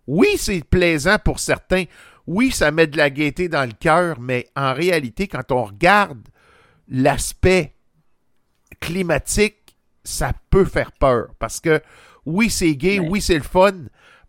Oui, 0.06 0.28
c'est 0.36 0.62
plaisant 0.62 1.16
pour 1.18 1.40
certains. 1.40 1.84
Oui, 2.28 2.52
ça 2.52 2.70
met 2.70 2.86
de 2.86 2.96
la 2.96 3.10
gaieté 3.10 3.48
dans 3.48 3.64
le 3.64 3.72
cœur, 3.72 4.20
mais 4.20 4.46
en 4.54 4.72
réalité, 4.72 5.26
quand 5.26 5.50
on 5.50 5.64
regarde 5.64 6.28
l'aspect 6.88 7.74
climatique, 8.78 9.76
ça 10.04 10.32
peut 10.50 10.64
faire 10.64 10.92
peur. 10.92 11.28
Parce 11.40 11.60
que 11.60 11.80
oui, 12.24 12.50
c'est 12.50 12.76
gai, 12.76 13.00
oui, 13.00 13.20
c'est 13.20 13.34
le 13.34 13.42
fun, 13.42 13.74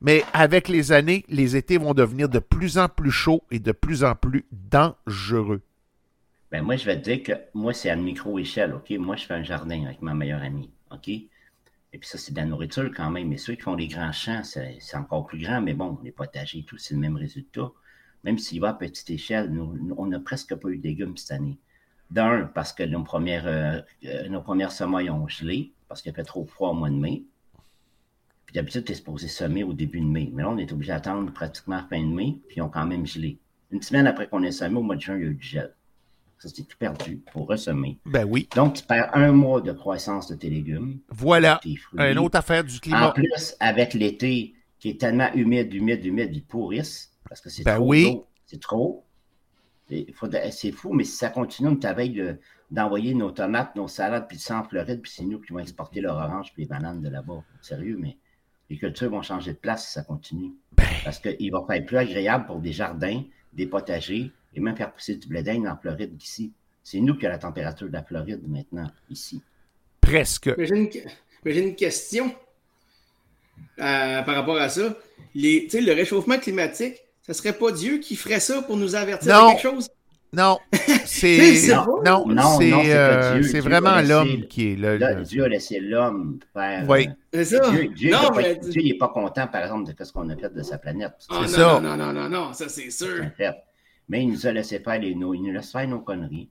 mais 0.01 0.23
avec 0.33 0.67
les 0.67 0.91
années, 0.91 1.25
les 1.29 1.55
étés 1.55 1.77
vont 1.77 1.93
devenir 1.93 2.27
de 2.27 2.39
plus 2.39 2.79
en 2.79 2.89
plus 2.89 3.11
chauds 3.11 3.43
et 3.51 3.59
de 3.59 3.71
plus 3.71 4.03
en 4.03 4.15
plus 4.15 4.45
dangereux. 4.51 5.61
Ben 6.51 6.61
moi, 6.63 6.77
je 6.77 6.85
vais 6.85 6.97
te 6.97 7.03
dire 7.03 7.23
que 7.23 7.33
moi, 7.53 7.73
c'est 7.73 7.89
à 7.89 7.95
micro-échelle, 7.95 8.73
OK? 8.73 8.89
Moi, 8.91 9.17
je 9.17 9.25
fais 9.25 9.33
un 9.33 9.43
jardin 9.43 9.85
avec 9.85 10.01
ma 10.01 10.13
meilleure 10.13 10.41
amie, 10.41 10.71
OK? 10.91 11.09
Et 11.09 11.99
puis 11.99 12.07
ça, 12.07 12.17
c'est 12.17 12.31
de 12.31 12.37
la 12.37 12.45
nourriture 12.45 12.89
quand 12.95 13.09
même. 13.09 13.29
Mais 13.29 13.37
ceux 13.37 13.55
qui 13.55 13.61
font 13.61 13.75
des 13.75 13.87
grands 13.87 14.11
champs, 14.11 14.43
c'est 14.43 14.95
encore 14.95 15.25
plus 15.25 15.39
grand, 15.39 15.61
mais 15.61 15.73
bon, 15.73 15.99
les 16.03 16.11
potagers 16.11 16.59
et 16.59 16.63
tout, 16.63 16.77
c'est 16.77 16.93
le 16.93 16.99
même 16.99 17.17
résultat. 17.17 17.71
Même 18.23 18.37
s'il 18.37 18.61
va 18.61 18.69
à 18.69 18.73
petite 18.73 19.09
échelle, 19.09 19.49
nous, 19.51 19.95
on 19.97 20.07
n'a 20.07 20.19
presque 20.19 20.55
pas 20.55 20.69
eu 20.69 20.77
de 20.77 20.83
légumes 20.83 21.17
cette 21.17 21.31
année. 21.31 21.57
D'un, 22.11 22.45
parce 22.45 22.71
que 22.71 22.83
nos 22.83 23.03
premières, 23.03 23.47
euh, 23.47 23.81
euh, 24.05 24.29
nos 24.29 24.41
premières 24.41 24.71
ont 24.81 25.27
gelé, 25.27 25.73
parce 25.89 26.01
qu'il 26.01 26.13
fait 26.13 26.23
trop 26.23 26.45
froid 26.45 26.69
au 26.69 26.73
mois 26.73 26.89
de 26.89 26.95
mai. 26.95 27.23
Puis 28.45 28.53
d'habitude, 28.53 28.85
tu 28.85 28.93
es 28.93 28.95
supposé 28.95 29.27
semer 29.27 29.63
au 29.63 29.73
début 29.73 29.99
de 29.99 30.05
mai. 30.05 30.29
Mais 30.33 30.43
là, 30.43 30.49
on 30.49 30.57
est 30.57 30.71
obligé 30.71 30.93
d'attendre 30.93 31.31
pratiquement 31.33 31.83
fin 31.89 32.01
de 32.01 32.13
mai, 32.13 32.39
puis 32.47 32.57
ils 32.57 32.61
ont 32.61 32.69
quand 32.69 32.85
même 32.85 33.05
gelé. 33.05 33.37
Une 33.71 33.81
semaine 33.81 34.07
après 34.07 34.27
qu'on 34.27 34.43
ait 34.43 34.51
semé, 34.51 34.77
au 34.77 34.83
mois 34.83 34.95
de 34.95 35.01
juin, 35.01 35.17
il 35.17 35.23
y 35.23 35.25
a 35.25 35.29
eu 35.29 35.35
du 35.35 35.45
gel. 35.45 35.73
Ça, 36.39 36.49
c'est 36.49 36.63
tout 36.63 36.77
perdu 36.77 37.21
pour 37.31 37.47
ressemer. 37.47 37.97
Ben 38.05 38.23
oui. 38.23 38.47
Donc, 38.55 38.75
tu 38.75 38.83
perds 38.83 39.09
un 39.15 39.31
mois 39.31 39.59
de 39.61 39.71
croissance 39.71 40.27
de 40.27 40.35
tes 40.35 40.49
légumes. 40.49 40.99
Voilà. 41.09 41.59
Une 41.93 42.19
autre 42.19 42.37
affaire 42.37 42.63
du 42.63 42.79
climat. 42.79 43.09
En 43.09 43.11
plus, 43.11 43.55
avec 43.59 43.93
l'été 43.95 44.53
qui 44.79 44.89
est 44.89 44.99
tellement 44.99 45.33
humide, 45.33 45.73
humide, 45.73 46.05
humide, 46.05 46.29
ils 46.33 46.43
pourrissent 46.43 47.11
parce 47.27 47.41
que 47.41 47.49
c'est 47.49 47.63
ben 47.63 47.77
trop. 47.77 47.85
Oui. 47.85 48.21
C'est 48.45 48.61
trop. 48.61 49.03
C'est 49.89 50.71
fou, 50.71 50.93
mais 50.93 51.05
si 51.05 51.15
ça 51.15 51.29
continue, 51.29 51.69
on 51.69 51.75
t'avait 51.75 52.13
d'envoyer 52.69 53.13
nos 53.13 53.31
tomates, 53.31 53.75
nos 53.75 53.87
salades, 53.87 54.27
puis 54.27 54.37
ça 54.37 54.59
en 54.59 54.63
Floride, 54.63 55.01
puis 55.01 55.11
c'est 55.15 55.23
nous 55.23 55.39
qui 55.39 55.53
vont 55.53 55.59
exporter 55.59 56.01
leur 56.01 56.17
orange 56.17 56.51
puis 56.53 56.63
les 56.63 56.67
bananes 56.67 57.01
de 57.01 57.09
là-bas. 57.09 57.41
Sérieux, 57.61 57.97
mais 57.99 58.17
les 58.69 58.77
cultures 58.77 59.09
vont 59.09 59.21
changer 59.21 59.53
de 59.53 59.57
place 59.57 59.87
si 59.87 59.93
ça 59.93 60.03
continue. 60.03 60.51
Ben. 60.73 60.85
Parce 61.03 61.19
qu'il 61.19 61.51
va 61.51 61.65
être 61.69 61.85
plus 61.85 61.97
agréable 61.97 62.45
pour 62.45 62.59
des 62.59 62.73
jardins, 62.73 63.23
des 63.53 63.65
potagers, 63.65 64.31
et 64.57 64.59
même 64.59 64.75
faire 64.75 64.91
pousser 64.91 65.15
du 65.15 65.27
blé 65.27 65.43
d'Inde 65.43 65.67
en 65.67 65.77
Floride 65.77 66.17
qu'ici. 66.17 66.51
C'est 66.83 66.99
nous 66.99 67.15
qui 67.15 67.25
avons 67.25 67.33
la 67.33 67.39
température 67.39 67.87
de 67.87 67.93
la 67.93 68.03
Floride 68.03 68.41
maintenant, 68.47 68.89
ici. 69.09 69.41
Presque. 70.01 70.49
Mais 70.57 70.65
j'ai 70.65 71.61
une, 71.61 71.75
question 71.75 72.33
euh, 73.79 74.21
par 74.23 74.35
rapport 74.35 74.57
à 74.57 74.69
ça. 74.69 74.97
Les, 75.35 75.67
le 75.71 75.93
réchauffement 75.93 76.39
climatique, 76.39 76.95
ce 77.21 77.33
serait 77.33 77.53
pas 77.53 77.71
Dieu 77.71 77.99
qui 77.99 78.15
ferait 78.15 78.39
ça 78.39 78.61
pour 78.63 78.77
nous 78.77 78.95
avertir 78.95 79.27
de 79.27 79.51
quelque 79.51 79.61
chose? 79.61 79.89
Non, 80.33 80.57
c'est 81.05 81.67
non, 82.05 82.27
non, 82.27 82.57
c'est 82.59 82.73
euh, 82.73 83.61
vraiment 83.61 84.01
l'homme 84.01 84.45
qui 84.47 84.73
est 84.73 84.75
là. 84.75 85.15
Dieu 85.21 85.43
a 85.43 85.47
laissé 85.47 85.79
l'homme 85.79 86.39
faire. 86.53 86.85
Oui. 86.89 87.07
Euh, 87.07 87.43
c'est 87.43 87.45
ça. 87.45 87.71
Dieu, 87.71 88.11
non, 88.11 88.29
n'est 88.35 88.97
pas 88.97 89.07
content, 89.07 89.47
par 89.47 89.61
exemple, 89.61 89.93
de 89.93 90.03
ce 90.03 90.11
qu'on 90.11 90.29
a 90.29 90.35
fait 90.35 90.53
de 90.53 90.63
sa 90.63 90.77
planète. 90.77 91.13
Oh, 91.29 91.35
c'est 91.43 91.55
ça. 91.55 91.79
Non, 91.79 91.95
non, 91.95 92.11
non, 92.11 92.29
non, 92.29 92.53
ça 92.53 92.67
c'est 92.67 92.89
sûr. 92.89 93.23
Mais 94.09 94.23
il 94.23 94.29
nous 94.29 94.47
a 94.47 94.51
laissé 94.51 94.79
faire 94.79 94.99
les 94.99 95.15
nos, 95.15 95.33
il 95.33 95.41
nous 95.41 95.51
laisse 95.51 95.71
faire 95.71 95.87
nos 95.87 95.99
conneries. 95.99 96.49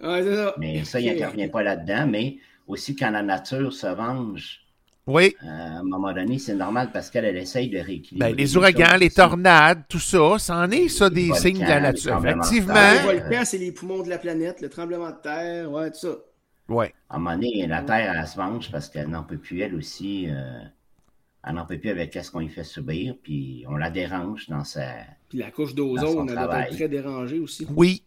Ouais, 0.00 0.22
c'est 0.22 0.36
ça. 0.36 0.54
Mais 0.58 0.84
ça, 0.84 1.00
il 1.00 1.12
n'intervient 1.12 1.48
pas 1.48 1.62
là-dedans. 1.62 2.06
Mais 2.06 2.38
aussi, 2.66 2.96
quand 2.96 3.10
la 3.10 3.22
nature 3.22 3.72
se 3.72 3.86
venge, 3.86 4.60
oui. 5.06 5.34
Euh, 5.42 5.48
à 5.48 5.78
un 5.78 5.82
moment 5.82 6.12
donné, 6.12 6.38
c'est 6.38 6.54
normal 6.54 6.90
parce 6.92 7.10
qu'elle 7.10 7.36
essaye 7.36 7.68
de 7.68 7.78
rééquilibrer. 7.78 8.30
Ben, 8.30 8.36
les 8.36 8.56
ouragans, 8.56 8.96
les 8.98 9.10
tornades, 9.10 9.82
tout 9.88 9.98
ça, 9.98 10.38
ça 10.38 10.56
en 10.56 10.70
est, 10.70 10.88
ça, 10.88 11.10
des 11.10 11.32
signes 11.32 11.58
de 11.58 11.68
la 11.68 11.80
nature. 11.80 12.24
Effectivement. 12.24 12.74
Le 12.74 13.18
volcan, 13.18 13.44
c'est 13.44 13.58
les 13.58 13.72
poumons 13.72 14.02
de 14.02 14.08
la 14.08 14.18
planète, 14.18 14.60
le 14.60 14.68
tremblement 14.68 15.10
de 15.10 15.20
terre, 15.20 15.70
ouais, 15.70 15.90
tout 15.90 15.98
ça. 15.98 16.16
Oui. 16.68 16.86
À 17.08 17.16
un 17.16 17.18
moment 17.18 17.34
donné, 17.34 17.66
la 17.66 17.82
Terre, 17.82 18.14
elle 18.16 18.26
se 18.28 18.36
venge 18.36 18.70
parce 18.70 18.88
qu'elle 18.88 19.08
n'en 19.08 19.24
peut 19.24 19.38
plus, 19.38 19.60
elle 19.60 19.74
aussi. 19.74 20.28
Euh, 20.30 20.60
elle 21.44 21.54
n'en 21.54 21.66
peut 21.66 21.78
plus 21.78 21.90
avec 21.90 22.14
ce 22.14 22.30
qu'on 22.30 22.38
lui 22.38 22.48
fait 22.48 22.62
subir, 22.62 23.16
puis 23.20 23.64
on 23.68 23.76
la 23.76 23.90
dérange 23.90 24.48
dans 24.48 24.62
sa. 24.62 24.84
Puis 25.30 25.38
la 25.38 25.50
couche 25.50 25.74
d'ozone, 25.74 26.28
elle 26.28 26.34
doit 26.34 26.66
être 26.66 26.76
très 26.76 26.88
dérangée 26.88 27.38
aussi. 27.38 27.66
Oui, 27.74 28.02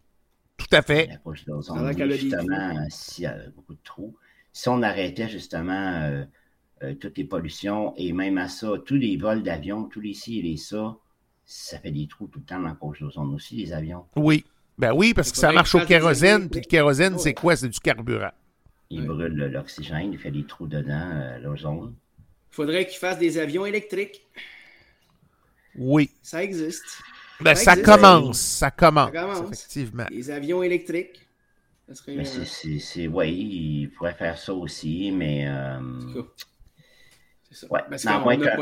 tout 0.56 0.66
à 0.70 0.82
fait. 0.82 1.06
La 1.06 1.16
couche 1.16 1.44
d'ozone, 1.44 1.92
justement, 2.10 2.86
s'il 2.88 3.24
y 3.24 3.26
a 3.26 3.36
beaucoup 3.56 3.74
de 3.74 3.82
trous. 3.82 4.14
Si 4.52 4.68
on 4.68 4.82
arrêtait 4.82 5.28
justement 5.28 5.72
euh, 5.72 6.24
euh, 6.84 6.94
toutes 6.94 7.18
les 7.18 7.24
pollutions 7.24 7.92
et 7.96 8.12
même 8.12 8.38
à 8.38 8.46
ça, 8.46 8.74
tous 8.86 8.94
les 8.94 9.16
vols 9.16 9.42
d'avions, 9.42 9.84
tous 9.84 10.00
les 10.00 10.14
ci 10.14 10.38
et 10.38 10.42
les 10.42 10.56
ça, 10.56 10.96
ça 11.44 11.80
fait 11.80 11.90
des 11.90 12.06
trous 12.06 12.28
tout 12.28 12.38
le 12.38 12.44
temps 12.44 12.60
dans 12.60 12.68
la 12.68 12.74
couche 12.74 13.00
d'ozone 13.00 13.34
aussi, 13.34 13.56
les 13.56 13.72
avions. 13.72 14.04
Oui. 14.14 14.44
Ben 14.78 14.92
oui, 14.92 15.12
parce 15.12 15.32
que 15.32 15.38
ça 15.38 15.50
marche 15.52 15.74
au 15.74 15.80
kérosène, 15.80 16.48
puis 16.48 16.60
le 16.60 16.66
kérosène, 16.66 17.18
c'est 17.18 17.34
quoi? 17.34 17.56
C'est 17.56 17.68
du 17.68 17.80
carburant. 17.80 18.32
Il 18.90 19.06
brûle 19.06 19.34
l'oxygène, 19.34 20.12
il 20.12 20.18
fait 20.18 20.30
des 20.30 20.44
trous 20.44 20.66
dedans, 20.66 21.10
euh, 21.12 21.38
l'ozone 21.38 21.94
faudrait 22.54 22.86
qu'ils 22.86 22.98
fassent 22.98 23.18
des 23.18 23.38
avions 23.38 23.66
électriques. 23.66 24.26
Oui. 25.76 26.10
Ça 26.22 26.42
existe. 26.42 27.02
Ben, 27.44 27.54
ça, 27.54 27.76
commence, 27.76 28.40
ça, 28.40 28.70
commence, 28.70 29.10
effectivement. 29.46 30.06
Les 30.10 30.30
avions 30.30 30.62
électriques. 30.62 31.20
mais 32.08 32.24
c'est, 32.24 33.06
oui, 33.06 33.30
il 33.30 33.90
pourrait 33.90 34.14
faire 34.14 34.38
ça 34.38 34.54
aussi, 34.54 35.12
mais. 35.12 35.46
Euh... 35.46 35.78
C'est 37.50 37.54
ça. 37.54 37.66
Ouais. 37.70 37.80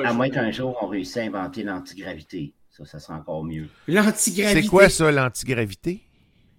à 0.04 0.12
moins 0.12 0.28
qu'un 0.28 0.50
jour, 0.50 0.76
on 0.82 0.88
réussisse 0.88 1.16
à 1.16 1.22
inventer 1.22 1.62
l'antigravité. 1.62 2.52
Ça, 2.70 2.84
ça 2.84 2.98
serait 2.98 3.14
encore 3.14 3.44
mieux. 3.44 3.68
L'antigravité. 3.86 4.62
C'est 4.62 4.68
quoi 4.68 4.88
ça, 4.88 5.10
l'antigravité? 5.12 6.00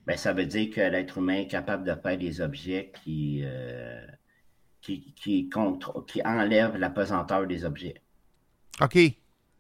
Ben, 0.08 0.18
ça 0.18 0.34
veut 0.34 0.46
dire 0.46 0.74
que 0.74 0.82
l'être 0.82 1.18
humain 1.18 1.42
est 1.42 1.48
capable 1.48 1.84
de 1.84 1.96
faire 2.02 2.18
des 2.18 2.42
objets 2.42 2.92
qui. 3.04 3.42
Euh 3.44 4.06
qui, 4.84 5.14
qui, 5.16 5.50
contre, 5.50 6.06
qui 6.06 6.22
enlève 6.24 6.76
la 6.78 6.90
pesanteur 6.90 7.48
des 7.48 7.66
objets. 7.66 7.96
OK. 8.82 8.98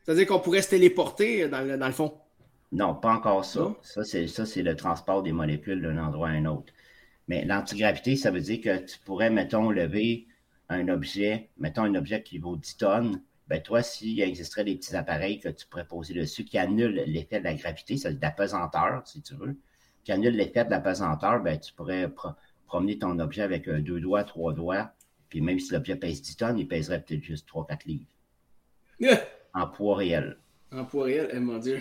C'est-à-dire 0.04 0.28
qu'on 0.28 0.40
pourrait 0.40 0.62
se 0.62 0.70
téléporter 0.70 1.48
dans 1.48 1.62
le, 1.62 1.78
dans 1.78 1.88
le 1.88 1.94
fond? 1.94 2.14
Non, 2.74 2.96
pas 2.96 3.14
encore 3.14 3.46
ça. 3.46 3.76
Ça, 3.84 4.04
c'est, 4.04 4.28
ça, 4.28 4.48
c'est 4.48 4.64
le 4.64 4.76
transport 4.76 5.22
des 5.22 5.32
molécules 5.32 5.80
d'un 5.80 6.00
endroit 6.00 6.30
à 6.30 6.32
un 6.32 6.46
autre. 6.46 6.74
Mais 7.28 7.46
l'antigravité, 7.46 8.16
ça 8.16 8.32
veut 8.32 8.42
dire 8.42 8.62
que 8.62 8.84
tu 8.84 8.98
pourrais, 9.06 9.30
mettons, 9.30 9.70
lever 9.70 10.28
un 10.70 10.88
objet, 10.88 11.52
mettons 11.58 11.84
un 11.84 11.94
objet 11.94 12.24
qui 12.24 12.40
vaut 12.40 12.56
10 12.56 12.78
tonnes. 12.78 13.22
Ben 13.48 13.62
toi, 13.62 13.84
s'il 13.84 14.20
existerait 14.22 14.64
des 14.64 14.76
petits 14.76 14.96
appareils 14.96 15.40
que 15.40 15.50
tu 15.50 15.68
pourrais 15.68 15.86
poser 15.86 16.16
dessus 16.16 16.46
qui 16.46 16.58
annulent 16.58 17.04
l'effet 17.06 17.40
de 17.40 17.44
la 17.44 17.54
gravité, 17.54 17.96
c'est 17.96 18.16
de 18.16 18.22
la 18.22 18.32
pesanteur, 18.32 19.04
si 19.06 19.22
tu 19.22 19.36
veux, 19.36 19.56
qui 20.04 20.12
annulent 20.12 20.36
l'effet 20.36 20.66
de 20.66 20.72
la 20.72 20.80
pesanteur, 20.80 21.44
ben 21.44 21.60
tu 21.60 21.74
pourrais 21.74 22.12
promener 22.66 22.98
ton 22.98 23.20
objet 23.20 23.44
avec 23.44 23.70
deux 23.70 24.00
doigts, 24.00 24.24
trois 24.24 24.54
doigts, 24.54 24.94
puis 25.30 25.42
même 25.42 25.60
si 25.60 25.74
l'objet 25.74 25.96
pèse 25.96 26.24
10 26.24 26.38
tonnes, 26.38 26.58
il 26.58 26.68
pèserait 26.68 27.02
peut-être 27.02 27.24
juste 27.24 27.48
3-4 27.48 27.86
livres. 27.86 28.06
En 29.54 29.68
poids 29.68 29.98
réel. 29.98 30.38
En 30.72 30.86
poids 30.86 31.04
réel, 31.04 31.30
eh, 31.34 31.40
mon 31.40 31.60
Dieu. 31.60 31.80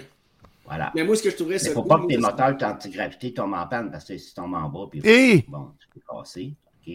Voilà. 0.65 0.93
Mais 0.95 1.05
moi, 1.05 1.17
ce 1.17 1.23
que 1.23 1.31
je 1.31 1.37
trouverais, 1.37 1.59
c'est. 1.59 1.67
Il 1.67 1.71
ne 1.71 1.75
faut 1.75 1.85
pas 1.85 2.01
que 2.01 2.07
tes 2.07 2.19
moteurs 2.19 2.57
d'antigravité 2.57 3.35
tombent 3.35 3.55
en 3.55 3.67
panne 3.67 3.91
parce 3.91 4.05
que 4.05 4.17
si 4.17 4.29
tu 4.29 4.35
tombes 4.35 4.55
en 4.55 4.69
bas, 4.69 4.87
puis 4.91 5.01
hey! 5.05 5.45
bon, 5.49 5.73
tu 5.79 5.89
peux 5.89 6.01
casser. 6.09 6.55
OK? 6.87 6.95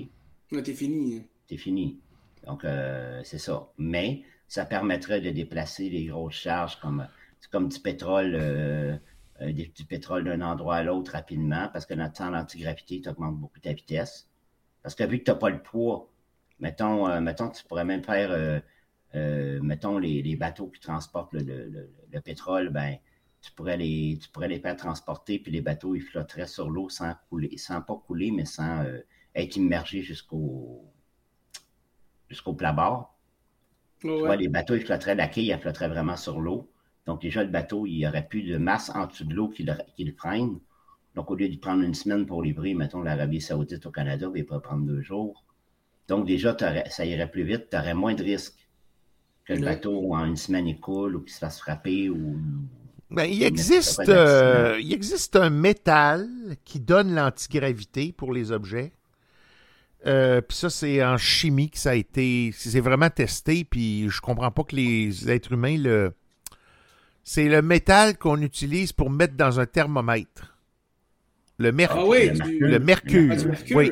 Non, 0.52 0.62
t'es 0.62 0.74
fini. 0.74 1.18
Hein. 1.18 1.24
T'es 1.48 1.58
fini. 1.58 2.00
Donc, 2.46 2.64
euh, 2.64 3.22
c'est 3.24 3.38
ça. 3.38 3.68
Mais 3.78 4.24
ça 4.48 4.66
permettrait 4.66 5.22
de 5.22 5.30
déplacer 5.32 5.90
les 5.90 6.06
grosses 6.06 6.36
charges 6.36 6.80
comme, 6.80 7.08
comme 7.52 7.68
du 7.68 7.80
pétrole, 7.80 8.36
euh, 8.36 8.96
euh, 9.42 9.52
du, 9.52 9.86
pétrole 9.86 10.24
d'un 10.24 10.42
endroit 10.42 10.76
à 10.78 10.84
l'autre 10.84 11.12
rapidement 11.12 11.70
parce 11.74 11.86
que 11.86 11.94
dans 11.94 12.06
le 12.06 12.12
temps, 12.12 12.30
l'antigravité, 12.30 13.02
tu 13.02 13.10
augmentes 13.10 13.38
beaucoup 13.38 13.60
ta 13.60 13.74
vitesse. 13.74 14.30
Parce 14.82 14.96
que 14.96 15.04
vu 15.04 15.20
que 15.20 15.26
tu 15.26 15.32
n'as 15.32 15.38
pas 15.38 15.50
le 15.50 15.62
poids, 15.62 16.10
Mettons, 16.60 17.08
euh, 17.08 17.22
mettons 17.22 17.50
tu 17.50 17.64
pourrais 17.64 17.86
même 17.86 18.04
faire, 18.04 18.32
euh, 18.32 18.60
euh, 19.16 19.62
mettons, 19.62 20.00
les, 20.00 20.36
bateaux 20.36 20.68
qui 20.68 20.80
transportent 20.80 21.34
le, 21.34 22.22
pétrole, 22.22 22.70
ben, 22.70 22.98
tu 23.42 23.52
pourrais, 23.54 23.78
les, 23.78 24.18
tu 24.22 24.30
pourrais 24.30 24.48
les 24.48 24.60
faire 24.60 24.76
transporter, 24.76 25.40
puis 25.40 25.52
les 25.52 25.62
bateaux, 25.62 25.96
ils 25.96 26.02
flotteraient 26.02 26.48
sur 26.48 26.70
l'eau 26.70 26.90
sans 26.90 27.14
couler, 27.30 27.58
sans 27.58 27.82
pas 27.82 27.96
couler, 27.96 28.32
mais 28.32 28.46
sans 28.46 28.84
être 29.36 29.56
immergés 29.56 30.02
jusqu'au 30.02 30.84
jusqu'au 32.30 32.54
plat-bord. 32.54 33.14
les 34.04 34.48
bateaux, 34.48 34.76
ils 34.76 34.86
flotteraient, 34.86 35.16
la 35.16 35.28
quille, 35.28 35.50
elle 35.50 35.60
flotterait 35.60 35.88
vraiment 35.88 36.18
sur 36.18 36.40
l'eau. 36.40 36.70
Donc, 37.06 37.22
déjà, 37.22 37.44
le 37.44 37.50
bateau, 37.50 37.86
il 37.86 37.98
n'y 37.98 38.08
aurait 38.08 38.28
plus 38.28 38.44
de 38.44 38.58
masse 38.58 38.92
en 38.94 39.08
dessous 39.08 39.24
de 39.24 39.34
l'eau 39.34 39.48
qui, 39.48 39.64
le, 39.64 40.12
freine. 40.18 40.60
Donc, 41.16 41.32
au 41.32 41.36
lieu 41.36 41.48
de 41.48 41.56
prendre 41.58 41.84
une 41.84 41.94
semaine 41.94 42.26
pour 42.26 42.44
livrer, 42.44 42.74
mettons, 42.74 43.02
l'Arabie 43.02 43.42
Saoudite 43.42 43.86
au 43.86 43.92
Canada, 43.92 44.28
ben, 44.28 44.40
il 44.40 44.46
pourrait 44.46 44.62
prendre 44.62 44.86
deux 44.86 45.02
jours. 45.02 45.46
Donc, 46.08 46.26
déjà, 46.26 46.56
ça 46.90 47.06
irait 47.06 47.32
plus 47.32 47.44
vite, 47.44 47.70
tu 47.72 47.78
aurais 47.78 47.94
moins 47.94 48.14
de 48.14 48.24
risques 48.24 48.68
que 49.46 49.54
le 49.54 49.62
bateau 49.62 50.14
en 50.14 50.26
une 50.26 50.36
semaine 50.36 50.68
il 50.68 50.80
coule 50.80 51.16
ou 51.16 51.22
qu'il 51.22 51.34
se 51.34 51.40
fasse 51.40 51.60
frapper 51.60 52.10
ou. 52.10 52.38
Ben, 53.10 53.24
il, 53.24 53.42
existe, 53.44 54.10
euh, 54.10 54.78
il 54.82 54.94
existe 54.94 55.38
un 55.38 55.50
métal 55.50 56.28
qui 56.66 56.80
donne 56.80 57.16
l'antigravité 57.16 58.12
pour 58.12 58.34
les 58.34 58.52
objets. 58.52 58.92
Euh, 60.06 60.42
puis 60.42 60.58
ça, 60.58 60.70
c'est 60.70 61.04
en 61.04 61.18
chimie 61.18 61.70
que 61.70 61.80
ça 61.80 61.92
a 61.92 61.96
été. 61.96 62.52
C'est 62.54 62.82
vraiment 62.82 63.10
testé, 63.10 63.64
puis 63.64 64.10
je 64.10 64.20
comprends 64.20 64.52
pas 64.52 64.64
que 64.64 64.76
les 64.76 65.30
êtres 65.30 65.54
humains 65.54 65.78
le. 65.78 66.14
C'est 67.24 67.50
le 67.50 67.62
métal 67.62 68.18
qu'on 68.18 68.42
utilise 68.42 68.94
pour 68.94 69.10
mettre 69.10 69.36
dans 69.36 69.60
un 69.60 69.66
thermomètre. 69.66 70.56
Le, 71.58 71.72
mercure. 71.72 72.00
Ah 72.00 72.06
oui, 72.06 72.30
le 72.60 72.80
mercure. 72.80 73.36
Oui. 73.72 73.92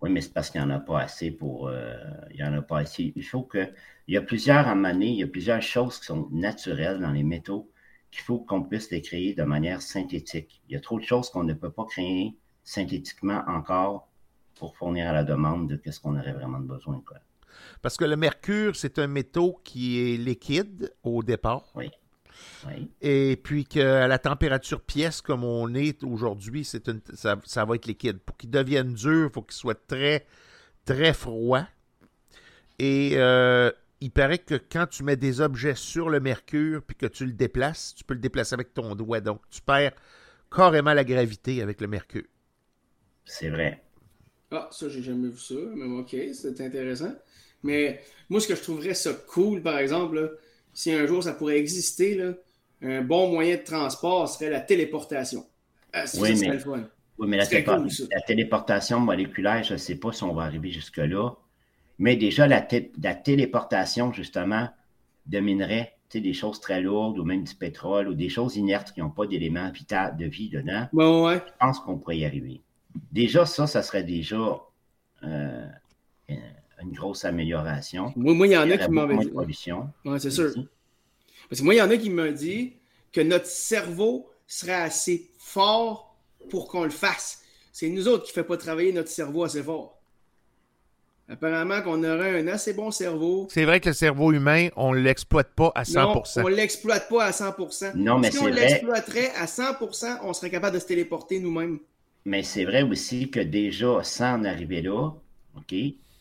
Oui, 0.00 0.10
mais 0.10 0.20
c'est 0.20 0.32
parce 0.32 0.50
qu'il 0.50 0.60
n'y 0.60 0.66
en 0.66 0.70
a 0.70 0.80
pas 0.80 1.00
assez 1.00 1.30
pour. 1.30 1.68
Euh, 1.68 1.94
il 2.30 2.36
y 2.36 2.44
en 2.44 2.52
a 2.52 2.62
pas 2.62 2.80
assez. 2.80 3.12
Il 3.16 3.24
faut 3.24 3.42
que. 3.42 3.70
Il 4.06 4.14
y 4.14 4.18
a 4.18 4.22
plusieurs 4.22 4.68
à 4.68 4.74
il 4.74 5.14
y 5.14 5.22
a 5.22 5.26
plusieurs 5.26 5.62
choses 5.62 5.98
qui 5.98 6.06
sont 6.06 6.28
naturelles 6.30 7.00
dans 7.00 7.10
les 7.10 7.22
métaux 7.22 7.70
qu'il 8.14 8.22
faut 8.22 8.38
qu'on 8.38 8.62
puisse 8.62 8.92
les 8.92 9.02
créer 9.02 9.34
de 9.34 9.42
manière 9.42 9.82
synthétique. 9.82 10.62
Il 10.68 10.74
y 10.74 10.76
a 10.76 10.80
trop 10.80 11.00
de 11.00 11.04
choses 11.04 11.30
qu'on 11.30 11.42
ne 11.42 11.52
peut 11.52 11.72
pas 11.72 11.84
créer 11.84 12.36
synthétiquement 12.62 13.42
encore 13.48 14.08
pour 14.54 14.76
fournir 14.76 15.08
à 15.08 15.12
la 15.12 15.24
demande 15.24 15.68
de 15.68 15.90
ce 15.90 15.98
qu'on 15.98 16.16
aurait 16.16 16.32
vraiment 16.32 16.60
besoin. 16.60 17.02
Quoi. 17.04 17.16
Parce 17.82 17.96
que 17.96 18.04
le 18.04 18.16
mercure, 18.16 18.76
c'est 18.76 19.00
un 19.00 19.08
métaux 19.08 19.60
qui 19.64 19.98
est 19.98 20.16
liquide 20.16 20.94
au 21.02 21.24
départ. 21.24 21.64
Oui. 21.74 21.90
Et 23.00 23.36
puis 23.42 23.64
qu'à 23.64 24.06
la 24.06 24.18
température 24.18 24.80
pièce 24.80 25.20
comme 25.20 25.42
on 25.42 25.74
est 25.74 26.04
aujourd'hui, 26.04 26.64
c'est 26.64 26.88
une, 26.88 27.00
ça, 27.14 27.36
ça, 27.44 27.64
va 27.64 27.74
être 27.74 27.86
liquide. 27.86 28.18
Pour 28.18 28.36
qu'il 28.36 28.50
devienne 28.50 28.94
dur, 28.94 29.28
il 29.28 29.32
faut 29.32 29.42
qu'il 29.42 29.56
soit 29.56 29.86
très, 29.88 30.24
très 30.84 31.12
froid. 31.14 31.64
Et 32.78 33.12
euh, 33.14 33.72
il 34.04 34.10
paraît 34.10 34.36
que 34.36 34.56
quand 34.70 34.86
tu 34.86 35.02
mets 35.02 35.16
des 35.16 35.40
objets 35.40 35.74
sur 35.74 36.10
le 36.10 36.20
mercure 36.20 36.82
puis 36.82 36.94
que 36.94 37.06
tu 37.06 37.24
le 37.24 37.32
déplaces, 37.32 37.94
tu 37.96 38.04
peux 38.04 38.12
le 38.12 38.20
déplacer 38.20 38.52
avec 38.52 38.74
ton 38.74 38.94
doigt. 38.94 39.22
Donc, 39.22 39.40
tu 39.48 39.62
perds 39.62 39.94
carrément 40.54 40.92
la 40.92 41.04
gravité 41.04 41.62
avec 41.62 41.80
le 41.80 41.86
mercure. 41.86 42.26
C'est 43.24 43.48
vrai. 43.48 43.82
Ah, 44.50 44.68
ça, 44.70 44.90
j'ai 44.90 45.02
jamais 45.02 45.28
vu 45.28 45.38
ça, 45.38 45.54
mais 45.74 45.86
ok, 45.86 46.14
c'est 46.34 46.60
intéressant. 46.60 47.14
Mais 47.62 48.02
moi, 48.28 48.40
ce 48.40 48.48
que 48.48 48.54
je 48.54 48.60
trouverais 48.60 48.92
ça 48.92 49.14
cool, 49.14 49.62
par 49.62 49.78
exemple, 49.78 50.38
si 50.74 50.92
un 50.92 51.06
jour 51.06 51.24
ça 51.24 51.32
pourrait 51.32 51.58
exister, 51.58 52.14
là, 52.14 52.34
un 52.82 53.00
bon 53.00 53.32
moyen 53.32 53.56
de 53.56 53.62
transport 53.62 54.28
serait 54.28 54.50
la 54.50 54.60
téléportation. 54.60 55.46
Ah, 55.94 56.04
oui, 56.20 56.38
mais, 56.38 56.62
oui, 56.66 57.26
mais 57.26 57.38
la, 57.38 57.44
la, 57.44 58.20
téléportation 58.26 59.00
moléculaire, 59.00 59.62
je 59.62 59.72
ne 59.72 59.78
sais 59.78 59.94
pas 59.94 60.12
si 60.12 60.24
on 60.24 60.34
va 60.34 60.42
arriver 60.42 60.72
jusque-là. 60.72 61.30
Mais 61.98 62.16
déjà, 62.16 62.46
la, 62.46 62.66
la 63.02 63.14
téléportation, 63.14 64.12
justement, 64.12 64.68
dominerait 65.26 65.94
des 66.20 66.34
choses 66.34 66.60
très 66.60 66.80
lourdes 66.80 67.18
ou 67.18 67.24
même 67.24 67.44
du 67.44 67.54
pétrole 67.54 68.08
ou 68.08 68.14
des 68.14 68.28
choses 68.28 68.56
inertes 68.56 68.92
qui 68.92 69.00
n'ont 69.00 69.10
pas 69.10 69.26
d'éléments 69.26 69.70
de 69.70 70.24
vie 70.24 70.48
dedans. 70.48 70.88
ouais. 70.92 71.42
Je 71.46 71.52
pense 71.58 71.80
qu'on 71.80 71.98
pourrait 71.98 72.18
y 72.18 72.24
arriver. 72.24 72.62
Déjà, 73.12 73.46
ça, 73.46 73.66
ça 73.66 73.82
serait 73.82 74.04
déjà 74.04 74.60
euh, 75.24 75.66
une 76.28 76.92
grosse 76.92 77.24
amélioration. 77.24 78.12
Moi, 78.16 78.46
il 78.46 78.52
y 78.52 78.56
en 78.56 78.70
a 78.70 78.78
qui 78.78 78.90
m'ont 78.90 79.06
dit. 79.06 79.30
Oui, 80.04 80.20
c'est 80.20 80.30
sûr. 80.30 80.52
Parce 81.48 81.60
que 81.60 81.64
moi, 81.64 81.74
il 81.74 81.78
y 81.78 81.82
en 81.82 81.90
a 81.90 81.96
qui 81.96 82.10
m'ont 82.10 82.32
dit 82.32 82.74
que 83.12 83.20
notre 83.20 83.46
cerveau 83.46 84.28
serait 84.46 84.72
assez 84.72 85.30
fort 85.38 86.16
pour 86.50 86.68
qu'on 86.68 86.84
le 86.84 86.90
fasse. 86.90 87.42
C'est 87.72 87.88
nous 87.88 88.08
autres 88.08 88.24
qui 88.24 88.30
ne 88.30 88.34
fait 88.34 88.44
pas 88.44 88.56
travailler 88.56 88.92
notre 88.92 89.08
cerveau 89.08 89.44
assez 89.44 89.62
fort. 89.62 90.00
Apparemment 91.28 91.80
qu'on 91.80 92.04
aurait 92.04 92.38
un 92.40 92.48
assez 92.48 92.74
bon 92.74 92.90
cerveau. 92.90 93.48
C'est 93.50 93.64
vrai 93.64 93.80
que 93.80 93.88
le 93.88 93.94
cerveau 93.94 94.32
humain, 94.32 94.68
on 94.76 94.94
ne 94.94 95.00
l'exploite 95.00 95.54
pas 95.54 95.72
à 95.74 95.84
100%. 95.84 95.94
Non, 95.96 96.22
on 96.44 96.48
ne 96.50 96.54
l'exploite 96.54 97.08
pas 97.08 97.24
à 97.24 97.30
100%. 97.30 97.96
Non, 97.96 98.18
mais 98.18 98.30
si 98.30 98.38
on 98.38 98.46
l'exploiterait 98.46 99.30
à 99.36 99.46
100%, 99.46 100.18
on 100.22 100.34
serait 100.34 100.50
capable 100.50 100.74
de 100.74 100.80
se 100.80 100.86
téléporter 100.86 101.40
nous-mêmes. 101.40 101.78
Mais 102.26 102.42
c'est 102.42 102.64
vrai 102.64 102.82
aussi 102.82 103.30
que 103.30 103.40
déjà, 103.40 104.02
sans 104.02 104.34
en 104.34 104.44
arriver 104.44 104.82
là, 104.82 105.12
OK, 105.56 105.74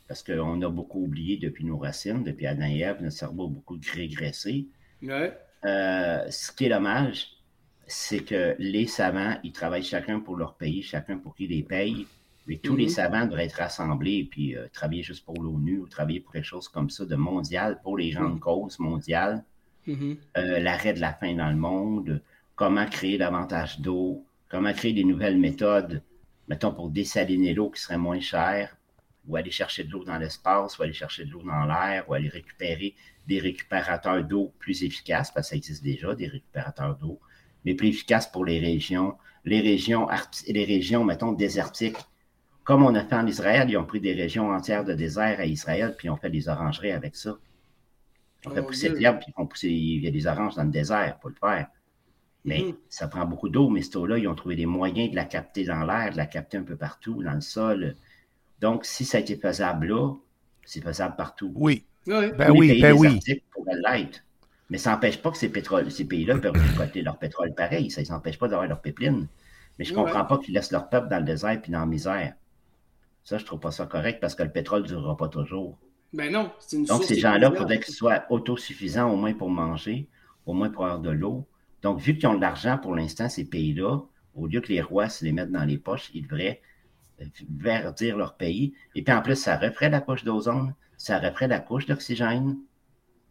parce 0.08 0.24
qu'on 0.24 0.62
a 0.62 0.70
beaucoup 0.70 1.04
oublié 1.04 1.38
depuis 1.38 1.66
nos 1.66 1.78
racines, 1.78 2.24
depuis 2.24 2.48
Adam 2.48 2.66
et 2.68 2.80
Ève, 2.80 3.02
notre 3.02 3.16
cerveau 3.16 3.46
a 3.46 3.50
beaucoup 3.50 3.78
régressé. 3.94 4.68
Ouais. 5.02 5.38
Euh, 5.66 6.30
ce 6.30 6.52
qui 6.52 6.66
est 6.66 6.70
dommage, 6.70 7.28
c'est 7.88 8.20
que 8.20 8.56
les 8.60 8.88
savants, 8.88 9.38
ils 9.44 9.52
travaillent 9.52 9.84
chacun 9.84 10.20
pour 10.20 10.36
leur 10.38 10.56
pays, 10.56 10.82
chacun 10.82 11.18
pour 11.18 11.36
qui 11.36 11.48
les 11.48 11.64
paye. 11.64 12.06
Mais 12.48 12.58
tous 12.58 12.76
les 12.76 12.86
mhm. 12.86 12.90
savants 12.90 13.26
devraient 13.26 13.46
être 13.46 13.54
rassemblés 13.54 14.18
et 14.18 14.26
puis 14.26 14.56
euh, 14.56 14.68
travailler 14.74 15.04
juste 15.04 15.26
pour 15.26 15.42
l'ONU 15.42 15.80
ou 15.80 15.88
travailler 15.88 16.20
pour 16.20 16.34
quelque 16.34 16.46
chose 16.46 16.68
comme 16.68 16.90
ça 16.90 17.06
de 17.06 17.16
mondial, 17.16 17.80
pour 17.82 17.98
les 17.98 18.12
grandes 18.12 18.34
mhm. 18.34 18.40
causes 18.40 18.80
mondiales. 18.80 19.44
Mhm. 19.88 20.18
Euh, 20.38 20.60
l'arrêt 20.60 20.94
de 20.94 21.00
la 21.00 21.14
faim 21.14 21.36
dans 21.36 21.50
le 21.50 21.56
monde, 21.56 22.22
comment 22.56 22.86
créer 22.86 23.18
davantage 23.18 23.80
d'eau, 23.80 24.26
comment 24.50 24.74
créer 24.74 24.94
des 24.94 25.04
nouvelles 25.04 25.38
méthodes, 25.38 26.02
mettons 26.48 26.74
pour 26.74 26.90
dessaliner 26.90 27.54
l'eau 27.54 27.70
qui 27.70 27.82
serait 27.82 27.98
moins 27.98 28.20
chère, 28.20 28.76
ou 29.28 29.38
aller 29.38 29.52
chercher 29.52 29.86
de 29.86 29.92
l'eau 29.92 30.04
dans 30.04 30.18
l'espace, 30.18 30.78
ou 30.78 30.84
aller 30.84 30.94
chercher 30.94 31.26
de 31.26 31.32
l'eau 31.32 31.44
dans 31.44 31.66
l'air, 31.66 32.10
ou 32.10 32.14
aller 32.14 32.30
récupérer 32.30 32.94
des 33.26 33.40
récupérateurs 33.40 34.24
d'eau 34.24 34.54
plus 34.60 34.84
efficaces, 34.84 35.32
parce 35.32 35.48
que 35.48 35.50
ça 35.52 35.56
existe 35.56 35.84
déjà, 35.84 36.14
des 36.14 36.28
récupérateurs 36.28 36.98
d'eau, 36.98 37.20
mais 37.64 37.74
plus 37.74 37.88
efficaces 37.88 38.30
pour 38.30 38.44
les 38.44 38.60
régions, 38.60 39.16
les 39.46 39.62
régions, 39.62 40.08
les 40.48 40.66
régions, 40.66 41.04
mettons, 41.06 41.32
désertiques 41.32 41.98
comme 42.64 42.84
on 42.84 42.96
a 42.96 43.04
fait 43.04 43.16
en 43.16 43.28
Israël, 43.28 43.70
ils 43.70 43.78
ont 43.78 43.86
pris 43.86 44.00
des 44.00 44.14
régions 44.14 44.52
entières 44.52 44.86
de 44.86 44.94
désert 44.94 45.40
à 45.40 45.46
Israël, 45.46 45.96
puis 45.98 46.10
on 46.10 46.16
fait 46.16 46.30
des 46.30 46.48
orangeries 46.48 46.92
avec 46.92 47.16
ça. 47.16 47.38
On 48.46 48.52
fait 48.52 48.62
oh, 48.62 48.66
pousser 48.66 48.90
de 48.90 48.96
l'herbe, 48.96 49.20
puis 49.20 49.34
on 49.38 49.46
pousse, 49.46 49.64
il 49.64 50.04
y 50.04 50.08
a 50.08 50.12
des 50.12 50.28
oranges 50.28 50.56
dans 50.56 50.64
le 50.64 50.72
désert, 50.72 51.18
pour 51.20 51.30
le 51.30 51.36
faire. 51.36 51.68
Mais 52.46 52.60
mm-hmm. 52.60 52.76
ça 52.90 53.08
prend 53.08 53.26
beaucoup 53.26 53.50
d'eau, 53.50 53.70
mais 53.70 53.82
cette 53.82 53.96
eau-là, 53.96 54.18
ils 54.18 54.28
ont 54.28 54.36
trouvé 54.36 54.56
des 54.56 54.66
moyens 54.66 55.12
de 55.12 55.16
la 55.16 55.26
capter 55.26 55.66
dans 55.66 55.86
l'air, 55.86 56.12
de 56.12 56.18
la 56.18 56.26
capter 56.26 56.58
un 56.58 56.64
peu 56.64 56.76
partout, 56.76 57.24
dans 57.24 57.34
le 57.34 57.42
sol. 57.42 57.96
Donc, 58.60 58.86
si 58.86 59.06
ça 59.06 59.18
a 59.18 59.22
été 59.22 59.36
faisable 59.36 59.88
là, 59.88 60.14
c'est 60.66 60.82
faisable 60.82 61.16
partout. 61.16 61.52
Oui. 61.56 61.86
oui. 62.08 62.32
Ben 62.38 62.52
oui, 62.52 62.82
ben 62.82 62.94
oui. 62.94 63.20
Mais 64.70 64.78
ça 64.78 64.92
n'empêche 64.92 65.22
pas 65.22 65.32
que 65.32 65.38
ces, 65.38 65.52
ces 65.90 66.06
pays-là 66.06 66.38
peuvent 66.38 66.54
récolter 66.72 67.02
leur 67.02 67.18
pétrole 67.18 67.54
pareil. 67.54 67.92
Ça 67.92 68.02
ne 68.02 68.18
empêche 68.18 68.40
pas 68.40 68.48
d'avoir 68.48 68.68
leur 68.68 68.82
pipeline. 68.82 69.28
Mais 69.78 69.86
je 69.86 69.92
ne 69.92 69.98
comprends 69.98 70.26
pas 70.26 70.38
qu'ils 70.38 70.54
laissent 70.54 70.72
leur 70.72 70.90
peuple 70.90 71.10
dans 71.10 71.18
le 71.18 71.26
désert 71.26 71.62
puis 71.62 71.72
dans 71.72 71.82
la 71.82 71.86
misère. 71.86 72.34
Ça, 73.24 73.38
je 73.38 73.46
trouve 73.46 73.60
pas 73.60 73.72
ça 73.72 73.86
correct 73.86 74.20
parce 74.20 74.36
que 74.36 74.44
le 74.44 74.52
pétrole 74.52 74.84
ne 74.84 74.88
durera 74.88 75.16
pas 75.16 75.30
toujours. 75.30 75.80
Ben 76.14 76.32
non, 76.32 76.52
c'est 76.60 76.78
une 76.78 76.86
Donc, 76.86 77.04
ces 77.04 77.20
gens-là, 77.20 77.50
il 77.52 77.58
faudrait 77.58 77.80
qu'ils 77.80 77.94
soient 77.94 78.26
autosuffisants 78.30 79.12
au 79.12 79.16
moins 79.16 79.34
pour 79.34 79.50
manger, 79.50 80.08
au 80.46 80.54
moins 80.54 80.70
pour 80.70 80.86
avoir 80.86 81.00
de 81.00 81.10
l'eau. 81.10 81.48
Donc, 81.82 82.00
vu 82.00 82.18
qu'ils 82.18 82.28
ont 82.28 82.36
de 82.36 82.42
l'argent 82.42 82.78
pour 82.78 82.96
l'instant, 82.96 83.30
ces 83.30 83.46
pays-là, 83.46 84.00
au 84.36 84.48
lieu 84.48 84.62
que 84.62 84.70
les 84.70 84.82
rois 84.82 85.10
se 85.10 85.26
les 85.26 85.32
mettent 85.32 85.52
dans 85.52 85.66
les 85.66 85.78
poches, 85.78 86.12
ils 86.14 86.24
devraient 86.24 86.62
verdir 87.50 88.18
leur 88.18 88.36
pays. 88.36 88.74
Et 88.96 89.04
puis 89.04 89.14
en 89.14 89.22
plus, 89.22 89.36
ça 89.36 89.58
referait 89.58 89.90
la 89.90 90.02
couche 90.02 90.24
d'ozone, 90.24 90.74
ça 90.98 91.20
referait 91.20 91.48
la 91.48 91.60
couche 91.60 91.86
d'oxygène. 91.86 92.58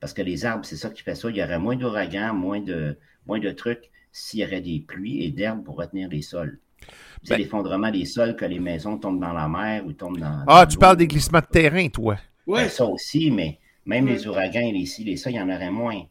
Parce 0.01 0.13
que 0.13 0.23
les 0.23 0.45
arbres, 0.45 0.65
c'est 0.65 0.77
ça 0.77 0.91
qui 0.91 1.03
fait 1.03 1.15
ça. 1.15 1.31
Il 1.31 1.37
y 1.37 1.43
aurait 1.43 1.59
moins 1.59 1.77
d'ouragans, 1.77 2.35
moins 2.35 2.61
de, 2.61 2.99
moins 3.27 3.39
de 3.39 3.51
trucs 3.51 3.91
s'il 4.11 4.41
y 4.41 4.45
aurait 4.45 4.61
des 4.61 4.81
pluies 4.81 5.25
et 5.25 5.31
d'herbes 5.31 5.65
pour 5.65 5.77
retenir 5.77 6.09
les 6.09 6.23
sols. 6.23 6.59
C'est 7.23 7.35
ben- 7.35 7.39
l'effondrement 7.39 7.91
des 7.91 8.05
sols, 8.05 8.35
que 8.37 8.45
les 8.45 8.59
maisons 8.59 8.99
tombent 8.99 9.21
dans 9.21 9.33
la 9.33 9.49
mer 9.49 9.87
ou 9.87 9.93
tombent 9.93 10.19
dans. 10.19 10.45
Ah, 10.47 10.67
tu 10.69 10.77
parles 10.77 10.97
des 10.97 11.07
glissements 11.07 11.41
de 11.41 11.47
terrain, 11.47 11.89
toi. 11.89 12.17
Oui. 12.47 12.63
Ben, 12.63 12.69
ça 12.69 12.85
aussi, 12.85 13.31
mais 13.31 13.59
même 13.87 14.07
les 14.07 14.27
ouragans 14.27 14.61
et 14.61 14.73
les 14.73 14.87
ci, 14.87 15.05
les 15.05 15.17
ça, 15.17 15.31
il 15.31 15.37
y 15.37 15.41
en 15.41 15.49
aurait 15.49 15.71
moins. 15.71 16.03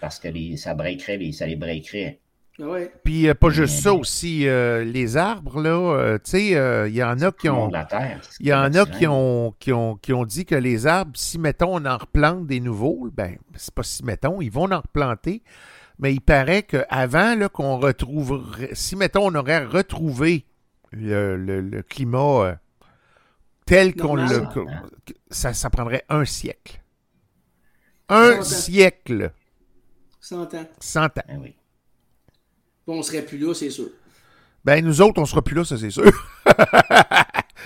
Parce 0.00 0.18
que 0.18 0.28
les, 0.28 0.56
ça 0.56 0.74
breakerait, 0.74 1.18
les, 1.18 1.32
ça 1.32 1.46
les 1.46 1.56
breakerait. 1.56 2.18
Ouais. 2.58 2.92
Puis 3.04 3.28
euh, 3.28 3.34
pas 3.34 3.50
juste 3.50 3.80
ça 3.80 3.94
aussi, 3.94 4.46
euh, 4.46 4.84
les 4.84 5.16
arbres, 5.16 5.60
là, 5.60 5.94
euh, 5.94 6.18
tu 6.18 6.30
sais, 6.32 6.88
il 6.88 6.94
y 6.94 7.02
en 7.02 7.20
a 7.20 7.32
qui 7.32 7.48
ont. 7.48 7.70
Il 8.40 8.48
y 8.48 8.52
en 8.52 8.74
a 8.74 8.86
qui 8.86 9.06
ont, 9.06 9.54
qui, 9.58 9.72
ont, 9.72 9.96
qui 9.96 10.12
ont 10.12 10.24
dit 10.24 10.44
que 10.44 10.54
les 10.54 10.86
arbres, 10.86 11.12
si 11.14 11.38
mettons 11.38 11.76
on 11.76 11.86
en 11.86 11.96
replante 11.96 12.46
des 12.46 12.60
nouveaux, 12.60 13.08
ben, 13.12 13.36
c'est 13.54 13.74
pas 13.74 13.82
si 13.82 14.04
mettons, 14.04 14.40
ils 14.40 14.50
vont 14.50 14.70
en 14.70 14.80
replanter 14.80 15.42
mais 16.00 16.14
il 16.14 16.20
paraît 16.20 16.62
qu'avant 16.62 17.48
qu'on 17.48 17.78
retrouve, 17.78 18.42
si 18.72 18.96
mettons 18.96 19.30
on 19.30 19.34
aurait 19.34 19.64
retrouvé 19.64 20.46
le, 20.92 21.82
climat 21.82 22.44
euh, 22.44 22.54
tel 23.66 23.94
qu'on 23.94 24.16
le, 24.16 24.48
ça, 25.30 25.52
ça 25.52 25.68
prendrait 25.68 26.04
un 26.08 26.24
siècle. 26.24 26.82
Un 28.08 28.42
siècle. 28.42 29.30
100 30.20 30.54
ans. 30.54 30.68
100 30.80 31.04
ans. 31.04 31.10
Ben 31.28 31.38
oui. 31.40 31.54
Bon, 32.86 32.98
on 32.98 33.02
serait 33.02 33.22
plus 33.22 33.38
là, 33.38 33.54
c'est 33.54 33.70
sûr. 33.70 33.88
Ben, 34.64 34.84
nous 34.84 35.00
autres, 35.00 35.20
on 35.20 35.26
sera 35.26 35.42
plus 35.42 35.54
là, 35.54 35.64
ça, 35.64 35.76
c'est 35.76 35.90
sûr. 35.90 36.10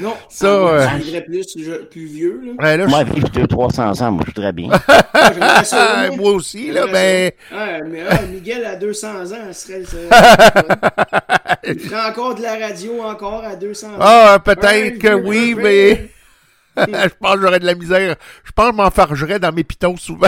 Non, 0.01 0.17
ça. 0.29 0.47
Euh... 0.47 1.21
plus, 1.21 1.57
plus 1.91 2.07
vieux. 2.07 2.41
Là. 2.45 2.53
Ouais, 2.65 2.77
là, 2.77 2.87
moi, 2.87 3.05
vivre 3.05 3.29
200-300 3.29 4.03
ans, 4.03 4.11
moi, 4.11 4.25
je 4.27 4.33
voudrais 4.33 4.53
bien. 4.53 4.71
ça, 5.63 6.11
moi. 6.17 6.33
aussi, 6.33 6.71
là, 6.73 6.87
ben. 6.87 7.31
Ouais, 7.53 7.83
mais 7.85 8.05
Miguel, 8.29 8.65
à 8.65 8.77
200 8.77 9.33
ans, 9.33 9.53
serait. 9.53 9.83
il 11.67 11.79
ferait 11.79 12.11
encore 12.11 12.35
de 12.35 12.43
la 12.43 12.57
radio, 12.57 13.03
encore 13.03 13.45
à 13.45 13.55
200 13.55 13.95
ans. 13.95 13.99
Ah, 14.01 14.39
peut-être 14.45 14.99
que 14.99 15.15
oui, 15.15 15.55
mais. 15.55 16.11
je 16.77 17.15
pense 17.21 17.37
que 17.37 17.41
j'aurais 17.43 17.61
de 17.61 17.67
la 17.67 17.75
misère. 17.77 18.17
Je 18.43 18.51
pense 18.51 18.71
que 18.71 18.73
je 18.73 18.77
m'enfargerais 18.77 19.39
dans 19.39 19.53
mes 19.53 19.65
pitons 19.65 19.97
souvent. 19.97 20.27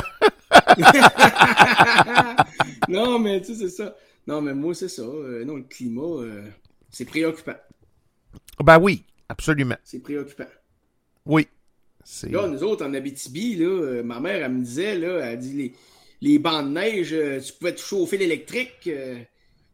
non, 2.88 3.18
mais 3.18 3.40
tu 3.40 3.54
sais, 3.54 3.66
c'est 3.66 3.82
ça. 3.82 3.96
Non, 4.28 4.40
mais 4.40 4.54
moi, 4.54 4.74
c'est 4.74 4.88
ça. 4.88 5.02
non, 5.02 5.56
le 5.56 5.64
climat, 5.68 6.24
c'est 6.90 7.04
préoccupant. 7.04 7.56
Ben 8.62 8.78
oui, 8.78 9.04
absolument. 9.28 9.76
C'est 9.84 10.00
préoccupant. 10.00 10.46
Oui. 11.24 11.48
Là, 12.30 12.46
nous 12.46 12.62
autres, 12.62 12.86
en 12.86 12.94
Abitibi, 12.94 13.56
là, 13.56 14.02
ma 14.04 14.20
mère, 14.20 14.44
elle 14.44 14.52
me 14.52 14.64
disait, 14.64 14.96
là, 14.96 15.30
elle 15.30 15.38
dit 15.38 15.52
les, 15.52 15.74
les 16.20 16.38
bancs 16.38 16.64
de 16.64 16.70
neige, 16.70 17.16
tu 17.44 17.52
pouvais 17.54 17.74
te 17.74 17.80
chauffer 17.80 18.16
l'électrique 18.16 18.88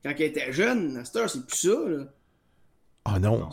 quand 0.02 0.12
elle 0.16 0.22
était 0.22 0.52
jeune. 0.52 0.96
À 0.96 1.04
cette 1.04 1.16
heure, 1.16 1.30
c'est 1.30 1.46
plus 1.46 1.56
ça. 1.56 1.88
Là. 1.88 2.04
Oh 3.06 3.18
non. 3.18 3.48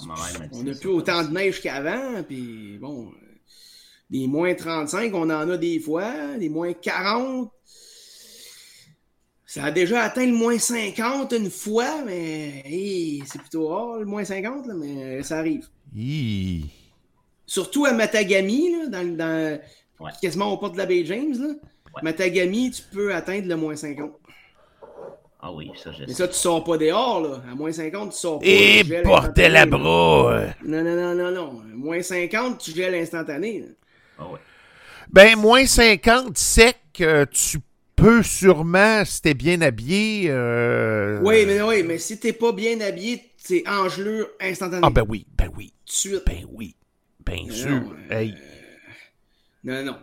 on 0.52 0.64
n'a 0.64 0.74
plus 0.76 0.90
autant 0.90 1.24
de 1.24 1.32
neige 1.32 1.62
qu'avant. 1.62 2.24
Puis 2.24 2.78
bon, 2.80 3.12
des 4.10 4.28
moins 4.28 4.54
35, 4.54 5.14
on 5.14 5.24
en 5.24 5.50
a 5.50 5.58
des 5.58 5.80
fois. 5.80 6.38
Des 6.38 6.50
moins 6.50 6.74
40. 6.74 7.52
Ça 9.46 9.64
a 9.64 9.72
déjà 9.72 10.04
atteint 10.04 10.28
le 10.28 10.34
moins 10.34 10.60
50 10.60 11.32
une 11.34 11.50
fois, 11.50 12.04
mais 12.06 12.62
c'est 13.26 13.40
plutôt 13.40 13.68
rare, 13.68 13.98
le 13.98 14.06
moins 14.06 14.24
50, 14.24 14.68
là, 14.68 14.74
mais 14.76 15.24
ça 15.24 15.40
arrive. 15.40 15.68
Surtout 17.46 17.86
à 17.86 17.94
Matagami, 17.94 18.72
là, 18.72 18.88
dans, 18.88 19.18
dans 19.18 19.60
quasiment 20.22 20.54
au 20.54 20.58
port 20.58 20.72
de 20.72 20.78
la 20.78 20.86
baie 20.86 21.04
James. 21.06 21.36
Là. 21.38 21.54
Matagami, 22.04 22.72
tu 22.72 22.82
peux 22.92 23.14
atteindre 23.14 23.48
le 23.48 23.56
moins 23.56 23.76
50. 23.76 24.12
Ah 25.42 25.54
oui, 25.54 25.72
ça, 25.82 25.92
je 25.94 26.04
Mais 26.06 26.14
ça, 26.14 26.28
tu 26.28 26.34
sors 26.34 26.64
pas 26.64 26.78
dehors, 26.78 27.22
là. 27.22 27.42
À 27.50 27.56
moins 27.56 27.72
50, 27.72 28.12
tu 28.12 28.18
sors 28.18 28.40
pas. 28.40 28.46
Et 28.46 28.84
bordel 29.04 29.54
la 29.54 29.66
bro! 29.66 30.30
Non, 30.66 30.84
non, 30.84 30.96
non, 30.96 31.16
non, 31.16 31.32
non. 31.32 31.62
Moins 31.74 32.02
50, 32.02 32.60
tu 32.60 32.72
gèles 32.72 32.96
instantané. 32.96 33.64
Ah 34.18 34.26
oui. 34.32 34.40
Ben, 35.12 35.38
moins 35.38 35.66
50 35.66 36.38
sec, 36.38 36.78
euh, 37.00 37.26
tu 37.32 37.60
peux 37.96 38.22
sûrement, 38.22 39.04
si 39.06 39.22
t'es 39.22 39.34
bien 39.34 39.62
habillé. 39.62 40.28
Euh... 40.30 41.20
Oui, 41.24 41.46
mais 41.46 41.62
oui, 41.62 41.84
mais 41.84 41.98
si 41.98 42.20
t'es 42.20 42.34
pas 42.34 42.52
bien 42.52 42.80
habillé, 42.82 43.29
c'est 43.40 43.68
engelure 43.68 44.28
instantané. 44.40 44.82
Ah, 44.84 44.90
ben 44.90 45.06
oui, 45.08 45.26
ben 45.38 45.50
oui. 45.56 45.74
Tout 45.86 45.92
de 45.92 45.98
suite. 45.98 46.24
Ben 46.26 46.46
oui, 46.52 46.76
bien 47.26 47.50
sûr. 47.52 47.96
hey. 48.10 48.36
Non, 49.64 49.84
non. 49.84 49.96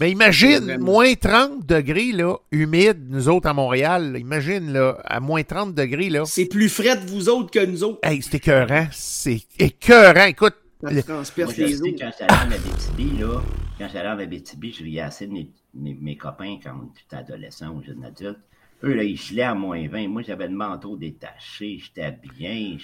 Mais 0.00 0.10
imagine, 0.10 0.78
moins 0.78 1.14
30 1.14 1.66
degrés, 1.66 2.12
là, 2.12 2.36
humide, 2.52 3.06
nous 3.08 3.28
autres 3.28 3.48
à 3.48 3.52
Montréal. 3.52 4.16
imagine, 4.18 4.72
là, 4.72 4.98
à 5.04 5.20
moins 5.20 5.42
30 5.42 5.74
degrés, 5.74 6.10
là. 6.10 6.24
C'est 6.26 6.46
plus 6.46 6.68
frais 6.68 6.96
de 6.96 7.06
vous 7.06 7.28
autres 7.28 7.50
que 7.50 7.64
nous 7.64 7.82
autres. 7.82 7.98
Hey, 8.02 8.22
c'est 8.22 8.36
écœurant. 8.36 8.86
C'est 8.92 9.42
écœurant. 9.58 10.26
Écoute. 10.26 10.54
Ça 10.80 11.02
transperce 11.02 11.56
les 11.56 11.80
autres. 11.82 11.98
Quand 11.98 12.10
j'allais 12.18 12.32
en 12.32 12.52
Abitibi, 12.52 13.18
là, 13.18 13.42
quand 13.78 13.88
j'allais 13.92 14.08
en 14.08 14.18
Abitibi, 14.18 14.72
je 14.72 14.84
riais 14.84 15.00
assez 15.00 15.26
de 15.26 15.32
mes, 15.32 15.50
mes, 15.74 16.16
copains 16.16 16.58
quand 16.62 16.92
j'étais 16.96 17.16
adolescent 17.16 17.70
ou 17.70 17.82
jeune 17.82 18.04
adulte. 18.04 18.38
Eux, 18.84 18.94
là, 18.94 19.02
ils 19.02 19.16
gelaient 19.16 19.42
à 19.42 19.54
moins 19.54 19.86
20. 19.88 20.08
Moi, 20.08 20.22
j'avais 20.22 20.48
le 20.48 20.54
manteau 20.54 20.96
détaché, 20.96 21.78
j'étais 21.78 22.12
bien. 22.12 22.76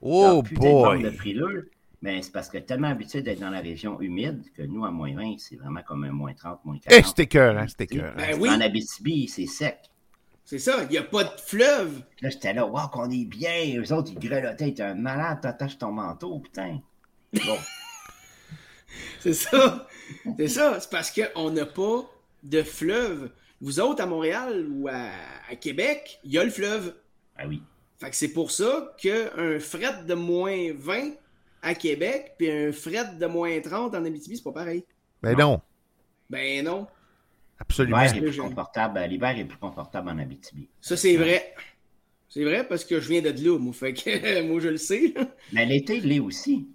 Oh 0.00 0.42
boy! 0.42 1.02
De 1.02 1.10
frileux. 1.10 1.70
Mais 2.00 2.20
c'est 2.20 2.32
parce 2.32 2.48
que 2.48 2.58
tellement 2.58 2.88
habitué 2.88 3.22
d'être 3.22 3.38
dans 3.38 3.50
la 3.50 3.60
région 3.60 4.00
humide 4.00 4.42
que 4.56 4.62
nous, 4.62 4.84
à 4.84 4.90
moins 4.90 5.14
20, 5.14 5.36
c'est 5.38 5.54
vraiment 5.54 5.82
comme 5.86 6.02
un 6.02 6.10
moins 6.10 6.34
30, 6.34 6.64
moins 6.64 6.78
40. 6.78 6.98
Eh, 6.98 7.08
c'était 7.08 7.26
cœur, 7.26 7.56
hein, 7.56 7.66
c'était 7.68 7.86
cœur. 7.86 8.14
Ben 8.16 8.36
oui. 8.40 8.50
En 8.50 8.60
Abitibi, 8.60 9.28
c'est 9.28 9.46
sec. 9.46 9.78
C'est 10.44 10.58
ça, 10.58 10.82
il 10.82 10.88
n'y 10.88 10.98
a 10.98 11.04
pas 11.04 11.22
de 11.22 11.40
fleuve. 11.40 12.02
Là, 12.20 12.28
j'étais 12.28 12.52
là, 12.52 12.66
waouh, 12.66 12.88
qu'on 12.88 13.08
est 13.10 13.24
bien. 13.24 13.80
Eux 13.80 13.92
autres, 13.92 14.10
ils 14.12 14.18
grelottaient, 14.18 14.74
t'es 14.74 14.82
un 14.82 14.94
malade, 14.94 15.38
t'attaches 15.40 15.78
ton 15.78 15.92
manteau, 15.92 16.40
putain. 16.40 16.80
Bon. 17.32 17.56
c'est 19.20 19.34
ça. 19.34 19.86
C'est 20.36 20.48
ça. 20.48 20.80
C'est 20.80 20.90
parce 20.90 21.12
qu'on 21.12 21.50
n'a 21.50 21.66
pas 21.66 22.10
de 22.42 22.62
fleuve. 22.64 23.30
Vous 23.62 23.78
autres, 23.78 24.02
à 24.02 24.06
Montréal 24.06 24.66
ou 24.72 24.88
à, 24.88 25.54
Québec, 25.60 26.18
il 26.24 26.32
y 26.32 26.38
a 26.38 26.42
le 26.42 26.50
fleuve. 26.50 26.96
Ah 27.36 27.44
oui. 27.46 27.62
Fait 28.00 28.10
que 28.10 28.16
c'est 28.16 28.32
pour 28.32 28.50
ça 28.50 28.92
qu'un 28.98 29.60
fret 29.60 30.02
de 30.04 30.14
moins 30.14 30.72
20 30.74 31.12
à 31.62 31.74
Québec, 31.76 32.34
puis 32.36 32.50
un 32.50 32.72
fret 32.72 33.14
de 33.14 33.26
moins 33.26 33.60
30 33.60 33.94
en 33.94 34.04
Abitibi, 34.04 34.36
c'est 34.36 34.42
pas 34.42 34.52
pareil. 34.52 34.84
Ben 35.22 35.36
non. 35.38 35.60
Ben 36.28 36.64
non. 36.64 36.88
Absolument. 37.60 37.98
L'hiver 37.98 38.16
est 38.16 38.20
plus 38.20 38.40
confortable, 38.40 39.00
l'hiver 39.08 39.38
est 39.38 39.44
plus 39.44 39.58
confortable 39.58 40.08
en 40.08 40.18
Abitibi. 40.18 40.68
Ça, 40.80 40.96
c'est 40.96 41.16
vrai. 41.16 41.54
C'est 42.28 42.42
vrai 42.42 42.66
parce 42.66 42.84
que 42.84 42.98
je 42.98 43.08
viens 43.08 43.22
de 43.22 43.30
là, 43.30 43.58
moi. 43.60 43.72
Fait 43.72 43.92
que 43.92 44.42
moi, 44.48 44.58
je 44.58 44.70
le 44.70 44.76
sais. 44.76 45.14
Mais 45.52 45.66
l'été, 45.66 45.98
il 45.98 46.08
l'est 46.08 46.18
aussi. 46.18 46.66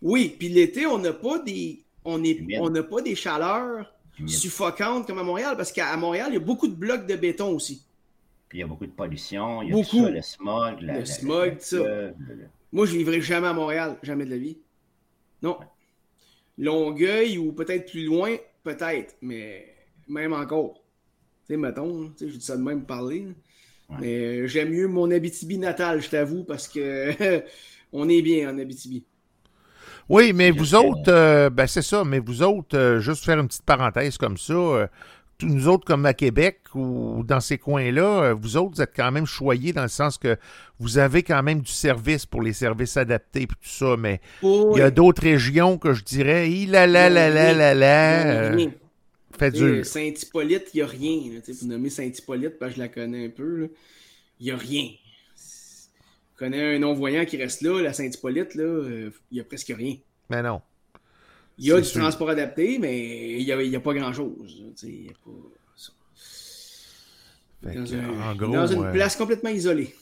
Oui, 0.00 0.34
puis 0.38 0.48
l'été, 0.48 0.86
on 0.86 0.98
n'a 0.98 1.12
pas 1.12 1.38
des. 1.40 1.84
On 2.06 2.18
n'a 2.18 2.82
pas 2.82 3.02
des 3.02 3.14
chaleurs 3.14 3.93
suffocantes 4.26 5.06
comme 5.06 5.18
à 5.18 5.22
Montréal, 5.22 5.56
parce 5.56 5.72
qu'à 5.72 5.96
Montréal, 5.96 6.28
il 6.30 6.34
y 6.34 6.36
a 6.36 6.40
beaucoup 6.40 6.68
de 6.68 6.74
blocs 6.74 7.06
de 7.06 7.16
béton 7.16 7.54
aussi. 7.54 7.82
Puis 8.48 8.58
il 8.58 8.60
y 8.60 8.64
a 8.64 8.66
beaucoup 8.66 8.86
de 8.86 8.92
pollution, 8.92 9.62
il 9.62 9.68
y 9.68 9.72
a 9.72 9.74
beaucoup. 9.74 10.06
le 10.06 10.22
smog. 10.22 10.80
le 10.80 11.04
smog, 11.04 11.58
tout 11.58 11.64
ça. 11.64 12.12
Moi, 12.72 12.86
je 12.86 12.96
vivrai 12.96 13.20
jamais 13.20 13.46
à 13.46 13.52
Montréal, 13.52 13.98
jamais 14.02 14.24
de 14.24 14.30
la 14.30 14.36
vie. 14.36 14.58
Non. 15.42 15.58
Longueuil 16.58 17.38
ou 17.38 17.52
peut-être 17.52 17.90
plus 17.90 18.04
loin, 18.04 18.36
peut-être, 18.62 19.16
mais 19.22 19.74
même 20.08 20.32
encore. 20.32 20.74
Tu 21.46 21.54
sais, 21.54 21.56
mettons, 21.56 22.12
je 22.18 22.26
dis 22.26 22.40
ça 22.40 22.56
de 22.56 22.62
même 22.62 22.84
parler. 22.84 23.28
Mais 24.00 24.48
j'aime 24.48 24.70
mieux 24.70 24.88
mon 24.88 25.10
Abitibi 25.10 25.58
natal, 25.58 26.00
je 26.00 26.08
t'avoue, 26.08 26.42
parce 26.42 26.66
que 26.66 27.44
on 27.92 28.08
est 28.08 28.22
bien 28.22 28.50
en 28.50 28.58
Abitibi. 28.58 29.04
Oui, 30.08 30.32
mais 30.32 30.50
vous 30.50 30.74
autres, 30.74 31.08
euh, 31.08 31.50
ben 31.50 31.66
c'est 31.66 31.82
ça, 31.82 32.04
mais 32.04 32.18
vous 32.18 32.42
autres, 32.42 32.76
euh, 32.76 33.00
juste 33.00 33.24
faire 33.24 33.38
une 33.38 33.48
petite 33.48 33.62
parenthèse 33.64 34.18
comme 34.18 34.36
ça, 34.36 34.52
euh, 34.52 34.86
nous 35.42 35.68
autres, 35.68 35.84
comme 35.84 36.06
à 36.06 36.14
Québec 36.14 36.60
ou 36.74 37.22
dans 37.26 37.40
ces 37.40 37.58
coins-là, 37.58 38.22
euh, 38.22 38.34
vous 38.34 38.56
autres, 38.56 38.76
vous 38.76 38.82
êtes 38.82 38.92
quand 38.94 39.10
même 39.10 39.26
choyés 39.26 39.72
dans 39.72 39.82
le 39.82 39.88
sens 39.88 40.18
que 40.18 40.36
vous 40.78 40.98
avez 40.98 41.22
quand 41.22 41.42
même 41.42 41.60
du 41.60 41.72
service 41.72 42.26
pour 42.26 42.42
les 42.42 42.52
services 42.52 42.96
adaptés 42.96 43.42
et 43.42 43.46
tout 43.46 43.54
ça, 43.62 43.96
mais 43.98 44.20
il 44.42 44.74
y 44.76 44.80
a 44.82 44.90
d'autres 44.90 45.22
régions 45.22 45.78
que 45.78 45.92
je 45.92 46.04
dirais, 46.04 46.50
il 46.50 46.70
la 46.70 46.86
la 46.86 47.08
la 47.08 47.30
la 47.30 47.52
la 47.52 47.74
la. 47.74 48.56
Fait 49.36 49.50
dur. 49.50 49.84
Saint-Hippolyte, 49.84 50.68
il 50.74 50.76
n'y 50.76 50.82
a 50.82 50.86
rien. 50.86 51.20
vous 51.60 51.66
nommez 51.66 51.90
Saint-Hippolyte, 51.90 52.58
parce 52.58 52.72
que 52.72 52.76
je 52.76 52.82
la 52.82 52.88
connais 52.88 53.26
un 53.26 53.30
peu. 53.30 53.68
Il 54.38 54.46
n'y 54.46 54.52
a 54.52 54.56
rien. 54.56 54.88
Connais 56.36 56.74
un 56.74 56.78
non-voyant 56.80 57.24
qui 57.24 57.36
reste 57.36 57.62
là, 57.62 57.80
la 57.80 57.92
Saint-Hippolyte, 57.92 58.56
euh, 58.56 59.10
il 59.30 59.34
n'y 59.34 59.40
a 59.40 59.44
presque 59.44 59.72
rien. 59.76 59.96
Mais 60.30 60.42
non. 60.42 60.60
Il 61.58 61.66
y 61.66 61.72
a 61.72 61.80
du 61.80 61.88
transport 61.88 62.30
adapté, 62.30 62.78
mais 62.80 63.38
il 63.38 63.44
n'y 63.44 63.52
a, 63.52 63.78
a, 63.78 63.80
pas 63.80 63.94
grand-chose. 63.94 64.64
Il 64.82 65.12
Dans, 67.62 68.48
dans 68.48 68.66
une 68.66 68.90
place 68.92 69.14
complètement 69.14 69.50
isolée. 69.50 69.94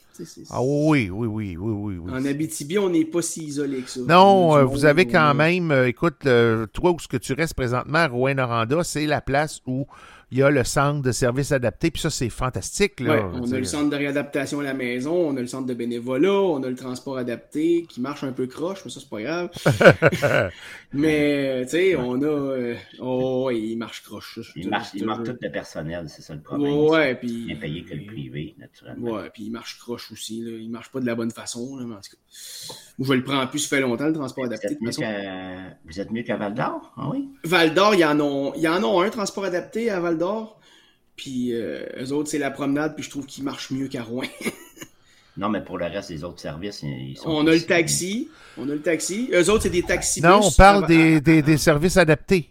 Ah 0.50 0.62
oui, 0.62 1.10
oui, 1.10 1.26
oui, 1.26 1.56
oui, 1.58 1.96
oui, 1.98 2.10
En 2.12 2.24
Abitibi, 2.24 2.78
on 2.78 2.90
n'est 2.90 3.04
pas 3.04 3.22
si 3.22 3.44
isolé 3.44 3.80
que 3.80 3.90
ça. 3.90 4.00
Non, 4.06 4.56
euh, 4.56 4.64
vous 4.64 4.84
avez 4.84 5.06
quand 5.06 5.34
même, 5.34 5.70
euh, 5.70 5.88
écoute, 5.88 6.26
toi 6.72 6.90
où 6.90 6.98
ce 6.98 7.08
que 7.08 7.16
tu 7.16 7.32
restes 7.32 7.54
présentement 7.54 7.98
à 7.98 8.08
Rouen-Noranda, 8.08 8.84
c'est 8.84 9.06
la 9.06 9.20
place 9.20 9.60
où 9.66 9.86
il 10.32 10.38
y 10.38 10.42
a 10.42 10.48
le 10.48 10.64
centre 10.64 11.02
de 11.02 11.12
services 11.12 11.52
adaptés, 11.52 11.90
puis 11.90 12.00
ça, 12.00 12.08
c'est 12.08 12.30
fantastique. 12.30 13.00
Là, 13.00 13.30
on 13.34 13.52
a 13.52 13.58
le 13.58 13.64
centre 13.64 13.90
de 13.90 13.96
réadaptation 13.96 14.60
à 14.60 14.62
la 14.62 14.72
maison, 14.72 15.12
on 15.12 15.36
a 15.36 15.40
le 15.42 15.46
centre 15.46 15.66
de 15.66 15.74
bénévolat, 15.74 16.32
on 16.32 16.62
a 16.62 16.70
le 16.70 16.74
transport 16.74 17.18
adapté 17.18 17.84
qui 17.86 18.00
marche 18.00 18.24
un 18.24 18.32
peu 18.32 18.46
croche, 18.46 18.80
mais 18.82 18.90
ça, 18.90 19.00
c'est 19.00 19.10
pas 19.10 19.20
grave. 19.20 19.50
mais, 20.94 21.64
tu 21.64 21.72
sais, 21.72 21.96
on 21.96 22.22
a. 22.22 22.26
Euh, 22.26 22.74
oh, 23.00 23.50
il 23.52 23.76
marche 23.76 24.02
croche. 24.02 24.40
il, 24.56 24.70
marche, 24.70 24.88
il 24.94 25.04
manque 25.04 25.24
tout 25.24 25.36
le 25.38 25.50
personnel, 25.50 26.06
c'est 26.08 26.22
ça 26.22 26.34
le 26.34 26.40
problème. 26.40 26.78
Ouais, 26.78 27.14
puis. 27.14 27.48
Bien 27.48 27.56
payé 27.56 27.84
que 27.84 27.94
le 27.94 28.06
privé, 28.06 28.54
naturellement. 28.58 29.10
Ouais, 29.10 29.30
puis 29.34 29.42
il 29.44 29.50
marche 29.50 29.78
croche 29.80 30.10
aussi. 30.12 30.40
Là. 30.40 30.52
Il 30.52 30.70
marche 30.70 30.90
pas 30.90 31.00
de 31.00 31.06
la 31.06 31.14
bonne 31.14 31.30
façon. 31.30 31.76
Là, 31.76 31.84
mais 31.86 31.94
en 31.94 32.00
tout 32.00 32.16
cas, 32.16 32.74
je 32.98 33.12
le 33.12 33.22
prends 33.22 33.46
plus, 33.48 33.58
ça 33.58 33.76
fait 33.76 33.82
longtemps, 33.82 34.06
le 34.06 34.14
transport 34.14 34.46
adapté. 34.46 34.78
Vous 34.80 36.00
êtes 36.00 36.10
mieux 36.10 36.22
qu'à 36.22 36.36
Val 36.36 36.54
d'Or, 36.54 36.94
ah 36.96 37.10
oui? 37.12 37.28
Val 37.44 37.74
d'Or, 37.74 37.94
il 37.94 38.00
y, 38.00 38.04
en 38.06 38.18
a, 38.18 38.56
y 38.56 38.68
en 38.68 38.82
a 38.82 39.04
un 39.04 39.10
transport 39.10 39.44
adapté 39.44 39.90
à 39.90 40.00
Val 40.00 40.16
d'Or. 40.16 40.21
Puis 41.16 41.52
euh, 41.52 41.86
eux 42.00 42.12
autres, 42.12 42.30
c'est 42.30 42.38
la 42.38 42.50
promenade, 42.50 42.94
puis 42.94 43.04
je 43.04 43.10
trouve 43.10 43.26
qu'ils 43.26 43.44
marchent 43.44 43.70
mieux 43.70 43.88
qu'à 43.88 44.02
Rouen. 44.02 44.24
non, 45.36 45.48
mais 45.48 45.62
pour 45.62 45.78
le 45.78 45.86
reste 45.86 46.10
des 46.10 46.24
autres 46.24 46.40
services, 46.40 46.82
ils 46.82 47.16
sont. 47.16 47.28
On 47.30 47.46
a 47.46 47.52
le 47.52 47.60
taxi. 47.60 48.28
On 48.56 48.68
a 48.68 48.74
le 48.74 48.82
taxi. 48.82 49.28
Eux 49.32 49.50
autres, 49.50 49.62
c'est 49.62 49.70
des 49.70 49.82
taxis. 49.82 50.20
Non, 50.22 50.40
on 50.42 50.50
parle 50.50 50.86
des, 50.86 51.20
des, 51.20 51.42
des, 51.42 51.56
services 51.56 51.96
adaptés. 51.96 52.50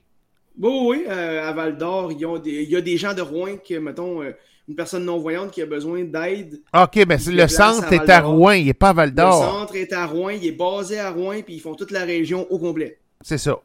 Bon, 0.55 0.89
oui, 0.89 1.05
euh, 1.09 1.47
à 1.47 1.51
Val 1.53 1.77
d'Or, 1.77 2.11
il 2.11 2.19
y 2.45 2.75
a 2.75 2.81
des 2.81 2.97
gens 2.97 3.13
de 3.13 3.21
Rouen 3.21 3.57
qui, 3.63 3.77
mettons. 3.79 4.21
Euh, 4.21 4.31
une 4.67 4.75
personne 4.75 5.03
non-voyante 5.03 5.51
qui 5.51 5.61
a 5.61 5.65
besoin 5.65 6.03
d'aide. 6.03 6.61
OK, 6.73 6.95
mais 6.95 7.05
ben, 7.05 7.19
le 7.27 7.47
centre 7.49 7.91
est 7.91 8.09
à 8.09 8.21
Rouen, 8.21 8.51
il 8.51 8.67
n'est 8.67 8.73
pas 8.73 8.89
à 8.89 8.93
Val 8.93 9.13
d'Or. 9.13 9.43
Le 9.43 9.59
centre 9.59 9.75
est 9.75 9.91
à 9.91 10.05
Rouen, 10.05 10.29
il 10.29 10.45
est 10.45 10.53
basé 10.53 10.97
à 10.97 11.11
Rouen, 11.11 11.41
puis 11.41 11.55
ils 11.55 11.59
font 11.59 11.75
toute 11.75 11.91
la 11.91 12.05
région 12.05 12.47
au 12.49 12.57
complet. 12.57 12.99
C'est 13.19 13.37
ça. 13.37 13.59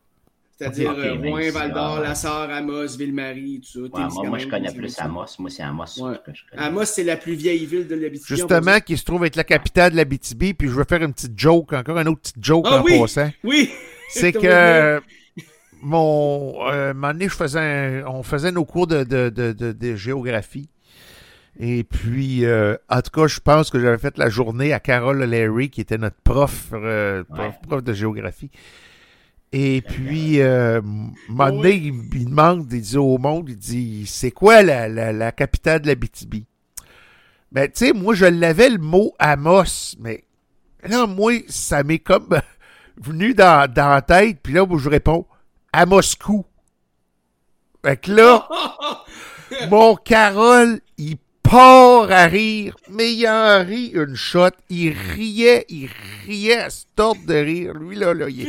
C'est-à-dire 0.58 0.94
euh, 0.96 1.14
Rouen, 1.14 1.50
Val 1.52 1.72
d'Or, 1.72 2.00
La 2.00 2.14
Sarre, 2.14 2.50
Amos, 2.50 2.96
Ville-Marie, 2.96 3.60
tout 3.60 3.90
ça. 3.92 4.08
moi, 4.24 4.38
je 4.38 4.46
connais 4.46 4.72
plus 4.72 4.98
Amos. 4.98 5.26
Moi, 5.38 5.50
c'est 5.50 5.62
Amos 5.62 5.84
que 6.24 6.32
je 6.32 6.42
connais. 6.50 6.62
Amos, 6.62 6.84
c'est 6.86 7.04
la 7.04 7.16
plus 7.16 7.34
vieille 7.34 7.66
ville 7.66 7.86
de 7.86 7.94
l'Abitibi. 7.94 8.26
Justement, 8.28 8.80
qui 8.80 8.96
se 8.96 9.04
trouve 9.04 9.24
être 9.26 9.36
la 9.36 9.44
capitale 9.44 9.92
de 9.92 9.96
l'Abitibi, 9.96 10.54
puis 10.54 10.68
je 10.68 10.72
veux 10.72 10.84
faire 10.88 11.02
une 11.02 11.12
petite 11.12 11.38
joke, 11.38 11.72
encore 11.74 11.98
un 11.98 12.06
autre 12.06 12.20
petit 12.22 12.34
joke 12.40 12.64
ah, 12.68 12.80
en 12.80 12.84
oui, 12.84 12.98
passant. 12.98 13.30
Oui! 13.44 13.70
C'est 14.08 14.32
que 14.32 15.00
mon, 15.82 16.54
euh, 16.68 16.90
un 16.90 16.94
moment 16.94 17.12
donné, 17.12 17.28
je 17.28 17.34
faisais 17.34 18.02
on 18.06 18.22
faisait 18.22 18.52
nos 18.52 18.64
cours 18.64 18.86
de, 18.86 19.04
de, 19.04 19.28
de, 19.28 19.52
de 19.52 19.96
géographie. 19.96 20.68
Et 21.58 21.84
puis, 21.84 22.44
euh, 22.44 22.76
en 22.90 23.00
tout 23.00 23.10
cas, 23.10 23.26
je 23.26 23.40
pense 23.40 23.70
que 23.70 23.80
j'avais 23.80 23.98
fait 23.98 24.18
la 24.18 24.28
journée 24.28 24.72
à 24.72 24.80
Carol 24.80 25.22
Larry, 25.24 25.70
qui 25.70 25.80
était 25.80 25.96
notre 25.96 26.16
prof, 26.22 26.68
euh, 26.72 27.24
prof, 27.66 27.82
de 27.82 27.92
géographie. 27.92 28.50
Et 29.52 29.80
puis, 29.80 30.40
euh, 30.40 30.80
un 31.38 31.50
il, 31.64 32.24
demande, 32.26 32.70
il 32.72 32.80
dit 32.80 32.96
au 32.96 33.16
monde, 33.16 33.48
il 33.48 33.56
dit, 33.56 34.06
c'est 34.06 34.30
quoi 34.30 34.62
la, 34.62 34.88
la, 34.88 35.32
capitale 35.32 35.80
de 35.80 35.86
la 35.86 35.94
BTB? 35.94 36.44
Ben, 37.52 37.70
tu 37.70 37.86
sais, 37.86 37.92
moi, 37.92 38.14
je 38.14 38.26
l'avais 38.26 38.68
le 38.68 38.78
mot 38.78 39.14
Amos, 39.18 39.94
mais 39.98 40.24
là, 40.82 41.06
moi, 41.06 41.32
ça 41.48 41.84
m'est 41.84 42.00
comme 42.00 42.38
venu 42.96 43.34
dans, 43.34 43.72
dans 43.72 43.88
la 43.88 44.02
tête, 44.02 44.40
puis 44.42 44.52
là, 44.52 44.66
moi, 44.66 44.78
je 44.78 44.88
réponds, 44.88 45.26
à 45.72 45.86
Moscou. 45.86 46.44
Fait 47.84 47.96
que 47.96 48.12
là, 48.12 48.48
mon 49.70 49.94
Carole, 49.94 50.80
il 50.98 51.18
part 51.48 52.10
à 52.10 52.26
rire, 52.26 52.76
mais 52.90 53.12
il 53.12 53.26
en 53.26 53.64
rit 53.64 53.92
une 53.94 54.14
shot. 54.14 54.50
Il 54.68 54.92
riait, 54.92 55.64
il 55.68 55.88
riait 56.26 56.58
à 56.58 56.70
stop 56.70 57.18
de 57.26 57.34
rire. 57.34 57.74
Lui, 57.74 57.96
là, 57.96 58.14
là 58.14 58.28
il, 58.28 58.48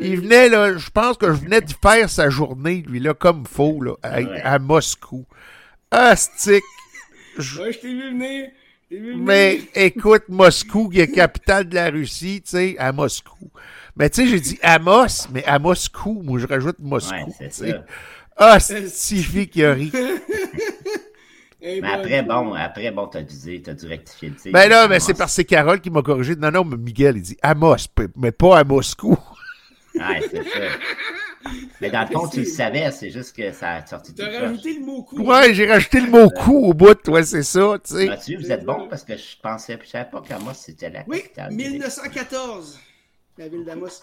il 0.00 0.20
venait, 0.20 0.48
là, 0.48 0.76
je 0.76 0.90
pense 0.90 1.16
que 1.16 1.26
je 1.26 1.40
venais 1.40 1.60
de 1.60 1.72
faire 1.82 2.08
sa 2.08 2.30
journée, 2.30 2.84
lui, 2.86 3.00
là, 3.00 3.14
comme 3.14 3.44
faux, 3.46 3.80
là, 3.80 3.94
à, 4.02 4.58
Moscou. 4.58 5.24
Astic. 5.90 6.64
Je... 7.36 7.60
Ouais, 7.60 7.72
je 7.72 7.78
t'ai 7.78 7.94
vu 7.94 8.10
venir. 8.10 8.48
Mais 8.90 9.60
écoute, 9.74 10.24
Moscou, 10.28 10.88
qui 10.88 11.00
est 11.00 11.12
capitale 11.12 11.68
de 11.68 11.74
la 11.74 11.90
Russie, 11.90 12.40
tu 12.42 12.50
sais, 12.50 12.76
à 12.78 12.92
Moscou. 12.92 13.50
Mais 13.96 14.08
tu 14.08 14.22
sais, 14.22 14.28
j'ai 14.28 14.40
dit 14.40 14.58
Amos, 14.62 15.28
mais 15.32 15.44
à 15.44 15.58
Moscou. 15.58 16.22
Moi, 16.24 16.38
je 16.38 16.46
rajoute 16.46 16.78
Moscou. 16.78 17.14
Ouais, 17.60 17.74
ah, 18.40 18.60
c'est 18.60 19.46
qui 19.46 19.64
a 19.64 19.72
ri. 19.72 19.90
mais 21.60 21.82
après, 21.84 22.22
bon, 22.22 22.54
après, 22.54 22.90
bon, 22.90 23.06
t'as 23.08 23.22
dû, 23.22 23.62
t'as 23.62 23.74
dû 23.74 23.86
rectifier 23.86 24.30
le 24.30 24.52
Ben 24.52 24.68
là, 24.68 24.86
mais 24.86 25.00
c'est 25.00 25.14
parce 25.14 25.32
que 25.32 25.36
c'est 25.36 25.44
Carole 25.44 25.80
qui 25.80 25.90
m'a 25.90 26.02
corrigé. 26.02 26.36
Non, 26.36 26.50
non, 26.50 26.64
mais 26.64 26.76
Miguel, 26.76 27.16
il 27.16 27.22
dit 27.22 27.36
Amos, 27.42 27.76
mais 28.16 28.32
pas 28.32 28.58
à 28.58 28.64
Moscou. 28.64 29.16
Ouais, 29.94 30.20
c'est 30.30 30.44
ça. 30.44 30.60
Mais 31.80 31.90
dans 31.90 32.02
le 32.02 32.06
fond, 32.08 32.28
tu 32.28 32.40
le 32.40 32.46
savais, 32.46 32.90
c'est 32.90 33.10
juste 33.10 33.34
que 33.34 33.52
ça 33.52 33.76
a 33.76 33.86
sorti 33.86 34.12
de 34.12 34.22
T'as 34.22 34.40
rajouté 34.40 34.74
le 34.74 34.84
mot 34.84 35.02
coup. 35.02 35.22
Ouais, 35.22 35.54
j'ai 35.54 35.66
rajouté 35.66 36.00
le 36.00 36.10
mot 36.10 36.28
coup 36.30 36.58
au 36.58 36.74
bout, 36.74 37.08
ouais, 37.08 37.22
c'est 37.22 37.42
ça, 37.42 37.78
tu 37.82 37.94
sais. 37.94 38.18
tu 38.24 38.36
vous 38.36 38.52
êtes 38.52 38.64
bon 38.64 38.88
parce 38.88 39.04
que 39.04 39.16
je 39.16 39.36
pensais, 39.42 39.78
je 39.82 39.88
savais 39.88 40.10
pas 40.10 40.20
qu'Amos 40.20 40.52
c'était 40.54 40.90
la 40.90 41.04
Oui, 41.06 41.22
1914, 41.50 42.78
la 43.38 43.48
ville 43.48 43.64
d'Amos. 43.64 44.02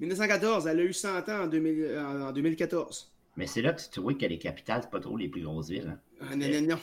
1914, 0.00 0.66
elle 0.66 0.80
a 0.80 0.82
eu 0.82 0.92
100 0.92 1.28
ans 1.28 1.44
en, 1.44 1.46
2000, 1.46 1.98
en 2.28 2.32
2014. 2.32 3.10
Mais 3.36 3.46
c'est 3.46 3.62
là 3.62 3.72
que 3.72 3.82
tu 3.90 4.00
vois 4.00 4.14
que 4.14 4.24
les 4.24 4.38
capitales, 4.38 4.80
c'est 4.82 4.90
pas 4.90 5.00
trop 5.00 5.16
les 5.16 5.28
plus 5.28 5.42
grosses 5.42 5.68
villes. 5.68 5.96
Hein. 6.20 6.26
Ah, 6.30 6.36
non, 6.36 6.48
non, 6.48 6.62
non. 6.62 6.78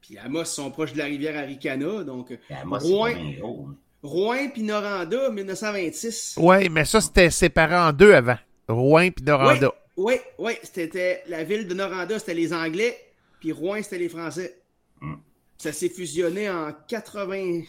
Puis 0.00 0.16
Amos 0.18 0.44
sont 0.46 0.70
proches 0.70 0.94
de 0.94 0.98
la 0.98 1.04
rivière 1.04 1.36
Aricana, 1.36 2.04
donc 2.04 2.36
Amos, 2.48 2.78
Rouen, 2.78 3.14
hein. 3.14 3.74
Rouen 4.02 4.48
puis 4.48 4.62
Noranda, 4.62 5.30
1926. 5.30 6.36
Oui, 6.38 6.68
mais 6.70 6.86
ça, 6.86 7.00
c'était 7.00 7.30
séparé 7.30 7.76
en 7.76 7.92
deux 7.92 8.14
avant. 8.14 8.38
Rouen 8.66 9.10
puis 9.10 9.24
Noranda. 9.24 9.72
Oui, 9.96 10.14
oui, 10.38 10.52
c'était 10.62 11.22
la 11.28 11.44
ville 11.44 11.68
de 11.68 11.74
Noranda, 11.74 12.18
c'était 12.18 12.34
les 12.34 12.54
Anglais, 12.54 12.96
puis 13.38 13.52
Rouen, 13.52 13.82
c'était 13.82 13.98
les 13.98 14.08
Français. 14.08 14.62
Hmm. 15.00 15.16
Ça 15.58 15.72
s'est 15.72 15.90
fusionné 15.90 16.48
en, 16.48 16.72
80... 16.88 17.62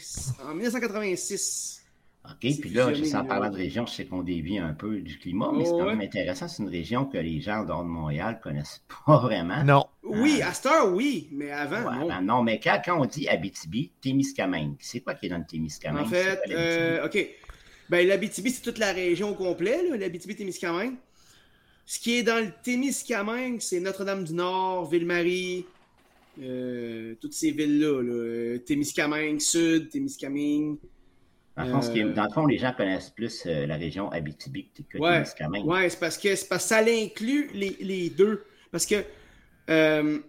en 0.46 0.54
1986. 0.54 1.81
OK, 2.24 2.60
puis 2.62 2.70
là, 2.70 2.94
juste 2.94 3.16
en 3.16 3.26
parlant 3.26 3.50
de 3.50 3.56
région, 3.56 3.88
je 3.88 3.94
sais 3.94 4.06
qu'on 4.06 4.22
dévie 4.22 4.60
un 4.60 4.74
peu 4.74 5.00
du 5.00 5.18
climat, 5.18 5.52
mais 5.56 5.66
c'est 5.66 5.72
quand 5.72 5.86
même 5.86 6.02
intéressant. 6.02 6.48
C'est 6.48 6.62
une 6.62 6.70
région 6.70 7.06
que 7.06 7.18
les 7.18 7.42
gens 7.42 7.64
dehors 7.64 7.84
de 7.84 7.90
Montréal 7.90 8.40
connaissent 8.44 8.84
pas 9.06 9.18
vraiment. 9.18 9.64
Non. 9.64 9.86
Oui, 10.04 10.40
euh, 10.42 10.48
à 10.48 10.54
Star, 10.54 10.94
oui, 10.94 11.30
mais 11.32 11.52
avant, 11.52 11.92
non. 11.92 12.08
Ben 12.08 12.22
non, 12.22 12.44
mais 12.44 12.60
quand, 12.60 12.80
on 12.90 13.06
dit 13.06 13.28
Abitibi, 13.28 13.92
Témiscamingue, 14.02 14.76
c'est 14.80 15.00
quoi 15.00 15.16
qui 15.16 15.26
est 15.26 15.30
dans 15.30 15.40
le 15.40 15.46
Témiscamingue? 15.46 16.06
En 16.06 16.10
fait, 16.10 16.40
euh, 16.52 17.06
OK. 17.06 17.28
Ben, 17.90 18.08
l'Abitibi, 18.08 18.52
c'est 18.52 18.62
toute 18.62 18.78
la 18.78 18.94
région 18.94 19.32
au 19.32 19.36
complet, 19.36 19.82
l'Abitibi-Témiscamingue. 19.98 20.96
Ce 21.86 22.00
qui 22.00 22.20
est 22.20 22.24
dans 22.24 22.40
le 22.44 22.52
Témiscamingue, 22.64 23.60
c'est 23.60 23.80
Notre-Dame-du-Nord, 23.80 24.90
Ville-Marie, 24.90 25.66
euh, 26.42 27.16
toutes 27.20 27.34
ces 27.34 27.52
villes-là. 27.52 28.02
Là. 28.02 28.60
Témiscamingue 28.60 29.40
Sud, 29.40 29.90
Témiscamingue, 29.90 30.78
euh, 31.66 32.14
dans 32.14 32.24
le 32.24 32.30
fond, 32.30 32.46
les 32.46 32.58
gens 32.58 32.74
connaissent 32.74 33.10
plus 33.10 33.44
euh, 33.46 33.66
la 33.66 33.76
région 33.76 34.10
Abitibi 34.12 34.70
que 34.90 34.98
ouais, 34.98 35.14
Témiscamingue. 35.14 35.66
Oui, 35.66 35.90
c'est 35.90 36.00
parce 36.00 36.18
que, 36.18 36.30
parce 36.48 36.64
que 36.64 36.70
ça 36.70 36.82
l'inclut 36.82 37.50
les, 37.54 37.78
les, 37.80 38.10
deux. 38.10 38.44
Parce 38.72 38.86
que 38.86 39.04
euh, 39.70 40.20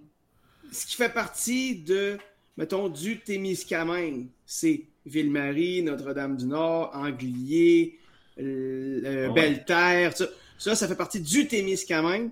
ce 0.71 0.87
qui 0.87 0.97
fait 0.97 1.13
partie 1.13 1.77
de, 1.77 2.19
mettons, 2.57 2.89
du 2.89 3.21
Témiscamingue, 3.21 4.27
c'est 4.47 4.87
Ville-Marie, 5.07 5.83
Notre-Dame-du-Nord, 5.83 6.93
Anglier, 6.95 7.99
Belle-Terre, 8.37 10.17
ça. 10.17 10.27
ça. 10.59 10.75
ça, 10.75 10.89
fait 10.89 10.97
partie 10.97 11.21
du 11.21 11.47
Témiscamingue. 11.47 12.31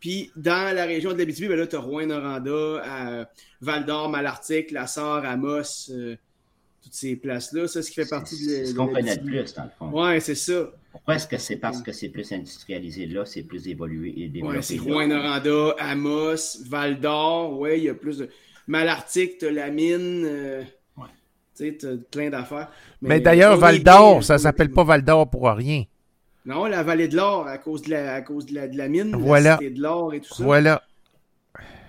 Puis 0.00 0.30
dans 0.36 0.74
la 0.74 0.84
région 0.84 1.12
de 1.12 1.18
l'Abitibi, 1.18 1.48
ben 1.48 1.58
là, 1.58 1.66
tu 1.66 1.76
as 1.76 1.80
Rouen-Noranda, 1.80 3.28
Val-d'Or, 3.60 4.10
Malartic, 4.10 4.70
La 4.70 4.86
Sarre, 4.86 5.24
Amos 5.24 5.90
toutes 6.86 6.94
ces 6.94 7.16
places-là. 7.16 7.66
Ça, 7.66 7.82
ce 7.82 7.90
qui 7.90 7.96
fait 7.96 8.08
partie 8.08 8.36
de. 8.36 8.50
C'est 8.50 8.66
ce 8.66 8.74
qu'on 8.74 8.86
connaît 8.86 9.18
plus, 9.18 9.52
dans 9.54 9.64
le 9.64 9.70
fond. 9.76 9.90
Oui, 9.92 10.20
c'est 10.20 10.36
ça. 10.36 10.70
Pourquoi 10.92 11.16
est-ce 11.16 11.26
que 11.26 11.36
c'est 11.36 11.56
parce 11.56 11.82
que 11.82 11.90
c'est 11.90 12.08
plus 12.08 12.30
industrialisé 12.32 13.06
là, 13.06 13.26
c'est 13.26 13.42
plus 13.42 13.66
évolué 13.66 14.14
et 14.16 14.28
développé? 14.28 14.58
Oui, 14.58 14.62
c'est 14.62 14.78
Rouen-Noranda, 14.78 15.74
Amos, 15.78 16.62
Val-d'Or, 16.68 17.58
oui, 17.58 17.70
il 17.78 17.84
y 17.84 17.88
a 17.88 17.94
plus 17.94 18.18
de. 18.18 18.30
Malartic, 18.68 19.38
t'as 19.38 19.50
la 19.50 19.70
mine. 19.70 20.24
Euh, 20.24 20.62
tu 21.56 21.64
sais, 21.66 21.76
t'as 21.76 21.96
plein 22.10 22.30
d'affaires. 22.30 22.70
Mais, 23.02 23.20
d'ailleurs, 23.20 23.56
Val-d'Or, 23.56 24.22
ça 24.22 24.38
s'appelle 24.38 24.70
pas 24.70 24.84
Val-d'Or 24.84 25.28
pour 25.28 25.48
rien. 25.48 25.84
Non, 26.44 26.66
la 26.66 26.84
vallée 26.84 27.08
de 27.08 27.16
l'or, 27.16 27.48
à 27.48 27.58
cause 27.58 27.82
de 27.82 27.90
la, 27.90 28.14
à 28.14 28.20
cause 28.20 28.46
de 28.46 28.54
la, 28.54 28.68
de 28.68 28.78
la 28.78 28.86
mine, 28.86 29.16
voilà. 29.16 29.50
la 29.50 29.58
cité 29.58 29.70
de 29.70 29.82
l'or 29.82 30.14
et 30.14 30.20
tout 30.20 30.32
ça. 30.32 30.44
Voilà. 30.44 30.80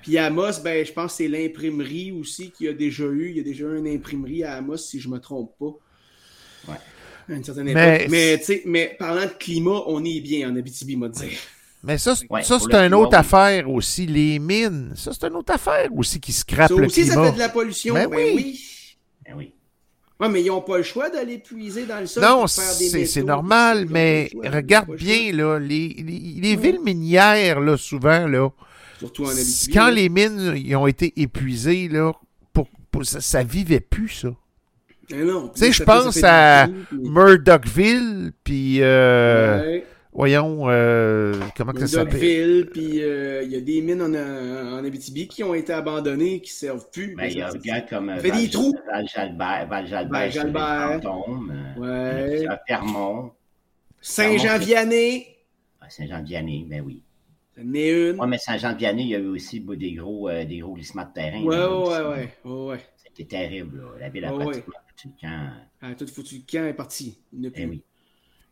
Puis 0.08 0.18
à 0.18 0.28
Amos, 0.28 0.62
ben, 0.64 0.86
je 0.86 0.94
pense 0.94 1.12
que 1.12 1.18
c'est 1.18 1.28
l'imprimerie 1.28 2.14
aussi 2.14 2.52
qu'il 2.52 2.68
y 2.68 2.70
a 2.70 2.74
déjà 2.74 3.04
eu. 3.04 3.30
Il 3.30 3.36
y 3.36 3.40
a 3.42 3.44
déjà 3.44 3.66
eu 3.66 3.78
une 3.78 3.90
imprimerie 3.90 4.42
à 4.42 4.54
Amos, 4.54 4.78
si 4.78 5.02
je 5.02 5.10
ne 5.10 5.16
me 5.16 5.20
trompe 5.20 5.52
pas. 5.60 5.74
Ouais. 6.70 6.78
À 7.28 7.34
une 7.36 7.44
certaine 7.44 7.68
époque. 7.68 8.08
Mais, 8.10 8.42
mais 8.64 8.96
parlant 8.98 9.26
de 9.26 9.34
climat, 9.38 9.84
on 9.88 10.06
est 10.06 10.22
bien 10.22 10.50
en 10.50 10.56
Abitibi, 10.56 10.96
m'a 10.96 11.10
dit. 11.10 11.38
Mais 11.84 11.98
ça, 11.98 12.16
ça 12.16 12.26
c'est 12.58 12.74
une 12.74 12.94
autre 12.94 13.18
affaire 13.18 13.70
aussi. 13.70 14.06
Les 14.06 14.40
mines, 14.40 14.94
ça, 14.96 15.12
c'est 15.12 15.28
une 15.28 15.36
autre 15.36 15.54
affaire 15.54 15.90
aussi 15.94 16.22
qui 16.22 16.32
scrape 16.32 16.70
le 16.70 16.86
aussi, 16.86 17.02
climat. 17.02 17.14
Ça 17.14 17.20
aussi, 17.20 17.28
ça 17.28 17.32
fait 17.32 17.36
de 17.36 17.40
la 17.40 17.50
pollution. 17.50 17.94
Ben, 17.94 18.10
ben 18.10 18.34
oui. 18.34 18.64
Ben 19.26 19.34
oui. 19.36 19.54
Ouais, 20.22 20.30
mais 20.30 20.42
ils 20.42 20.48
n'ont 20.48 20.62
pas 20.62 20.78
le 20.78 20.84
choix 20.84 21.10
d'aller 21.10 21.38
puiser 21.38 21.86
dans 21.86 22.00
le 22.00 22.06
sol. 22.06 22.24
Non, 22.24 22.48
c'est 22.48 23.24
normal, 23.24 23.88
mais 23.90 24.30
regarde 24.42 24.96
bien, 24.96 25.34
là, 25.34 25.60
les, 25.60 25.90
les, 26.00 26.56
villes 26.56 26.80
minières, 26.80 27.60
là, 27.60 27.76
souvent, 27.76 28.26
là, 28.26 28.50
Surtout 29.00 29.26
en 29.26 29.30
Abitibi. 29.30 29.74
Quand 29.74 29.90
les 29.90 30.10
mines 30.10 30.54
ils 30.56 30.76
ont 30.76 30.88
été 30.88 31.14
épuisées, 31.18 31.88
là, 31.88 32.14
pour, 32.92 33.06
ça, 33.06 33.44
ne 33.44 33.50
vivait 33.50 33.80
plus, 33.80 34.10
ça. 34.10 34.30
Eh 35.10 35.24
non. 35.24 35.50
Tu 35.50 35.60
sais, 35.60 35.72
je 35.72 35.84
pense 35.84 36.24
à 36.24 36.68
Murdochville, 36.92 38.32
puis... 38.44 38.82
Euh, 38.82 39.82
voyons, 40.12 40.64
euh, 40.68 41.34
comment 41.56 41.74
que 41.74 41.82
ça 41.82 42.00
s'appelle? 42.00 42.70
puis 42.72 43.04
euh, 43.04 43.44
il 43.44 43.52
y 43.52 43.56
a 43.56 43.62
des 43.62 43.82
mines 43.82 44.02
en, 44.02 44.14
en, 44.14 44.84
Abitibi 44.84 45.28
qui 45.28 45.44
ont 45.44 45.54
été 45.54 45.72
abandonnées, 45.74 46.42
qui 46.42 46.52
ne 46.52 46.70
servent 46.72 46.90
plus. 46.92 47.16
Ben, 47.16 47.26
il 47.26 47.38
y 47.38 47.42
a 47.42 47.50
un 47.50 47.54
gars 47.54 47.82
comme 47.82 48.08
Val, 48.08 48.32
des 48.32 48.50
trous. 48.50 48.74
Val-Jalbert, 48.92 49.68
Val-Jalbert, 49.70 50.52
Val 50.52 51.02
ouais. 51.78 52.48
Fermont. 52.68 53.32
Saint-Jean-Vianney. 54.02 55.28
Saint-Jean-Vianney, 55.90 56.66
ben 56.70 56.82
oui. 56.86 57.02
Une. 57.58 58.20
Oui, 58.20 58.28
mais 58.28 58.38
Saint-Jean-Vianney, 58.38 59.04
il 59.04 59.10
y 59.10 59.16
a 59.16 59.20
eu 59.20 59.28
aussi 59.28 59.60
des 59.60 59.94
gros, 59.94 60.30
euh, 60.30 60.46
des 60.46 60.60
gros 60.60 60.74
glissements 60.74 61.06
de 61.06 61.14
terrain. 61.14 61.42
Ouais, 61.42 61.56
ouais, 61.56 62.30
ouais, 62.46 62.68
ouais, 62.68 62.80
C'était 62.98 63.26
terrible. 63.26 63.80
Là. 63.80 64.00
La 64.00 64.10
ville 64.10 64.26
a 64.26 64.32
pratiquement 64.32 64.76
foutu 64.88 65.08
le 65.08 65.22
camp. 65.22 65.50
Ah, 65.82 65.96
tout 65.96 66.08
foutu 66.08 66.36
le 66.36 66.42
camp 66.50 66.68
est 66.68 66.74
parti. 66.74 67.20
Il 67.34 67.52
eh 67.56 67.66
oui. 67.66 67.82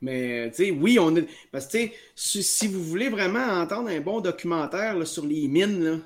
Mais, 0.02 0.52
tu 0.52 0.66
sais, 0.66 0.72
oui, 0.72 1.00
on 1.00 1.16
est. 1.16 1.28
Parce 1.52 1.68
que, 1.68 1.72
sais, 1.72 1.94
si 2.16 2.68
vous 2.68 2.84
voulez 2.84 3.10
vraiment 3.10 3.46
entendre 3.62 3.90
un 3.90 4.02
bon 4.02 4.22
documentaire 4.22 4.98
là, 4.98 5.06
sur 5.06 5.26
les 5.26 5.48
mines, 5.48 5.84
là, 5.84 5.98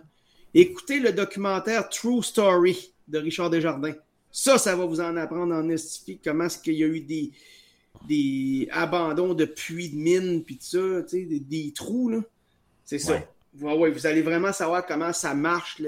écoutez 0.53 0.99
le 0.99 1.11
documentaire 1.11 1.89
True 1.89 2.21
Story 2.21 2.93
de 3.07 3.17
Richard 3.17 3.49
Desjardins. 3.49 3.95
Ça, 4.31 4.57
ça 4.57 4.75
va 4.75 4.85
vous 4.85 5.01
en 5.01 5.15
apprendre 5.17 5.55
en 5.55 5.67
estifie 5.69 6.19
comment 6.23 6.45
est-ce 6.45 6.59
qu'il 6.59 6.75
y 6.75 6.83
a 6.83 6.87
eu 6.87 7.01
des, 7.01 7.31
des 8.07 8.69
abandons 8.71 9.33
de 9.33 9.45
puits 9.45 9.89
de 9.89 9.95
mines, 9.95 10.43
puis 10.43 10.57
tout 10.57 10.65
ça, 10.65 11.01
tu 11.03 11.09
sais, 11.09 11.25
des, 11.25 11.39
des 11.39 11.73
trous, 11.73 12.09
là. 12.09 12.19
C'est 12.89 12.97
ça. 12.97 13.21
Ouais. 13.61 13.91
vous 13.91 14.07
allez 14.07 14.23
vraiment 14.23 14.51
savoir 14.51 14.83
comment 14.83 15.13
ça 15.13 15.35
marche, 15.35 15.79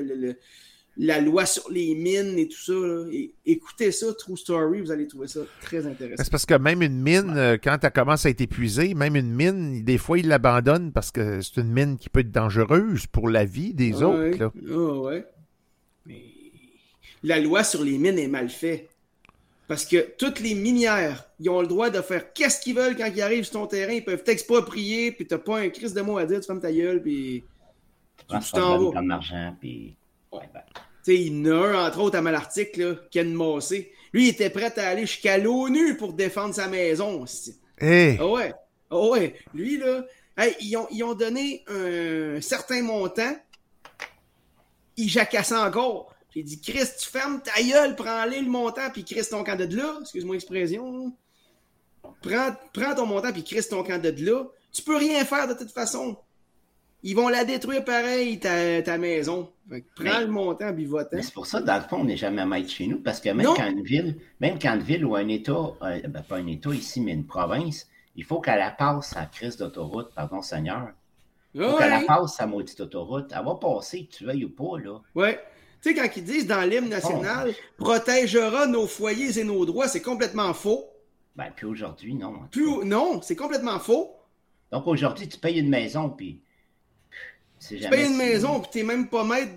la 0.98 1.20
loi 1.20 1.48
sur 1.48 1.68
les 1.72 1.96
mines 1.96 2.38
et 2.38 2.48
tout 2.48 2.60
ça. 2.60 3.10
Et, 3.12 3.34
écoutez 3.44 3.92
ça, 3.92 4.14
True 4.14 4.38
Story, 4.38 4.82
vous 4.82 4.92
allez 4.92 5.08
trouver 5.08 5.28
ça 5.28 5.40
très 5.64 5.88
intéressant. 5.88 6.24
C'est 6.24 6.30
parce 6.30 6.46
que 6.46 6.54
même 6.54 6.84
une 6.84 7.02
mine, 7.02 7.34
euh, 7.36 7.58
quand 7.58 7.80
elle 7.82 7.92
commence 7.92 8.28
à 8.28 8.30
être 8.30 8.42
épuisée, 8.42 8.94
même 8.94 9.16
une 9.16 9.34
mine, 9.34 9.84
des 9.84 9.98
fois, 9.98 10.20
ils 10.20 10.28
l'abandonnent 10.28 10.92
parce 10.92 11.10
que 11.10 11.42
c'est 11.42 11.60
une 11.60 11.72
mine 11.72 11.98
qui 11.98 12.08
peut 12.08 12.20
être 12.20 12.32
dangereuse 12.32 13.08
pour 13.08 13.30
la 13.30 13.46
vie 13.46 13.74
des 13.74 14.04
autres. 14.04 14.52
Ah 14.70 15.00
ouais. 15.00 15.26
Mais 16.06 16.22
la 17.24 17.40
loi 17.40 17.64
sur 17.64 17.84
les 17.84 17.98
mines 17.98 18.20
est 18.20 18.28
mal 18.28 18.48
faite. 18.48 18.91
Parce 19.72 19.86
que 19.86 20.06
toutes 20.18 20.42
les 20.42 20.54
minières, 20.54 21.30
ils 21.40 21.50
ont 21.50 21.62
le 21.62 21.68
droit 21.68 21.90
de 21.90 22.02
faire 22.02 22.34
qu'est-ce 22.34 22.60
qu'ils 22.60 22.76
veulent 22.76 22.98
quand 22.98 23.06
ils 23.06 23.22
arrivent 23.22 23.46
sur 23.46 23.54
ton 23.54 23.68
terrain. 23.68 23.94
Ils 23.94 24.04
peuvent 24.04 24.22
t'exproprier, 24.22 25.14
puis 25.14 25.26
t'as 25.26 25.38
pas 25.38 25.60
un 25.60 25.70
crise 25.70 25.94
de 25.94 26.02
mots 26.02 26.18
à 26.18 26.26
dire, 26.26 26.42
tu 26.42 26.46
fermes 26.46 26.60
ta 26.60 26.74
gueule, 26.74 27.02
puis 27.02 27.46
tu 28.18 28.52
t'en 28.52 28.92
vas. 28.92 29.14
argent, 29.14 29.56
puis... 29.62 29.96
Ouais, 30.30 30.50
ben. 30.54 30.60
Tu 30.76 30.82
sais, 31.04 31.16
il 31.16 31.48
y 31.48 31.50
en 31.50 31.56
a 31.56 31.68
un, 31.68 31.88
entre 31.88 32.02
autres, 32.02 32.18
à 32.18 32.22
Malartic, 32.22 32.76
là, 32.76 32.96
Ken 33.12 33.34
Massé. 33.34 33.94
Lui, 34.12 34.26
il 34.26 34.30
était 34.32 34.50
prêt 34.50 34.78
à 34.78 34.90
aller 34.90 35.06
jusqu'à 35.06 35.38
l'ONU 35.38 35.96
pour 35.96 36.12
défendre 36.12 36.54
sa 36.54 36.68
maison. 36.68 37.24
Hey. 37.80 38.18
Ah 38.20 38.28
ouais. 38.28 38.54
Ah 38.90 39.00
ouais. 39.00 39.36
Lui, 39.54 39.78
là, 39.78 40.04
ils, 40.60 40.76
ont, 40.76 40.88
ils 40.92 41.04
ont 41.06 41.14
donné 41.14 41.64
un 41.70 42.42
certain 42.42 42.82
montant. 42.82 43.38
Il 44.98 45.08
jacassait 45.08 45.56
encore. 45.56 46.14
J'ai 46.34 46.44
dit, 46.44 46.62
Chris, 46.62 46.88
tu 46.98 47.10
fermes 47.10 47.42
ta 47.42 47.62
gueule, 47.62 47.96
prends-les 47.96 48.42
le 48.42 48.50
montant, 48.50 48.90
puis 48.92 49.04
Chris 49.04 49.28
ton 49.30 49.44
camp 49.44 49.58
de 49.58 49.76
là. 49.76 49.98
Excuse-moi 50.02 50.36
l'expression. 50.36 51.14
Prends, 52.22 52.56
prends 52.74 52.96
ton 52.96 53.06
montant, 53.06 53.32
puis 53.34 53.44
Chris 53.44 53.66
ton 53.70 53.84
camp 53.84 54.02
de 54.02 54.14
là. 54.26 54.46
Tu 54.72 54.82
peux 54.82 54.96
rien 54.96 55.26
faire 55.26 55.48
de 55.48 55.54
toute 55.54 55.72
façon. 55.72 56.18
Ils 57.04 57.16
vont 57.16 57.28
la 57.28 57.44
détruire 57.44 57.84
pareil, 57.84 58.40
ta, 58.40 58.82
ta 58.82 58.98
maison. 58.98 59.52
prends 59.96 60.20
le 60.20 60.28
montant, 60.28 60.74
puis 60.74 60.86
vote. 60.86 61.10
C'est 61.12 61.34
pour 61.34 61.48
ça, 61.48 61.60
dans 61.60 61.76
le 61.76 61.82
fond, 61.82 61.98
on 61.98 62.06
n'est 62.06 62.18
jamais 62.18 62.46
maître 62.46 62.70
chez 62.70 62.88
nous, 62.88 63.00
parce 63.00 63.20
que 63.20 63.30
même 63.30 63.48
quand 63.48 63.68
une 63.70 63.84
ville, 63.84 64.18
même 64.40 64.58
quand 64.60 64.76
une 64.76 64.84
ville 64.84 65.04
ou 65.04 65.16
un 65.16 65.28
État, 65.28 65.52
euh, 65.82 66.00
ben, 66.08 66.22
pas 66.22 66.38
un 66.38 66.48
État 66.48 66.70
ici, 66.70 67.02
mais 67.02 67.14
une 67.14 67.26
province, 67.26 67.88
il 68.16 68.24
faut 68.24 68.40
qu'elle 68.40 68.60
la 68.60 68.72
passe 68.72 69.10
sa 69.10 69.26
crise 69.26 69.58
d'autoroute, 69.58 70.14
pardon 70.16 70.42
Seigneur. 70.42 70.92
Il 71.54 71.64
faut 71.64 71.78
qu'elle 71.78 71.90
la 71.90 72.02
passe 72.02 72.36
sa 72.36 72.46
maudite 72.46 72.80
autoroute. 72.80 73.34
Elle 73.36 73.46
va 73.46 73.56
passer, 73.56 74.06
que 74.06 74.16
tu 74.16 74.26
veuilles 74.26 74.46
ou 74.46 74.50
pas, 74.50 74.80
là. 74.80 75.00
Ouais. 75.16 75.40
Tu 75.82 75.90
sais, 75.90 75.96
quand 75.96 76.08
ils 76.16 76.24
disent 76.24 76.48
dans 76.48 76.62
l'hymne 76.62 76.90
national, 76.90 77.54
protégera 77.78 78.68
nos 78.68 78.86
foyers 78.86 79.40
et 79.40 79.44
nos 79.44 79.66
droits, 79.66 79.88
c'est 79.88 80.02
complètement 80.02 80.54
faux. 80.54 80.86
Ben, 81.36 81.52
puis 81.56 81.66
aujourd'hui, 81.66 82.14
non. 82.14 82.34
Plus, 82.52 82.86
non, 82.86 83.22
c'est 83.22 83.36
complètement 83.36 83.80
faux. 83.80 84.16
Donc 84.72 84.86
aujourd'hui, 84.88 85.28
tu 85.28 85.38
payes 85.38 85.60
une 85.60 85.70
maison, 85.70 86.10
puis. 86.10 86.42
Tu 87.68 87.78
payes 87.78 88.08
une 88.08 88.18
maison, 88.18 88.60
puis 88.60 88.70
t'es 88.72 88.84
même 88.84 89.08
pas 89.08 89.24
maître, 89.24 89.52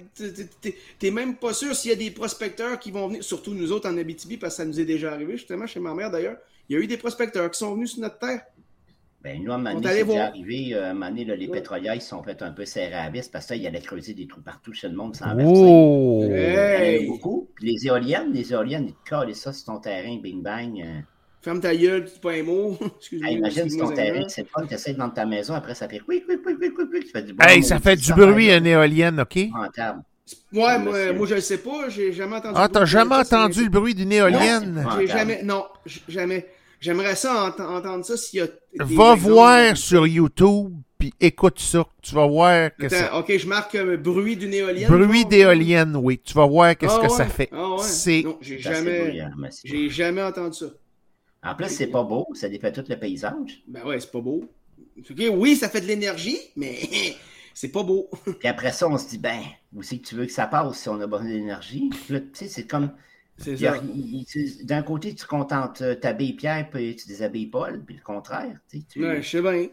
t'es 0.99 1.11
même 1.11 1.37
pas 1.37 1.55
sûr 1.55 1.75
s'il 1.75 1.91
y 1.91 1.95
a 1.95 1.97
des 1.97 2.11
prospecteurs 2.11 2.79
qui 2.79 2.91
vont 2.91 3.09
venir, 3.09 3.25
surtout 3.25 3.55
nous 3.55 3.73
autres 3.73 3.89
en 3.89 3.97
Abitibi, 3.97 4.37
parce 4.37 4.55
que 4.55 4.57
ça 4.59 4.65
nous 4.67 4.79
est 4.79 4.85
déjà 4.85 5.13
arrivé, 5.13 5.39
justement, 5.39 5.67
chez 5.67 5.81
ma 5.81 5.95
mère 5.95 6.11
d'ailleurs. 6.11 6.37
Il 6.69 6.77
y 6.77 6.79
a 6.79 6.83
eu 6.83 6.87
des 6.87 6.99
prospecteurs 6.99 7.51
qui 7.51 7.59
sont 7.59 7.75
venus 7.75 7.93
sur 7.93 8.01
notre 8.01 8.19
terre. 8.19 8.43
Ben, 9.25 9.43
nous, 9.43 9.53
à 9.53 9.55
un 9.55 9.59
moment 9.59 9.81
donné, 9.81 9.89
c'est 9.89 10.05
déjà 10.05 10.27
arrivé. 10.27 10.75
Euh, 10.75 10.85
à 10.85 10.91
un 10.91 10.93
moment 10.93 11.09
donné, 11.09 11.25
les 11.25 11.49
pétroliers, 11.49 11.93
ils 11.95 12.03
sont 12.03 12.23
fait 12.23 12.43
un 12.43 12.51
peu 12.51 12.67
serrés 12.67 12.93
à 12.93 13.09
vis 13.09 13.27
parce 13.27 13.47
qu'ils 13.47 13.67
allaient 13.67 13.81
creuser 13.81 14.13
des 14.13 14.27
trous 14.27 14.43
partout 14.43 14.75
chez 14.75 14.87
le 14.87 14.95
monde 14.95 15.17
sans 15.17 15.35
verser. 15.35 15.51
Oh! 15.57 16.29
Hey. 16.31 17.07
beaucoup. 17.07 17.49
Puis 17.55 17.73
les 17.73 17.87
éoliennes, 17.87 18.33
les 18.35 18.53
éoliennes, 18.53 18.89
ils 18.89 18.93
te 18.93 19.09
collent 19.09 19.35
ça 19.35 19.55
sur 19.55 19.65
ton 19.65 19.81
terrain, 19.81 20.19
bing 20.23 20.43
bang. 20.43 20.79
Euh. 20.79 21.01
Ferme 21.41 21.61
ta 21.61 21.75
gueule, 21.75 22.05
dis 22.05 22.21
pas 22.21 22.33
un 22.33 22.43
mot. 22.43 22.77
Excuse-moi. 22.99 23.31
imagine 23.31 23.71
sur 23.71 23.89
ton 23.89 23.95
terrain, 23.95 24.29
c'est 24.29 24.47
fun, 24.47 24.67
tu 24.67 24.75
essaies 24.75 24.93
de 24.93 24.99
vendre 24.99 25.15
ta 25.15 25.25
maison, 25.25 25.55
après 25.55 25.75
ça 25.75 25.89
fait 25.89 26.03
oui, 26.07 26.23
oui, 26.29 26.37
oui, 26.45 26.55
oui, 26.61 26.71
oui, 26.93 27.01
tu 27.01 27.09
fais 27.09 27.23
du 27.23 27.33
bruit. 27.33 27.51
Hey, 27.51 27.63
ça 27.63 27.79
fait 27.79 27.97
du 27.97 28.13
bruit, 28.13 28.53
une 28.53 28.67
éolienne, 28.67 29.21
OK? 29.21 29.39
Rentable. 29.55 30.03
Ouais, 30.53 30.79
moi, 30.79 31.13
moi, 31.15 31.27
je 31.27 31.35
le 31.35 31.41
sais 31.41 31.59
pas, 31.59 31.89
j'ai 31.89 32.13
jamais 32.13 32.37
entendu. 32.37 32.55
Ah, 32.59 32.69
t'as 32.71 32.85
jamais 32.85 33.17
entendu 33.17 33.65
le 33.65 33.71
bruit 33.71 33.95
d'une 33.95 34.13
éolienne? 34.13 34.87
J'ai 34.99 35.07
jamais, 35.07 35.43
non, 35.43 35.65
jamais. 36.09 36.47
J'aimerais 36.85 37.17
ça 37.17 37.55
entendre 37.59 38.05
ça 38.05 38.15
s'il 38.19 38.41
y 38.41 38.43
a. 38.43 38.49
Va 38.85 39.15
voir 39.15 39.75
sur 39.75 40.07
YouTube 40.07 40.75
puis 40.99 41.15
écoute 41.19 41.59
ça. 41.59 41.87
Tu 42.03 42.15
vas 42.15 42.27
voir 42.27 42.77
que 42.77 42.91
ça. 42.91 43.19
Ok, 43.19 43.35
je 43.35 43.47
marque 43.47 43.75
euh, 43.75 43.97
bruit 43.97 44.37
d'une 44.37 44.53
éolienne. 44.53 44.91
Bruit 44.91 45.25
d'éolienne, 45.25 45.97
oui. 45.97 46.21
Tu 46.23 46.35
vas 46.35 46.47
voir 46.47 46.77
qu'est-ce 46.77 46.99
que 46.99 47.09
ça 47.09 47.25
fait. 47.25 47.49
Ah, 47.53 47.71
ouais. 47.71 47.77
C'est. 47.81 48.27
J'ai 48.43 48.59
jamais. 48.59 49.25
J'ai 49.65 49.89
jamais 49.89 50.23
entendu 50.23 50.59
ça. 50.59 50.67
En 51.43 51.55
plus, 51.55 51.69
c'est 51.69 51.87
pas 51.87 52.03
beau. 52.03 52.27
Ça 52.35 52.51
défait 52.51 52.71
tout 52.71 52.85
le 52.87 52.97
paysage. 52.99 53.63
Ben 53.67 53.83
ouais, 53.85 53.99
c'est 53.99 54.13
pas 54.13 54.21
beau. 54.21 54.45
oui, 55.33 55.57
ça 55.57 55.71
fait 55.71 55.81
de 55.81 55.87
l'énergie, 55.87 56.39
mais 56.55 56.79
c'est 57.55 57.73
pas 57.73 57.83
beau. 57.83 58.11
Puis 58.39 58.49
après 58.49 58.73
ça, 58.73 58.89
on 58.89 58.99
se 58.99 59.09
dit, 59.09 59.19
ben, 59.19 59.41
où 59.75 59.83
c'est 59.83 59.97
que 59.99 60.07
tu 60.07 60.17
veux 60.17 60.27
que 60.27 60.33
ça 60.33 60.47
passe 60.47 60.79
si 60.79 60.89
on 60.91 61.01
a 61.01 61.07
besoin 61.07 61.29
d'énergie? 61.29 61.89
Tu 62.07 62.23
sais, 62.35 62.49
c'est 62.49 62.67
comme. 62.67 62.91
D'un 64.65 64.83
côté, 64.83 65.15
tu 65.15 65.27
contentes, 65.27 65.83
euh, 65.83 65.95
t'habilles 65.95 66.35
Pierre, 66.35 66.69
puis 66.71 66.95
tu 66.97 67.09
déshabilles 67.09 67.49
Paul, 67.49 67.83
puis 67.85 67.97
le 67.97 68.03
contraire. 68.03 68.57
Tu, 68.71 68.83
je 68.97 69.23
sais 69.23 69.43
bien. 69.43 69.69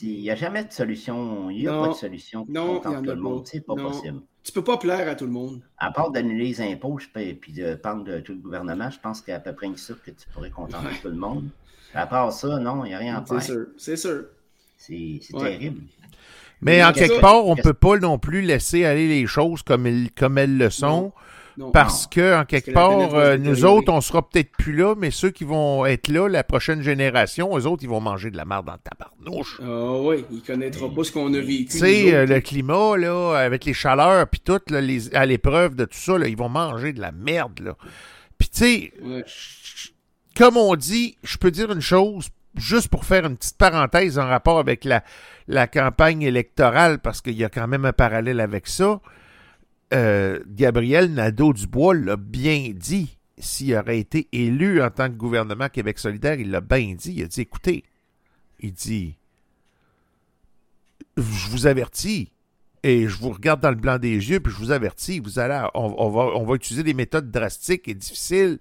Il 0.00 0.22
n'y 0.22 0.30
a 0.30 0.34
jamais 0.34 0.64
de 0.64 0.72
solution. 0.72 1.50
Il 1.50 1.58
n'y 1.58 1.68
a 1.68 1.78
pas 1.78 1.88
de 1.88 1.94
solution 1.94 2.46
qui 2.46 2.52
non, 2.52 2.80
contente 2.80 3.04
tout 3.04 3.10
le 3.10 3.16
monde. 3.16 3.46
C'est 3.46 3.60
pas 3.60 3.74
possible. 3.74 4.20
Tu 4.42 4.50
peux 4.50 4.64
pas 4.64 4.78
plaire 4.78 5.08
à 5.08 5.14
tout 5.14 5.26
le 5.26 5.30
monde. 5.30 5.62
À 5.78 5.92
part 5.92 6.10
d'annuler 6.10 6.46
les 6.46 6.60
impôts 6.60 6.98
et 7.16 7.34
puis 7.34 7.52
de 7.52 7.74
prendre 7.74 8.02
de 8.02 8.20
tout 8.20 8.32
le 8.32 8.38
gouvernement, 8.38 8.90
je 8.90 8.98
pense 8.98 9.20
qu'il 9.20 9.30
y 9.30 9.34
a 9.34 9.36
à 9.36 9.40
peu 9.40 9.54
près 9.54 9.66
une 9.66 9.76
sorte 9.76 10.02
que 10.02 10.10
tu 10.10 10.28
pourrais 10.32 10.50
contenter 10.50 10.96
tout 11.00 11.08
le 11.08 11.16
monde. 11.16 11.48
À 11.94 12.06
part 12.06 12.32
ça, 12.32 12.58
non, 12.58 12.84
il 12.84 12.88
n'y 12.88 12.94
a 12.94 12.98
rien 12.98 13.16
à 13.16 13.24
faire. 13.24 13.42
C'est 13.42 13.52
sûr, 13.52 13.66
c'est 13.76 13.96
sûr. 13.96 14.24
C'est 14.78 15.20
terrible. 15.38 15.82
Mais 16.62 16.82
en 16.82 16.92
quelque 16.92 17.20
part, 17.20 17.44
on 17.44 17.54
ne 17.54 17.62
peut 17.62 17.74
pas 17.74 17.98
non 17.98 18.18
plus 18.18 18.40
laisser 18.40 18.84
aller 18.84 19.08
les 19.08 19.26
choses 19.26 19.62
comme, 19.62 20.08
comme 20.16 20.38
elles 20.38 20.56
le 20.56 20.70
sont 20.70 21.12
parce 21.72 22.06
que, 22.06 22.40
en 22.40 22.44
quelque 22.44 22.70
part, 22.70 23.14
euh, 23.14 23.36
nous 23.36 23.64
autres, 23.64 23.92
on 23.92 24.00
sera 24.00 24.26
peut-être 24.28 24.50
plus 24.52 24.74
là, 24.74 24.94
mais 24.96 25.10
ceux 25.10 25.30
qui 25.30 25.44
vont 25.44 25.84
être 25.86 26.08
là, 26.08 26.28
la 26.28 26.44
prochaine 26.44 26.82
génération, 26.82 27.56
eux 27.56 27.66
autres, 27.66 27.82
ils 27.82 27.88
vont 27.88 28.00
manger 28.00 28.30
de 28.30 28.36
la 28.36 28.44
merde 28.44 28.66
dans 28.66 28.72
le 28.72 28.78
tabarnouche. 28.78 29.60
Ah 29.62 30.00
oui, 30.00 30.24
ils 30.30 30.42
connaîtront 30.42 30.90
pas 30.90 31.04
ce 31.04 31.12
qu'on 31.12 31.32
a 31.34 31.40
vécu. 31.40 31.66
Tu 31.66 31.78
sais, 31.78 32.14
euh, 32.14 32.26
le 32.26 32.40
climat, 32.40 32.96
là, 32.96 33.34
avec 33.36 33.64
les 33.64 33.74
chaleurs, 33.74 34.26
puis 34.28 34.40
tout, 34.40 34.60
à 35.12 35.26
l'épreuve 35.26 35.74
de 35.76 35.84
tout 35.84 35.98
ça, 35.98 36.18
là, 36.18 36.28
ils 36.28 36.36
vont 36.36 36.48
manger 36.48 36.92
de 36.92 37.00
la 37.00 37.12
merde, 37.12 37.60
là. 37.60 37.76
Puis 38.38 38.48
tu 38.48 38.58
sais, 38.58 38.92
comme 40.36 40.56
on 40.56 40.74
dit, 40.74 41.16
je 41.22 41.36
peux 41.36 41.50
dire 41.50 41.70
une 41.70 41.80
chose, 41.80 42.28
juste 42.56 42.88
pour 42.88 43.04
faire 43.04 43.24
une 43.24 43.36
petite 43.36 43.56
parenthèse 43.56 44.18
en 44.18 44.26
rapport 44.26 44.58
avec 44.58 44.84
la, 44.84 45.04
la 45.46 45.66
campagne 45.66 46.22
électorale, 46.22 46.98
parce 46.98 47.20
qu'il 47.20 47.34
y 47.34 47.44
a 47.44 47.48
quand 47.48 47.68
même 47.68 47.84
un 47.84 47.92
parallèle 47.92 48.40
avec 48.40 48.66
ça. 48.66 49.00
Euh, 49.92 50.40
Gabriel 50.46 51.12
Nadeau-Dubois 51.12 51.94
l'a 51.94 52.16
bien 52.16 52.72
dit. 52.74 53.18
S'il 53.38 53.74
aurait 53.74 53.98
été 53.98 54.28
élu 54.32 54.82
en 54.82 54.90
tant 54.90 55.08
que 55.08 55.14
gouvernement 55.14 55.68
Québec 55.68 55.98
solidaire, 55.98 56.38
il 56.38 56.50
l'a 56.50 56.60
bien 56.60 56.94
dit. 56.94 57.14
Il 57.16 57.24
a 57.24 57.26
dit, 57.26 57.40
écoutez, 57.40 57.82
il 58.60 58.72
dit, 58.72 59.16
je 61.16 61.50
vous 61.50 61.66
avertis, 61.66 62.30
et 62.84 63.08
je 63.08 63.16
vous 63.16 63.30
regarde 63.30 63.60
dans 63.60 63.70
le 63.70 63.76
blanc 63.76 63.98
des 63.98 64.30
yeux, 64.30 64.40
puis 64.40 64.52
je 64.52 64.58
vous 64.58 64.70
avertis, 64.70 65.20
vous 65.20 65.38
allez, 65.38 65.66
on, 65.74 66.10
va, 66.10 66.36
on 66.36 66.44
va 66.44 66.54
utiliser 66.54 66.82
des 66.82 66.94
méthodes 66.94 67.30
drastiques 67.30 67.88
et 67.88 67.94
difficiles, 67.94 68.58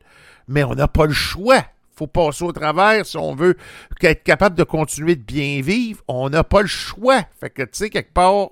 mais 0.47 0.63
on 0.63 0.75
n'a 0.75 0.87
pas 0.87 1.05
le 1.05 1.13
choix. 1.13 1.63
faut 1.95 2.07
passer 2.07 2.43
au 2.43 2.51
travers 2.51 3.05
si 3.05 3.17
on 3.17 3.35
veut 3.35 3.57
être 4.01 4.23
capable 4.23 4.55
de 4.55 4.63
continuer 4.63 5.15
de 5.15 5.23
bien 5.23 5.61
vivre. 5.61 6.03
On 6.07 6.29
n'a 6.29 6.43
pas 6.43 6.61
le 6.61 6.67
choix. 6.67 7.23
Fait 7.39 7.49
que, 7.49 7.63
tu 7.63 7.69
sais, 7.73 7.89
quelque 7.89 8.13
part, 8.13 8.49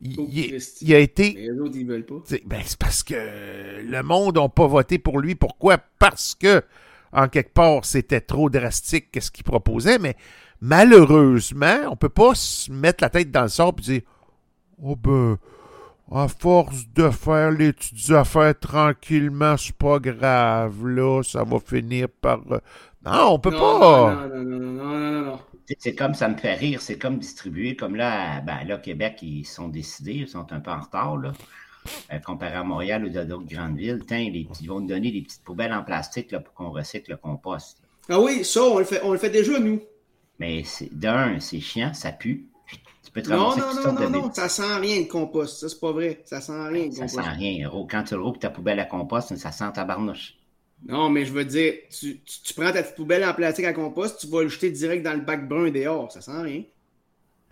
il, 0.00 0.94
a 0.94 0.98
été. 0.98 1.48
Ben, 2.46 2.60
c'est 2.64 2.78
parce 2.78 3.02
que 3.02 3.14
le 3.14 4.02
monde 4.02 4.36
n'a 4.36 4.48
pas 4.48 4.66
voté 4.66 4.98
pour 4.98 5.18
lui. 5.18 5.34
Pourquoi? 5.34 5.78
Parce 5.98 6.34
que, 6.34 6.62
en 7.12 7.28
quelque 7.28 7.52
part, 7.52 7.84
c'était 7.84 8.20
trop 8.20 8.50
drastique 8.50 9.16
ce 9.18 9.30
qu'il 9.30 9.44
proposait, 9.44 9.98
mais 9.98 10.16
malheureusement, 10.60 11.86
on 11.90 11.96
peut 11.96 12.08
pas 12.08 12.34
se 12.34 12.70
mettre 12.70 13.02
la 13.02 13.10
tête 13.10 13.30
dans 13.30 13.42
le 13.42 13.48
sable 13.48 13.80
et 13.80 13.82
dire 13.82 14.02
Oh 14.82 14.96
ben, 14.96 15.38
à 16.10 16.28
force 16.28 16.86
de 16.94 17.10
faire 17.10 17.50
les 17.50 17.72
petites 17.72 18.10
affaires 18.10 18.58
tranquillement, 18.58 19.56
c'est 19.56 19.76
pas 19.76 19.98
grave, 19.98 20.86
là, 20.86 21.22
ça 21.22 21.44
va 21.44 21.58
finir 21.60 22.08
par. 22.08 22.40
Euh, 22.50 22.58
non, 23.04 23.34
on 23.34 23.38
peut 23.38 23.50
pas. 23.50 24.14
Non, 24.14 24.28
non, 24.28 24.44
non, 24.44 24.58
non, 24.58 24.82
non, 24.82 25.10
non, 25.10 25.22
non. 25.22 25.38
C'est 25.78 25.94
comme 25.94 26.14
ça 26.14 26.28
me 26.28 26.36
fait 26.36 26.54
rire, 26.54 26.80
c'est 26.82 26.98
comme 26.98 27.18
distribuer, 27.18 27.74
comme 27.74 27.96
là, 27.96 28.40
ben 28.42 28.64
là, 28.64 28.78
Québec, 28.78 29.18
ils 29.22 29.44
sont 29.44 29.68
décidés, 29.68 30.12
ils 30.12 30.28
sont 30.28 30.52
un 30.52 30.60
peu 30.60 30.70
en 30.70 30.80
retard, 30.80 31.16
là, 31.16 31.32
euh, 32.12 32.18
comparé 32.18 32.54
à 32.54 32.64
Montréal 32.64 33.04
ou 33.04 33.08
d'autres 33.08 33.46
grandes 33.46 33.76
villes. 33.76 34.02
les, 34.10 34.46
ils 34.60 34.68
vont 34.68 34.80
nous 34.80 34.88
donner 34.88 35.10
des 35.10 35.22
petites 35.22 35.42
poubelles 35.42 35.72
en 35.72 35.82
plastique 35.82 36.32
là, 36.32 36.40
pour 36.40 36.52
qu'on 36.54 36.70
recycle 36.70 37.12
le 37.12 37.16
compost. 37.16 37.78
Ah 38.08 38.20
oui, 38.20 38.44
ça, 38.44 38.62
on 38.62 38.78
le 38.78 38.84
fait, 38.84 39.00
on 39.02 39.12
le 39.12 39.18
fait 39.18 39.30
déjà, 39.30 39.58
nous. 39.58 39.80
Mais 40.38 40.64
d'un, 40.90 41.40
c'est 41.40 41.60
chiant, 41.60 41.94
ça 41.94 42.12
pue. 42.12 42.48
Tu 43.02 43.10
peux 43.10 43.22
te 43.22 43.30
non, 43.30 43.56
non, 43.56 43.74
non, 43.74 43.92
non, 43.92 44.10
non, 44.10 44.32
ça 44.32 44.48
sent 44.48 44.76
rien 44.80 45.00
le 45.00 45.06
compost. 45.06 45.60
Ça, 45.60 45.68
c'est 45.68 45.80
pas 45.80 45.92
vrai. 45.92 46.22
Ça 46.24 46.40
sent 46.40 46.68
rien. 46.68 46.86
Le 46.86 46.92
ça 46.92 47.08
sent 47.08 47.20
rien. 47.20 47.70
Quand 47.88 48.02
tu 48.02 48.14
roules 48.16 48.38
ta 48.38 48.50
poubelle 48.50 48.80
à 48.80 48.84
compost, 48.84 49.36
ça 49.36 49.52
sent 49.52 49.72
ta 49.74 49.84
barnouche. 49.84 50.36
Non, 50.86 51.08
mais 51.08 51.24
je 51.24 51.32
veux 51.32 51.44
dire, 51.44 51.74
tu, 51.90 52.20
tu, 52.20 52.54
prends 52.54 52.70
ta 52.70 52.82
petite 52.82 52.96
poubelle 52.96 53.24
en 53.24 53.32
plastique 53.32 53.64
à 53.64 53.72
compost, 53.72 54.20
tu 54.20 54.26
vas 54.26 54.42
le 54.42 54.48
jeter 54.48 54.70
direct 54.70 55.02
dans 55.02 55.14
le 55.14 55.20
bac 55.20 55.48
brun 55.48 55.70
dehors. 55.70 56.12
Ça 56.12 56.20
sent 56.20 56.42
rien. 56.42 56.62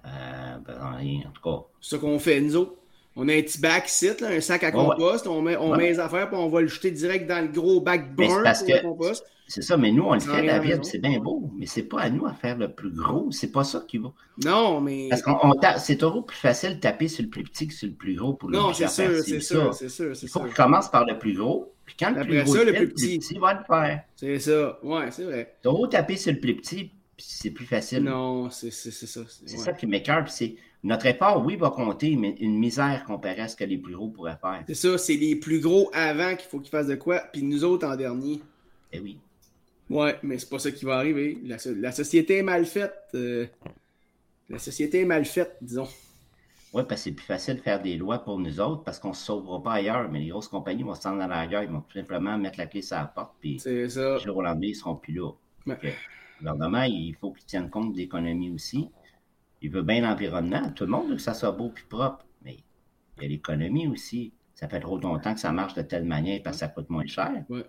Euh, 0.04 0.56
ben, 0.66 0.96
rien, 0.98 1.20
en 1.28 1.30
tout 1.30 1.42
cas. 1.42 1.64
C'est 1.80 1.96
ce 1.96 2.00
qu'on 2.00 2.18
fait, 2.18 2.40
nous 2.40 2.56
autres. 2.56 2.74
On 3.14 3.28
a 3.28 3.34
un 3.34 3.42
petit 3.42 3.60
bac 3.60 3.88
site, 3.88 4.22
un 4.22 4.40
sac 4.40 4.64
à 4.64 4.72
compost, 4.72 5.26
on, 5.26 5.42
met, 5.42 5.56
on 5.56 5.76
met 5.76 5.90
les 5.90 6.00
affaires, 6.00 6.28
puis 6.28 6.38
on 6.38 6.48
va 6.48 6.62
le 6.62 6.66
jeter 6.66 6.90
direct 6.90 7.28
dans 7.28 7.44
le 7.44 7.52
gros 7.52 7.80
bac 7.80 8.14
brun 8.14 8.28
pour 8.28 8.38
le 8.40 8.82
compost. 8.82 9.24
C'est 9.48 9.60
ça, 9.60 9.76
mais 9.76 9.92
nous, 9.92 10.04
on 10.04 10.14
le 10.14 10.20
fait, 10.20 10.46
David, 10.46 10.82
c'est 10.82 10.98
bien 10.98 11.18
beau, 11.18 11.50
mais 11.58 11.66
c'est 11.66 11.82
pas 11.82 12.00
à 12.00 12.10
nous 12.10 12.24
à 12.24 12.32
faire 12.32 12.56
le 12.56 12.72
plus 12.72 12.90
gros. 12.90 13.30
C'est 13.30 13.52
pas 13.52 13.64
ça 13.64 13.84
qui 13.86 13.98
va. 13.98 14.10
Non, 14.42 14.80
mais. 14.80 15.08
Parce 15.10 15.20
qu'on 15.20 15.36
c'est 15.78 15.96
toujours 15.96 16.24
plus 16.24 16.38
facile 16.38 16.76
de 16.76 16.80
taper 16.80 17.08
sur 17.08 17.22
le 17.24 17.28
plus 17.28 17.42
petit 17.42 17.68
que 17.68 17.74
sur 17.74 17.88
le 17.88 17.94
plus 17.94 18.14
gros 18.14 18.32
pour 18.32 18.48
le 18.48 18.56
Non, 18.56 18.72
c'est 18.72 18.88
sûr, 18.88 19.22
c'est 19.22 19.40
sûr, 19.40 19.74
c'est 19.74 19.90
sûr. 19.90 20.12
Il 20.22 20.28
faut 20.28 20.40
qu'il 20.40 20.54
commence 20.54 20.90
par 20.90 21.04
le 21.04 21.18
plus 21.18 21.34
gros, 21.34 21.71
puis 21.84 21.96
quand 21.98 22.10
le 22.10 22.24
plus 22.24 22.42
gros 22.42 22.54
ça, 22.54 22.64
le, 22.64 22.72
plus 22.72 22.88
petit. 22.88 23.18
le 23.34 23.40
va 23.40 23.54
le 23.54 23.64
faire. 23.64 24.02
C'est 24.16 24.38
ça, 24.38 24.78
ouais, 24.82 25.10
c'est 25.10 25.24
vrai. 25.24 25.54
Toujours 25.62 25.88
taper 25.88 26.16
sur 26.16 26.32
le 26.32 26.40
plus 26.40 26.56
petit, 26.56 26.90
c'est 27.18 27.50
plus 27.50 27.66
facile. 27.66 28.04
Non, 28.04 28.50
c'est 28.50 28.70
ça. 28.70 28.90
C'est 29.46 29.56
ça 29.56 29.72
qui 29.72 29.86
m'écœure, 29.86 30.28
c'est 30.28 30.56
notre 30.84 31.06
effort, 31.06 31.44
oui, 31.44 31.56
va 31.56 31.70
compter, 31.70 32.16
mais 32.16 32.34
une 32.40 32.58
misère 32.58 33.04
comparée 33.06 33.42
à 33.42 33.48
ce 33.48 33.54
que 33.54 33.64
les 33.64 33.78
plus 33.78 33.94
gros 33.94 34.08
pourraient 34.08 34.38
faire. 34.40 34.64
C'est 34.66 34.74
ça, 34.74 34.98
c'est 34.98 35.14
les 35.14 35.36
plus 35.36 35.60
gros 35.60 35.90
avant 35.92 36.34
qu'il 36.34 36.48
faut 36.48 36.58
qu'ils 36.58 36.70
fassent 36.70 36.88
de 36.88 36.96
quoi, 36.96 37.20
puis 37.32 37.42
nous 37.42 37.62
autres 37.62 37.86
en 37.86 37.94
dernier. 37.94 38.40
Eh 38.92 38.98
oui. 38.98 39.18
Ouais, 39.88 40.16
mais 40.22 40.38
c'est 40.38 40.48
pas 40.48 40.58
ça 40.58 40.72
qui 40.72 40.84
va 40.84 40.96
arriver. 40.96 41.38
La, 41.44 41.92
société 41.92 42.38
est 42.38 42.42
mal 42.42 42.66
faite. 42.66 42.94
Euh, 43.14 43.46
la 44.48 44.58
société 44.58 45.00
est 45.00 45.06
mal 45.06 45.24
faite, 45.24 45.56
disons. 45.60 45.88
Oui, 46.72 46.84
parce 46.88 47.02
que 47.02 47.10
c'est 47.10 47.12
plus 47.12 47.26
facile 47.26 47.56
de 47.56 47.60
faire 47.60 47.82
des 47.82 47.96
lois 47.98 48.20
pour 48.20 48.38
nous 48.38 48.58
autres 48.60 48.82
parce 48.82 48.98
qu'on 48.98 49.10
ne 49.10 49.14
se 49.14 49.26
sauvera 49.26 49.62
pas 49.62 49.72
ailleurs. 49.74 50.10
Mais 50.10 50.20
les 50.20 50.28
grosses 50.28 50.48
compagnies 50.48 50.82
vont 50.82 50.94
se 50.94 51.02
dans 51.02 51.14
la 51.16 51.46
gueule. 51.46 51.64
Ils 51.64 51.70
vont 51.70 51.82
tout 51.82 51.98
simplement 51.98 52.38
mettre 52.38 52.58
la 52.58 52.66
clé 52.66 52.80
sur 52.80 52.96
la 52.96 53.04
porte. 53.04 53.34
Puis, 53.40 53.60
c'est 53.60 53.90
ça. 53.90 54.14
Le 54.14 54.18
jour 54.18 54.38
au 54.38 54.42
lendemain, 54.42 54.66
ils 54.66 54.70
ne 54.70 54.74
seront 54.74 54.96
plus 54.96 55.12
là. 55.12 55.30
Le 55.66 55.76
gouvernement, 56.38 56.82
il 56.82 57.14
faut 57.20 57.32
qu'il 57.32 57.44
tienne 57.44 57.68
compte 57.68 57.92
de 57.92 57.98
l'économie 57.98 58.50
aussi. 58.50 58.88
Il 59.60 59.70
veut 59.70 59.82
bien 59.82 60.00
l'environnement. 60.00 60.70
Tout 60.74 60.84
le 60.84 60.90
monde 60.90 61.10
veut 61.10 61.16
que 61.16 61.22
ça 61.22 61.34
soit 61.34 61.52
beau 61.52 61.72
et 61.76 61.88
propre. 61.88 62.24
Mais 62.42 62.56
il 63.18 63.22
y 63.22 63.26
a 63.26 63.28
l'économie 63.28 63.86
aussi. 63.86 64.32
Ça 64.54 64.66
fait 64.66 64.80
trop 64.80 64.98
longtemps 64.98 65.34
que 65.34 65.40
ça 65.40 65.52
marche 65.52 65.74
de 65.74 65.82
telle 65.82 66.04
manière 66.04 66.40
parce 66.42 66.56
que 66.56 66.60
ça 66.60 66.68
coûte 66.68 66.88
moins 66.88 67.06
cher. 67.06 67.44
Ouais. 67.48 67.66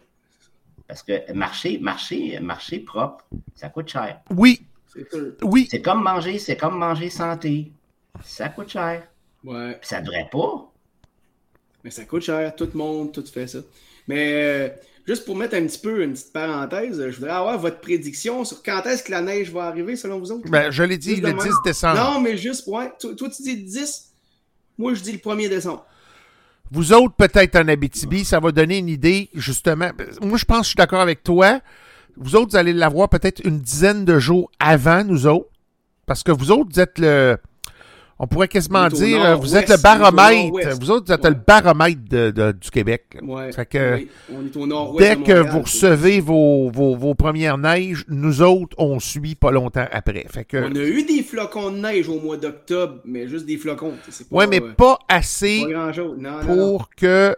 Parce 0.88 1.04
que 1.04 1.32
marcher, 1.34 1.78
marcher, 1.78 2.40
marcher 2.40 2.80
propre, 2.80 3.26
ça 3.54 3.70
coûte 3.70 3.90
cher. 3.90 4.22
Oui. 4.30 4.66
Oui. 5.42 5.68
C'est 5.70 5.82
comme 5.82 6.04
manger, 6.04 6.40
c'est 6.40 6.58
comme 6.58 6.78
manger 6.78 7.10
santé. 7.10 7.72
Ça 8.24 8.50
coûte 8.50 8.70
cher. 8.70 9.08
Ouais. 9.44 9.80
ça 9.82 10.02
devrait 10.02 10.30
pas. 10.32 10.72
Mais 11.84 11.92
ça 11.92 12.06
coûte 12.06 12.22
cher. 12.22 12.56
Tout 12.56 12.70
le 12.74 12.78
monde, 12.78 13.12
tout 13.12 13.26
fait 13.26 13.48
ça. 13.48 13.60
Mais 14.08 14.34
euh, 14.34 14.70
juste 15.06 15.26
pour 15.26 15.36
mettre 15.36 15.56
un 15.56 15.66
petit 15.66 15.80
peu 15.80 16.04
une 16.04 16.14
petite 16.14 16.32
parenthèse, 16.32 17.10
je 17.10 17.16
voudrais 17.16 17.32
avoir 17.32 17.58
votre 17.60 17.80
prédiction 17.80 18.46
sur 18.46 18.64
quand 18.64 18.84
est-ce 18.86 19.04
que 19.04 19.12
la 19.12 19.22
neige 19.22 19.52
va 19.52 19.66
arriver 19.66 19.96
selon 19.96 20.20
vous 20.20 20.32
autres? 20.32 20.50
Ben, 20.50 20.72
je 20.72 20.84
l'ai 20.84 20.98
dit 20.98 21.18
le 21.18 21.34
10 21.34 21.50
décembre. 21.66 21.96
Non, 21.96 22.22
mais 22.22 22.38
juste, 22.38 22.68
ouais. 22.68 22.92
Toi, 23.00 23.16
toi, 23.16 23.30
tu 23.30 23.42
dis 23.42 23.56
le 23.56 23.64
10. 23.64 24.12
Moi, 24.78 24.94
je 24.94 25.02
dis 25.02 25.12
le 25.12 25.18
1er 25.18 25.50
décembre. 25.50 25.86
Vous 26.72 26.94
autres, 26.94 27.14
peut-être 27.16 27.56
en 27.58 27.68
Abitibi, 27.68 28.26
ça 28.26 28.40
va 28.40 28.52
donner 28.52 28.80
une 28.80 28.90
idée, 28.90 29.30
justement. 29.36 29.92
Moi, 30.22 30.38
je 30.38 30.46
pense 30.46 30.60
que 30.60 30.64
je 30.64 30.70
suis 30.70 30.76
d'accord 30.76 31.02
avec 31.02 31.24
toi. 31.24 31.60
Vous 32.16 32.36
autres, 32.36 32.52
vous 32.52 32.58
allez 32.58 32.74
l'avoir 32.74 33.10
peut-être 33.10 33.42
une 33.46 33.60
dizaine 33.60 34.06
de 34.06 34.18
jours 34.18 34.50
avant 34.60 35.04
nous 35.04 35.28
autres. 35.28 35.50
Parce 36.06 36.24
que 36.24 36.32
vous 36.32 36.52
autres, 36.52 36.70
vous 36.74 36.80
êtes 36.80 36.98
le, 37.00 37.38
on 38.24 38.28
pourrait 38.28 38.48
quasiment 38.48 38.88
dire, 38.88 39.38
vous 39.38 39.56
êtes 39.58 39.70
le 39.70 39.82
baromètre. 39.82 40.80
Vous 40.80 40.92
autres, 40.92 41.08
vous 41.08 41.14
êtes 41.14 41.26
le 41.26 41.36
baromètre 41.36 42.00
du 42.54 42.72
Québec. 42.72 43.18
Ouais, 43.22 43.50
que, 43.70 44.08
on 44.32 44.46
est 44.46 44.58
au 44.58 44.98
dès 44.98 45.18
que 45.18 45.34
vous 45.34 45.62
recevez 45.62 46.22
vos, 46.22 46.70
vos, 46.72 47.16
premières 47.16 47.58
neiges, 47.58 48.06
nous 48.08 48.42
autres, 48.42 48.76
on 48.80 49.00
suit 49.00 49.36
pas 49.36 49.52
longtemps 49.52 49.86
après. 49.92 50.26
Fait 50.30 50.46
que, 50.46 50.58
on 50.58 50.76
a 50.76 50.84
eu 50.84 51.04
des 51.04 51.22
flocons 51.22 51.72
de 51.72 51.78
neige 51.78 52.08
au 52.08 52.20
mois 52.20 52.38
d'octobre, 52.38 53.00
mais 53.04 53.28
juste 53.28 53.46
des 53.46 53.58
flocons. 53.58 53.94
Oui, 54.32 54.46
mais 54.50 54.62
euh, 54.62 54.74
pas 54.74 55.00
assez 55.10 55.66
pour 56.46 56.90
que 56.96 57.36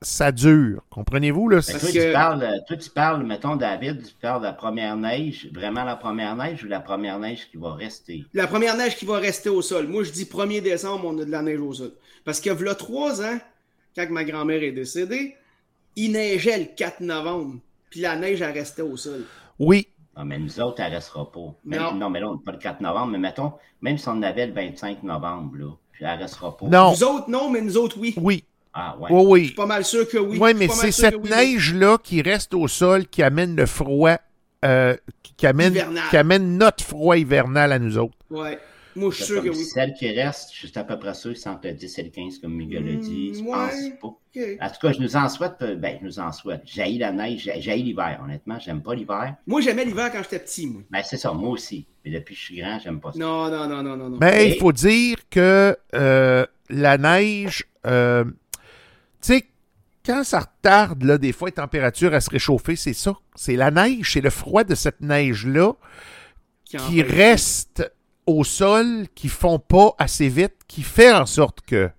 ça 0.00 0.32
dure. 0.32 0.82
Comprenez-vous? 0.90 1.48
Là? 1.48 1.62
Toi, 1.62 1.78
tu 1.90 2.12
parles, 2.12 2.60
toi, 2.66 2.76
tu 2.76 2.90
parles, 2.90 3.24
mettons, 3.24 3.56
David, 3.56 4.06
tu 4.06 4.14
parles 4.20 4.40
de 4.40 4.46
la 4.46 4.52
première 4.52 4.96
neige, 4.96 5.48
vraiment 5.52 5.84
la 5.84 5.96
première 5.96 6.36
neige 6.36 6.64
ou 6.64 6.68
la 6.68 6.80
première 6.80 7.18
neige 7.18 7.48
qui 7.50 7.56
va 7.56 7.74
rester? 7.74 8.24
La 8.34 8.46
première 8.46 8.76
neige 8.76 8.96
qui 8.96 9.04
va 9.04 9.18
rester 9.18 9.48
au 9.48 9.62
sol. 9.62 9.86
Moi, 9.86 10.04
je 10.04 10.10
dis 10.10 10.24
1er 10.24 10.60
décembre, 10.60 11.04
on 11.06 11.18
a 11.18 11.24
de 11.24 11.30
la 11.30 11.42
neige 11.42 11.60
au 11.60 11.72
sol. 11.72 11.92
Parce 12.24 12.40
que, 12.40 12.50
là, 12.50 12.74
trois 12.74 13.22
ans, 13.22 13.38
quand 13.94 14.08
ma 14.10 14.24
grand-mère 14.24 14.62
est 14.62 14.72
décédée, 14.72 15.36
il 15.96 16.12
neigeait 16.12 16.58
le 16.58 16.66
4 16.76 17.00
novembre. 17.00 17.56
Puis 17.90 18.00
la 18.00 18.16
neige, 18.16 18.40
elle 18.40 18.52
restait 18.52 18.82
au 18.82 18.96
sol. 18.96 19.24
Oui. 19.58 19.88
Ah, 20.14 20.24
mais 20.24 20.38
nous 20.38 20.60
autres, 20.60 20.80
elle 20.80 20.92
restera 20.92 21.30
pas. 21.30 21.54
non. 21.64 22.10
mais 22.10 22.20
là, 22.20 22.28
on 22.28 22.36
n'est 22.36 22.42
pas 22.42 22.52
le 22.52 22.58
4 22.58 22.80
novembre, 22.80 23.12
mais 23.12 23.18
mettons, 23.18 23.52
même 23.80 23.96
si 23.96 24.08
on 24.08 24.22
avait 24.22 24.46
le 24.46 24.52
25 24.52 25.02
novembre, 25.02 25.56
là, 25.56 25.70
puis 25.92 26.04
elle 26.04 26.18
restera 26.18 26.56
pas. 26.56 26.66
Non. 26.66 26.90
Nous 26.90 27.04
autres, 27.04 27.30
non, 27.30 27.50
mais 27.50 27.60
nous 27.60 27.76
autres, 27.76 27.98
oui. 27.98 28.14
Oui. 28.18 28.44
Ah, 28.74 28.96
ouais. 28.98 29.08
Oui, 29.10 29.24
oui. 29.26 29.40
Je 29.40 29.46
suis 29.46 29.54
pas 29.54 29.66
mal 29.66 29.84
sûr 29.84 30.08
que 30.08 30.18
oui. 30.18 30.38
Oui, 30.40 30.54
mais 30.54 30.68
c'est 30.68 30.92
cette 30.92 31.22
neige-là 31.24 31.98
qui 32.02 32.22
reste 32.22 32.54
au 32.54 32.68
sol 32.68 33.06
qui 33.06 33.22
amène 33.22 33.54
le 33.54 33.66
froid, 33.66 34.16
euh, 34.64 34.96
qui, 35.36 35.46
amène, 35.46 35.74
qui 36.10 36.16
amène 36.16 36.56
notre 36.56 36.82
froid 36.82 37.16
hivernal 37.16 37.72
à 37.72 37.78
nous 37.78 37.98
autres. 37.98 38.16
Oui. 38.30 38.50
Moi, 38.94 39.10
je 39.10 39.16
suis 39.16 39.24
sûr 39.24 39.42
que 39.42 39.48
oui. 39.48 39.64
Celle 39.64 39.94
qui 39.94 40.10
reste, 40.10 40.52
juste 40.54 40.76
à 40.76 40.84
peu 40.84 40.98
près 40.98 41.14
sûr, 41.14 41.36
c'est 41.36 41.48
entre 41.48 41.66
le 41.66 41.74
10 41.74 41.98
et 41.98 42.02
le 42.02 42.10
15, 42.10 42.38
comme 42.38 42.54
Miguel 42.54 42.84
l'a 42.84 42.94
dit. 42.94 43.34
Je 43.34 43.42
pense 43.42 43.72
pas. 44.00 44.66
En 44.66 44.70
tout 44.70 44.86
cas, 44.86 44.92
je 44.92 45.00
nous 45.00 45.16
en 45.16 45.28
souhaite. 45.28 45.54
Euh, 45.62 45.76
ben, 45.76 45.98
je 46.00 46.06
nous 46.06 46.18
en 46.18 46.32
souhaite. 46.32 46.62
J'ai 46.64 46.98
la 46.98 47.12
neige, 47.12 47.50
j'ai 47.58 47.76
l'hiver, 47.76 48.20
honnêtement. 48.22 48.58
J'aime 48.58 48.82
pas 48.82 48.94
l'hiver. 48.94 49.36
Moi, 49.46 49.60
j'aimais 49.60 49.84
l'hiver 49.84 50.10
quand 50.12 50.22
j'étais 50.22 50.38
petit, 50.38 50.66
moi. 50.66 50.82
Ben, 50.90 51.02
c'est 51.04 51.16
ça, 51.16 51.32
moi 51.32 51.50
aussi. 51.50 51.86
Mais 52.04 52.10
depuis 52.10 52.34
que 52.34 52.40
je 52.40 52.44
suis 52.44 52.56
grand, 52.58 52.78
j'aime 52.78 53.00
pas 53.00 53.12
ça. 53.12 53.18
Non, 53.18 53.50
non, 53.50 53.66
non, 53.68 53.82
non, 53.82 53.96
non. 53.96 54.18
Mais 54.20 54.50
il 54.50 54.58
faut 54.58 54.72
dire 54.72 55.16
que 55.30 55.76
euh, 55.94 56.46
la 56.68 56.98
neige, 56.98 57.64
euh, 57.86 58.24
tu 59.22 59.34
sais, 59.34 59.46
quand 60.04 60.24
ça 60.24 60.40
retarde, 60.40 61.04
là, 61.04 61.16
des 61.16 61.32
fois, 61.32 61.48
les 61.48 61.52
températures 61.52 62.12
à 62.12 62.20
se 62.20 62.30
réchauffer, 62.30 62.76
c'est 62.76 62.92
ça. 62.92 63.14
C'est 63.34 63.56
la 63.56 63.70
neige, 63.70 64.12
c'est 64.12 64.20
le 64.20 64.30
froid 64.30 64.64
de 64.64 64.74
cette 64.74 65.00
neige-là 65.00 65.72
qui, 66.64 67.02
reste 67.02 67.92
au 68.26 68.44
sol, 68.44 69.06
qui 69.14 69.28
fond 69.28 69.58
pas 69.58 69.94
assez 69.98 70.28
vite, 70.28 70.54
qui 70.66 70.82
fait 70.82 71.12
en 71.12 71.26
sorte 71.26 71.60
que 71.62 71.90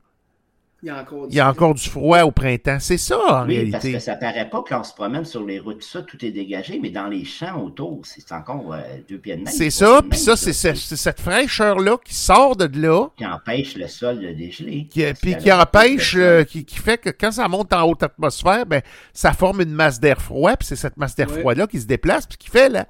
il 0.84 0.88
y 0.88 0.89
a 0.89 0.99
encore 0.99 1.27
du, 1.30 1.41
encore 1.41 1.73
du 1.76 1.89
froid 1.89 2.23
au 2.23 2.31
printemps. 2.31 2.77
C'est 2.81 2.97
ça, 2.97 3.18
en 3.18 3.47
oui, 3.47 3.55
réalité. 3.55 3.72
Parce 3.72 3.85
que 3.85 3.99
ça 3.99 4.15
paraît 4.15 4.49
pas 4.49 4.61
que 4.64 4.73
l'on 4.73 4.84
se 4.84 4.93
promène 4.93 5.23
sur 5.23 5.45
les 5.45 5.57
routes, 5.57 5.81
ça, 5.81 6.01
tout 6.01 6.23
est 6.26 6.31
dégagé, 6.31 6.77
mais 6.81 6.89
dans 6.89 7.07
les 7.07 7.23
champs 7.23 7.61
autour, 7.61 8.01
c'est 8.03 8.30
encore 8.34 8.73
euh, 8.73 8.81
deux 9.10 9.18
pieds 9.18 9.38
de 9.38 9.43
neige. 9.43 9.53
C'est 9.53 9.69
ça, 9.69 10.01
puis 10.07 10.19
ça, 10.19 10.35
c'est 10.35 10.51
cette 10.53 11.22
fraîcheur-là 11.22 11.97
qui 12.03 12.14
sort 12.14 12.57
de 12.57 12.69
là. 12.81 13.07
Qui 13.15 13.26
empêche 13.26 13.77
le 13.77 13.88
sol 13.88 14.19
de 14.19 14.34
dégeler. 14.34 14.88
Qui, 14.89 15.05
puis 15.14 15.38
qui 15.38 15.51
empêche, 15.53 16.15
euh, 16.18 16.43
qui, 16.43 16.65
fait 16.68 16.97
que 16.97 17.11
quand 17.11 17.31
ça 17.31 17.47
monte 17.47 17.72
en 17.72 17.84
haute 17.84 18.03
atmosphère, 18.03 18.65
ben, 18.65 18.81
ça 19.14 19.31
forme 19.31 19.61
une 19.61 19.72
masse 19.72 20.01
d'air 20.01 20.22
froid, 20.22 20.57
puis 20.57 20.68
c'est 20.68 20.76
cette 20.76 20.97
masse 20.97 21.15
d'air 21.15 21.31
froid-là 21.31 21.65
qui 21.65 21.80
se 21.80 21.88
déplace, 21.88 22.27
puis 22.27 22.38
qui 22.38 22.49
fait, 22.49 22.68
là, 22.68 22.88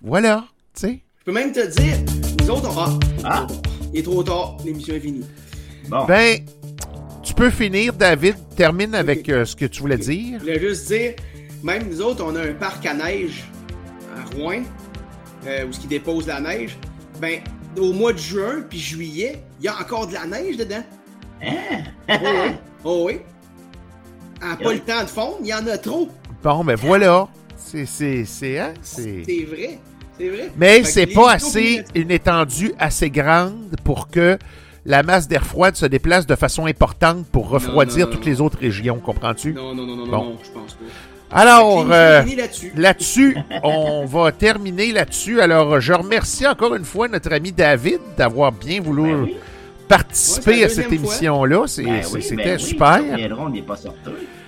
voilà, 0.00 0.44
tu 0.74 0.82
sais. 0.82 1.00
Je 1.18 1.24
peux 1.24 1.32
même 1.32 1.50
te 1.50 1.66
dire, 1.66 1.96
nous 2.40 2.50
autres, 2.50 2.70
on... 2.70 3.00
Ah, 3.24 3.48
il 3.92 3.98
est 3.98 4.02
trop 4.04 4.22
tard, 4.22 4.58
l'émission 4.64 4.94
est 4.94 5.00
finie. 5.00 5.24
Bon. 5.88 6.04
Ben, 6.06 6.38
tu 7.32 7.36
peux 7.36 7.50
finir, 7.50 7.94
David. 7.94 8.36
Termine 8.56 8.94
avec 8.94 9.26
euh, 9.30 9.46
ce 9.46 9.56
que 9.56 9.64
tu 9.64 9.80
voulais 9.80 9.96
dire. 9.96 10.38
Je 10.38 10.44
voulais 10.44 10.60
juste 10.60 10.88
dire, 10.88 11.14
même 11.62 11.88
nous 11.88 12.02
autres, 12.02 12.22
on 12.26 12.36
a 12.36 12.42
un 12.42 12.52
parc 12.52 12.84
à 12.84 12.92
neige 12.92 13.44
à 14.14 14.36
Rouen, 14.36 14.62
euh, 15.46 15.66
où 15.66 15.72
ce 15.72 15.80
qui 15.80 15.86
dépose 15.86 16.26
la 16.26 16.40
neige. 16.40 16.76
Ben, 17.22 17.40
au 17.78 17.94
mois 17.94 18.12
de 18.12 18.18
juin 18.18 18.62
puis 18.68 18.78
juillet, 18.78 19.42
il 19.60 19.64
y 19.64 19.68
a 19.68 19.78
encore 19.78 20.08
de 20.08 20.12
la 20.12 20.26
neige 20.26 20.58
dedans. 20.58 20.84
Hein? 21.42 21.84
oh 22.10 22.14
oui. 22.22 22.50
Oh 22.84 23.04
oui. 23.06 23.20
À 24.42 24.56
pas 24.56 24.72
le 24.74 24.80
temps 24.80 25.02
de 25.02 25.08
fondre, 25.08 25.38
il 25.40 25.46
y 25.46 25.54
en 25.54 25.66
a 25.68 25.78
trop. 25.78 26.10
Bon, 26.42 26.64
ben 26.64 26.74
voilà. 26.74 27.28
C'est, 27.56 27.86
c'est, 27.86 28.26
c'est, 28.26 28.58
hein? 28.58 28.74
C'est 28.82 29.22
vrai. 29.48 29.78
C'est 30.18 30.28
vrai. 30.28 30.50
Mais 30.58 30.84
c'est 30.84 31.06
pas 31.06 31.32
assez, 31.32 31.84
une 31.94 32.10
étendue 32.10 32.74
assez 32.78 33.08
grande 33.08 33.76
pour 33.84 34.10
que 34.10 34.36
la 34.84 35.02
masse 35.02 35.28
d'air 35.28 35.44
froid 35.44 35.72
se 35.72 35.86
déplace 35.86 36.26
de 36.26 36.34
façon 36.34 36.66
importante 36.66 37.26
pour 37.26 37.48
refroidir 37.48 38.10
toutes 38.10 38.24
les 38.24 38.40
autres 38.40 38.58
régions, 38.58 38.98
comprends-tu? 38.98 39.52
Non, 39.52 39.74
non, 39.74 39.86
non, 39.86 39.96
non, 39.96 40.06
non, 40.06 40.36
je 40.42 40.50
pense 40.50 40.74
pas. 40.74 40.84
Alors, 41.34 41.86
euh, 41.90 42.22
là-dessus, 42.76 43.38
on 43.62 44.04
va 44.04 44.32
terminer 44.32 44.92
là-dessus. 44.92 45.40
Alors, 45.40 45.80
je 45.80 45.94
remercie 45.94 46.46
encore 46.46 46.74
une 46.74 46.84
fois 46.84 47.08
notre 47.08 47.32
ami 47.32 47.52
David 47.52 48.00
d'avoir 48.18 48.52
bien 48.52 48.82
voulu 48.82 49.02
ben 49.02 49.28
participer 49.88 50.64
à 50.64 50.68
cette 50.68 50.92
émission-là. 50.92 51.64
Ben 51.78 52.02
c'était 52.02 52.44
ben 52.44 52.58
super. 52.58 53.02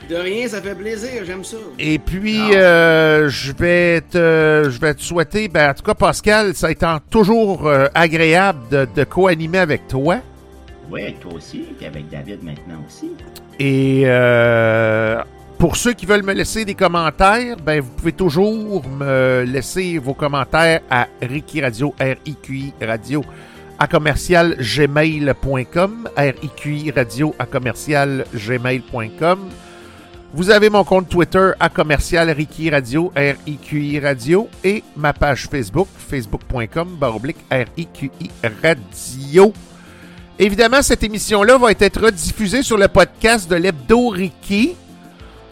De 0.08 0.16
rien, 0.16 0.48
ça 0.48 0.60
fait 0.60 0.74
plaisir, 0.74 1.24
j'aime 1.24 1.44
ça. 1.44 1.56
Et 1.78 1.98
puis, 1.98 2.54
euh, 2.54 3.28
je 3.28 3.52
vais 3.52 4.00
te, 4.02 4.68
je 4.68 4.78
vais 4.78 4.94
te 4.94 5.02
souhaiter, 5.02 5.48
ben, 5.48 5.70
en 5.70 5.74
tout 5.74 5.82
cas, 5.82 5.94
Pascal, 5.94 6.54
ça 6.54 6.66
a 6.66 6.70
été 6.70 6.86
toujours 7.10 7.66
euh, 7.66 7.86
agréable 7.94 8.60
de, 8.70 8.86
de 8.94 9.04
co-animer 9.04 9.58
avec 9.58 9.88
toi. 9.88 10.16
Oui, 10.90 11.02
avec 11.02 11.20
toi 11.20 11.32
aussi, 11.34 11.64
et 11.80 11.86
avec 11.86 12.10
David 12.10 12.42
maintenant 12.42 12.84
aussi. 12.86 13.12
Et 13.58 14.02
euh, 14.04 15.22
pour 15.58 15.76
ceux 15.76 15.94
qui 15.94 16.04
veulent 16.04 16.24
me 16.24 16.34
laisser 16.34 16.64
des 16.66 16.74
commentaires, 16.74 17.56
ben, 17.64 17.80
vous 17.80 17.90
pouvez 17.90 18.12
toujours 18.12 18.86
me 18.86 19.44
laisser 19.46 19.98
vos 19.98 20.14
commentaires 20.14 20.80
à 20.90 21.08
Ricky 21.22 21.62
Radio, 21.62 21.94
R-I-Q-I 21.98 22.74
Radio, 22.82 23.24
à 23.78 23.86
commercial 23.86 24.56
gmail.com, 24.58 26.08
RIQI 26.16 26.90
radio 26.90 27.34
à 27.38 27.46
commercial 27.46 28.24
gmail.com. 28.34 29.50
Vous 30.36 30.50
avez 30.50 30.68
mon 30.68 30.82
compte 30.82 31.08
Twitter 31.08 31.52
à 31.60 31.68
commercial 31.68 32.28
Ricky 32.28 32.68
Radio, 32.68 33.12
R-I-Q-I 33.14 34.00
Radio, 34.00 34.48
et 34.64 34.82
ma 34.96 35.12
page 35.12 35.46
Facebook, 35.48 35.86
facebook.com, 35.96 36.96
baroblique 36.98 37.36
R-I-Q-I 37.52 38.30
Radio. 38.60 39.52
Évidemment, 40.36 40.82
cette 40.82 41.04
émission-là 41.04 41.56
va 41.56 41.70
être 41.70 42.10
diffusée 42.10 42.64
sur 42.64 42.76
le 42.76 42.88
podcast 42.88 43.48
de 43.48 43.54
l'Hebdo 43.54 44.08
Ricky. 44.08 44.74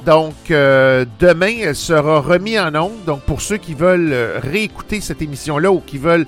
Donc, 0.04 0.50
euh, 0.50 1.04
demain, 1.20 1.58
elle 1.62 1.76
sera 1.76 2.18
remise 2.18 2.58
en 2.58 2.74
ondes. 2.74 3.04
Donc, 3.06 3.20
pour 3.20 3.40
ceux 3.40 3.58
qui 3.58 3.74
veulent 3.74 4.12
euh, 4.12 4.40
réécouter 4.42 5.00
cette 5.00 5.22
émission-là 5.22 5.70
ou 5.70 5.78
qui 5.78 5.98
veulent 5.98 6.26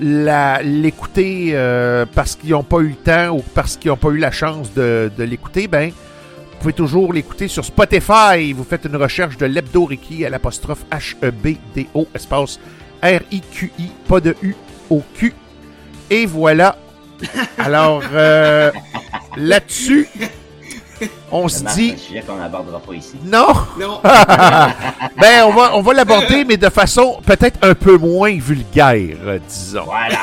l'écouter 0.00 1.50
euh, 1.52 2.04
parce 2.16 2.34
qu'ils 2.34 2.50
n'ont 2.50 2.64
pas 2.64 2.80
eu 2.80 2.88
le 2.88 2.96
temps 2.96 3.36
ou 3.36 3.44
parce 3.54 3.76
qu'ils 3.76 3.92
n'ont 3.92 3.96
pas 3.96 4.08
eu 4.08 4.18
la 4.18 4.32
chance 4.32 4.74
de, 4.74 5.08
de 5.16 5.22
l'écouter, 5.22 5.68
ben, 5.68 5.92
vous 6.56 6.62
pouvez 6.62 6.72
toujours 6.72 7.12
l'écouter 7.12 7.48
sur 7.48 7.66
Spotify. 7.66 8.54
Vous 8.54 8.64
faites 8.64 8.86
une 8.86 8.96
recherche 8.96 9.36
de 9.36 9.44
l'Hebdo 9.44 9.84
Ricky 9.84 10.24
à 10.24 10.30
l'apostrophe 10.30 10.86
H-E-B-D-O, 10.90 12.08
espace 12.14 12.58
R-I-Q-I, 13.02 13.90
pas 14.08 14.20
de 14.20 14.34
U-O-Q. 14.40 15.34
Et 16.08 16.24
voilà. 16.24 16.78
Alors, 17.58 18.02
euh, 18.10 18.72
là-dessus, 19.36 20.08
on 21.30 21.48
se 21.48 21.62
dit. 21.74 21.92
un 21.94 21.98
sujet 21.98 22.24
qu'on 22.26 22.36
n'abordera 22.36 22.78
pas 22.78 22.94
ici. 22.94 23.16
Non! 23.24 23.48
Non. 23.78 24.00
ben, 24.04 25.44
on 25.46 25.52
va, 25.52 25.76
on 25.76 25.82
va 25.82 25.92
l'aborder, 25.94 26.44
mais 26.44 26.56
de 26.56 26.68
façon 26.68 27.20
peut-être 27.24 27.58
un 27.62 27.74
peu 27.74 27.96
moins 27.96 28.36
vulgaire, 28.38 29.16
euh, 29.24 29.38
disons. 29.48 29.84
Voilà. 29.84 30.18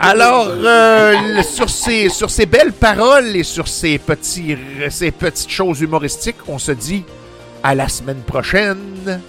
Alors, 0.00 0.48
euh, 0.48 1.42
sur, 1.42 1.68
ces, 1.68 2.08
sur 2.08 2.30
ces 2.30 2.46
belles 2.46 2.72
paroles 2.72 3.36
et 3.36 3.44
sur 3.44 3.68
ces, 3.68 3.98
petits, 3.98 4.56
ces 4.90 5.10
petites 5.10 5.50
choses 5.50 5.80
humoristiques, 5.80 6.36
on 6.46 6.58
se 6.58 6.72
dit 6.72 7.04
à 7.62 7.74
la 7.74 7.88
semaine 7.88 8.22
prochaine. 8.22 9.20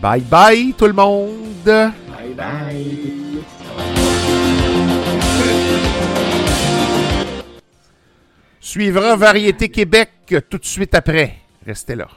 Bye 0.00 0.20
bye 0.20 0.74
tout 0.76 0.86
le 0.86 0.92
monde. 0.92 1.64
Bye 1.64 2.34
Bye. 2.36 3.44
Suivra 8.66 9.14
Variété 9.14 9.68
Québec 9.68 10.34
tout 10.50 10.58
de 10.58 10.64
suite 10.64 10.92
après. 10.96 11.36
Restez 11.64 11.94
là. 11.94 12.08